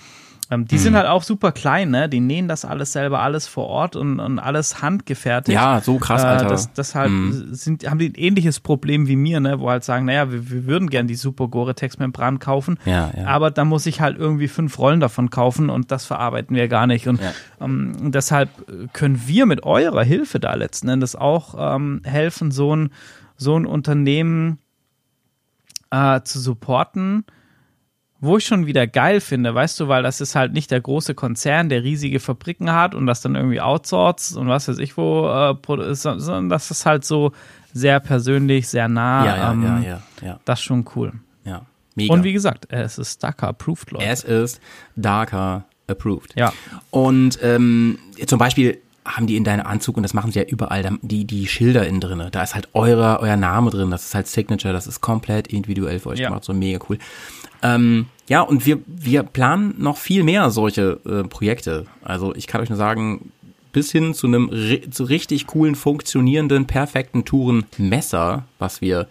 Ähm, 0.51 0.65
die 0.67 0.77
sind 0.77 0.95
halt 0.95 1.07
auch 1.07 1.23
super 1.23 1.51
klein, 1.51 1.89
ne? 1.89 2.07
Die 2.07 2.19
nähen 2.19 2.47
das 2.47 2.65
alles 2.65 2.91
selber, 2.91 3.21
alles 3.21 3.47
vor 3.47 3.65
Ort 3.67 3.95
und, 3.95 4.19
und 4.19 4.37
alles 4.37 4.81
handgefertigt. 4.81 5.55
Ja, 5.55 5.81
so 5.81 5.97
krass, 5.97 6.23
Alter. 6.23 6.45
Äh, 6.45 6.49
das, 6.49 6.71
das 6.73 6.93
halt 6.93 7.11
sind, 7.51 7.89
haben 7.89 7.97
die 7.97 8.09
ein 8.09 8.15
ähnliches 8.15 8.59
Problem 8.59 9.07
wie 9.07 9.15
mir, 9.15 9.39
ne? 9.39 9.59
Wo 9.59 9.69
halt 9.71 9.83
sagen, 9.83 10.05
naja, 10.05 10.31
wir, 10.31 10.49
wir 10.51 10.65
würden 10.67 10.89
gern 10.89 11.07
die 11.07 11.15
super 11.15 11.47
Gore-Tex-Membran 11.47 12.37
kaufen, 12.37 12.77
Ja, 12.85 13.11
ja. 13.17 13.25
aber 13.25 13.49
da 13.49 13.65
muss 13.65 13.87
ich 13.87 14.01
halt 14.01 14.17
irgendwie 14.19 14.47
fünf 14.47 14.77
Rollen 14.77 14.99
davon 14.99 15.31
kaufen 15.31 15.69
und 15.71 15.89
das 15.91 16.05
verarbeiten 16.05 16.55
wir 16.55 16.67
gar 16.67 16.85
nicht. 16.85 17.07
Und 17.07 17.19
Ja. 17.21 17.31
ähm, 17.59 18.11
deshalb 18.11 18.49
können 18.93 19.21
wir 19.25 19.47
mit 19.47 19.63
eurer 19.63 20.03
Hilfe 20.03 20.39
da 20.39 20.53
letzten 20.53 20.89
Endes 20.89 21.15
auch 21.15 21.55
ähm, 21.75 22.01
helfen, 22.03 22.51
so 22.51 22.75
ein, 22.75 22.91
so 23.35 23.57
ein 23.57 23.65
Unternehmen 23.65 24.59
äh, 25.91 26.21
zu 26.21 26.39
supporten, 26.39 27.25
wo 28.25 28.37
ich 28.37 28.45
schon 28.45 28.65
wieder 28.65 28.87
geil 28.87 29.21
finde, 29.21 29.53
weißt 29.55 29.79
du, 29.79 29.87
weil 29.87 30.03
das 30.03 30.21
ist 30.21 30.35
halt 30.35 30.53
nicht 30.53 30.71
der 30.71 30.81
große 30.81 31.13
Konzern, 31.15 31.69
der 31.69 31.83
riesige 31.83 32.19
Fabriken 32.19 32.71
hat 32.71 32.95
und 32.95 33.05
das 33.07 33.21
dann 33.21 33.35
irgendwie 33.35 33.61
outsourced 33.61 34.35
und 34.37 34.47
was 34.47 34.67
weiß 34.67 34.79
ich 34.79 34.97
wo, 34.97 35.27
äh, 35.29 35.95
sondern 35.95 36.49
das 36.49 36.71
ist 36.71 36.85
halt 36.85 37.05
so 37.05 37.31
sehr 37.73 37.99
persönlich, 37.99 38.67
sehr 38.67 38.87
nah. 38.87 39.25
ja, 39.25 39.37
ja, 39.37 39.51
ähm, 39.51 39.63
ja, 39.63 39.79
ja, 39.79 40.01
ja, 40.21 40.39
Das 40.45 40.59
ist 40.59 40.65
schon 40.65 40.85
cool. 40.95 41.13
ja. 41.43 41.61
Mega. 41.97 42.13
Und 42.13 42.23
wie 42.25 42.33
gesagt, 42.33 42.65
es 42.71 42.97
ist 42.97 43.13
Stucker 43.13 43.47
approved, 43.47 43.91
Leute. 43.91 44.05
es 44.05 44.23
ist 44.25 44.59
Darker 44.97 45.63
approved. 45.87 46.33
Ja. 46.35 46.51
Und 46.91 47.39
ähm, 47.41 47.97
zum 48.27 48.37
Beispiel 48.37 48.79
haben 49.05 49.27
die 49.27 49.37
in 49.37 49.43
deinem 49.45 49.65
Anzug, 49.65 49.95
und 49.95 50.03
das 50.03 50.13
machen 50.13 50.31
sie 50.31 50.39
ja 50.39 50.45
überall, 50.45 50.97
die, 51.03 51.23
die 51.25 51.47
Schilder 51.47 51.87
innen 51.87 52.01
drinne. 52.01 52.31
Da 52.31 52.43
ist 52.43 52.53
halt 52.55 52.67
euer, 52.73 53.19
euer 53.21 53.37
Name 53.37 53.69
drin, 53.69 53.91
das 53.91 54.05
ist 54.07 54.15
halt 54.15 54.27
Signature, 54.27 54.73
das 54.73 54.87
ist 54.87 54.99
komplett 54.99 55.47
individuell 55.47 55.99
für 55.99 56.09
euch 56.09 56.19
Ja. 56.19 56.27
gemacht, 56.29 56.43
so 56.43 56.53
mega 56.53 56.79
cool. 56.89 56.97
Ähm, 57.65 58.07
ja, 58.27 58.41
und 58.41 58.65
wir, 58.65 58.79
wir 58.87 59.23
planen 59.23 59.75
noch 59.77 59.97
viel 59.97 60.23
mehr 60.23 60.49
solche 60.49 60.99
äh, 61.05 61.27
Projekte. 61.27 61.85
Also 62.03 62.35
ich 62.35 62.47
kann 62.47 62.61
euch 62.61 62.69
nur 62.69 62.77
sagen, 62.77 63.31
bis 63.71 63.91
hin 63.91 64.13
zu 64.13 64.27
einem 64.27 64.49
zu 64.89 65.03
richtig 65.03 65.47
coolen, 65.47 65.75
funktionierenden, 65.75 66.65
perfekten 66.65 67.25
Tourenmesser, 67.25 68.45
was 68.57 68.81
wir 68.81 69.07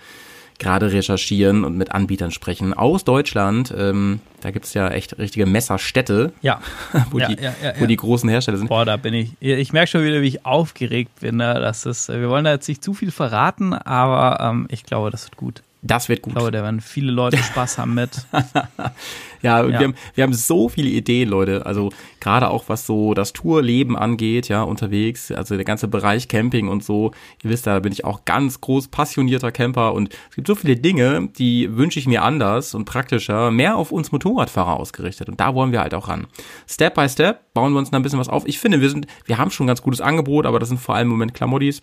gerade 0.58 0.92
recherchieren 0.92 1.64
und 1.64 1.76
mit 1.76 1.92
Anbietern 1.92 2.30
sprechen 2.30 2.74
aus 2.74 3.04
Deutschland. 3.04 3.74
Ähm, 3.76 4.20
da 4.40 4.50
gibt's 4.50 4.72
ja 4.72 4.88
echt 4.88 5.18
richtige 5.18 5.46
Messerstädte, 5.46 6.32
Ja. 6.42 6.60
wo, 7.10 7.18
Ja, 7.18 7.28
die, 7.28 7.42
ja, 7.42 7.52
wo 7.78 7.86
die 7.86 7.96
großen 7.96 8.28
Hersteller 8.28 8.58
sind. 8.58 8.68
Boah, 8.68 8.84
da 8.84 8.96
bin 8.96 9.14
ich. 9.14 9.32
Ich 9.40 9.72
merke 9.72 9.90
schon 9.90 10.04
wieder, 10.04 10.22
wie 10.22 10.28
ich 10.28 10.46
aufgeregt 10.46 11.20
bin. 11.20 11.36
Ne? 11.36 11.54
Das 11.54 11.86
ist, 11.86 12.08
wir 12.08 12.28
wollen 12.28 12.44
da 12.44 12.52
jetzt 12.52 12.68
nicht 12.68 12.82
zu 12.82 12.94
viel 12.94 13.10
verraten, 13.10 13.74
aber 13.74 14.40
ähm, 14.40 14.66
ich 14.70 14.84
glaube, 14.84 15.10
das 15.10 15.24
wird 15.26 15.36
gut. 15.36 15.62
Das 15.86 16.08
wird 16.08 16.22
gut. 16.22 16.32
Ich 16.32 16.36
glaube, 16.36 16.50
da 16.50 16.62
werden 16.62 16.80
viele 16.80 17.12
Leute 17.12 17.36
Spaß 17.36 17.78
haben 17.78 17.94
mit. 17.94 18.26
Ja, 18.32 18.90
Ja. 19.44 19.68
Wir, 19.68 19.78
haben, 19.78 19.94
wir 20.14 20.24
haben 20.24 20.32
so 20.32 20.70
viele 20.70 20.88
Ideen, 20.88 21.28
Leute. 21.28 21.66
Also 21.66 21.90
gerade 22.18 22.48
auch 22.48 22.64
was 22.68 22.86
so 22.86 23.12
das 23.12 23.34
Tourleben 23.34 23.96
angeht, 23.96 24.48
ja, 24.48 24.62
unterwegs. 24.62 25.30
Also 25.30 25.56
der 25.56 25.66
ganze 25.66 25.86
Bereich 25.86 26.28
Camping 26.28 26.68
und 26.68 26.82
so. 26.82 27.12
Ihr 27.42 27.50
wisst, 27.50 27.66
da 27.66 27.78
bin 27.80 27.92
ich 27.92 28.04
auch 28.06 28.24
ganz 28.24 28.62
groß 28.62 28.88
passionierter 28.88 29.52
Camper 29.52 29.92
und 29.92 30.14
es 30.30 30.36
gibt 30.36 30.48
so 30.48 30.54
viele 30.54 30.76
Dinge, 30.76 31.28
die 31.38 31.76
wünsche 31.76 31.98
ich 31.98 32.06
mir 32.06 32.22
anders 32.22 32.74
und 32.74 32.86
praktischer, 32.86 33.50
mehr 33.50 33.76
auf 33.76 33.92
uns 33.92 34.12
Motorradfahrer 34.12 34.80
ausgerichtet. 34.80 35.28
Und 35.28 35.38
da 35.38 35.54
wollen 35.54 35.72
wir 35.72 35.80
halt 35.80 35.92
auch 35.94 36.08
ran. 36.08 36.26
Step 36.66 36.94
by 36.94 37.08
Step 37.08 37.52
bauen 37.52 37.72
wir 37.74 37.78
uns 37.78 37.90
da 37.90 37.98
ein 37.98 38.02
bisschen 38.02 38.18
was 38.18 38.30
auf. 38.30 38.46
Ich 38.46 38.58
finde, 38.58 38.80
wir 38.80 38.88
sind, 38.88 39.06
wir 39.26 39.36
haben 39.36 39.50
schon 39.50 39.66
ein 39.66 39.68
ganz 39.68 39.82
gutes 39.82 40.00
Angebot, 40.00 40.46
aber 40.46 40.58
das 40.58 40.70
sind 40.70 40.80
vor 40.80 40.94
allem 40.94 41.08
im 41.08 41.12
Moment 41.12 41.34
Klamottis 41.34 41.82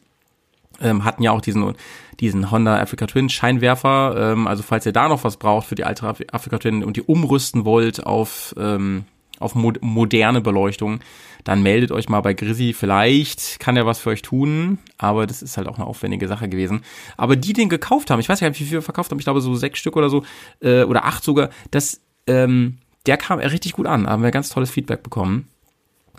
ähm, 0.82 1.04
hatten 1.04 1.24
ja 1.24 1.32
auch 1.32 1.42
diesen, 1.42 1.74
diesen 2.20 2.52
Honda 2.52 2.80
Africa 2.80 3.08
Twin 3.08 3.30
Scheinwerfer. 3.30 4.34
Ähm, 4.34 4.48
also 4.48 4.64
falls 4.64 4.86
ihr 4.86 4.92
da 4.94 5.08
noch 5.08 5.24
was 5.24 5.38
braucht 5.38 5.68
für 5.68 5.76
die 5.76 5.84
alte 5.84 6.06
Af- 6.06 6.34
Africa 6.34 6.58
Twin 6.58 6.84
und 6.84 6.98
die 6.98 7.02
umrüsten 7.02 7.66
wollt 7.66 8.06
auf, 8.06 8.54
ähm, 8.58 9.06
auf 9.40 9.56
mo 9.56 9.74
moderne 9.82 10.42
Beleuchtung, 10.42 11.00
dann 11.44 11.64
meldet 11.64 11.92
euch 11.92 12.10
mal 12.10 12.22
bei 12.22 12.34
Grizzly. 12.34 12.74
Vielleicht 12.74 13.60
kann 13.60 13.76
er 13.76 13.86
was 13.86 14.00
für 14.00 14.12
euch 14.12 14.22
tun, 14.22 14.78
aber 14.98 15.26
das 15.26 15.42
ist 15.42 15.58
halt 15.58 15.68
auch 15.68 15.78
eine 15.78 15.88
aufwendige 15.88 16.28
Sache 16.28 16.48
gewesen. 16.48 16.84
Aber 17.18 17.36
die 17.36 17.54
den 17.54 17.70
gekauft 17.70 18.12
haben, 18.12 18.20
ich 18.20 18.30
weiß 18.30 18.40
gar 18.40 18.50
nicht, 18.50 18.60
wie 18.60 18.66
viel 18.66 18.82
verkauft 18.82 19.10
haben, 19.12 19.18
ich 19.18 19.26
glaube 19.26 19.42
so 19.42 19.56
sechs 19.56 19.80
Stück 19.80 19.96
oder 19.96 20.10
so, 20.10 20.24
äh, 20.62 20.84
oder 20.84 21.06
acht 21.06 21.24
sogar, 21.24 21.50
das, 21.72 22.02
ähm, 22.28 22.78
der 23.08 23.18
kam 23.18 23.40
richtig 23.40 23.74
gut 23.74 23.88
an, 23.88 24.06
haben 24.06 24.22
wir 24.22 24.30
ganz 24.30 24.50
tolles 24.50 24.70
Feedback 24.70 25.02
bekommen. 25.02 25.48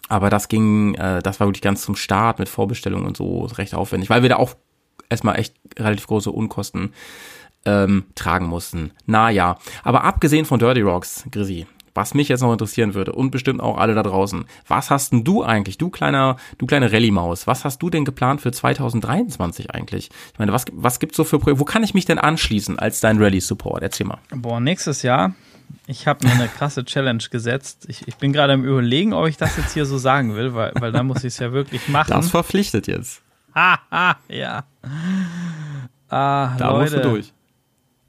Aber 0.08 0.30
das 0.30 0.48
ging, 0.48 0.94
äh, 0.94 1.22
das 1.22 1.40
war 1.40 1.46
wirklich 1.46 1.62
ganz 1.62 1.82
zum 1.82 1.96
Start 1.96 2.38
mit 2.38 2.48
Vorbestellung 2.48 3.04
und 3.04 3.16
so 3.16 3.44
recht 3.44 3.74
aufwendig, 3.74 4.10
weil 4.10 4.22
wir 4.22 4.28
da 4.28 4.36
auch 4.36 4.54
erstmal 5.08 5.38
echt 5.38 5.54
relativ 5.78 6.06
große 6.06 6.30
Unkosten 6.30 6.92
ähm, 7.64 8.04
tragen 8.14 8.46
mussten. 8.46 8.92
Naja, 9.06 9.58
aber 9.84 10.04
abgesehen 10.04 10.44
von 10.44 10.58
Dirty 10.58 10.80
Rocks, 10.80 11.24
Grisi, 11.30 11.66
was 11.94 12.14
mich 12.14 12.28
jetzt 12.28 12.40
noch 12.40 12.52
interessieren 12.52 12.94
würde 12.94 13.12
und 13.12 13.30
bestimmt 13.30 13.60
auch 13.60 13.78
alle 13.78 13.94
da 13.94 14.02
draußen, 14.02 14.46
was 14.66 14.90
hast 14.90 15.12
denn 15.12 15.24
du 15.24 15.42
eigentlich, 15.42 15.78
du 15.78 15.90
kleiner, 15.90 16.36
du 16.58 16.66
kleine 16.66 16.90
Rallye-Maus, 16.92 17.46
was 17.46 17.64
hast 17.64 17.82
du 17.82 17.90
denn 17.90 18.04
geplant 18.04 18.40
für 18.40 18.50
2023 18.50 19.70
eigentlich? 19.70 20.10
Ich 20.32 20.38
meine, 20.38 20.52
was, 20.52 20.64
was 20.72 20.98
gibt's 20.98 21.16
so 21.16 21.24
für 21.24 21.38
Projekte, 21.38 21.60
wo 21.60 21.64
kann 21.64 21.84
ich 21.84 21.94
mich 21.94 22.06
denn 22.06 22.18
anschließen 22.18 22.78
als 22.78 23.00
dein 23.00 23.18
Rallye-Support? 23.18 23.82
Erzähl 23.82 24.06
mal. 24.06 24.18
Boah, 24.34 24.60
nächstes 24.60 25.02
Jahr, 25.02 25.34
ich 25.86 26.06
habe 26.06 26.26
mir 26.26 26.32
eine 26.34 26.48
krasse 26.48 26.84
Challenge 26.84 27.22
gesetzt. 27.30 27.84
Ich, 27.88 28.06
ich 28.08 28.16
bin 28.16 28.32
gerade 28.32 28.52
im 28.52 28.64
Überlegen, 28.64 29.12
ob 29.12 29.26
ich 29.26 29.36
das 29.36 29.56
jetzt 29.56 29.72
hier 29.74 29.86
so 29.86 29.98
sagen 29.98 30.34
will, 30.34 30.54
weil, 30.54 30.72
weil 30.78 30.92
da 30.92 31.02
muss 31.02 31.18
ich 31.18 31.34
es 31.34 31.38
ja 31.38 31.52
wirklich 31.52 31.88
machen. 31.88 32.10
Das 32.12 32.30
verpflichtet 32.30 32.86
jetzt. 32.86 33.22
ah, 33.54 33.78
ah, 33.90 34.14
ja. 34.28 34.64
Ah, 36.08 36.56
Da 36.58 36.72
musst 36.78 36.92
Leute, 36.92 37.02
du 37.02 37.10
durch. 37.10 37.32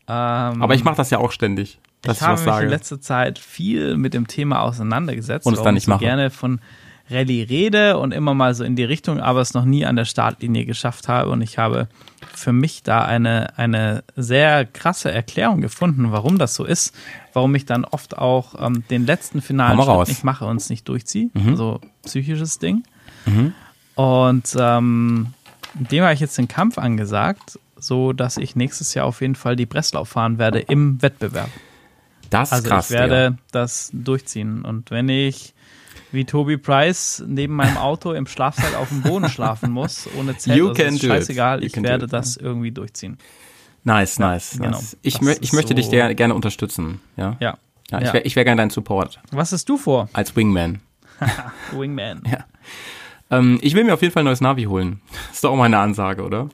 Ähm, 0.07 0.61
Aber 0.61 0.75
ich 0.75 0.83
mache 0.83 0.97
das 0.97 1.09
ja 1.09 1.17
auch 1.19 1.31
ständig, 1.31 1.79
dass 2.01 2.17
ich 2.17 2.21
ich, 2.21 2.27
habe 2.27 2.39
mich 2.39 2.45
sage. 2.45 2.63
in 2.65 2.69
letzter 2.69 2.99
Zeit 2.99 3.39
viel 3.39 3.95
mit 3.95 4.13
dem 4.13 4.27
Thema 4.27 4.61
auseinandergesetzt 4.61 5.45
Und 5.45 5.53
es 5.53 5.61
dann 5.63 5.73
nicht 5.75 5.83
ich 5.83 5.85
so 5.85 5.91
mache. 5.91 6.03
gerne 6.03 6.29
von 6.29 6.59
Rallye 7.09 7.43
rede 7.43 7.97
und 7.97 8.13
immer 8.13 8.33
mal 8.33 8.55
so 8.55 8.63
in 8.63 8.75
die 8.75 8.83
Richtung, 8.85 9.19
aber 9.19 9.41
es 9.41 9.53
noch 9.53 9.65
nie 9.65 9.85
an 9.85 9.95
der 9.97 10.05
Startlinie 10.05 10.65
geschafft 10.65 11.07
habe. 11.09 11.29
Und 11.29 11.41
ich 11.41 11.57
habe 11.57 11.87
für 12.33 12.53
mich 12.53 12.81
da 12.83 13.03
eine, 13.03 13.57
eine 13.57 14.03
sehr 14.15 14.65
krasse 14.65 15.11
Erklärung 15.11 15.61
gefunden, 15.61 16.11
warum 16.11 16.37
das 16.37 16.55
so 16.55 16.63
ist, 16.63 16.95
warum 17.33 17.53
ich 17.55 17.65
dann 17.65 17.83
oft 17.85 18.17
auch 18.17 18.55
ähm, 18.65 18.83
den 18.89 19.05
letzten 19.05 19.41
finalen 19.41 19.77
Schritt 19.77 19.87
raus. 19.87 20.07
nicht 20.07 20.23
mache 20.23 20.45
und 20.45 20.57
es 20.57 20.69
nicht 20.69 20.87
durchziehe. 20.87 21.29
So 21.55 21.81
psychisches 22.05 22.59
Ding. 22.59 22.83
Und 23.95 24.55
ähm, 24.57 25.33
dem 25.75 26.03
habe 26.03 26.13
ich 26.13 26.19
jetzt 26.19 26.37
den 26.37 26.47
Kampf 26.47 26.77
angesagt, 26.77 27.59
so 27.77 28.13
dass 28.13 28.37
ich 28.37 28.55
nächstes 28.55 28.93
Jahr 28.93 29.05
auf 29.05 29.21
jeden 29.21 29.35
Fall 29.35 29.55
die 29.55 29.65
Breslau 29.65 30.05
fahren 30.05 30.37
werde 30.37 30.59
im 30.59 31.01
Wettbewerb. 31.01 31.49
Das 32.29 32.49
ist 32.49 32.53
Also 32.53 32.69
krass. 32.69 32.85
ich 32.89 32.95
werde 32.97 33.31
Digga. 33.31 33.41
das 33.51 33.91
durchziehen. 33.93 34.63
Und 34.63 34.89
wenn 34.89 35.09
ich 35.09 35.53
wie 36.13 36.25
Toby 36.25 36.57
Price 36.57 37.23
neben 37.27 37.55
meinem 37.55 37.77
Auto 37.89 38.13
im 38.13 38.27
Schlafsack 38.27 38.75
auf 38.77 38.89
dem 38.89 39.01
Boden 39.01 39.29
schlafen 39.29 39.71
muss, 39.71 40.07
ohne 40.17 40.37
Zelt, 40.37 40.57
You 40.57 40.69
also 40.69 40.81
can 40.83 40.95
ist 40.95 41.05
scheißegal, 41.05 41.61
You 41.61 41.67
ich 41.67 41.81
werde 41.83 42.05
it. 42.05 42.13
das 42.13 42.37
irgendwie 42.37 42.71
durchziehen. 42.71 43.17
Nice, 43.83 44.19
nice, 44.19 44.53
genau. 44.57 44.71
nice. 44.77 44.97
Ich, 45.01 45.15
Das 45.15 45.21
mö 45.23 45.35
ich 45.41 45.51
möchte 45.53 45.75
dich 45.75 45.85
so- 45.85 45.91
der, 45.91 46.13
gerne 46.15 46.33
unterstützen. 46.35 47.01
Ja, 47.17 47.35
Ja. 47.39 47.57
ja, 47.91 47.99
ich 47.99 48.07
Ja. 48.07 48.13
wäre 48.13 48.23
ich 48.23 48.35
wär 48.35 48.43
gerne 48.45 48.61
dein 48.61 48.69
Support 48.69 49.19
Was 49.31 49.51
hast 49.51 49.67
du 49.67 49.77
vor, 49.77 50.07
als 50.13 50.35
Wingman. 50.35 50.79
Wingman? 51.71 52.21
Ja. 52.29 52.45
Ähm, 53.29 53.59
ich 53.61 53.73
will 53.73 53.83
mir 53.83 53.93
auf 53.93 54.01
jeden 54.01 54.13
Fall 54.13 54.23
ein 54.23 54.25
neues 54.27 54.41
Navi 54.41 54.63
holen. 54.63 55.01
Ist 55.33 55.43
doch 55.43 55.51
auch 55.51 55.55
mal 55.57 55.65
eine 55.65 55.79
Ansage, 55.79 56.23
oder? 56.23 56.49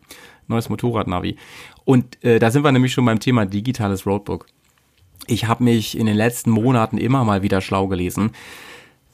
Neues 0.47 0.69
Motorrad-Navi. 0.69 1.37
Und 1.85 2.23
äh, 2.23 2.39
da 2.39 2.49
sind 2.51 2.63
wir 2.63 2.71
nämlich 2.71 2.93
schon 2.93 3.05
beim 3.05 3.19
Thema 3.19 3.45
digitales 3.45 4.05
Roadbook. 4.05 4.47
Ich 5.27 5.45
habe 5.47 5.63
mich 5.63 5.95
in 5.97 6.07
den 6.07 6.15
letzten 6.15 6.49
Monaten 6.49 6.97
immer 6.97 7.23
mal 7.23 7.43
wieder 7.43 7.61
schlau 7.61 7.87
gelesen. 7.87 8.31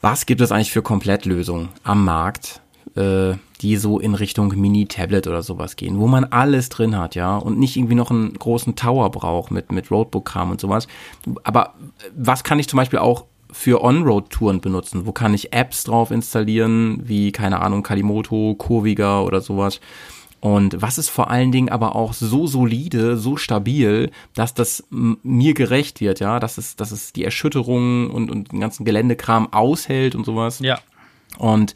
Was 0.08 0.24
gibt 0.24 0.40
es 0.40 0.52
eigentlich 0.52 0.70
für 0.70 0.82
Komplettlösungen 0.82 1.70
am 1.82 2.04
Markt, 2.04 2.60
äh, 2.94 3.34
die 3.60 3.76
so 3.76 3.98
in 3.98 4.14
Richtung 4.14 4.54
Mini-Tablet 4.54 5.26
oder 5.26 5.42
sowas 5.42 5.74
gehen, 5.74 5.98
wo 5.98 6.06
man 6.06 6.22
alles 6.26 6.68
drin 6.68 6.96
hat, 6.96 7.16
ja, 7.16 7.36
und 7.36 7.58
nicht 7.58 7.76
irgendwie 7.76 7.96
noch 7.96 8.12
einen 8.12 8.32
großen 8.34 8.76
Tower 8.76 9.10
braucht 9.10 9.50
mit, 9.50 9.72
mit 9.72 9.90
Roadbook-Kram 9.90 10.52
und 10.52 10.60
sowas. 10.60 10.86
Aber 11.42 11.74
was 12.16 12.44
kann 12.44 12.60
ich 12.60 12.68
zum 12.68 12.76
Beispiel 12.76 13.00
auch 13.00 13.24
für 13.50 13.82
On-Road-Touren 13.82 14.60
benutzen? 14.60 15.06
Wo 15.06 15.10
kann 15.10 15.34
ich 15.34 15.52
Apps 15.52 15.82
drauf 15.82 16.12
installieren, 16.12 17.02
wie, 17.02 17.32
keine 17.32 17.60
Ahnung, 17.60 17.82
Kalimoto, 17.82 18.54
Kurviga 18.56 19.22
oder 19.22 19.40
sowas? 19.40 19.80
Und 20.40 20.80
was 20.80 20.98
ist 20.98 21.08
vor 21.08 21.30
allen 21.30 21.50
Dingen 21.50 21.70
aber 21.70 21.96
auch 21.96 22.12
so 22.12 22.46
solide, 22.46 23.16
so 23.16 23.36
stabil, 23.36 24.10
dass 24.34 24.54
das 24.54 24.84
mir 24.90 25.54
gerecht 25.54 26.00
wird, 26.00 26.20
ja, 26.20 26.38
dass 26.38 26.58
es, 26.58 26.76
dass 26.76 26.90
es 26.90 27.12
die 27.12 27.24
Erschütterungen 27.24 28.10
und, 28.10 28.30
und 28.30 28.52
den 28.52 28.60
ganzen 28.60 28.84
Geländekram 28.84 29.52
aushält 29.52 30.14
und 30.14 30.24
sowas. 30.24 30.60
Ja. 30.60 30.78
Und 31.38 31.74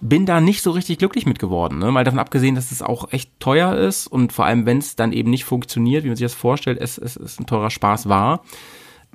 bin 0.00 0.26
da 0.26 0.40
nicht 0.40 0.62
so 0.62 0.72
richtig 0.72 0.98
glücklich 0.98 1.24
mit 1.24 1.38
geworden. 1.38 1.78
Ne? 1.78 1.90
Mal 1.92 2.04
davon 2.04 2.18
abgesehen, 2.18 2.56
dass 2.56 2.72
es 2.72 2.82
auch 2.82 3.12
echt 3.12 3.30
teuer 3.38 3.74
ist 3.76 4.06
und 4.06 4.32
vor 4.32 4.44
allem, 4.44 4.66
wenn 4.66 4.78
es 4.78 4.96
dann 4.96 5.12
eben 5.12 5.30
nicht 5.30 5.44
funktioniert, 5.44 6.04
wie 6.04 6.08
man 6.08 6.16
sich 6.16 6.24
das 6.24 6.34
vorstellt, 6.34 6.78
es, 6.80 6.98
es, 6.98 7.16
es 7.16 7.38
ein 7.38 7.46
teurer 7.46 7.70
Spaß 7.70 8.08
war, 8.08 8.42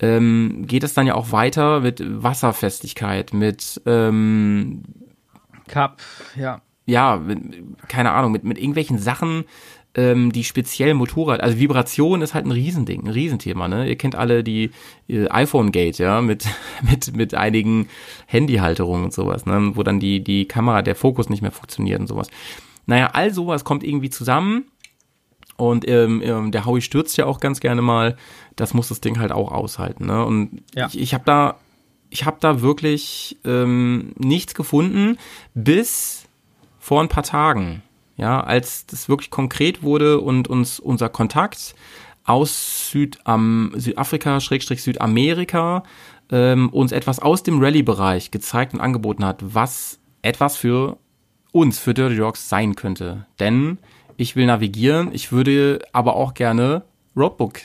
ähm, 0.01 0.64
geht 0.65 0.84
es 0.84 0.93
dann 0.93 1.07
ja 1.07 1.15
auch 1.15 1.31
weiter 1.31 1.81
mit 1.81 2.01
Wasserfestigkeit, 2.01 3.34
mit 3.34 3.81
ähm, 3.85 4.84
Cup, 5.68 6.01
ja. 6.35 6.61
Ja, 6.90 7.22
keine 7.88 8.11
Ahnung, 8.11 8.32
mit, 8.32 8.44
mit 8.44 8.57
irgendwelchen 8.57 8.98
Sachen, 8.98 9.45
ähm, 9.95 10.32
die 10.32 10.44
speziell 10.44 10.94
Motorrad, 10.94 11.41
also 11.41 11.57
Vibration 11.57 12.22
ist 12.22 12.34
halt 12.34 12.45
ein 12.45 12.52
Riesending, 12.52 13.06
ein 13.06 13.11
Riesenthema, 13.11 13.68
ne? 13.68 13.88
Ihr 13.88 13.95
kennt 13.95 14.16
alle 14.16 14.44
die 14.44 14.72
äh, 15.07 15.28
iPhone 15.30 15.72
Gate, 15.72 15.98
ja, 15.98 16.22
mit 16.22 16.45
mit 16.82 17.16
mit 17.16 17.34
einigen 17.34 17.88
Handyhalterungen 18.28 19.06
und 19.06 19.14
sowas, 19.14 19.45
ne, 19.45 19.72
wo 19.76 19.84
dann 19.84 19.99
die 19.99 20.24
die 20.24 20.48
Kamera, 20.48 20.82
der 20.82 20.95
Fokus 20.95 21.30
nicht 21.30 21.41
mehr 21.41 21.52
funktioniert 21.52 21.99
und 21.99 22.07
sowas. 22.07 22.30
Naja, 22.86 23.11
all 23.14 23.34
sowas 23.34 23.64
kommt 23.64 23.84
irgendwie 23.84 24.10
zusammen 24.10 24.66
und 25.57 25.88
ähm, 25.88 26.22
ähm, 26.24 26.52
der 26.52 26.66
Howie 26.66 26.82
stürzt 26.82 27.18
ja 27.18 27.26
auch 27.26 27.40
ganz 27.40 27.60
gerne 27.60 27.82
mal. 27.82 28.16
Das 28.56 28.74
muss 28.74 28.88
das 28.90 29.02
Ding 29.02 29.20
halt 29.20 29.32
auch 29.32 29.52
aushalten. 29.52 30.06
Ne? 30.06 30.26
Und 30.26 30.61
Ja. 30.76 30.88
ich, 30.88 30.99
ich 30.99 31.14
habe 31.14 31.24
da, 31.26 31.57
ich 32.10 32.26
habe 32.26 32.38
da 32.40 32.61
wirklich 32.61 33.38
ähm, 33.45 34.14
nichts 34.18 34.53
gefunden, 34.56 35.18
bis 35.53 36.19
vor 36.90 37.02
ein 37.02 37.07
paar 37.07 37.22
Tagen, 37.22 37.84
ja, 38.18 38.41
als 38.41 38.88
das 38.88 39.10
wirklich 39.10 39.30
konkret 39.30 39.84
wurde 39.84 40.22
und 40.22 40.48
uns 40.48 40.80
unser 40.80 41.07
Kontakt 41.07 41.76
aus 42.24 42.90
Südam 42.90 43.74
Südafrika, 43.76 44.40
Schrägstrich 44.40 44.82
Südamerika, 44.82 45.84
ähm, 46.32 46.70
uns 46.70 46.91
etwas 46.91 47.20
aus 47.20 47.44
dem 47.44 47.61
Rallye-Bereich 47.61 48.32
gezeigt 48.32 48.74
und 48.74 48.80
angeboten 48.80 49.24
hat, 49.24 49.38
was 49.53 49.99
etwas 50.24 50.57
für 50.57 50.98
uns, 51.52 51.78
für 51.78 51.94
Dirty 51.94 52.16
Dogs 52.16 52.49
sein 52.49 52.74
könnte. 52.76 53.28
Denn 53.40 53.78
ich 54.18 54.36
will 54.36 54.48
navigieren, 54.48 55.14
ich 55.14 55.32
würde 55.32 55.82
aber 55.94 56.16
auch 56.16 56.34
gerne 56.34 56.86
Roadbook 57.16 57.60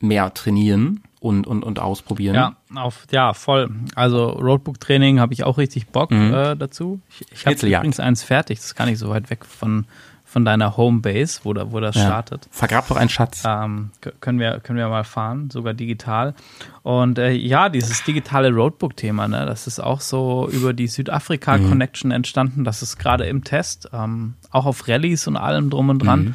mehr 0.00 0.34
trainieren 0.34 1.02
und, 1.20 1.46
und, 1.46 1.62
und 1.64 1.78
ausprobieren. 1.78 2.34
Ja, 2.34 2.56
auf, 2.74 3.06
ja, 3.10 3.32
voll. 3.34 3.70
Also 3.94 4.28
Roadbook-Training 4.28 5.18
habe 5.20 5.32
ich 5.32 5.44
auch 5.44 5.58
richtig 5.58 5.88
Bock 5.88 6.12
äh, 6.12 6.54
dazu. 6.56 7.00
Ich, 7.08 7.26
ich 7.32 7.46
habe 7.46 7.54
übrigens 7.66 8.00
eins 8.00 8.22
fertig, 8.22 8.58
das 8.58 8.66
ist 8.66 8.74
gar 8.76 8.86
nicht 8.86 8.98
so 8.98 9.08
weit 9.08 9.30
weg 9.30 9.44
von, 9.44 9.86
von 10.24 10.44
deiner 10.44 10.76
Homebase, 10.76 11.40
wo, 11.44 11.54
da, 11.54 11.72
wo 11.72 11.80
das 11.80 11.96
Ja. 11.96 12.02
startet. 12.04 12.46
Vergrab 12.50 12.86
doch 12.88 12.96
einen 12.96 13.08
Schatz. 13.08 13.42
Ähm, 13.46 13.90
können, 14.20 14.38
wir, 14.38 14.60
können 14.60 14.78
wir 14.78 14.88
mal 14.88 15.04
fahren, 15.04 15.48
sogar 15.50 15.72
digital. 15.72 16.34
Und 16.82 17.18
äh, 17.18 17.30
ja, 17.30 17.70
dieses 17.70 18.04
digitale 18.04 18.50
Roadbook-Thema, 18.52 19.26
ne, 19.26 19.46
das 19.46 19.66
ist 19.66 19.80
auch 19.80 20.00
so 20.02 20.48
über 20.52 20.74
die 20.74 20.86
Südafrika-Connection 20.86 22.10
entstanden. 22.10 22.64
Das 22.64 22.82
ist 22.82 22.98
gerade 22.98 23.24
im 23.24 23.42
Test, 23.42 23.88
ähm, 23.92 24.34
auch 24.50 24.66
auf 24.66 24.86
Rallyes 24.86 25.26
und 25.26 25.36
allem 25.36 25.70
drum 25.70 25.88
und 25.88 26.00
dran. 26.00 26.34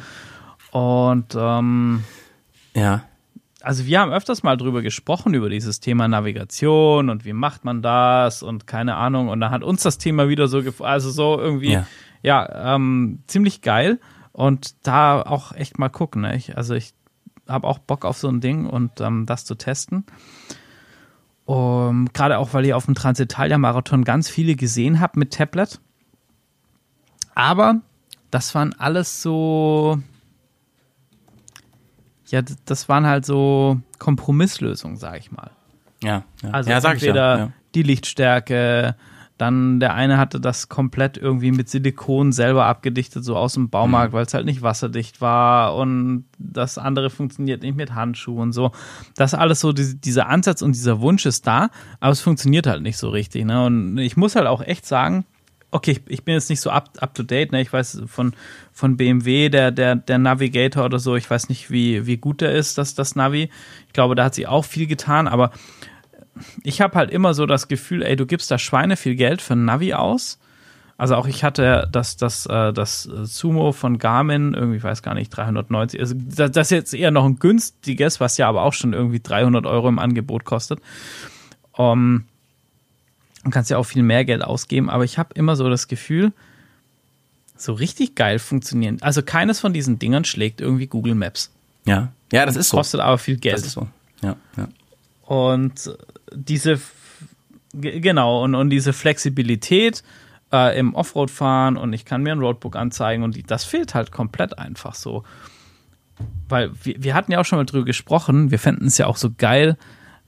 Und 0.72 1.36
ähm, 1.38 2.02
Ja. 2.74 3.02
Also 3.62 3.86
wir 3.86 4.00
haben 4.00 4.12
öfters 4.12 4.42
mal 4.42 4.56
drüber 4.56 4.82
gesprochen, 4.82 5.34
über 5.34 5.48
dieses 5.48 5.80
Thema 5.80 6.08
Navigation 6.08 7.10
und 7.10 7.24
wie 7.24 7.32
macht 7.32 7.64
man 7.64 7.82
das 7.82 8.42
und 8.42 8.66
keine 8.66 8.96
Ahnung. 8.96 9.28
Und 9.28 9.40
dann 9.40 9.50
hat 9.50 9.62
uns 9.62 9.82
das 9.82 9.98
Thema 9.98 10.28
wieder 10.28 10.48
so, 10.48 10.62
also 10.80 11.10
so 11.10 11.38
irgendwie, 11.38 11.72
Ja. 11.72 11.86
ja, 12.22 12.74
ähm, 12.74 13.20
ziemlich 13.26 13.62
geil. 13.62 14.00
Und 14.32 14.86
da 14.86 15.20
auch 15.20 15.52
echt 15.52 15.78
mal 15.78 15.90
gucken. 15.90 16.22
Ne? 16.22 16.36
Ich, 16.36 16.56
also 16.56 16.74
ich 16.74 16.94
habe 17.48 17.66
auch 17.66 17.78
Bock 17.78 18.04
auf 18.04 18.16
so 18.16 18.28
ein 18.28 18.40
Ding 18.40 18.66
und 18.66 19.00
ähm, 19.00 19.26
das 19.26 19.44
zu 19.44 19.54
testen. 19.54 20.04
Um, 21.44 22.06
Gerade 22.12 22.38
auch, 22.38 22.54
weil 22.54 22.64
ich 22.64 22.72
auf 22.72 22.86
dem 22.86 22.94
Transitalia-Marathon 22.94 24.04
ganz 24.04 24.28
viele 24.28 24.54
gesehen 24.54 25.00
habe 25.00 25.18
mit 25.18 25.32
Tablet. 25.34 25.80
Aber 27.34 27.80
das 28.30 28.54
waren 28.54 28.74
alles 28.78 29.22
so, 29.22 29.98
ja, 32.32 32.40
das 32.64 32.88
waren 32.88 33.06
halt 33.06 33.24
so 33.26 33.80
Kompromisslösungen, 33.98 34.96
sag 34.96 35.18
ich 35.18 35.30
mal. 35.30 35.50
Ja. 36.02 36.24
Ja, 36.42 36.50
Also 36.50 36.70
ja 36.70 36.80
sag 36.80 36.96
ich 36.96 37.02
entweder 37.02 37.38
ja. 37.38 37.44
ja. 37.44 37.52
die 37.74 37.82
Lichtstärke, 37.82 38.96
dann 39.38 39.80
der 39.80 39.94
eine 39.94 40.18
hatte 40.18 40.40
das 40.40 40.68
komplett 40.68 41.16
irgendwie 41.18 41.52
mit 41.52 41.68
Silikon 41.68 42.32
selber 42.32 42.66
abgedichtet, 42.66 43.24
so 43.24 43.36
aus 43.36 43.54
dem 43.54 43.64
Mhm. 43.64 43.70
Baumarkt, 43.70 44.12
weil 44.12 44.24
es 44.24 44.34
halt 44.34 44.46
nicht 44.46 44.62
wasserdicht 44.62 45.20
war 45.20 45.76
und 45.76 46.24
das 46.38 46.78
andere 46.78 47.10
funktioniert 47.10 47.62
nicht 47.62 47.76
mit 47.76 47.94
Handschuhen 47.94 48.40
und 48.40 48.52
so. 48.52 48.72
Das 49.16 49.34
alles 49.34 49.60
so, 49.60 49.72
diese, 49.72 49.96
dieser 49.96 50.28
Ansatz 50.28 50.62
und 50.62 50.74
dieser 50.74 51.00
Wunsch 51.00 51.26
ist 51.26 51.46
da, 51.46 51.70
aber 52.00 52.12
es 52.12 52.20
funktioniert 52.20 52.66
halt 52.66 52.82
nicht 52.82 52.96
so 52.98 53.08
richtig. 53.10 53.44
Ne? 53.44 53.64
Und 53.64 53.98
ich 53.98 54.16
muss 54.16 54.36
halt 54.36 54.46
auch 54.46 54.62
echt 54.62 54.86
sagen, 54.86 55.24
okay, 55.72 55.92
ich, 55.92 56.02
ich 56.06 56.24
bin 56.24 56.34
jetzt 56.34 56.50
nicht 56.50 56.60
so 56.60 56.70
up, 56.70 56.90
up 57.00 57.14
to 57.14 57.22
date, 57.22 57.50
ne? 57.50 57.60
Ich 57.60 57.72
weiß 57.72 58.02
von, 58.06 58.34
von 58.72 58.96
BMW, 58.96 59.48
der, 59.48 59.72
der, 59.72 59.96
der 59.96 60.18
Navigator 60.18 60.84
oder 60.84 60.98
so, 60.98 61.16
ich 61.16 61.28
weiß 61.28 61.48
nicht, 61.48 61.70
wie, 61.70 62.06
wie 62.06 62.18
gut 62.18 62.40
der 62.40 62.52
ist, 62.52 62.78
das, 62.78 62.94
das 62.94 63.16
Navi. 63.16 63.50
Ich 63.88 63.92
glaube, 63.92 64.14
da 64.14 64.24
hat 64.24 64.34
sie 64.34 64.46
auch 64.46 64.64
viel 64.64 64.86
getan, 64.86 65.26
aber 65.26 65.50
ich 66.62 66.80
habe 66.80 66.96
halt 66.96 67.10
immer 67.10 67.34
so 67.34 67.46
das 67.46 67.68
Gefühl, 67.68 68.02
ey, 68.02 68.16
du 68.16 68.26
gibst 68.26 68.50
da 68.50 68.58
Schweine 68.58 68.96
viel 68.96 69.16
Geld 69.16 69.42
für 69.42 69.54
ein 69.54 69.64
Navi 69.64 69.94
aus. 69.94 70.38
Also 70.98 71.16
auch 71.16 71.26
ich 71.26 71.42
hatte 71.42 71.88
das, 71.90 72.16
das, 72.16 72.46
äh, 72.46 72.72
das 72.72 73.02
Sumo 73.02 73.72
von 73.72 73.98
Garmin, 73.98 74.54
irgendwie, 74.54 74.76
ich 74.76 74.84
weiß 74.84 75.02
gar 75.02 75.14
nicht, 75.14 75.30
390. 75.30 75.98
Also 75.98 76.14
das 76.16 76.56
ist 76.56 76.70
jetzt 76.70 76.94
eher 76.94 77.10
noch 77.10 77.24
ein 77.24 77.38
günstiges, 77.38 78.20
was 78.20 78.36
ja 78.36 78.48
aber 78.48 78.62
auch 78.62 78.72
schon 78.72 78.92
irgendwie 78.92 79.20
300 79.20 79.66
Euro 79.66 79.88
im 79.88 79.98
Angebot 79.98 80.44
kostet. 80.44 80.80
Um, 81.72 82.26
du 83.44 83.50
kannst 83.50 83.70
ja 83.70 83.78
auch 83.78 83.84
viel 83.84 84.02
mehr 84.02 84.24
Geld 84.24 84.42
ausgeben, 84.42 84.90
aber 84.90 85.04
ich 85.04 85.18
habe 85.18 85.30
immer 85.34 85.56
so 85.56 85.68
das 85.68 85.88
Gefühl, 85.88 86.32
so 87.56 87.72
richtig 87.72 88.14
geil 88.14 88.38
funktionieren. 88.38 88.98
Also 89.02 89.22
keines 89.22 89.60
von 89.60 89.72
diesen 89.72 89.98
Dingern 89.98 90.24
schlägt 90.24 90.60
irgendwie 90.60 90.86
Google 90.86 91.14
Maps. 91.14 91.50
Ja. 91.84 92.12
Ja, 92.32 92.46
das 92.46 92.56
ist 92.56 92.70
so. 92.70 92.76
Kostet 92.78 93.00
aber 93.00 93.18
viel 93.18 93.36
Geld. 93.36 93.56
Das 93.56 93.66
ist 93.66 93.72
so. 93.72 93.88
Ja, 94.22 94.36
ja. 94.56 94.68
Und 95.26 95.96
diese, 96.34 96.80
ge- 97.74 98.00
genau, 98.00 98.42
und, 98.42 98.54
und 98.54 98.70
diese 98.70 98.92
Flexibilität 98.92 100.02
äh, 100.52 100.78
im 100.78 100.94
Offroad-Fahren 100.94 101.76
und 101.76 101.92
ich 101.92 102.04
kann 102.04 102.22
mir 102.22 102.32
ein 102.32 102.38
Roadbook 102.40 102.74
anzeigen 102.76 103.22
und 103.22 103.36
die, 103.36 103.42
das 103.42 103.64
fehlt 103.64 103.94
halt 103.94 104.12
komplett 104.12 104.58
einfach 104.58 104.94
so. 104.94 105.24
Weil 106.48 106.70
wir, 106.82 107.02
wir 107.02 107.14
hatten 107.14 107.32
ja 107.32 107.40
auch 107.40 107.44
schon 107.44 107.58
mal 107.58 107.64
drüber 107.66 107.84
gesprochen, 107.84 108.50
wir 108.50 108.58
fänden 108.58 108.86
es 108.86 108.98
ja 108.98 109.06
auch 109.06 109.16
so 109.16 109.30
geil, 109.36 109.76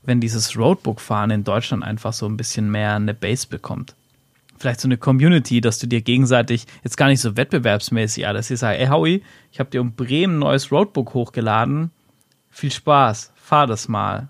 wenn 0.05 0.21
dieses 0.21 0.57
Roadbook-Fahren 0.57 1.31
in 1.31 1.45
Deutschland 1.45 1.83
einfach 1.83 2.13
so 2.13 2.27
ein 2.27 2.37
bisschen 2.37 2.71
mehr 2.71 2.95
eine 2.95 3.15
Base 3.15 3.47
bekommt. 3.47 3.95
Vielleicht 4.57 4.81
so 4.81 4.89
eine 4.89 4.97
Community, 4.99 5.61
dass 5.61 5.79
du 5.79 5.87
dir 5.87 6.01
gegenseitig 6.01 6.67
jetzt 6.85 6.97
gar 6.97 7.09
nicht 7.09 7.21
so 7.21 7.37
wettbewerbsmäßig, 7.37 8.23
ja, 8.23 8.33
dass 8.33 8.51
ihr 8.51 8.57
sagt, 8.57 8.79
ey 8.79 8.87
Howie, 8.87 9.23
ich 9.51 9.61
habe 9.61 9.71
dir 9.71 9.81
um 9.81 9.93
Bremen 9.93 10.37
ein 10.37 10.39
neues 10.39 10.71
Roadbook 10.71 11.15
hochgeladen, 11.15 11.91
viel 12.51 12.71
Spaß, 12.71 13.33
fahr 13.35 13.67
das 13.67 13.89
mal. 13.89 14.29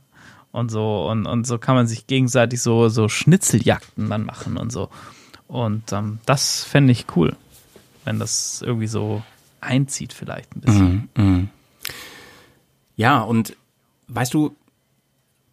Und 0.51 0.71
so, 0.71 1.09
und, 1.11 1.27
und 1.27 1.47
so 1.47 1.59
kann 1.59 1.75
man 1.75 1.87
sich 1.87 2.07
gegenseitig 2.07 2.63
so, 2.63 2.89
so 2.89 3.09
Schnitzeljagden 3.09 4.09
dann 4.09 4.25
machen 4.25 4.57
und 4.57 4.71
so. 4.71 4.89
Und 5.49 5.93
ähm, 5.93 6.21
das 6.27 6.65
fände 6.65 6.93
ich 6.93 7.07
cool, 7.17 7.37
wenn 8.05 8.19
das 8.19 8.63
irgendwie 8.63 8.87
so 8.87 9.23
einzieht, 9.61 10.13
vielleicht 10.13 10.55
ein 10.57 10.61
bisschen. 10.61 11.09
Ja, 12.97 13.21
und 13.21 13.57
weißt 14.09 14.33
du, 14.33 14.57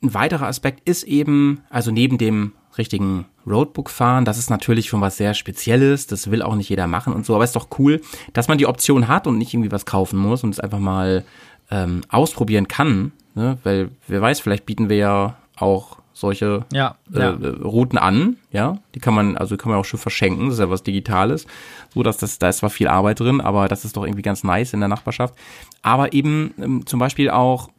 ein 0.02 0.14
weiterer 0.14 0.48
Aspekt 0.48 0.88
ist 0.88 1.04
eben, 1.04 1.62
also 1.70 1.92
neben 1.92 2.18
dem 2.18 2.54
richtigen 2.78 3.26
Roadbook-Fahren, 3.46 4.26
das 4.26 4.38
ist 4.38 4.50
natürlich 4.50 4.88
schon 4.88 5.02
was 5.02 5.18
sehr 5.18 5.34
Spezielles, 5.34 6.08
das 6.08 6.32
will 6.32 6.42
auch 6.42 6.56
nicht 6.56 6.70
jeder 6.70 6.88
machen 6.88 7.14
und 7.14 7.26
so, 7.26 7.36
aber 7.36 7.44
ist 7.44 7.56
doch 7.56 7.68
cool, 7.80 8.02
dass 8.34 8.48
man 8.48 8.58
die 8.58 8.68
Option 8.68 9.08
hat 9.08 9.28
und 9.28 9.38
nicht 9.38 9.54
irgendwie 9.54 9.72
was 9.72 9.86
kaufen 9.86 10.18
muss 10.18 10.44
und 10.44 10.52
es 10.52 10.60
einfach 10.60 10.80
mal 10.80 11.24
ähm, 11.70 12.02
ausprobieren 12.10 12.68
kann, 12.68 13.12
ne? 13.36 13.58
weil 13.64 13.90
wer 14.08 14.22
weiß, 14.22 14.40
vielleicht 14.40 14.66
bieten 14.66 14.90
wir 14.90 14.98
ja 14.98 15.38
auch 15.58 15.98
solche 16.14 16.66
Ja, 16.72 16.96
äh, 17.14 17.20
ja. 17.20 17.30
äh, 17.32 17.48
Routen 17.64 17.98
an, 17.98 18.38
ja, 18.52 18.78
die 18.96 19.00
kann 19.00 19.14
man, 19.14 19.38
also 19.38 19.58
kann 19.58 19.72
man 19.72 19.80
auch 19.80 19.86
schon 19.86 20.00
verschenken, 20.00 20.46
das 20.46 20.56
ist 20.56 20.60
ja 20.60 20.70
was 20.70 20.84
Digitales, 20.84 21.48
so 21.94 22.04
dass 22.04 22.18
das, 22.18 22.40
da 22.40 22.50
ist 22.50 22.58
zwar 22.58 22.70
viel 22.70 22.88
Arbeit 22.88 23.20
drin, 23.20 23.42
aber 23.42 23.68
das 23.68 23.86
ist 23.86 23.98
doch 23.98 24.06
irgendwie 24.06 24.22
ganz 24.22 24.44
nice 24.44 24.74
in 24.74 24.80
der 24.80 24.90
Nachbarschaft, 24.90 25.34
aber 25.82 26.14
eben 26.14 26.54
ähm, 26.62 26.86
zum 26.86 27.00
Beispiel 27.00 27.30
auch, 27.30 27.70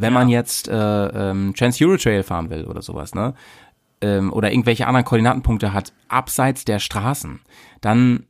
wenn 0.00 0.12
man 0.12 0.28
jetzt 0.28 0.68
äh, 0.68 0.74
ähm, 0.74 1.54
Trans 1.56 1.80
Euro 1.80 1.96
Trail 1.96 2.22
fahren 2.22 2.50
will 2.50 2.64
oder 2.64 2.82
sowas, 2.82 3.14
ne, 3.14 3.34
ähm, 4.00 4.32
oder 4.32 4.50
irgendwelche 4.50 4.86
anderen 4.86 5.04
Koordinatenpunkte 5.04 5.72
hat, 5.72 5.92
abseits 6.08 6.64
der 6.64 6.78
Straßen, 6.78 7.40
dann 7.80 8.24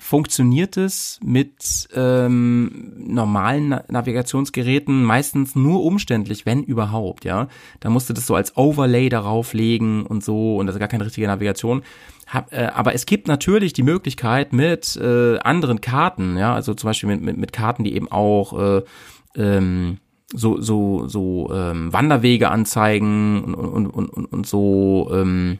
funktioniert 0.00 0.78
es 0.78 1.20
mit 1.22 1.88
ähm, 1.94 2.94
normalen 2.96 3.68
Na 3.68 3.84
Navigationsgeräten 3.88 5.04
meistens 5.04 5.54
nur 5.54 5.84
umständlich, 5.84 6.46
wenn 6.46 6.62
überhaupt, 6.62 7.24
ja. 7.24 7.48
Da 7.80 7.90
musst 7.90 8.08
du 8.08 8.14
das 8.14 8.26
so 8.26 8.34
als 8.34 8.56
Overlay 8.56 9.10
darauf 9.10 9.52
legen 9.52 10.06
und 10.06 10.24
so 10.24 10.56
und 10.56 10.66
das 10.66 10.76
ist 10.76 10.80
gar 10.80 10.88
keine 10.88 11.04
richtige 11.04 11.26
Navigation. 11.26 11.82
Hab, 12.26 12.52
äh, 12.52 12.70
aber 12.74 12.94
es 12.94 13.04
gibt 13.06 13.28
natürlich 13.28 13.72
die 13.72 13.82
Möglichkeit 13.82 14.52
mit 14.52 14.96
äh, 14.96 15.38
anderen 15.40 15.80
Karten, 15.80 16.38
ja, 16.38 16.54
also 16.54 16.72
zum 16.74 16.88
Beispiel 16.88 17.08
mit, 17.08 17.20
mit, 17.20 17.36
mit 17.36 17.52
Karten, 17.52 17.84
die 17.84 17.94
eben 17.94 18.10
auch 18.10 18.58
äh, 18.58 18.82
ähm, 19.36 19.98
so 20.34 20.60
so 20.60 21.08
so 21.08 21.50
ähm, 21.52 21.92
Wanderwege 21.92 22.50
anzeigen 22.50 23.42
und 23.42 23.54
und 23.54 23.86
und 23.86 24.08
und, 24.10 24.24
und 24.26 24.46
so 24.46 25.10
ähm, 25.12 25.58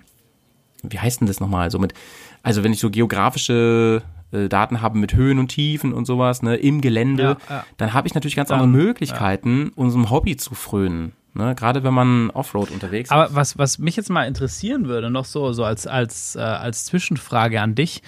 wie 0.83 0.99
heißt 0.99 1.21
denn 1.21 1.29
das 1.29 1.41
nochmal? 1.41 1.71
So 1.71 1.79
mit, 1.79 1.95
also 2.43 2.65
wenn 2.65 2.73
ich 2.73 2.81
so 2.81 2.91
geografische 2.91 4.03
äh, 4.33 4.49
Daten 4.49 4.81
habe 4.81 4.99
mit 4.99 5.15
Höhen 5.15 5.39
und 5.39 5.49
Tiefen 5.49 5.93
und 5.93 6.07
sowas, 6.07 6.43
ne, 6.43 6.57
im 6.57 6.81
Gelände, 6.81 7.37
Ja, 7.49 7.57
ja. 7.57 7.65
dann 7.77 7.93
habe 7.95 8.09
ich 8.09 8.15
natürlich 8.15 8.37
ganz 8.37 8.51
andere 8.51 8.69
Möglichkeiten, 8.69 9.73
unserem 9.75 10.11
Hobby 10.11 10.37
zu 10.37 10.55
frönen. 10.55 11.13
Ne, 11.33 11.55
gerade 11.55 11.85
wenn 11.85 11.95
man 11.95 12.31
Offroad 12.31 12.73
unterwegs 12.73 13.09
ist. 13.09 13.13
Aber 13.13 13.33
was, 13.33 13.57
was 13.57 13.79
mich 13.79 13.95
jetzt 13.95 14.11
mal 14.11 14.25
interessieren 14.25 14.89
würde, 14.89 15.11
noch 15.11 15.25
so, 15.25 15.53
so 15.53 15.63
als, 15.63 15.87
als, 15.87 16.35
äh, 16.35 16.41
als 16.41 16.87
Zwischenfrage 16.87 17.61
an 17.61 17.77
dich, 17.77 18.03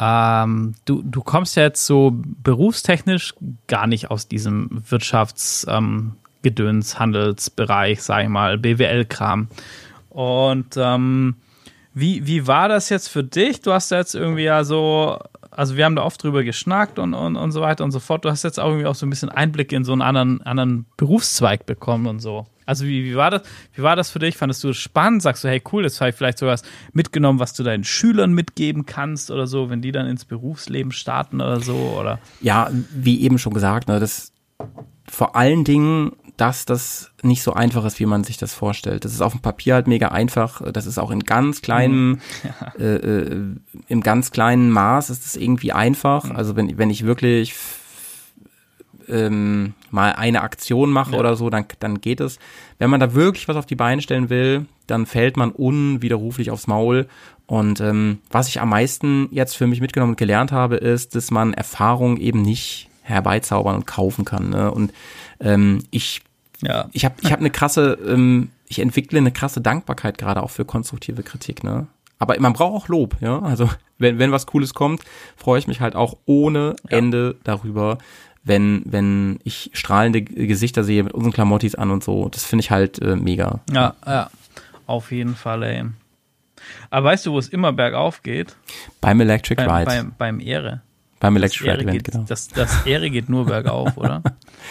Ähm, 0.00 0.74
du, 0.84 1.02
du 1.02 1.22
kommst 1.22 1.56
ja 1.56 1.64
jetzt 1.64 1.84
so 1.84 2.12
berufstechnisch 2.14 3.34
gar 3.66 3.86
nicht 3.86 4.10
aus 4.10 4.28
diesem 4.28 4.82
Wirtschafts- 4.88 5.68
ähm, 5.68 6.14
Handelsbereich, 6.44 8.02
sag 8.02 8.22
ich 8.22 8.28
mal, 8.28 8.58
BWL-Kram. 8.58 9.48
Und 10.08 10.76
ähm, 10.76 11.36
wie, 11.94 12.26
wie 12.26 12.46
war 12.46 12.68
das 12.68 12.88
jetzt 12.88 13.08
für 13.08 13.24
dich? 13.24 13.60
Du 13.60 13.72
hast 13.72 13.90
jetzt 13.90 14.14
irgendwie 14.14 14.44
ja 14.44 14.64
so, 14.64 15.18
also 15.50 15.76
wir 15.76 15.84
haben 15.84 15.96
da 15.96 16.04
oft 16.04 16.22
drüber 16.22 16.44
geschnackt 16.44 16.98
und, 16.98 17.12
und, 17.14 17.36
und 17.36 17.52
so 17.52 17.60
weiter 17.60 17.84
und 17.84 17.90
so 17.90 18.00
fort. 18.00 18.24
Du 18.24 18.30
hast 18.30 18.44
jetzt 18.44 18.58
auch 18.58 18.68
irgendwie 18.68 18.86
auch 18.86 18.94
so 18.94 19.04
ein 19.04 19.10
bisschen 19.10 19.28
Einblick 19.28 19.72
in 19.72 19.84
so 19.84 19.92
einen 19.92 20.02
anderen, 20.02 20.40
anderen 20.42 20.86
Berufszweig 20.96 21.66
bekommen 21.66 22.06
und 22.06 22.20
so. 22.20 22.46
Also 22.68 22.84
wie, 22.84 23.02
wie, 23.02 23.16
war 23.16 23.30
das, 23.30 23.42
wie 23.72 23.82
war 23.82 23.96
das 23.96 24.10
für 24.10 24.18
dich? 24.18 24.36
Fandest 24.36 24.62
du 24.62 24.68
es 24.68 24.76
spannend? 24.76 25.22
Sagst 25.22 25.42
du, 25.42 25.48
hey 25.48 25.62
cool, 25.72 25.84
das 25.84 25.98
habe 26.02 26.10
ich 26.10 26.16
vielleicht 26.16 26.36
sowas 26.36 26.62
mitgenommen, 26.92 27.38
was 27.38 27.54
du 27.54 27.62
deinen 27.62 27.82
Schülern 27.82 28.34
mitgeben 28.34 28.84
kannst 28.84 29.30
oder 29.30 29.46
so, 29.46 29.70
wenn 29.70 29.80
die 29.80 29.90
dann 29.90 30.06
ins 30.06 30.26
Berufsleben 30.26 30.92
starten 30.92 31.40
oder 31.40 31.60
so? 31.60 31.96
Oder? 31.98 32.18
Ja, 32.42 32.70
wie 32.94 33.22
eben 33.22 33.38
schon 33.38 33.54
gesagt, 33.54 33.88
ne, 33.88 33.98
das 34.00 34.32
vor 35.08 35.34
allen 35.34 35.64
Dingen, 35.64 36.12
dass 36.36 36.66
das 36.66 37.10
nicht 37.22 37.42
so 37.42 37.54
einfach 37.54 37.86
ist, 37.86 38.00
wie 38.00 38.06
man 38.06 38.22
sich 38.22 38.36
das 38.36 38.52
vorstellt. 38.52 39.06
Das 39.06 39.14
ist 39.14 39.22
auf 39.22 39.32
dem 39.32 39.40
Papier 39.40 39.72
halt 39.72 39.86
mega 39.86 40.08
einfach. 40.08 40.60
Das 40.70 40.84
ist 40.84 40.98
auch 40.98 41.10
in 41.10 41.20
ganz 41.20 41.62
kleinem, 41.62 42.20
ja. 42.44 42.72
äh, 42.78 42.96
äh, 42.96 43.56
im 43.88 44.02
ganz 44.02 44.30
kleinen 44.30 44.70
Maß 44.70 45.08
ist 45.08 45.24
es 45.24 45.36
irgendwie 45.36 45.72
einfach. 45.72 46.30
Also 46.32 46.54
wenn, 46.54 46.76
wenn 46.76 46.90
ich 46.90 47.06
wirklich 47.06 47.54
ähm, 49.08 49.74
mal 49.90 50.12
eine 50.12 50.42
Aktion 50.42 50.90
mache 50.90 51.12
ja. 51.12 51.18
oder 51.18 51.36
so, 51.36 51.50
dann, 51.50 51.64
dann 51.80 52.00
geht 52.00 52.20
es. 52.20 52.38
Wenn 52.78 52.90
man 52.90 53.00
da 53.00 53.14
wirklich 53.14 53.48
was 53.48 53.56
auf 53.56 53.66
die 53.66 53.76
Beine 53.76 54.02
stellen 54.02 54.30
will, 54.30 54.66
dann 54.86 55.06
fällt 55.06 55.36
man 55.36 55.50
unwiderruflich 55.50 56.50
aufs 56.50 56.66
Maul. 56.66 57.06
Und 57.46 57.80
ähm, 57.80 58.18
was 58.30 58.48
ich 58.48 58.60
am 58.60 58.70
meisten 58.70 59.28
jetzt 59.30 59.56
für 59.56 59.66
mich 59.66 59.80
mitgenommen 59.80 60.12
und 60.12 60.18
gelernt 60.18 60.52
habe, 60.52 60.76
ist, 60.76 61.14
dass 61.14 61.30
man 61.30 61.54
Erfahrung 61.54 62.18
eben 62.18 62.42
nicht 62.42 62.88
herbeizaubern 63.02 63.76
und 63.76 63.86
kaufen 63.86 64.24
kann. 64.24 64.50
Ne? 64.50 64.70
Und 64.70 64.92
ähm, 65.40 65.84
ich 65.90 66.22
ja. 66.62 66.88
ich 66.92 67.04
habe 67.04 67.14
ich 67.20 67.32
hab 67.32 67.40
eine 67.40 67.50
krasse, 67.50 67.98
ähm, 68.06 68.50
ich 68.68 68.80
entwickle 68.80 69.18
eine 69.18 69.32
krasse 69.32 69.60
Dankbarkeit 69.60 70.18
gerade 70.18 70.42
auch 70.42 70.50
für 70.50 70.64
konstruktive 70.64 71.22
Kritik. 71.22 71.64
Ne? 71.64 71.86
Aber 72.18 72.38
man 72.40 72.52
braucht 72.52 72.74
auch 72.74 72.88
Lob, 72.88 73.16
ja. 73.20 73.40
Also 73.40 73.68
wenn, 73.98 74.18
wenn 74.18 74.32
was 74.32 74.46
Cooles 74.46 74.74
kommt, 74.74 75.02
freue 75.36 75.58
ich 75.58 75.66
mich 75.66 75.80
halt 75.80 75.94
auch 75.94 76.16
ohne 76.26 76.76
Ende 76.88 77.36
darüber, 77.44 77.98
wenn, 78.48 78.82
wenn 78.86 79.38
ich 79.44 79.70
strahlende 79.74 80.22
Gesichter 80.22 80.82
sehe 80.82 81.04
mit 81.04 81.12
unseren 81.12 81.32
Klamottis 81.32 81.74
an 81.74 81.90
und 81.90 82.02
so. 82.02 82.28
Das 82.28 82.44
finde 82.44 82.64
ich 82.64 82.70
halt 82.70 83.00
äh, 83.00 83.14
mega. 83.14 83.60
Ja, 83.70 83.94
ja. 84.06 84.30
Auf 84.86 85.12
jeden 85.12 85.36
Fall, 85.36 85.62
ey. 85.62 85.84
Aber 86.90 87.08
weißt 87.10 87.26
du, 87.26 87.32
wo 87.32 87.38
es 87.38 87.48
immer 87.48 87.72
bergauf 87.72 88.22
geht? 88.22 88.56
Beim 89.00 89.20
Electric 89.20 89.62
beim, 89.62 89.70
Ride. 89.70 89.84
Beim, 89.84 90.12
beim 90.16 90.40
Ehre. 90.40 90.82
Beim 91.20 91.36
Electric 91.36 91.70
Ride 91.70 91.82
Event, 91.82 92.04
genau. 92.04 92.24
Das, 92.26 92.48
das 92.48 92.86
Ehre 92.86 93.10
geht 93.10 93.28
nur 93.28 93.44
bergauf, 93.44 93.96
oder? 93.96 94.22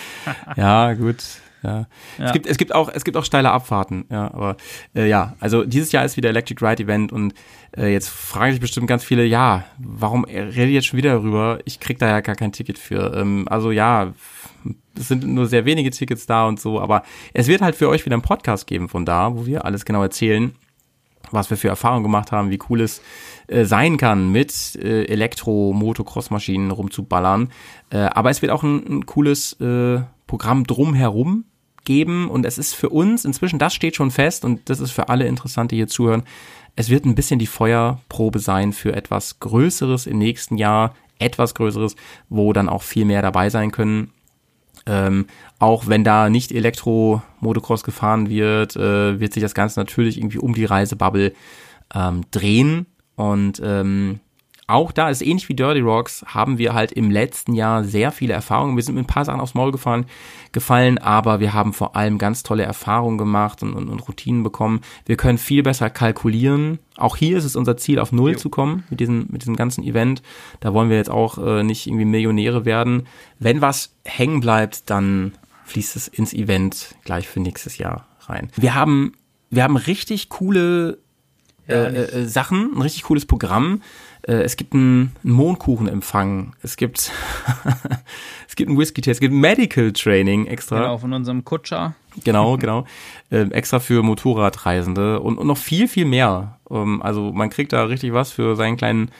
ja, 0.57 0.93
gut. 0.93 1.23
Ja. 1.67 1.87
ja. 2.17 2.25
Es, 2.25 2.31
gibt, 2.31 2.47
es, 2.47 2.57
gibt 2.57 2.73
auch, 2.73 2.89
es 2.93 3.03
gibt 3.03 3.17
auch 3.17 3.25
steile 3.25 3.51
Abfahrten, 3.51 4.05
ja, 4.09 4.33
aber 4.33 4.55
äh, 4.95 5.07
ja, 5.07 5.35
also 5.41 5.65
dieses 5.65 5.91
Jahr 5.91 6.05
ist 6.05 6.15
wieder 6.15 6.29
Electric 6.29 6.65
Ride 6.65 6.83
Event 6.83 7.11
und 7.11 7.33
äh, 7.75 7.91
jetzt 7.91 8.07
fragen 8.07 8.53
sich 8.53 8.61
bestimmt 8.61 8.87
ganz 8.87 9.03
viele, 9.03 9.25
ja, 9.25 9.65
warum 9.77 10.23
rede 10.23 10.67
ich 10.67 10.73
jetzt 10.73 10.87
schon 10.87 10.97
wieder 10.97 11.11
darüber? 11.11 11.59
Ich 11.65 11.81
krieg 11.81 11.99
da 11.99 12.07
ja 12.07 12.21
gar 12.21 12.35
kein 12.35 12.53
Ticket 12.53 12.79
für. 12.79 13.13
Ähm, 13.15 13.47
also 13.49 13.71
ja, 13.71 14.13
es 14.97 15.09
sind 15.09 15.27
nur 15.27 15.47
sehr 15.47 15.65
wenige 15.65 15.91
Tickets 15.91 16.25
da 16.25 16.47
und 16.47 16.59
so, 16.59 16.79
aber 16.79 17.03
es 17.33 17.47
wird 17.47 17.61
halt 17.61 17.75
für 17.75 17.89
euch 17.89 18.05
wieder 18.05 18.15
einen 18.15 18.23
Podcast 18.23 18.65
geben 18.65 18.87
von 18.87 19.05
da, 19.05 19.35
wo 19.35 19.45
wir 19.45 19.65
alles 19.65 19.83
genau 19.83 20.01
erzählen, 20.01 20.55
was 21.31 21.49
wir 21.49 21.57
für 21.57 21.67
Erfahrungen 21.67 22.03
gemacht 22.03 22.31
haben, 22.31 22.49
wie 22.49 22.59
cool 22.69 22.79
es 22.79 23.01
äh, 23.47 23.65
sein 23.65 23.97
kann, 23.97 24.31
mit 24.31 24.75
äh, 24.75 25.03
Elektro-Motocross-Maschinen 25.05 26.71
rumzuballern. 26.71 27.49
Äh, 27.89 27.97
aber 27.97 28.29
es 28.29 28.41
wird 28.41 28.53
auch 28.53 28.63
ein, 28.63 28.85
ein 28.87 29.05
cooles 29.05 29.53
äh, 29.59 29.99
Programm 30.27 30.65
drumherum 30.65 31.45
geben 31.87 32.29
und 32.29 32.45
es 32.45 32.57
ist 32.57 32.75
für 32.75 32.89
uns 32.89 33.23
inzwischen, 33.23 33.59
das 33.59 33.73
steht 33.73 33.95
schon 33.95 34.11
fest 34.11 34.43
und 34.43 34.69
das 34.69 34.81
ist 34.81 34.91
für 34.91 35.07
alle 35.07 35.25
interessant, 35.25 35.71
hier 35.71 35.87
zuhören, 35.87 36.23
es 36.75 36.89
wird 36.89 37.05
ein 37.05 37.15
bisschen 37.15 37.39
die 37.39 37.47
Feuerprobe 37.47 38.39
sein 38.39 38.73
für 38.73 38.93
etwas 38.93 39.39
Größeres 39.39 40.05
im 40.05 40.17
nächsten 40.19 40.57
Jahr, 40.57 40.93
etwas 41.17 41.55
Größeres, 41.55 41.95
wo 42.29 42.51
dann 42.53 42.69
auch 42.69 42.83
viel 42.83 43.05
mehr 43.05 43.21
dabei 43.21 43.49
sein 43.49 43.71
können. 43.71 44.11
Ähm, 44.85 45.27
auch 45.59 45.87
wenn 45.87 46.03
da 46.03 46.29
nicht 46.29 46.51
Elektro-Motocross 46.51 47.83
gefahren 47.83 48.29
wird, 48.29 48.75
äh, 48.75 49.19
wird 49.19 49.33
sich 49.33 49.41
das 49.41 49.55
Ganze 49.55 49.79
natürlich 49.79 50.17
irgendwie 50.17 50.37
um 50.37 50.53
die 50.53 50.65
Reisebubble 50.65 51.33
ähm, 51.95 52.21
drehen. 52.31 52.85
Und 53.15 53.61
ähm, 53.63 54.19
auch 54.67 54.91
da 54.91 55.09
ist 55.09 55.21
ähnlich 55.21 55.47
wie 55.47 55.55
Dirty 55.55 55.79
Rocks, 55.79 56.25
haben 56.27 56.57
wir 56.57 56.73
halt 56.73 56.91
im 56.91 57.09
letzten 57.09 57.53
Jahr 57.53 57.85
sehr 57.85 58.11
viele 58.11 58.33
Erfahrungen. 58.33 58.75
Wir 58.75 58.83
sind 58.83 58.95
mit 58.95 59.05
ein 59.05 59.07
paar 59.07 59.23
Sachen 59.23 59.39
aufs 59.39 59.53
Maul 59.53 59.71
gefallen, 59.71 60.05
gefallen 60.51 60.97
aber 60.97 61.39
wir 61.39 61.53
haben 61.53 61.71
vor 61.71 61.95
allem 61.95 62.17
ganz 62.17 62.43
tolle 62.43 62.63
Erfahrungen 62.63 63.17
gemacht 63.17 63.63
und, 63.63 63.73
und, 63.73 63.87
und 63.87 64.07
Routinen 64.07 64.43
bekommen. 64.43 64.81
Wir 65.05 65.15
können 65.15 65.37
viel 65.37 65.63
besser 65.63 65.89
kalkulieren. 65.89 66.79
Auch 66.97 67.15
hier 67.15 67.37
ist 67.37 67.45
es 67.45 67.55
unser 67.55 67.77
Ziel, 67.77 67.97
auf 67.97 68.11
Null 68.11 68.33
jo. 68.33 68.37
zu 68.37 68.49
kommen 68.49 68.83
mit 68.89 68.99
diesem, 68.99 69.27
mit 69.29 69.43
diesem 69.43 69.55
ganzen 69.55 69.85
Event. 69.85 70.21
Da 70.59 70.73
wollen 70.73 70.89
wir 70.89 70.97
jetzt 70.97 71.09
auch 71.09 71.37
äh, 71.37 71.63
nicht 71.63 71.87
irgendwie 71.87 72.05
Millionäre 72.05 72.65
werden. 72.65 73.07
Wenn 73.39 73.61
was 73.61 73.95
hängen 74.03 74.41
bleibt, 74.41 74.89
dann 74.89 75.31
fließt 75.63 75.95
es 75.95 76.09
ins 76.09 76.33
Event 76.33 76.95
gleich 77.05 77.27
für 77.27 77.39
nächstes 77.39 77.77
Jahr 77.77 78.05
rein. 78.21 78.49
Wir 78.57 78.75
haben, 78.75 79.13
wir 79.49 79.63
haben 79.63 79.77
richtig 79.77 80.27
coole 80.27 80.97
äh, 81.67 81.73
äh, 81.73 82.25
Sachen, 82.25 82.73
ein 82.75 82.81
richtig 82.81 83.03
cooles 83.03 83.25
Programm. 83.25 83.81
Äh, 84.27 84.43
es 84.43 84.57
gibt 84.57 84.73
einen, 84.73 85.15
Mondkuchenempfang, 85.23 86.53
es 86.61 86.75
gibt, 86.75 87.11
es 88.47 88.55
gibt 88.55 88.69
einen 88.69 88.77
Whisky-Test, 88.77 89.15
es 89.15 89.19
gibt 89.21 89.33
Medical 89.33 89.93
Training 89.93 90.45
extra. 90.47 90.79
Genau, 90.79 90.97
von 90.97 91.13
unserem 91.13 91.45
Kutscher. 91.45 91.95
Genau, 92.23 92.57
genau. 92.59 92.85
Äh, 93.31 93.49
extra 93.51 93.79
für 93.79 94.03
Motorradreisende 94.03 95.21
und, 95.21 95.37
und 95.37 95.47
noch 95.47 95.57
viel, 95.57 95.87
viel 95.87 96.05
mehr. 96.05 96.59
Ähm, 96.69 97.01
also 97.01 97.31
man 97.31 97.49
kriegt 97.49 97.73
da 97.73 97.85
richtig 97.85 98.13
was 98.13 98.31
für 98.31 98.55
seinen 98.55 98.77
kleinen 98.77 99.11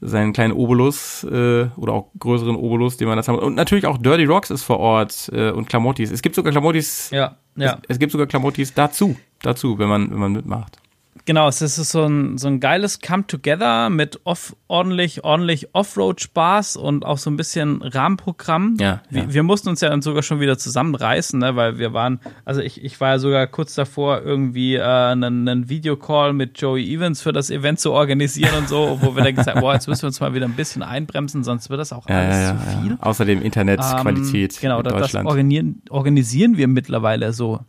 seinen 0.00 0.34
kleinen 0.34 0.52
Obolus 0.52 1.24
äh, 1.24 1.68
oder 1.76 1.94
auch 1.94 2.10
größeren 2.18 2.56
Obolus, 2.56 2.98
den 2.98 3.08
man 3.08 3.16
das 3.16 3.26
haben. 3.28 3.38
Und 3.38 3.54
natürlich 3.54 3.86
auch 3.86 3.96
Dirty 3.96 4.24
Rocks 4.24 4.50
ist 4.50 4.62
vor 4.62 4.78
Ort 4.78 5.30
äh, 5.32 5.50
und 5.50 5.66
Klamottis. 5.66 6.10
Es 6.10 6.20
gibt 6.20 6.34
sogar 6.34 6.52
Klamottis. 6.52 7.08
Ja, 7.10 7.36
ja. 7.56 7.78
Es, 7.82 7.94
es 7.94 7.98
gibt 7.98 8.12
sogar 8.12 8.26
Klamottis 8.26 8.74
dazu, 8.74 9.16
dazu, 9.40 9.78
wenn 9.78 9.88
man 9.88 10.10
wenn 10.10 10.18
man 10.18 10.32
mitmacht. 10.32 10.78
Genau, 11.26 11.48
es 11.48 11.62
ist 11.62 11.76
so 11.76 12.04
ein, 12.04 12.36
so 12.38 12.48
ein 12.48 12.60
geiles 12.60 13.00
Come-Together 13.00 13.88
mit 13.88 14.20
off, 14.24 14.56
ordentlich, 14.68 15.24
ordentlich 15.24 15.68
Offroad-Spaß 15.72 16.76
und 16.76 17.06
auch 17.06 17.18
so 17.18 17.30
ein 17.30 17.36
bisschen 17.36 17.80
Rahmenprogramm. 17.82 18.76
Ja, 18.78 19.00
wir, 19.08 19.22
ja. 19.22 19.32
wir, 19.32 19.42
mussten 19.42 19.68
uns 19.70 19.80
ja 19.80 19.88
dann 19.88 20.02
sogar 20.02 20.22
schon 20.22 20.40
wieder 20.40 20.58
zusammenreißen, 20.58 21.38
ne, 21.38 21.56
weil 21.56 21.78
wir 21.78 21.92
waren, 21.92 22.20
also 22.44 22.60
ich, 22.60 22.82
ich 22.84 23.00
war 23.00 23.10
ja 23.10 23.18
sogar 23.18 23.46
kurz 23.46 23.74
davor, 23.74 24.22
irgendwie 24.22 24.74
äh, 24.74 24.82
einen, 24.82 25.48
einen 25.48 25.68
Videocall 25.68 26.32
mit 26.32 26.60
Joey 26.60 26.94
Evans 26.94 27.22
für 27.22 27.32
das 27.32 27.48
Event 27.48 27.80
zu 27.80 27.92
organisieren 27.92 28.54
und 28.58 28.68
so, 28.68 28.98
wo 29.00 29.16
wir 29.16 29.22
dann 29.22 29.34
gesagt 29.34 29.56
haben, 29.56 29.60
boah, 29.62 29.74
jetzt 29.74 29.88
müssen 29.88 30.02
wir 30.02 30.08
uns 30.08 30.20
mal 30.20 30.34
wieder 30.34 30.46
ein 30.46 30.56
bisschen 30.56 30.82
einbremsen, 30.82 31.44
sonst 31.44 31.70
wird 31.70 31.80
das 31.80 31.92
auch 31.92 32.08
ja, 32.08 32.20
alles 32.20 32.48
zu 32.48 32.80
viel. 32.80 32.98
Außerdem 33.00 33.40
Internetqualität 33.40 34.54
ähm, 34.54 34.58
genau, 34.60 34.78
in 34.78 34.84
das, 34.84 34.92
Deutschland. 34.92 35.26
das 35.26 35.30
organisieren, 35.30 35.82
organisieren 35.88 36.56
wir 36.56 36.68
mittlerweile 36.68 37.32
so. 37.32 37.60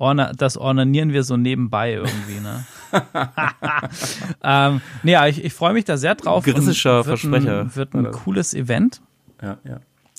Orna, 0.00 0.32
das 0.32 0.56
ornanieren 0.56 1.12
wir 1.12 1.24
so 1.24 1.36
nebenbei 1.36 1.92
irgendwie, 1.92 2.40
ne? 2.40 2.64
ähm, 4.42 4.80
nee, 5.02 5.12
ja, 5.12 5.26
ich, 5.26 5.44
ich 5.44 5.52
freue 5.52 5.74
mich 5.74 5.84
da 5.84 5.98
sehr 5.98 6.14
drauf. 6.14 6.46
Wird 6.46 6.56
Versprecher. 7.04 7.60
Ein, 7.60 7.76
wird 7.76 7.94
ein 7.94 8.10
cooles 8.10 8.54
Event. 8.54 9.02
Ja, 9.42 9.58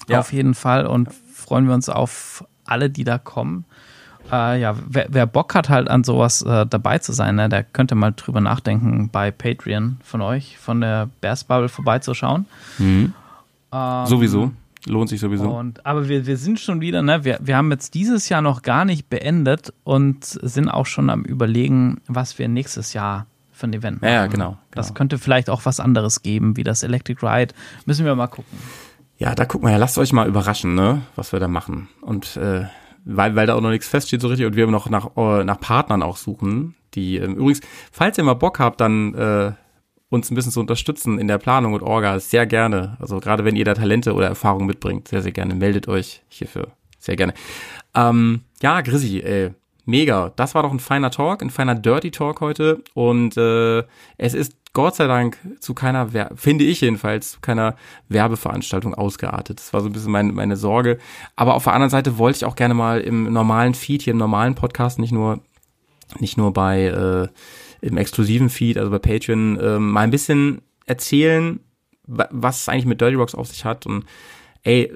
ja. 0.08 0.20
Auf 0.20 0.34
jeden 0.34 0.54
Fall 0.54 0.86
und 0.86 1.10
freuen 1.34 1.66
wir 1.66 1.74
uns 1.74 1.90
auf 1.90 2.46
alle, 2.64 2.92
die 2.92 3.04
da 3.04 3.18
kommen. 3.18 3.66
Äh, 4.32 4.62
ja, 4.62 4.76
wer, 4.88 5.08
wer 5.10 5.26
Bock 5.26 5.56
hat, 5.56 5.70
halt 5.70 5.90
an 5.90 6.04
sowas 6.04 6.44
äh, 6.44 6.68
dabei 6.68 7.00
zu 7.00 7.12
sein, 7.12 7.36
ne, 7.36 7.50
der 7.50 7.64
könnte 7.64 7.96
mal 7.96 8.14
drüber 8.16 8.40
nachdenken, 8.40 9.10
bei 9.12 9.32
Patreon 9.32 9.98
von 10.04 10.22
euch, 10.22 10.60
von 10.60 10.82
der 10.82 11.10
Bears 11.22 11.44
Bubble 11.44 11.70
vorbeizuschauen. 11.70 12.46
Mhm. 12.78 13.14
Ähm, 13.74 14.06
Sowieso. 14.06 14.52
Lohnt 14.88 15.10
sich 15.10 15.20
sowieso. 15.20 15.50
Und, 15.50 15.86
aber 15.86 16.10
wir, 16.10 16.26
wir 16.26 16.38
sind 16.38 16.60
schon 16.60 16.82
wieder, 16.82 17.02
ne, 17.02 17.24
wir, 17.24 17.38
wir 17.42 17.56
haben 17.56 17.70
jetzt 17.72 17.94
dieses 17.94 18.30
Jahr 18.30 18.42
noch 18.42 18.64
gar 18.64 18.84
nicht 18.86 19.10
beendet 19.10 19.74
und 19.84 20.26
sind 20.26 20.70
auch 20.70 20.88
schon 20.88 21.10
am 21.10 21.24
überlegen, 21.24 22.02
was 22.08 22.40
wir 22.40 22.48
nächstes 22.48 22.94
Jahr 22.94 23.28
für 23.52 23.68
ein 23.68 23.74
Event 23.74 24.02
Ja, 24.02 24.10
ja, 24.10 24.20
machen. 24.22 24.32
genau, 24.32 24.58
Das 24.72 24.88
genau. 24.88 24.98
könnte 24.98 25.18
vielleicht 25.20 25.50
auch 25.52 25.66
was 25.66 25.80
anderes 25.80 26.24
geben, 26.24 26.58
wie 26.58 26.64
das 26.64 26.82
Electric 26.82 27.24
Ride. 27.26 27.54
Müssen 27.86 28.06
wir 28.06 28.16
mal 28.16 28.28
gucken. 28.28 28.58
Ja, 29.20 29.36
da 29.36 29.46
guck 29.46 29.62
mal, 29.62 29.70
ja, 29.72 29.78
lasst 29.78 30.00
euch 30.00 30.14
mal 30.14 30.28
überraschen, 30.28 30.74
ne, 30.74 31.04
was 31.16 31.32
wir 31.32 31.40
da 31.40 31.48
machen. 31.48 31.88
Und 32.02 32.36
äh, 32.38 32.66
weil, 33.06 33.36
weil 33.36 33.46
da 33.46 33.54
auch 33.54 33.62
noch 33.62 33.70
nichts 33.70 33.88
feststeht 33.88 34.22
so 34.22 34.30
richtig 34.30 34.48
und 34.48 34.56
wir 34.56 34.66
noch 34.66 34.90
nach, 34.90 35.16
äh, 35.16 35.44
nach 35.44 35.60
Partnern 35.60 36.02
auch 36.02 36.18
suchen, 36.18 36.74
die 36.96 37.18
ähm, 37.18 37.36
übrigens, 37.36 37.62
falls 37.92 38.18
ihr 38.18 38.24
mal 38.24 38.34
Bock 38.34 38.58
habt, 38.60 38.82
dann 38.82 39.14
äh, 39.14 39.52
uns 40.12 40.30
ein 40.30 40.36
bisschen 40.36 40.52
zu 40.52 40.60
unterstützen 40.60 41.18
in 41.18 41.28
der 41.28 41.38
Planung 41.38 41.74
und 41.74 41.82
Orga, 41.82 42.20
sehr 42.20 42.46
gerne. 42.46 42.98
Also 43.00 43.20
gerade 43.20 43.46
wenn 43.46 43.56
ihr 43.56 43.64
da 43.64 43.74
Talente 43.74 44.14
oder 44.14 44.28
Erfahrungen 44.28 44.68
mitbringt, 44.68 45.08
sehr, 45.08 45.22
sehr 45.22 45.32
gerne. 45.32 45.56
Meldet 45.56 45.88
euch 45.88 46.22
hierfür. 46.28 46.68
Sehr 47.00 47.16
gerne. 47.16 47.34
Ähm, 47.96 48.42
ja, 48.62 48.82
Grissi, 48.82 49.22
ey, 49.22 49.52
mega. 49.86 50.34
Das 50.36 50.54
war 50.54 50.64
doch 50.64 50.72
ein 50.72 50.82
feiner 50.82 51.12
Talk, 51.12 51.42
ein 51.42 51.50
feiner 51.50 51.76
Dirty 51.76 52.12
Talk 52.12 52.42
heute. 52.42 52.84
Und 52.94 53.38
äh, 53.38 53.84
es 54.18 54.34
ist 54.34 54.54
Gott 54.74 54.96
sei 54.96 55.08
Dank 55.08 55.38
zu 55.62 55.74
keiner, 55.74 56.12
Wer 56.12 56.32
finde 56.36 56.66
ich 56.66 56.82
jedenfalls, 56.82 57.32
zu 57.32 57.40
keiner 57.40 57.78
Werbeveranstaltung 58.10 58.94
ausgeartet. 58.94 59.60
Das 59.60 59.72
war 59.72 59.80
so 59.80 59.88
ein 59.88 59.94
bisschen 59.94 60.12
meine, 60.12 60.34
meine 60.34 60.58
Sorge. 60.58 60.98
Aber 61.38 61.56
auf 61.56 61.64
der 61.64 61.74
anderen 61.74 61.90
Seite 61.90 62.18
wollte 62.18 62.38
ich 62.38 62.46
auch 62.46 62.58
gerne 62.58 62.74
mal 62.74 63.00
im 63.00 63.32
normalen 63.32 63.76
Feed, 63.76 64.02
hier 64.02 64.12
im 64.12 64.20
normalen 64.20 64.56
Podcast, 64.56 65.00
nicht 65.00 65.14
nur, 65.14 65.40
nicht 66.20 66.38
nur 66.38 66.52
bei 66.52 66.84
äh, 66.84 67.28
im 67.82 67.98
exklusiven 67.98 68.50
Feed, 68.50 68.78
also 68.78 68.92
bei 68.92 69.00
Patreon, 69.00 69.60
äh, 69.60 69.80
mal 69.80 70.02
ein 70.02 70.12
bisschen 70.12 70.62
erzählen, 70.86 71.60
was 72.06 72.62
es 72.62 72.70
eigentlich 72.70 72.86
mit 72.86 73.02
Dirty 73.02 73.16
Rocks 73.16 73.36
auf 73.36 73.48
sich 73.48 73.66
hat. 73.66 73.86
Und 73.86 74.06
ey, 74.64 74.92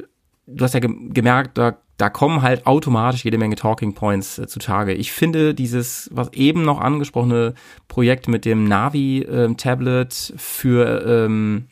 du 0.48 0.64
hast 0.64 0.74
ja 0.74 0.80
ge 0.80 0.91
gemerkt, 1.12 1.57
da 1.57 1.78
da 1.98 2.10
kommen 2.10 2.41
halt 2.41 2.68
automatisch 2.68 3.24
jede 3.24 3.38
Menge 3.38 3.56
Talking 3.56 3.94
Points 3.94 4.38
äh, 4.38 4.48
zutage. 4.48 4.94
Ich 4.94 5.12
finde 5.12 5.53
dieses, 5.53 6.10
was 6.14 6.34
eben 6.34 6.64
noch 6.64 6.80
angesprochene 6.80 7.53
Projekt 7.88 8.28
mit 8.28 8.45
dem 8.45 8.66
Navi-Tablet 8.66 10.30
ähm, 10.32 10.38
für, 10.38 11.06
ähm, 11.06 11.68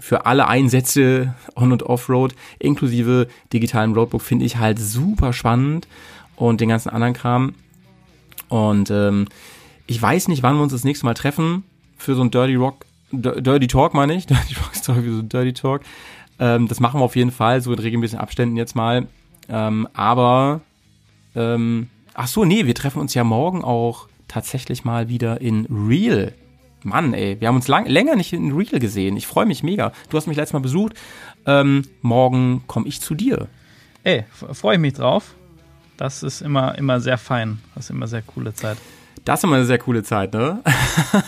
für 0.00 0.26
alle 0.26 0.48
Einsätze 0.48 1.34
On- 1.54 1.72
und 1.72 1.84
Off-Road, 1.84 2.34
inklusive 2.58 3.28
digitalen 3.52 3.94
Roadbook, 3.94 4.22
finde 4.22 4.44
ich 4.44 4.56
halt 4.56 4.78
super 4.78 5.32
spannend 5.32 5.86
und 6.36 6.60
den 6.60 6.68
ganzen 6.68 6.90
anderen 6.90 7.14
Kram. 7.14 7.54
Und 8.48 8.90
ähm, 8.90 9.28
ich 9.90 10.00
weiß 10.00 10.28
nicht, 10.28 10.44
wann 10.44 10.54
wir 10.54 10.62
uns 10.62 10.70
das 10.72 10.84
nächste 10.84 11.04
Mal 11.04 11.14
treffen 11.14 11.64
für 11.98 12.14
so 12.14 12.22
ein 12.22 12.30
Dirty 12.30 12.54
Rock, 12.54 12.86
Dirty 13.10 13.66
Talk 13.66 13.92
meine 13.92 14.14
ich, 14.14 14.24
Dirty 14.28 14.54
Rock 14.54 14.76
Story 14.76 15.02
für 15.02 15.14
so 15.14 15.18
ein 15.18 15.28
Dirty 15.28 15.52
Talk. 15.52 15.82
Ähm, 16.38 16.68
das 16.68 16.78
machen 16.78 17.00
wir 17.00 17.04
auf 17.04 17.16
jeden 17.16 17.32
Fall, 17.32 17.60
so 17.60 17.72
in 17.72 17.78
regelmäßigen 17.80 18.20
Abständen 18.20 18.56
jetzt 18.56 18.76
mal. 18.76 19.08
Ähm, 19.48 19.88
aber, 19.92 20.60
ähm, 21.34 21.88
ach 22.14 22.28
so, 22.28 22.44
nee, 22.44 22.66
wir 22.66 22.74
treffen 22.76 23.00
uns 23.00 23.14
ja 23.14 23.24
morgen 23.24 23.64
auch 23.64 24.06
tatsächlich 24.28 24.84
mal 24.84 25.08
wieder 25.08 25.40
in 25.40 25.66
Real. 25.68 26.34
Mann, 26.84 27.12
ey, 27.12 27.40
wir 27.40 27.48
haben 27.48 27.56
uns 27.56 27.66
lang, 27.66 27.86
länger 27.86 28.14
nicht 28.14 28.32
in 28.32 28.52
Real 28.52 28.78
gesehen. 28.78 29.16
Ich 29.16 29.26
freue 29.26 29.44
mich 29.44 29.64
mega. 29.64 29.90
Du 30.08 30.16
hast 30.16 30.28
mich 30.28 30.36
letztes 30.36 30.52
Mal 30.52 30.60
besucht. 30.60 30.94
Ähm, 31.46 31.82
morgen 32.00 32.62
komme 32.68 32.86
ich 32.86 33.00
zu 33.00 33.16
dir. 33.16 33.48
Ey, 34.04 34.24
freue 34.30 34.76
ich 34.76 34.80
mich 34.80 34.92
drauf. 34.92 35.34
Das 35.96 36.22
ist 36.22 36.42
immer, 36.42 36.78
immer 36.78 37.00
sehr 37.00 37.18
fein. 37.18 37.58
Das 37.74 37.86
ist 37.86 37.90
immer 37.90 38.06
sehr 38.06 38.22
coole 38.22 38.54
Zeit. 38.54 38.78
Das 39.24 39.40
ist 39.40 39.44
immer 39.44 39.56
eine 39.56 39.66
sehr 39.66 39.78
coole 39.78 40.02
Zeit, 40.02 40.32
ne? 40.32 40.62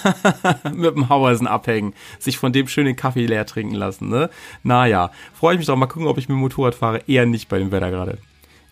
Mit 0.75 0.97
dem 0.97 1.09
Hauersen 1.09 1.47
abhängen, 1.47 1.95
sich 2.19 2.39
von 2.39 2.53
dem 2.53 2.69
schönen 2.69 2.97
Kaffee 2.97 3.27
leer 3.27 3.47
trinken 3.47 3.75
lassen, 3.75 4.09
ne? 4.09 4.31
Naja, 4.63 5.11
freue 5.35 5.55
ich 5.55 5.59
mich 5.59 5.67
doch 5.67 5.77
mal 5.77 5.87
gucken, 5.87 6.09
ob 6.09 6.19
ich 6.19 6.29
mit 6.29 6.37
dem 6.37 6.41
Motorrad 6.41 6.75
fahre. 6.75 7.03
Eher 7.07 7.27
nicht 7.27 7.49
bei 7.49 7.59
dem 7.59 7.71
Wetter 7.71 7.91
gerade. 7.91 8.19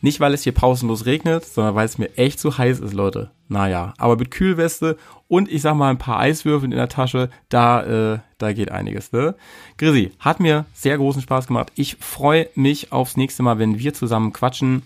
Nicht, 0.03 0.21
weil 0.21 0.33
es 0.33 0.43
hier 0.43 0.53
pausenlos 0.53 1.05
regnet, 1.05 1.45
sondern 1.45 1.75
weil 1.75 1.85
es 1.85 1.99
mir 1.99 2.17
echt 2.17 2.41
zu 2.41 2.57
heiß 2.57 2.81
ist, 2.81 2.95
Leute. 2.95 3.31
Naja, 3.49 3.93
aber 3.99 4.17
mit 4.17 4.31
Kühlweste 4.31 4.97
und 5.29 5.51
ich 5.51 5.61
sag 5.61 5.75
mal 5.75 5.91
ein 5.91 5.99
paar 5.99 6.19
Eiswürfeln 6.19 6.73
in 6.73 6.79
der 6.79 6.89
Tasche, 6.89 7.29
da, 7.51 8.15
äh, 8.15 8.19
da 8.39 8.53
geht 8.53 8.71
einiges, 8.71 9.13
ne? 9.13 9.35
Grisi, 9.77 10.13
hat 10.19 10.41
mir 10.41 10.65
sehr 10.73 10.97
großen 10.97 11.21
Spaß 11.21 11.47
gemacht. 11.47 11.71
Ich 11.75 11.97
freue 12.01 12.49
mich 12.55 12.93
aufs 12.93 13.19
nächste 13.19 13.43
Mal, 13.43 13.59
wenn 13.59 13.79
wir 13.79 13.93
zusammen 13.93 14.33
quatschen. 14.33 14.83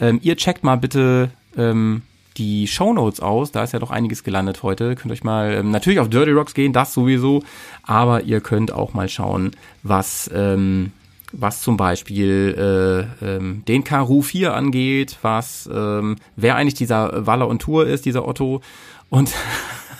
Ähm, 0.00 0.18
ihr 0.22 0.36
checkt 0.36 0.64
mal 0.64 0.76
bitte 0.76 1.30
ähm, 1.56 2.02
die 2.36 2.66
Shownotes 2.66 3.20
aus. 3.20 3.52
Da 3.52 3.62
ist 3.62 3.72
ja 3.72 3.78
doch 3.78 3.90
einiges 3.90 4.24
gelandet 4.24 4.62
heute. 4.62 4.94
Könnt 4.94 5.12
euch 5.12 5.24
mal 5.24 5.54
ähm, 5.54 5.70
natürlich 5.70 6.00
auf 6.00 6.08
Dirty 6.08 6.32
Rocks 6.32 6.54
gehen, 6.54 6.72
das 6.72 6.92
sowieso. 6.92 7.42
Aber 7.82 8.22
ihr 8.22 8.40
könnt 8.40 8.72
auch 8.72 8.94
mal 8.94 9.08
schauen, 9.08 9.52
was, 9.82 10.30
ähm, 10.34 10.92
was 11.32 11.62
zum 11.62 11.76
Beispiel 11.76 13.08
äh, 13.22 13.26
ähm, 13.26 13.62
den 13.66 13.84
Karu 13.84 14.22
4 14.22 14.54
angeht, 14.54 15.18
was 15.22 15.68
ähm, 15.72 16.16
wer 16.36 16.56
eigentlich 16.56 16.74
dieser 16.74 17.26
Waller 17.26 17.48
und 17.48 17.62
Tour 17.62 17.86
ist, 17.86 18.04
dieser 18.04 18.26
Otto. 18.26 18.60
Und 19.08 19.32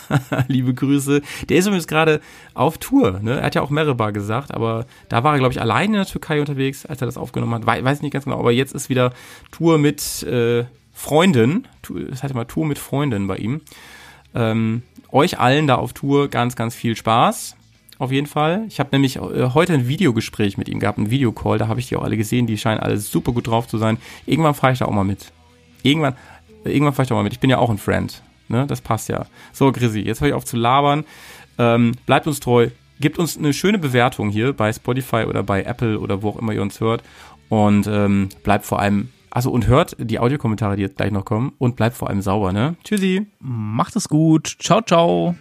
liebe 0.49 0.75
Grüße. 0.75 1.23
Der 1.49 1.57
ist 1.57 1.67
übrigens 1.67 1.87
gerade 1.87 2.21
auf 2.55 2.79
Tour. 2.79 3.21
Ne? 3.21 3.39
Er 3.39 3.47
hat 3.47 3.55
ja 3.55 3.63
auch 3.63 3.71
Meribah 3.71 4.11
gesagt, 4.11 4.53
aber 4.55 4.87
da 5.09 5.25
war 5.25 5.35
er, 5.35 5.39
glaube 5.39 5.53
ich, 5.53 5.61
allein 5.61 5.87
in 5.87 5.95
der 5.95 6.07
Türkei 6.07 6.41
unterwegs, 6.41 6.87
als 6.87 7.01
er 7.01 7.07
das 7.07 7.17
aufgenommen 7.17 7.55
hat. 7.55 7.67
We 7.67 7.85
weiß 7.85 8.03
nicht 8.03 8.13
ganz 8.13 8.25
genau, 8.25 8.39
aber 8.39 8.53
jetzt 8.53 8.75
ist 8.75 8.89
wieder 8.89 9.13
Tour 9.51 9.79
mit 9.79 10.23
äh, 10.25 10.65
Freundin, 10.97 11.69
das 12.11 12.23
heißt 12.23 12.35
mal 12.35 12.47
Tour 12.47 12.65
mit 12.65 12.79
Freundin 12.79 13.27
bei 13.27 13.37
ihm. 13.37 13.61
Ähm, 14.35 14.83
euch 15.13 15.39
allen 15.39 15.67
da 15.67 15.75
auf 15.75 15.93
Tour 15.93 16.29
ganz, 16.29 16.57
ganz 16.57 16.75
viel 16.75 16.97
Spaß. 16.97 17.55
Auf 17.99 18.11
jeden 18.11 18.27
Fall. 18.27 18.65
Ich 18.69 18.81
habe 18.81 18.89
nämlich 18.93 19.17
äh, 19.17 19.51
heute 19.53 19.75
ein 19.75 19.89
Videogespräch 19.89 20.57
mit 20.57 20.71
ihm 20.71 20.81
gehabt, 20.81 20.99
ein 20.99 21.11
Videocall, 21.11 21.59
da 21.59 21.69
habe 21.69 21.81
ich 21.81 21.89
die 21.89 21.97
auch 21.97 22.03
alle 22.03 22.17
gesehen, 22.17 22.47
die 22.47 22.57
scheinen 22.57 22.81
alle 22.81 22.97
super 22.97 23.33
gut 23.33 23.47
drauf 23.47 23.69
zu 23.69 23.77
sein. 23.77 23.99
Irgendwann 24.25 24.55
fahre 24.55 24.73
ich 24.73 24.79
da 24.79 24.87
auch 24.87 24.93
mal 24.93 25.05
mit. 25.05 25.33
Irgendwann, 25.83 26.15
äh, 26.65 26.73
irgendwann 26.73 26.95
fahre 26.95 27.05
ich 27.05 27.09
da 27.11 27.15
auch 27.15 27.19
mal 27.19 27.25
mit. 27.25 27.35
Ich 27.35 27.41
bin 27.41 27.51
ja 27.51 27.59
auch 27.59 27.71
ein 27.71 27.79
Friend. 27.79 28.23
Ne? 28.49 28.67
Das 28.67 28.81
passt 28.81 29.11
ja. 29.11 29.27
So, 29.53 29.71
Grisi, 29.73 30.01
jetzt 30.01 30.23
höre 30.23 30.29
ich 30.29 30.35
auf 30.35 30.47
zu 30.47 30.57
labern. 30.57 31.05
Ähm, 31.59 31.93
bleibt 32.07 32.27
uns 32.27 32.41
treu. 32.41 32.71
Gebt 33.01 33.19
uns 33.19 33.37
eine 33.37 33.53
schöne 33.53 33.79
Bewertung 33.79 34.31
hier 34.31 34.55
bei 34.55 34.73
Spotify 34.73 35.25
oder 35.29 35.43
bei 35.43 35.63
Apple 35.63 36.01
oder 36.01 36.23
wo 36.23 36.31
auch 36.31 36.39
immer 36.39 36.55
ihr 36.55 36.63
uns 36.63 36.81
hört. 36.81 37.03
Und 37.51 37.87
ähm, 37.87 38.31
bleibt 38.43 38.65
vor 38.65 38.81
allem 38.81 39.11
also 39.37 39.51
und 39.51 39.67
hört 39.67 39.97
die 39.99 40.19
Audiokommentare, 40.19 40.77
die 40.77 40.83
jetzt 40.83 40.97
gleich 40.97 41.11
noch 41.11 41.27
kommen 41.27 41.53
und 41.59 41.77
bleibt 41.77 41.95
vor 41.95 42.09
allem 42.09 42.23
sauber, 42.23 42.55
ne? 42.55 42.75
Tschüssi. 42.83 43.27
Macht 43.39 43.95
es 43.95 44.09
gut. 44.09 44.57
Ciao, 44.61 44.81
ciao. 44.81 45.35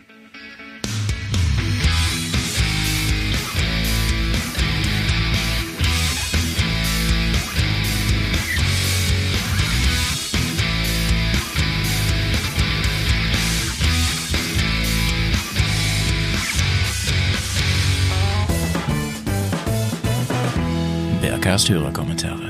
Bergcast 21.22 21.70
Hörerkommentare. 21.70 22.42
The 22.42 22.45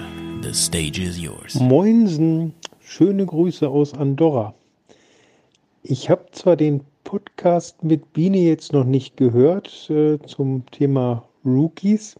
stage 0.55 0.99
is 0.99 1.19
yours. 1.19 1.55
Moinsen, 1.55 2.53
schöne 2.79 3.25
Grüße 3.25 3.67
aus 3.67 3.93
Andorra. 3.93 4.53
Ich 5.83 6.09
habe 6.09 6.25
zwar 6.31 6.55
den 6.55 6.81
Podcast 7.03 7.83
mit 7.83 8.13
Biene 8.13 8.37
jetzt 8.37 8.71
noch 8.71 8.85
nicht 8.85 9.17
gehört 9.17 9.89
äh, 9.89 10.17
zum 10.25 10.65
Thema 10.71 11.27
Rookies, 11.43 12.15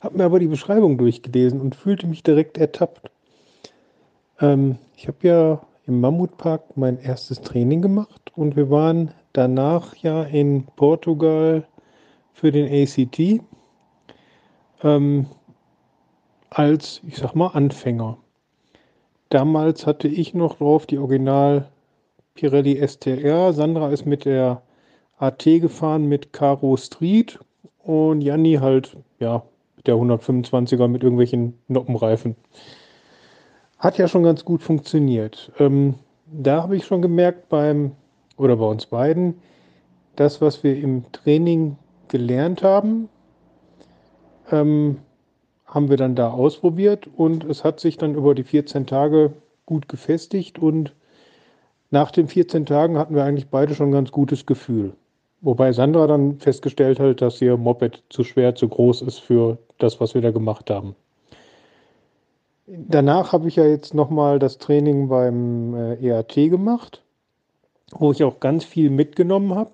habe 0.00 0.18
mir 0.18 0.24
aber 0.24 0.38
die 0.38 0.46
Beschreibung 0.46 0.98
durchgelesen 0.98 1.60
und 1.60 1.74
fühlte 1.74 2.06
mich 2.06 2.22
direkt 2.22 2.58
ertappt. 2.58 3.10
Ähm, 4.40 4.76
ich 4.96 5.08
habe 5.08 5.26
ja 5.26 5.66
im 5.86 6.00
Mammutpark 6.00 6.76
mein 6.76 6.98
erstes 6.98 7.40
Training 7.40 7.80
gemacht 7.80 8.30
und 8.36 8.56
wir 8.56 8.68
waren 8.70 9.10
danach 9.32 9.96
ja 9.96 10.22
in 10.22 10.66
Portugal 10.76 11.66
für 12.34 12.52
den 12.52 12.70
ACT. 12.70 13.42
Ähm, 14.82 15.26
als, 16.54 17.00
ich 17.06 17.16
sag 17.16 17.34
mal, 17.34 17.48
Anfänger. 17.48 18.16
Damals 19.28 19.86
hatte 19.86 20.06
ich 20.08 20.34
noch 20.34 20.58
drauf 20.58 20.86
die 20.86 20.98
Original 20.98 21.68
Pirelli 22.34 22.86
STR. 22.86 23.52
Sandra 23.52 23.90
ist 23.90 24.06
mit 24.06 24.24
der 24.24 24.62
AT 25.18 25.44
gefahren 25.44 26.06
mit 26.06 26.32
Caro 26.32 26.76
Street 26.76 27.38
und 27.82 28.20
Janni 28.20 28.54
halt, 28.54 28.96
ja, 29.18 29.42
mit 29.76 29.86
der 29.88 29.96
125er 29.96 30.86
mit 30.86 31.02
irgendwelchen 31.02 31.58
Noppenreifen. 31.68 32.36
Hat 33.78 33.98
ja 33.98 34.06
schon 34.06 34.22
ganz 34.22 34.44
gut 34.44 34.62
funktioniert. 34.62 35.50
Ähm, 35.58 35.96
da 36.26 36.62
habe 36.62 36.76
ich 36.76 36.86
schon 36.86 37.02
gemerkt 37.02 37.48
beim, 37.48 37.92
oder 38.36 38.56
bei 38.56 38.66
uns 38.66 38.86
beiden, 38.86 39.40
das, 40.16 40.40
was 40.40 40.62
wir 40.62 40.76
im 40.76 41.10
Training 41.10 41.76
gelernt 42.08 42.62
haben, 42.62 43.08
ähm, 44.52 44.98
haben 45.64 45.88
wir 45.88 45.96
dann 45.96 46.14
da 46.14 46.30
ausprobiert 46.30 47.08
und 47.16 47.44
es 47.44 47.64
hat 47.64 47.80
sich 47.80 47.96
dann 47.96 48.14
über 48.14 48.34
die 48.34 48.44
14 48.44 48.86
Tage 48.86 49.32
gut 49.66 49.88
gefestigt 49.88 50.58
und 50.58 50.92
nach 51.90 52.10
den 52.10 52.28
14 52.28 52.66
Tagen 52.66 52.98
hatten 52.98 53.14
wir 53.14 53.24
eigentlich 53.24 53.48
beide 53.48 53.74
schon 53.74 53.88
ein 53.88 53.92
ganz 53.92 54.10
gutes 54.10 54.46
Gefühl. 54.46 54.94
Wobei 55.40 55.72
Sandra 55.72 56.06
dann 56.06 56.38
festgestellt 56.38 56.98
hat, 56.98 57.20
dass 57.20 57.40
ihr 57.42 57.56
Moped 57.56 58.02
zu 58.08 58.24
schwer, 58.24 58.54
zu 58.54 58.68
groß 58.68 59.02
ist 59.02 59.18
für 59.18 59.58
das, 59.78 60.00
was 60.00 60.14
wir 60.14 60.22
da 60.22 60.30
gemacht 60.30 60.70
haben. 60.70 60.96
Danach 62.66 63.32
habe 63.32 63.48
ich 63.48 63.56
ja 63.56 63.66
jetzt 63.66 63.92
nochmal 63.92 64.38
das 64.38 64.56
Training 64.56 65.08
beim 65.08 65.74
äh, 65.74 65.94
EAT 65.96 66.34
gemacht, 66.34 67.02
wo 67.92 68.10
ich 68.10 68.24
auch 68.24 68.40
ganz 68.40 68.64
viel 68.64 68.88
mitgenommen 68.88 69.54
habe. 69.54 69.72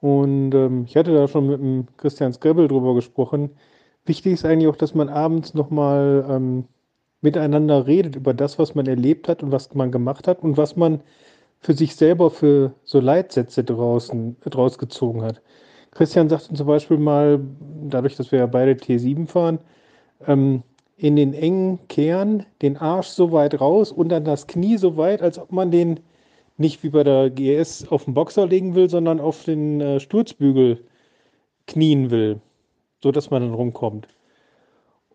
Und 0.00 0.52
ähm, 0.52 0.84
ich 0.88 0.96
hatte 0.96 1.14
da 1.14 1.28
schon 1.28 1.46
mit 1.46 1.60
dem 1.60 1.86
Christian 1.96 2.32
Skrebel 2.32 2.66
drüber 2.66 2.94
gesprochen, 2.94 3.50
Wichtig 4.04 4.32
ist 4.34 4.44
eigentlich 4.44 4.68
auch, 4.68 4.76
dass 4.76 4.94
man 4.94 5.08
abends 5.08 5.54
nochmal 5.54 6.24
ähm, 6.28 6.64
miteinander 7.20 7.86
redet 7.86 8.16
über 8.16 8.34
das, 8.34 8.58
was 8.58 8.74
man 8.74 8.86
erlebt 8.86 9.28
hat 9.28 9.42
und 9.42 9.52
was 9.52 9.74
man 9.74 9.92
gemacht 9.92 10.26
hat 10.28 10.42
und 10.42 10.56
was 10.56 10.76
man 10.76 11.02
für 11.60 11.74
sich 11.74 11.94
selber 11.94 12.30
für 12.30 12.74
so 12.84 13.00
Leitsätze 13.00 13.62
draußen, 13.64 14.36
draus 14.40 14.78
gezogen 14.78 15.22
hat. 15.22 15.40
Christian 15.92 16.28
sagte 16.28 16.54
zum 16.54 16.66
Beispiel 16.66 16.98
mal, 16.98 17.40
dadurch, 17.88 18.16
dass 18.16 18.32
wir 18.32 18.40
ja 18.40 18.46
beide 18.46 18.72
T7 18.72 19.26
fahren, 19.28 19.60
ähm, 20.26 20.62
in 20.96 21.16
den 21.16 21.34
engen 21.34 21.86
Kern, 21.88 22.46
den 22.62 22.76
Arsch 22.76 23.08
so 23.08 23.32
weit 23.32 23.60
raus 23.60 23.92
und 23.92 24.08
dann 24.08 24.24
das 24.24 24.46
Knie 24.46 24.76
so 24.78 24.96
weit, 24.96 25.22
als 25.22 25.38
ob 25.38 25.52
man 25.52 25.70
den 25.70 26.00
nicht 26.58 26.82
wie 26.82 26.90
bei 26.90 27.04
der 27.04 27.30
GS 27.30 27.88
auf 27.88 28.04
den 28.04 28.14
Boxer 28.14 28.46
legen 28.46 28.74
will, 28.74 28.88
sondern 28.90 29.20
auf 29.20 29.44
den 29.44 29.80
äh, 29.80 30.00
Sturzbügel 30.00 30.84
knien 31.66 32.10
will, 32.10 32.40
so 33.02 33.12
dass 33.12 33.30
man 33.30 33.42
dann 33.42 33.54
rumkommt. 33.54 34.08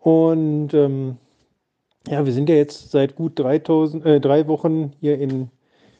Und 0.00 0.74
ähm, 0.74 1.16
ja, 2.06 2.24
wir 2.24 2.32
sind 2.32 2.48
ja 2.48 2.54
jetzt 2.54 2.90
seit 2.90 3.16
gut 3.16 3.38
3000, 3.38 4.06
äh, 4.06 4.20
drei 4.20 4.46
Wochen 4.46 4.92
hier 5.00 5.18
in, 5.18 5.50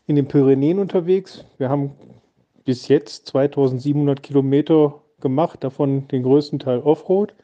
in 0.07 0.17
den 0.17 0.29
Pyrenäen 0.29 0.79
unterwegs. 0.79 1.45
Wir 1.59 1.69
haben 1.69 1.93
bis 2.65 2.89
jetzt 2.89 3.27
2700 3.27 4.23
Kilometer 4.23 5.03
gemacht, 5.21 5.65
davon 5.65 6.07
den 6.09 6.23
größten 6.23 6.59
Teil 6.59 6.81
Offroad. 6.81 7.35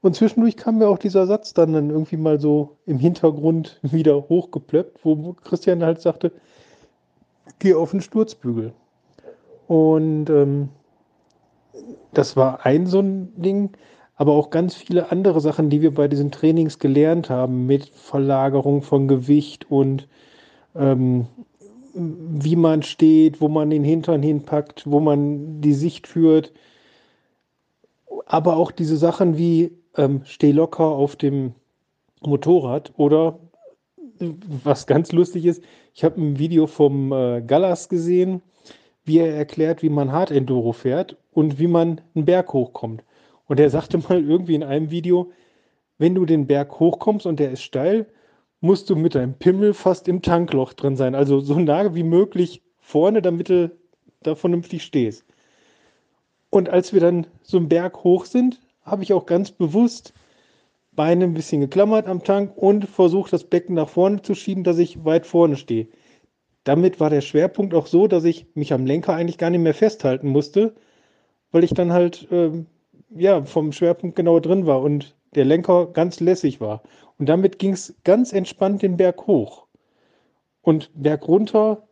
Und 0.00 0.14
zwischendurch 0.14 0.56
kam 0.56 0.78
mir 0.78 0.88
auch 0.88 0.98
dieser 0.98 1.26
Satz 1.26 1.54
dann, 1.54 1.72
dann 1.72 1.90
irgendwie 1.90 2.16
mal 2.16 2.40
so 2.40 2.76
im 2.86 2.98
Hintergrund 2.98 3.80
wieder 3.82 4.28
hochgeplöppt, 4.28 5.04
wo 5.04 5.32
Christian 5.44 5.82
halt 5.82 6.00
sagte, 6.00 6.32
geh 7.58 7.74
auf 7.74 7.90
den 7.90 8.00
Sturzbügel. 8.00 8.72
Und 9.66 10.30
ähm, 10.30 10.68
das 12.12 12.36
war 12.36 12.64
ein 12.66 12.86
so 12.86 13.00
ein 13.00 13.32
Ding, 13.40 13.70
aber 14.16 14.32
auch 14.32 14.50
ganz 14.50 14.74
viele 14.74 15.12
andere 15.12 15.40
Sachen, 15.40 15.70
die 15.70 15.82
wir 15.82 15.94
bei 15.94 16.08
diesen 16.08 16.30
Trainings 16.30 16.78
gelernt 16.78 17.30
haben, 17.30 17.66
mit 17.66 17.86
Verlagerung 17.88 18.82
von 18.82 19.06
Gewicht 19.08 19.70
und 19.70 20.08
ähm, 20.74 21.26
wie 21.94 22.56
man 22.56 22.82
steht, 22.82 23.40
wo 23.40 23.48
man 23.48 23.70
den 23.70 23.84
Hintern 23.84 24.22
hinpackt, 24.22 24.84
wo 24.86 25.00
man 25.00 25.60
die 25.60 25.72
Sicht 25.72 26.06
führt. 26.06 26.52
Aber 28.26 28.56
auch 28.56 28.70
diese 28.70 28.96
Sachen 28.96 29.38
wie 29.38 29.72
ähm, 29.96 30.22
steh 30.24 30.52
locker 30.52 30.84
auf 30.84 31.16
dem 31.16 31.54
Motorrad 32.20 32.92
oder 32.96 33.38
was 34.64 34.86
ganz 34.86 35.12
lustig 35.12 35.46
ist, 35.46 35.62
ich 35.94 36.04
habe 36.04 36.20
ein 36.20 36.38
Video 36.38 36.66
vom 36.66 37.12
äh, 37.12 37.42
Gallas 37.42 37.88
gesehen, 37.88 38.42
wie 39.08 39.18
er 39.18 39.34
erklärt, 39.34 39.82
wie 39.82 39.88
man 39.88 40.12
Hard 40.12 40.30
Enduro 40.30 40.72
fährt 40.72 41.16
und 41.32 41.58
wie 41.58 41.66
man 41.66 42.00
einen 42.14 42.26
Berg 42.26 42.52
hochkommt. 42.52 43.02
Und 43.46 43.58
er 43.58 43.70
sagte 43.70 43.98
mal 43.98 44.22
irgendwie 44.22 44.54
in 44.54 44.62
einem 44.62 44.90
Video, 44.90 45.32
wenn 45.96 46.14
du 46.14 46.26
den 46.26 46.46
Berg 46.46 46.78
hochkommst 46.78 47.26
und 47.26 47.40
der 47.40 47.50
ist 47.50 47.62
steil, 47.62 48.06
musst 48.60 48.90
du 48.90 48.96
mit 48.96 49.14
deinem 49.14 49.34
Pimmel 49.34 49.74
fast 49.74 50.06
im 50.06 50.22
Tankloch 50.22 50.74
drin 50.74 50.94
sein. 50.94 51.14
Also 51.14 51.40
so 51.40 51.58
nah 51.58 51.94
wie 51.94 52.02
möglich 52.02 52.62
vorne, 52.78 53.22
damit 53.22 53.48
du 53.48 53.70
da 54.22 54.34
vernünftig 54.34 54.84
stehst. 54.84 55.24
Und 56.50 56.68
als 56.68 56.92
wir 56.92 57.00
dann 57.00 57.26
so 57.42 57.56
einen 57.56 57.68
Berg 57.68 58.04
hoch 58.04 58.26
sind, 58.26 58.60
habe 58.82 59.02
ich 59.02 59.12
auch 59.12 59.26
ganz 59.26 59.50
bewusst 59.50 60.12
Beine 60.92 61.24
ein 61.24 61.34
bisschen 61.34 61.60
geklammert 61.60 62.06
am 62.06 62.24
Tank 62.24 62.56
und 62.56 62.88
versucht, 62.88 63.32
das 63.32 63.44
Becken 63.44 63.74
nach 63.74 63.88
vorne 63.88 64.20
zu 64.22 64.34
schieben, 64.34 64.64
dass 64.64 64.78
ich 64.78 65.04
weit 65.04 65.26
vorne 65.26 65.56
stehe. 65.56 65.86
Damit 66.68 67.00
war 67.00 67.08
der 67.08 67.22
Schwerpunkt 67.22 67.72
auch 67.72 67.86
so, 67.86 68.08
dass 68.08 68.24
ich 68.24 68.44
mich 68.54 68.74
am 68.74 68.84
Lenker 68.84 69.14
eigentlich 69.14 69.38
gar 69.38 69.48
nicht 69.48 69.62
mehr 69.62 69.72
festhalten 69.72 70.28
musste, 70.28 70.74
weil 71.50 71.64
ich 71.64 71.72
dann 71.72 71.94
halt 71.94 72.28
ähm, 72.30 72.66
ja, 73.08 73.42
vom 73.42 73.72
Schwerpunkt 73.72 74.16
genau 74.16 74.38
drin 74.38 74.66
war 74.66 74.82
und 74.82 75.16
der 75.34 75.46
Lenker 75.46 75.86
ganz 75.86 76.20
lässig 76.20 76.60
war. 76.60 76.82
Und 77.18 77.26
damit 77.26 77.58
ging 77.58 77.72
es 77.72 77.94
ganz 78.04 78.34
entspannt 78.34 78.82
den 78.82 78.98
Berg 78.98 79.26
hoch. 79.26 79.66
Und 80.60 80.90
Berg 80.92 81.26
runter, 81.26 81.88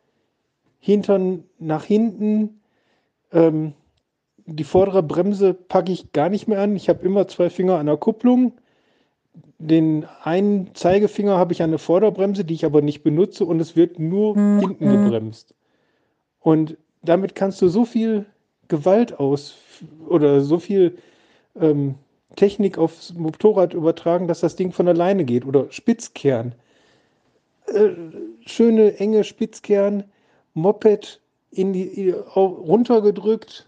Hintern 0.79 1.45
nach 1.59 1.85
hinten, 1.85 2.61
ähm, 3.33 3.73
die 4.45 4.65
vordere 4.65 5.03
Bremse 5.03 5.55
packe 5.55 5.91
ich 5.91 6.13
gar 6.13 6.29
nicht 6.29 6.49
mehr 6.49 6.61
an. 6.61 6.77
Ich 6.77 6.91
habe 6.91 7.03
immer 7.03 7.27
zwei 7.29 7.49
Finger 7.49 7.79
an 7.79 7.87
der 7.87 7.97
Kupplung 7.97 8.53
den 9.59 10.07
einen 10.23 10.75
Zeigefinger 10.75 11.37
habe 11.37 11.53
ich 11.53 11.63
an 11.63 11.71
der 11.71 11.79
Vorderbremse, 11.79 12.45
die 12.45 12.55
ich 12.55 12.65
aber 12.65 12.83
nicht 12.83 13.03
benutze 13.03 13.45
und 13.45 13.61
es 13.61 13.77
wird 13.77 13.99
nur 13.99 14.35
hinten 14.35 14.91
gebremst. 14.91 15.55
Und 16.41 16.77
damit 17.03 17.35
kannst 17.35 17.61
du 17.63 17.69
so 17.69 17.85
viel 17.85 18.27
Gewalt 18.69 19.19
aus 19.19 19.55
oder 20.09 20.41
so 20.41 20.59
viel 20.59 20.99
ähm, 21.61 21.95
Technik 22.37 22.79
aufs 22.79 23.15
Motorrad 23.15 23.75
übertragen, 23.75 24.29
dass 24.29 24.41
das 24.41 24.57
Ding 24.57 24.73
von 24.73 24.89
alleine 24.89 25.25
geht. 25.25 25.47
Oder 25.47 25.71
Spitzkern. 25.71 26.55
Äh, 27.67 27.91
schöne, 28.45 28.99
enge 28.99 29.25
Spitzkern, 29.25 30.05
Moped 30.55 31.21
in 31.51 31.73
die, 31.73 32.15
runtergedrückt, 32.35 33.67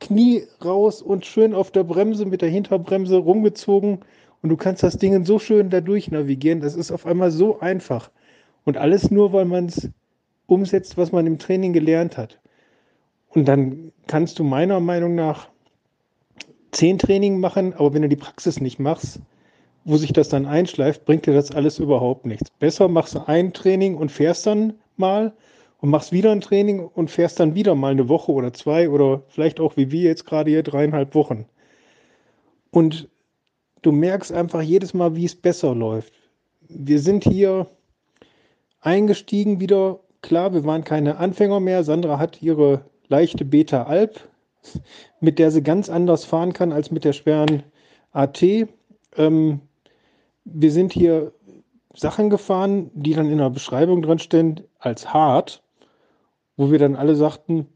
Knie 0.00 0.44
raus 0.64 1.00
und 1.00 1.24
schön 1.24 1.54
auf 1.54 1.70
der 1.70 1.84
Bremse 1.84 2.26
mit 2.26 2.42
der 2.42 2.48
Hinterbremse 2.48 3.16
rumgezogen 3.16 4.00
und 4.42 4.48
du 4.48 4.56
kannst 4.56 4.82
das 4.82 4.98
Ding 4.98 5.24
so 5.24 5.38
schön 5.38 5.70
dadurch 5.70 6.10
navigieren. 6.10 6.60
Das 6.60 6.74
ist 6.74 6.90
auf 6.90 7.06
einmal 7.06 7.30
so 7.30 7.60
einfach. 7.60 8.10
Und 8.64 8.76
alles 8.76 9.10
nur, 9.10 9.32
weil 9.32 9.44
man 9.44 9.66
es 9.66 9.88
umsetzt, 10.46 10.96
was 10.96 11.12
man 11.12 11.26
im 11.26 11.38
Training 11.38 11.72
gelernt 11.72 12.16
hat. 12.16 12.40
Und 13.28 13.46
dann 13.46 13.92
kannst 14.08 14.38
du 14.38 14.44
meiner 14.44 14.80
Meinung 14.80 15.14
nach 15.14 15.48
zehn 16.72 16.98
Training 16.98 17.38
machen, 17.38 17.72
aber 17.74 17.94
wenn 17.94 18.02
du 18.02 18.08
die 18.08 18.16
Praxis 18.16 18.60
nicht 18.60 18.78
machst, 18.78 19.20
wo 19.84 19.96
sich 19.96 20.12
das 20.12 20.28
dann 20.28 20.46
einschleift, 20.46 21.04
bringt 21.04 21.26
dir 21.26 21.34
das 21.34 21.52
alles 21.52 21.78
überhaupt 21.78 22.26
nichts. 22.26 22.50
Besser 22.58 22.88
machst 22.88 23.14
du 23.14 23.26
ein 23.26 23.52
Training 23.52 23.96
und 23.96 24.10
fährst 24.10 24.46
dann 24.46 24.74
mal 24.96 25.32
und 25.80 25.90
machst 25.90 26.12
wieder 26.12 26.30
ein 26.30 26.40
Training 26.40 26.80
und 26.80 27.10
fährst 27.10 27.40
dann 27.40 27.54
wieder 27.54 27.74
mal 27.74 27.92
eine 27.92 28.08
Woche 28.08 28.32
oder 28.32 28.52
zwei 28.52 28.88
oder 28.88 29.22
vielleicht 29.28 29.60
auch 29.60 29.76
wie 29.76 29.90
wir 29.90 30.02
jetzt 30.02 30.26
gerade 30.26 30.50
hier 30.50 30.62
dreieinhalb 30.62 31.14
Wochen. 31.14 31.46
Und 32.70 33.08
du 33.82 33.92
merkst 33.92 34.32
einfach 34.32 34.62
jedes 34.62 34.94
Mal, 34.94 35.14
wie 35.16 35.24
es 35.24 35.34
besser 35.34 35.74
läuft. 35.74 36.12
Wir 36.68 37.00
sind 37.00 37.24
hier 37.24 37.66
eingestiegen 38.80 39.60
wieder. 39.60 40.00
Klar, 40.22 40.54
wir 40.54 40.64
waren 40.64 40.84
keine 40.84 41.16
Anfänger 41.16 41.60
mehr. 41.60 41.82
Sandra 41.82 42.18
hat 42.18 42.40
ihre 42.42 42.84
leichte 43.08 43.44
Beta 43.44 43.84
Alp, 43.84 44.20
mit 45.20 45.38
der 45.38 45.50
sie 45.50 45.62
ganz 45.62 45.90
anders 45.90 46.24
fahren 46.24 46.52
kann 46.52 46.72
als 46.72 46.90
mit 46.90 47.04
der 47.04 47.12
schweren 47.12 47.64
AT. 48.12 48.42
Ähm, 49.16 49.60
wir 50.44 50.72
sind 50.72 50.92
hier 50.92 51.32
Sachen 51.94 52.30
gefahren, 52.30 52.90
die 52.94 53.14
dann 53.14 53.30
in 53.30 53.38
der 53.38 53.50
Beschreibung 53.50 54.02
drin 54.02 54.18
stehen 54.18 54.60
als 54.78 55.12
hart, 55.12 55.62
wo 56.56 56.70
wir 56.70 56.78
dann 56.78 56.96
alle 56.96 57.16
sagten, 57.16 57.66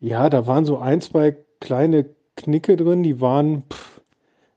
ja, 0.00 0.28
da 0.28 0.46
waren 0.46 0.66
so 0.66 0.78
ein, 0.78 1.00
zwei 1.00 1.36
kleine 1.60 2.06
Knicke 2.36 2.76
drin, 2.76 3.02
die 3.02 3.20
waren 3.20 3.62
pff, 3.72 3.95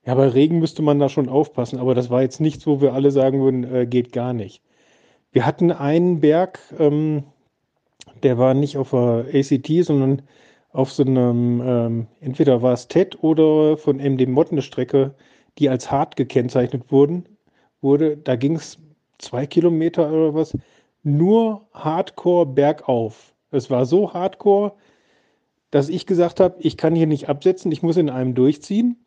ja, 0.06 0.16
bei 0.16 0.28
Regen 0.28 0.60
müsste 0.60 0.82
man 0.82 1.00
da 1.00 1.10
schon 1.10 1.30
aufpassen, 1.30 1.80
aber 1.80 1.96
das 1.96 2.10
war 2.10 2.22
jetzt 2.22 2.40
nichts, 2.40 2.66
wo 2.66 2.82
wir 2.82 2.94
alle 2.94 3.12
sagen 3.12 3.42
würden, 3.42 3.64
äh, 3.64 3.86
geht 3.86 4.12
gar 4.12 4.34
nicht. 4.34 4.64
Wir 5.32 5.46
hatten 5.46 5.72
einen 5.72 6.20
Berg, 6.22 6.60
ähm, 6.80 7.24
der 8.24 8.38
war 8.38 8.54
nicht 8.54 8.78
auf 8.78 8.92
der 8.92 9.26
ACT, 9.34 9.84
sondern 9.84 10.24
auf 10.72 10.92
so 10.92 11.04
einem, 11.04 11.62
ähm, 11.66 12.08
entweder 12.22 12.62
war 12.62 12.74
es 12.74 12.88
TED 12.88 13.24
oder 13.24 13.78
von 13.78 14.00
MD 14.00 14.28
Mod 14.28 14.52
eine 14.52 14.62
Strecke, 14.62 15.16
die 15.58 15.70
als 15.70 15.92
hart 15.92 16.16
gekennzeichnet 16.16 16.92
wurden, 16.92 17.26
wurde. 17.82 18.18
Da 18.18 18.36
ging 18.36 18.56
es 18.56 18.80
zwei 19.18 19.46
Kilometer 19.46 20.12
oder 20.12 20.34
was, 20.34 20.58
nur 21.04 21.68
Hardcore 21.74 22.46
bergauf. 22.46 23.34
Es 23.52 23.70
war 23.70 23.86
so 23.86 24.14
Hardcore, 24.14 24.74
dass 25.72 25.90
ich 25.90 26.06
gesagt 26.06 26.40
habe, 26.40 26.56
ich 26.60 26.78
kann 26.78 26.96
hier 26.96 27.08
nicht 27.08 27.30
absetzen, 27.30 27.72
ich 27.72 27.84
muss 27.84 27.98
in 27.98 28.10
einem 28.10 28.36
durchziehen. 28.36 29.06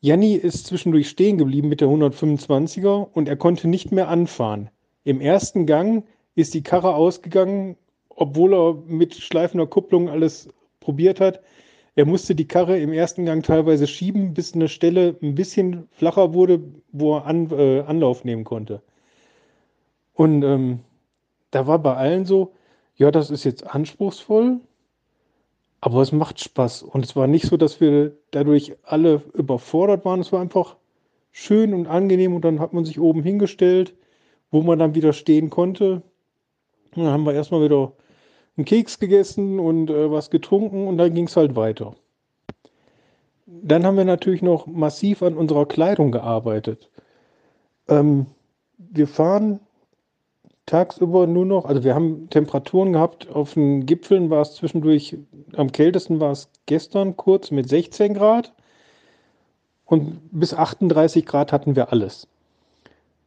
Janni 0.00 0.34
ist 0.34 0.66
zwischendurch 0.66 1.08
stehen 1.08 1.38
geblieben 1.38 1.68
mit 1.68 1.80
der 1.80 1.88
125er 1.88 3.08
und 3.12 3.28
er 3.28 3.36
konnte 3.36 3.68
nicht 3.68 3.92
mehr 3.92 4.08
anfahren. 4.08 4.70
Im 5.04 5.20
ersten 5.20 5.66
Gang 5.66 6.04
ist 6.34 6.54
die 6.54 6.62
Karre 6.62 6.94
ausgegangen, 6.94 7.76
obwohl 8.10 8.54
er 8.54 8.74
mit 8.86 9.14
schleifender 9.14 9.66
Kupplung 9.66 10.08
alles 10.08 10.48
probiert 10.80 11.20
hat. 11.20 11.40
Er 11.94 12.04
musste 12.04 12.34
die 12.34 12.46
Karre 12.46 12.78
im 12.78 12.92
ersten 12.92 13.24
Gang 13.24 13.42
teilweise 13.44 13.86
schieben, 13.86 14.34
bis 14.34 14.54
eine 14.54 14.68
Stelle 14.68 15.16
ein 15.22 15.34
bisschen 15.34 15.88
flacher 15.92 16.34
wurde, 16.34 16.62
wo 16.92 17.16
er 17.16 17.24
an, 17.24 17.50
äh, 17.50 17.80
Anlauf 17.80 18.22
nehmen 18.24 18.44
konnte. 18.44 18.82
Und 20.12 20.42
ähm, 20.42 20.80
da 21.50 21.66
war 21.66 21.78
bei 21.78 21.94
allen 21.94 22.26
so, 22.26 22.52
ja, 22.96 23.10
das 23.10 23.30
ist 23.30 23.44
jetzt 23.44 23.66
anspruchsvoll, 23.66 24.60
aber 25.86 26.02
es 26.02 26.10
macht 26.10 26.40
Spaß. 26.40 26.82
Und 26.82 27.04
es 27.04 27.14
war 27.14 27.28
nicht 27.28 27.46
so, 27.46 27.56
dass 27.56 27.80
wir 27.80 28.10
dadurch 28.32 28.74
alle 28.82 29.22
überfordert 29.34 30.04
waren. 30.04 30.18
Es 30.18 30.32
war 30.32 30.40
einfach 30.40 30.74
schön 31.30 31.72
und 31.72 31.86
angenehm. 31.86 32.34
Und 32.34 32.44
dann 32.44 32.58
hat 32.58 32.72
man 32.72 32.84
sich 32.84 32.98
oben 32.98 33.22
hingestellt, 33.22 33.94
wo 34.50 34.62
man 34.62 34.80
dann 34.80 34.96
wieder 34.96 35.12
stehen 35.12 35.48
konnte. 35.48 36.02
Und 36.96 37.04
dann 37.04 37.12
haben 37.12 37.22
wir 37.22 37.34
erstmal 37.34 37.62
wieder 37.62 37.92
einen 38.56 38.64
Keks 38.64 38.98
gegessen 38.98 39.60
und 39.60 39.88
äh, 39.88 40.10
was 40.10 40.30
getrunken 40.30 40.88
und 40.88 40.98
dann 40.98 41.14
ging 41.14 41.28
es 41.28 41.36
halt 41.36 41.54
weiter. 41.54 41.94
Dann 43.46 43.86
haben 43.86 43.96
wir 43.96 44.04
natürlich 44.04 44.42
noch 44.42 44.66
massiv 44.66 45.22
an 45.22 45.36
unserer 45.36 45.66
Kleidung 45.66 46.10
gearbeitet. 46.10 46.90
Ähm, 47.86 48.26
wir 48.76 49.06
fahren 49.06 49.60
tagsüber 50.66 51.26
nur 51.26 51.46
noch, 51.46 51.64
also 51.64 51.84
wir 51.84 51.94
haben 51.94 52.28
Temperaturen 52.28 52.92
gehabt, 52.92 53.28
auf 53.30 53.54
den 53.54 53.86
Gipfeln 53.86 54.30
war 54.30 54.42
es 54.42 54.54
zwischendurch, 54.54 55.16
am 55.56 55.70
kältesten 55.72 56.20
war 56.20 56.32
es 56.32 56.50
gestern 56.66 57.16
kurz 57.16 57.50
mit 57.52 57.68
16 57.68 58.14
Grad 58.14 58.52
und 59.84 60.20
bis 60.32 60.52
38 60.52 61.24
Grad 61.24 61.52
hatten 61.52 61.76
wir 61.76 61.92
alles. 61.92 62.26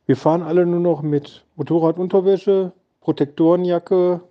Wir 0.06 0.18
fahren 0.18 0.42
alle 0.42 0.66
nur 0.66 0.80
noch 0.80 1.02
mit 1.02 1.46
Motorradunterwäsche, 1.56 2.74
Protektorenjacke. 3.02 4.22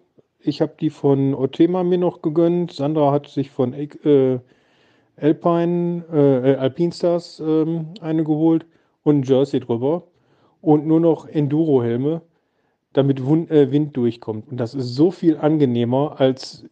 Ich 0.40 0.60
habe 0.60 0.74
die 0.78 0.90
von 0.90 1.34
Otema 1.34 1.84
mir 1.84 1.98
noch 1.98 2.20
gegönnt. 2.20 2.72
Sandra 2.72 3.12
hat 3.12 3.28
sich 3.28 3.50
von 3.50 3.72
äh, 3.74 4.40
Alpine, 5.16 6.04
äh, 6.12 6.56
Alpine 6.56 6.92
Stars 6.92 7.40
ähm, 7.40 7.94
eine 8.00 8.24
geholt 8.24 8.66
und 9.04 9.20
ein 9.20 9.22
Jersey 9.22 9.60
drüber. 9.60 10.02
Und 10.60 10.86
nur 10.86 11.00
noch 11.00 11.26
Enduro-Helme, 11.26 12.22
damit 12.92 13.24
Wund, 13.24 13.50
äh, 13.50 13.70
Wind 13.70 13.96
durchkommt. 13.96 14.48
Und 14.48 14.58
das 14.58 14.74
ist 14.74 14.94
so 14.94 15.10
viel 15.10 15.36
angenehmer 15.36 16.20
als 16.20 16.64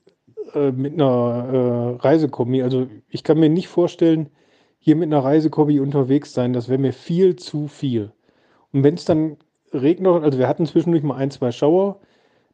äh, 0.54 0.72
mit 0.72 0.94
einer 0.94 1.96
äh, 1.98 2.02
Reisekombi. 2.02 2.62
Also 2.62 2.86
ich 3.08 3.24
kann 3.24 3.38
mir 3.38 3.48
nicht 3.48 3.68
vorstellen, 3.68 4.30
hier 4.78 4.96
mit 4.96 5.12
einer 5.12 5.24
Reisekombi 5.24 5.80
unterwegs 5.80 6.32
sein. 6.32 6.52
Das 6.52 6.68
wäre 6.68 6.78
mir 6.78 6.92
viel 6.92 7.36
zu 7.36 7.68
viel. 7.68 8.12
Und 8.72 8.84
wenn 8.84 8.94
es 8.94 9.04
dann 9.04 9.36
regnet, 9.72 10.22
also 10.22 10.38
wir 10.38 10.48
hatten 10.48 10.66
zwischendurch 10.66 11.02
mal 11.02 11.16
ein, 11.16 11.30
zwei 11.30 11.50
Schauer, 11.50 12.00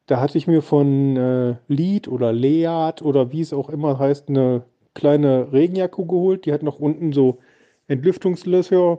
da 0.06 0.20
hatte 0.20 0.38
ich 0.38 0.46
mir 0.46 0.62
von 0.62 1.16
äh, 1.16 1.56
Lied 1.68 2.08
oder 2.08 2.32
Leat 2.32 3.02
oder 3.02 3.32
wie 3.32 3.40
es 3.40 3.52
auch 3.52 3.68
immer 3.70 3.98
heißt, 3.98 4.28
eine 4.28 4.64
kleine 4.94 5.52
Regenjacke 5.52 6.04
geholt. 6.04 6.46
Die 6.46 6.52
hat 6.52 6.62
noch 6.62 6.78
unten 6.78 7.12
so 7.12 7.38
Entlüftungslöcher. 7.86 8.98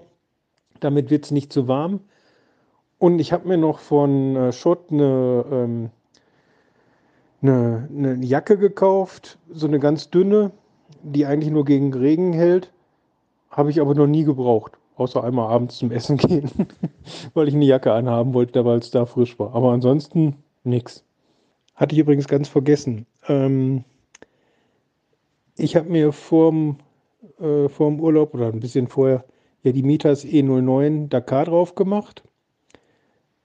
Damit 0.79 1.09
wird 1.09 1.25
es 1.25 1.31
nicht 1.31 1.51
zu 1.51 1.67
warm. 1.67 2.01
Und 3.03 3.19
ich 3.19 3.33
habe 3.33 3.49
mir 3.49 3.57
noch 3.57 3.79
von 3.79 4.33
äh, 4.37 4.53
Schott 4.53 4.89
eine, 4.89 5.43
ähm, 5.51 5.89
eine, 7.41 7.89
eine 7.93 8.23
Jacke 8.23 8.57
gekauft, 8.57 9.39
so 9.51 9.67
eine 9.67 9.79
ganz 9.79 10.09
dünne, 10.09 10.51
die 11.01 11.25
eigentlich 11.25 11.51
nur 11.51 11.65
gegen 11.65 11.93
Regen 11.93 12.31
hält. 12.31 12.71
Habe 13.49 13.71
ich 13.71 13.81
aber 13.81 13.93
noch 13.93 14.07
nie 14.07 14.23
gebraucht. 14.23 14.77
Außer 14.95 15.21
einmal 15.21 15.51
abends 15.51 15.79
zum 15.79 15.91
Essen 15.91 16.15
gehen, 16.17 16.49
weil 17.33 17.49
ich 17.49 17.53
eine 17.53 17.65
Jacke 17.65 17.91
anhaben 17.91 18.33
wollte, 18.33 18.63
weil 18.63 18.79
es 18.79 18.89
da 18.89 19.05
frisch 19.05 19.37
war. 19.37 19.53
Aber 19.53 19.73
ansonsten 19.73 20.37
nichts. 20.63 21.03
Hatte 21.75 21.95
ich 21.95 21.99
übrigens 21.99 22.29
ganz 22.29 22.47
vergessen. 22.47 23.05
Ähm, 23.27 23.83
ich 25.57 25.75
habe 25.75 25.89
mir 25.89 26.13
vorm, 26.13 26.77
äh, 27.41 27.67
vorm 27.67 27.99
Urlaub 27.99 28.33
oder 28.33 28.47
ein 28.47 28.61
bisschen 28.61 28.87
vorher 28.87 29.25
ja 29.61 29.73
die 29.73 29.83
Mitas 29.83 30.23
E09 30.23 31.09
Dakar 31.09 31.43
drauf 31.43 31.75
gemacht. 31.75 32.23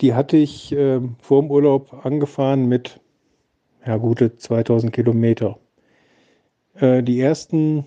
Die 0.00 0.14
hatte 0.14 0.36
ich 0.36 0.72
äh, 0.72 1.00
vorm 1.20 1.50
Urlaub 1.50 2.04
angefahren 2.04 2.66
mit 2.66 3.00
ja, 3.84 3.96
gute 3.96 4.36
2000 4.36 4.92
Kilometer. 4.92 5.58
Äh, 6.74 7.02
die 7.02 7.20
ersten 7.20 7.84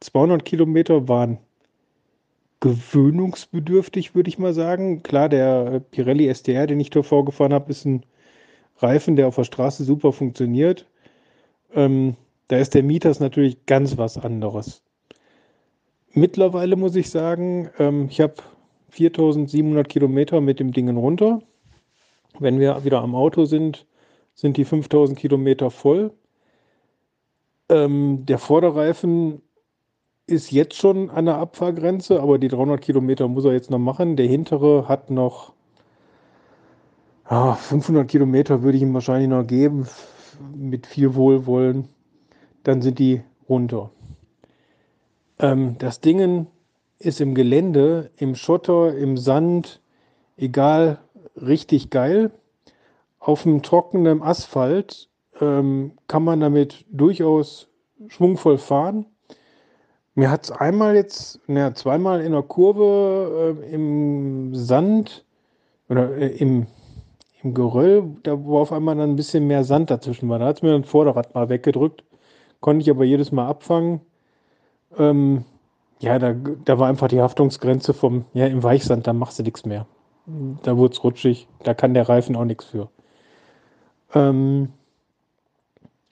200 0.00 0.44
Kilometer 0.44 1.08
waren 1.08 1.38
gewöhnungsbedürftig, 2.60 4.14
würde 4.14 4.28
ich 4.28 4.38
mal 4.38 4.54
sagen. 4.54 5.02
Klar, 5.02 5.28
der 5.28 5.80
Pirelli 5.80 6.32
STR, 6.32 6.66
den 6.66 6.80
ich 6.80 6.90
davor 6.90 7.24
gefahren 7.24 7.52
habe, 7.52 7.70
ist 7.70 7.84
ein 7.84 8.04
Reifen, 8.78 9.16
der 9.16 9.28
auf 9.28 9.36
der 9.36 9.44
Straße 9.44 9.84
super 9.84 10.12
funktioniert. 10.12 10.86
Ähm, 11.74 12.16
da 12.48 12.56
ist 12.58 12.74
der 12.74 12.82
Mieters 12.82 13.20
natürlich 13.20 13.66
ganz 13.66 13.96
was 13.98 14.18
anderes. 14.18 14.82
Mittlerweile 16.12 16.76
muss 16.76 16.94
ich 16.96 17.10
sagen, 17.10 17.70
ähm, 17.78 18.06
ich 18.08 18.20
habe 18.20 18.34
4700 18.94 19.88
Kilometer 19.88 20.40
mit 20.40 20.60
dem 20.60 20.72
Ding 20.72 20.88
runter. 20.96 21.42
Wenn 22.38 22.60
wir 22.60 22.84
wieder 22.84 23.02
am 23.02 23.14
Auto 23.14 23.44
sind, 23.44 23.86
sind 24.34 24.56
die 24.56 24.64
5000 24.64 25.18
Kilometer 25.18 25.70
voll. 25.70 26.12
Ähm, 27.68 28.24
der 28.26 28.38
Vorderreifen 28.38 29.42
ist 30.26 30.52
jetzt 30.52 30.76
schon 30.76 31.10
an 31.10 31.26
der 31.26 31.36
Abfahrgrenze, 31.38 32.20
aber 32.20 32.38
die 32.38 32.48
300 32.48 32.80
Kilometer 32.80 33.28
muss 33.28 33.44
er 33.44 33.52
jetzt 33.52 33.70
noch 33.70 33.78
machen. 33.78 34.16
Der 34.16 34.26
hintere 34.26 34.88
hat 34.88 35.10
noch 35.10 35.52
ja, 37.30 37.54
500 37.54 38.08
Kilometer, 38.08 38.62
würde 38.62 38.76
ich 38.76 38.82
ihm 38.82 38.94
wahrscheinlich 38.94 39.28
noch 39.28 39.46
geben, 39.46 39.88
mit 40.54 40.86
viel 40.86 41.14
Wohlwollen. 41.14 41.88
Dann 42.62 42.80
sind 42.80 42.98
die 42.98 43.22
runter. 43.48 43.90
Ähm, 45.38 45.76
das 45.78 46.00
Ding 46.00 46.46
ist 47.04 47.20
im 47.20 47.34
Gelände, 47.34 48.10
im 48.16 48.34
Schotter, 48.34 48.96
im 48.96 49.16
Sand, 49.16 49.80
egal, 50.36 50.98
richtig 51.36 51.90
geil. 51.90 52.30
Auf 53.18 53.44
dem 53.44 53.62
trockenen 53.62 54.22
Asphalt 54.22 55.08
ähm, 55.40 55.92
kann 56.08 56.24
man 56.24 56.40
damit 56.40 56.84
durchaus 56.90 57.68
schwungvoll 58.08 58.58
fahren. 58.58 59.06
Mir 60.14 60.30
hat 60.30 60.44
es 60.44 60.50
einmal 60.52 60.94
jetzt, 60.94 61.40
naja, 61.48 61.74
zweimal 61.74 62.20
in 62.20 62.32
der 62.32 62.42
Kurve 62.42 63.56
äh, 63.60 63.74
im 63.74 64.54
Sand 64.54 65.24
oder 65.88 66.16
äh, 66.16 66.28
im, 66.36 66.66
im 67.42 67.54
Geröll, 67.54 68.16
da 68.22 68.44
wo 68.44 68.58
auf 68.58 68.72
einmal 68.72 68.96
dann 68.96 69.10
ein 69.10 69.16
bisschen 69.16 69.46
mehr 69.46 69.64
Sand 69.64 69.90
dazwischen 69.90 70.28
war. 70.28 70.38
Da 70.38 70.46
hat 70.46 70.56
es 70.56 70.62
mir 70.62 70.74
ein 70.74 70.84
Vorderrad 70.84 71.34
mal 71.34 71.48
weggedrückt. 71.48 72.04
Konnte 72.60 72.82
ich 72.82 72.90
aber 72.90 73.04
jedes 73.04 73.32
Mal 73.32 73.46
abfangen. 73.46 74.00
Ähm, 74.96 75.44
ja, 76.00 76.18
da, 76.18 76.32
da 76.32 76.78
war 76.78 76.88
einfach 76.88 77.08
die 77.08 77.20
Haftungsgrenze 77.20 77.94
vom, 77.94 78.24
ja, 78.34 78.46
im 78.46 78.62
Weichsand, 78.62 79.06
da 79.06 79.12
machst 79.12 79.38
du 79.38 79.42
nichts 79.42 79.64
mehr. 79.64 79.86
Da 80.62 80.76
wurde 80.76 80.94
es 80.94 81.04
rutschig, 81.04 81.48
da 81.62 81.74
kann 81.74 81.94
der 81.94 82.08
Reifen 82.08 82.36
auch 82.36 82.44
nichts 82.44 82.64
für. 82.64 82.88
Ähm, 84.14 84.72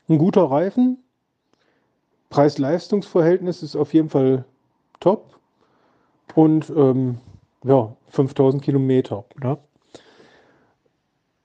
ein 0.09 0.19
guter 0.19 0.51
Reifen, 0.51 0.99
Preis-Leistungs-Verhältnis 2.29 3.63
ist 3.63 3.77
auf 3.77 3.95
jeden 3.95 4.11
Fall 4.11 4.45
top. 5.01 5.39
Und 6.35 6.71
ähm, 6.71 7.19
ja, 7.65 7.95
5000 8.09 8.63
Kilometer. 8.63 9.25
Ne? 9.43 9.59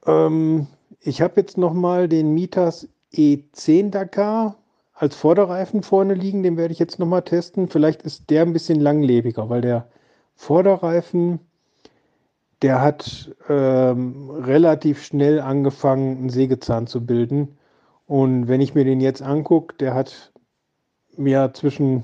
Ähm, 0.05 0.67
ich 1.01 1.21
habe 1.21 1.39
jetzt 1.39 1.57
nochmal 1.57 2.07
den 2.07 2.33
Mitas 2.33 2.87
E10 3.13 3.89
Dakar 3.91 4.55
als 4.97 5.15
Vorderreifen 5.15 5.83
vorne 5.83 6.13
liegen. 6.13 6.43
Den 6.43 6.57
werde 6.57 6.73
ich 6.73 6.79
jetzt 6.79 6.99
nochmal 6.99 7.21
testen. 7.21 7.67
Vielleicht 7.69 8.01
ist 8.01 8.29
der 8.29 8.41
ein 8.41 8.53
bisschen 8.53 8.79
langlebiger, 8.79 9.49
weil 9.49 9.61
der 9.61 9.87
Vorderreifen, 10.35 11.39
der 12.61 12.81
hat 12.81 13.35
ähm, 13.47 14.29
relativ 14.29 15.03
schnell 15.03 15.39
angefangen, 15.39 16.17
einen 16.17 16.29
Sägezahn 16.29 16.87
zu 16.87 17.05
bilden. 17.05 17.57
Und 18.07 18.47
wenn 18.47 18.61
ich 18.61 18.73
mir 18.73 18.85
den 18.85 19.01
jetzt 19.01 19.21
angucke, 19.21 19.75
der 19.75 19.93
hat 19.93 20.31
ja 21.17 21.53
zwischen 21.53 22.03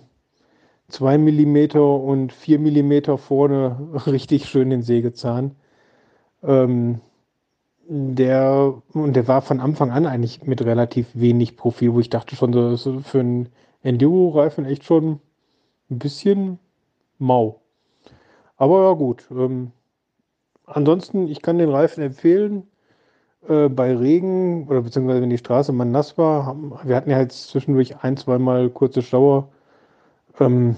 2 0.89 1.17
mm 1.17 1.77
und 1.77 2.33
4 2.33 2.59
mm 2.59 3.17
vorne 3.17 3.89
richtig 4.05 4.45
schön 4.45 4.69
den 4.69 4.83
Sägezahn. 4.83 5.55
Ähm, 6.43 7.01
der, 7.87 8.81
und 8.93 9.13
der 9.13 9.27
war 9.27 9.41
von 9.41 9.59
Anfang 9.59 9.91
an 9.91 10.05
eigentlich 10.05 10.43
mit 10.43 10.61
relativ 10.63 11.07
wenig 11.13 11.57
Profil, 11.57 11.93
wo 11.93 11.99
ich 11.99 12.09
dachte 12.09 12.35
schon, 12.35 12.51
das 12.51 12.85
ist 12.85 13.07
für 13.07 13.19
einen 13.19 13.49
Enduro-Reifen 13.81 14.65
echt 14.65 14.85
schon 14.85 15.19
ein 15.89 15.99
bisschen 15.99 16.59
mau. 17.19 17.61
Aber 18.57 18.83
ja, 18.83 18.93
gut. 18.93 19.27
Ähm, 19.31 19.71
ansonsten, 20.65 21.27
ich 21.27 21.41
kann 21.41 21.57
den 21.57 21.69
Reifen 21.69 22.03
empfehlen. 22.03 22.67
Äh, 23.47 23.67
bei 23.67 23.95
Regen 23.95 24.67
oder 24.69 24.81
beziehungsweise 24.81 25.21
wenn 25.21 25.29
die 25.29 25.37
Straße 25.37 25.73
mal 25.73 25.85
nass 25.85 26.17
war, 26.17 26.45
haben, 26.45 26.73
wir 26.83 26.95
hatten 26.95 27.09
ja 27.09 27.19
jetzt 27.19 27.49
zwischendurch 27.49 27.97
ein, 28.03 28.15
zweimal 28.15 28.69
kurze 28.69 29.01
Schauer. 29.01 29.49
Ähm, 30.39 30.77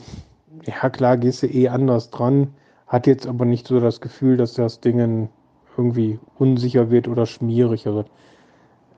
ja, 0.66 0.90
klar, 0.90 1.18
gehst 1.18 1.44
du 1.44 1.48
eh 1.48 1.70
anders 1.70 2.10
dran. 2.10 2.56
Hat 2.88 3.08
jetzt 3.08 3.28
aber 3.28 3.46
nicht 3.46 3.68
so 3.68 3.80
das 3.80 4.02
Gefühl, 4.02 4.38
dass 4.38 4.54
das 4.54 4.80
Ding 4.80 5.30
irgendwie 5.78 6.20
unsicher 6.38 6.90
wird 6.92 7.08
oder 7.08 7.26
schmieriger 7.26 7.94
wird. 7.96 8.08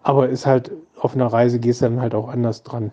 Aber 0.04 0.30
ist 0.30 0.46
halt, 0.46 0.72
auf 1.00 1.16
einer 1.16 1.28
Reise 1.28 1.60
gehst 1.60 1.82
du 1.82 1.86
dann 1.86 2.02
halt 2.02 2.16
auch 2.16 2.30
anders 2.30 2.64
dran. 2.64 2.92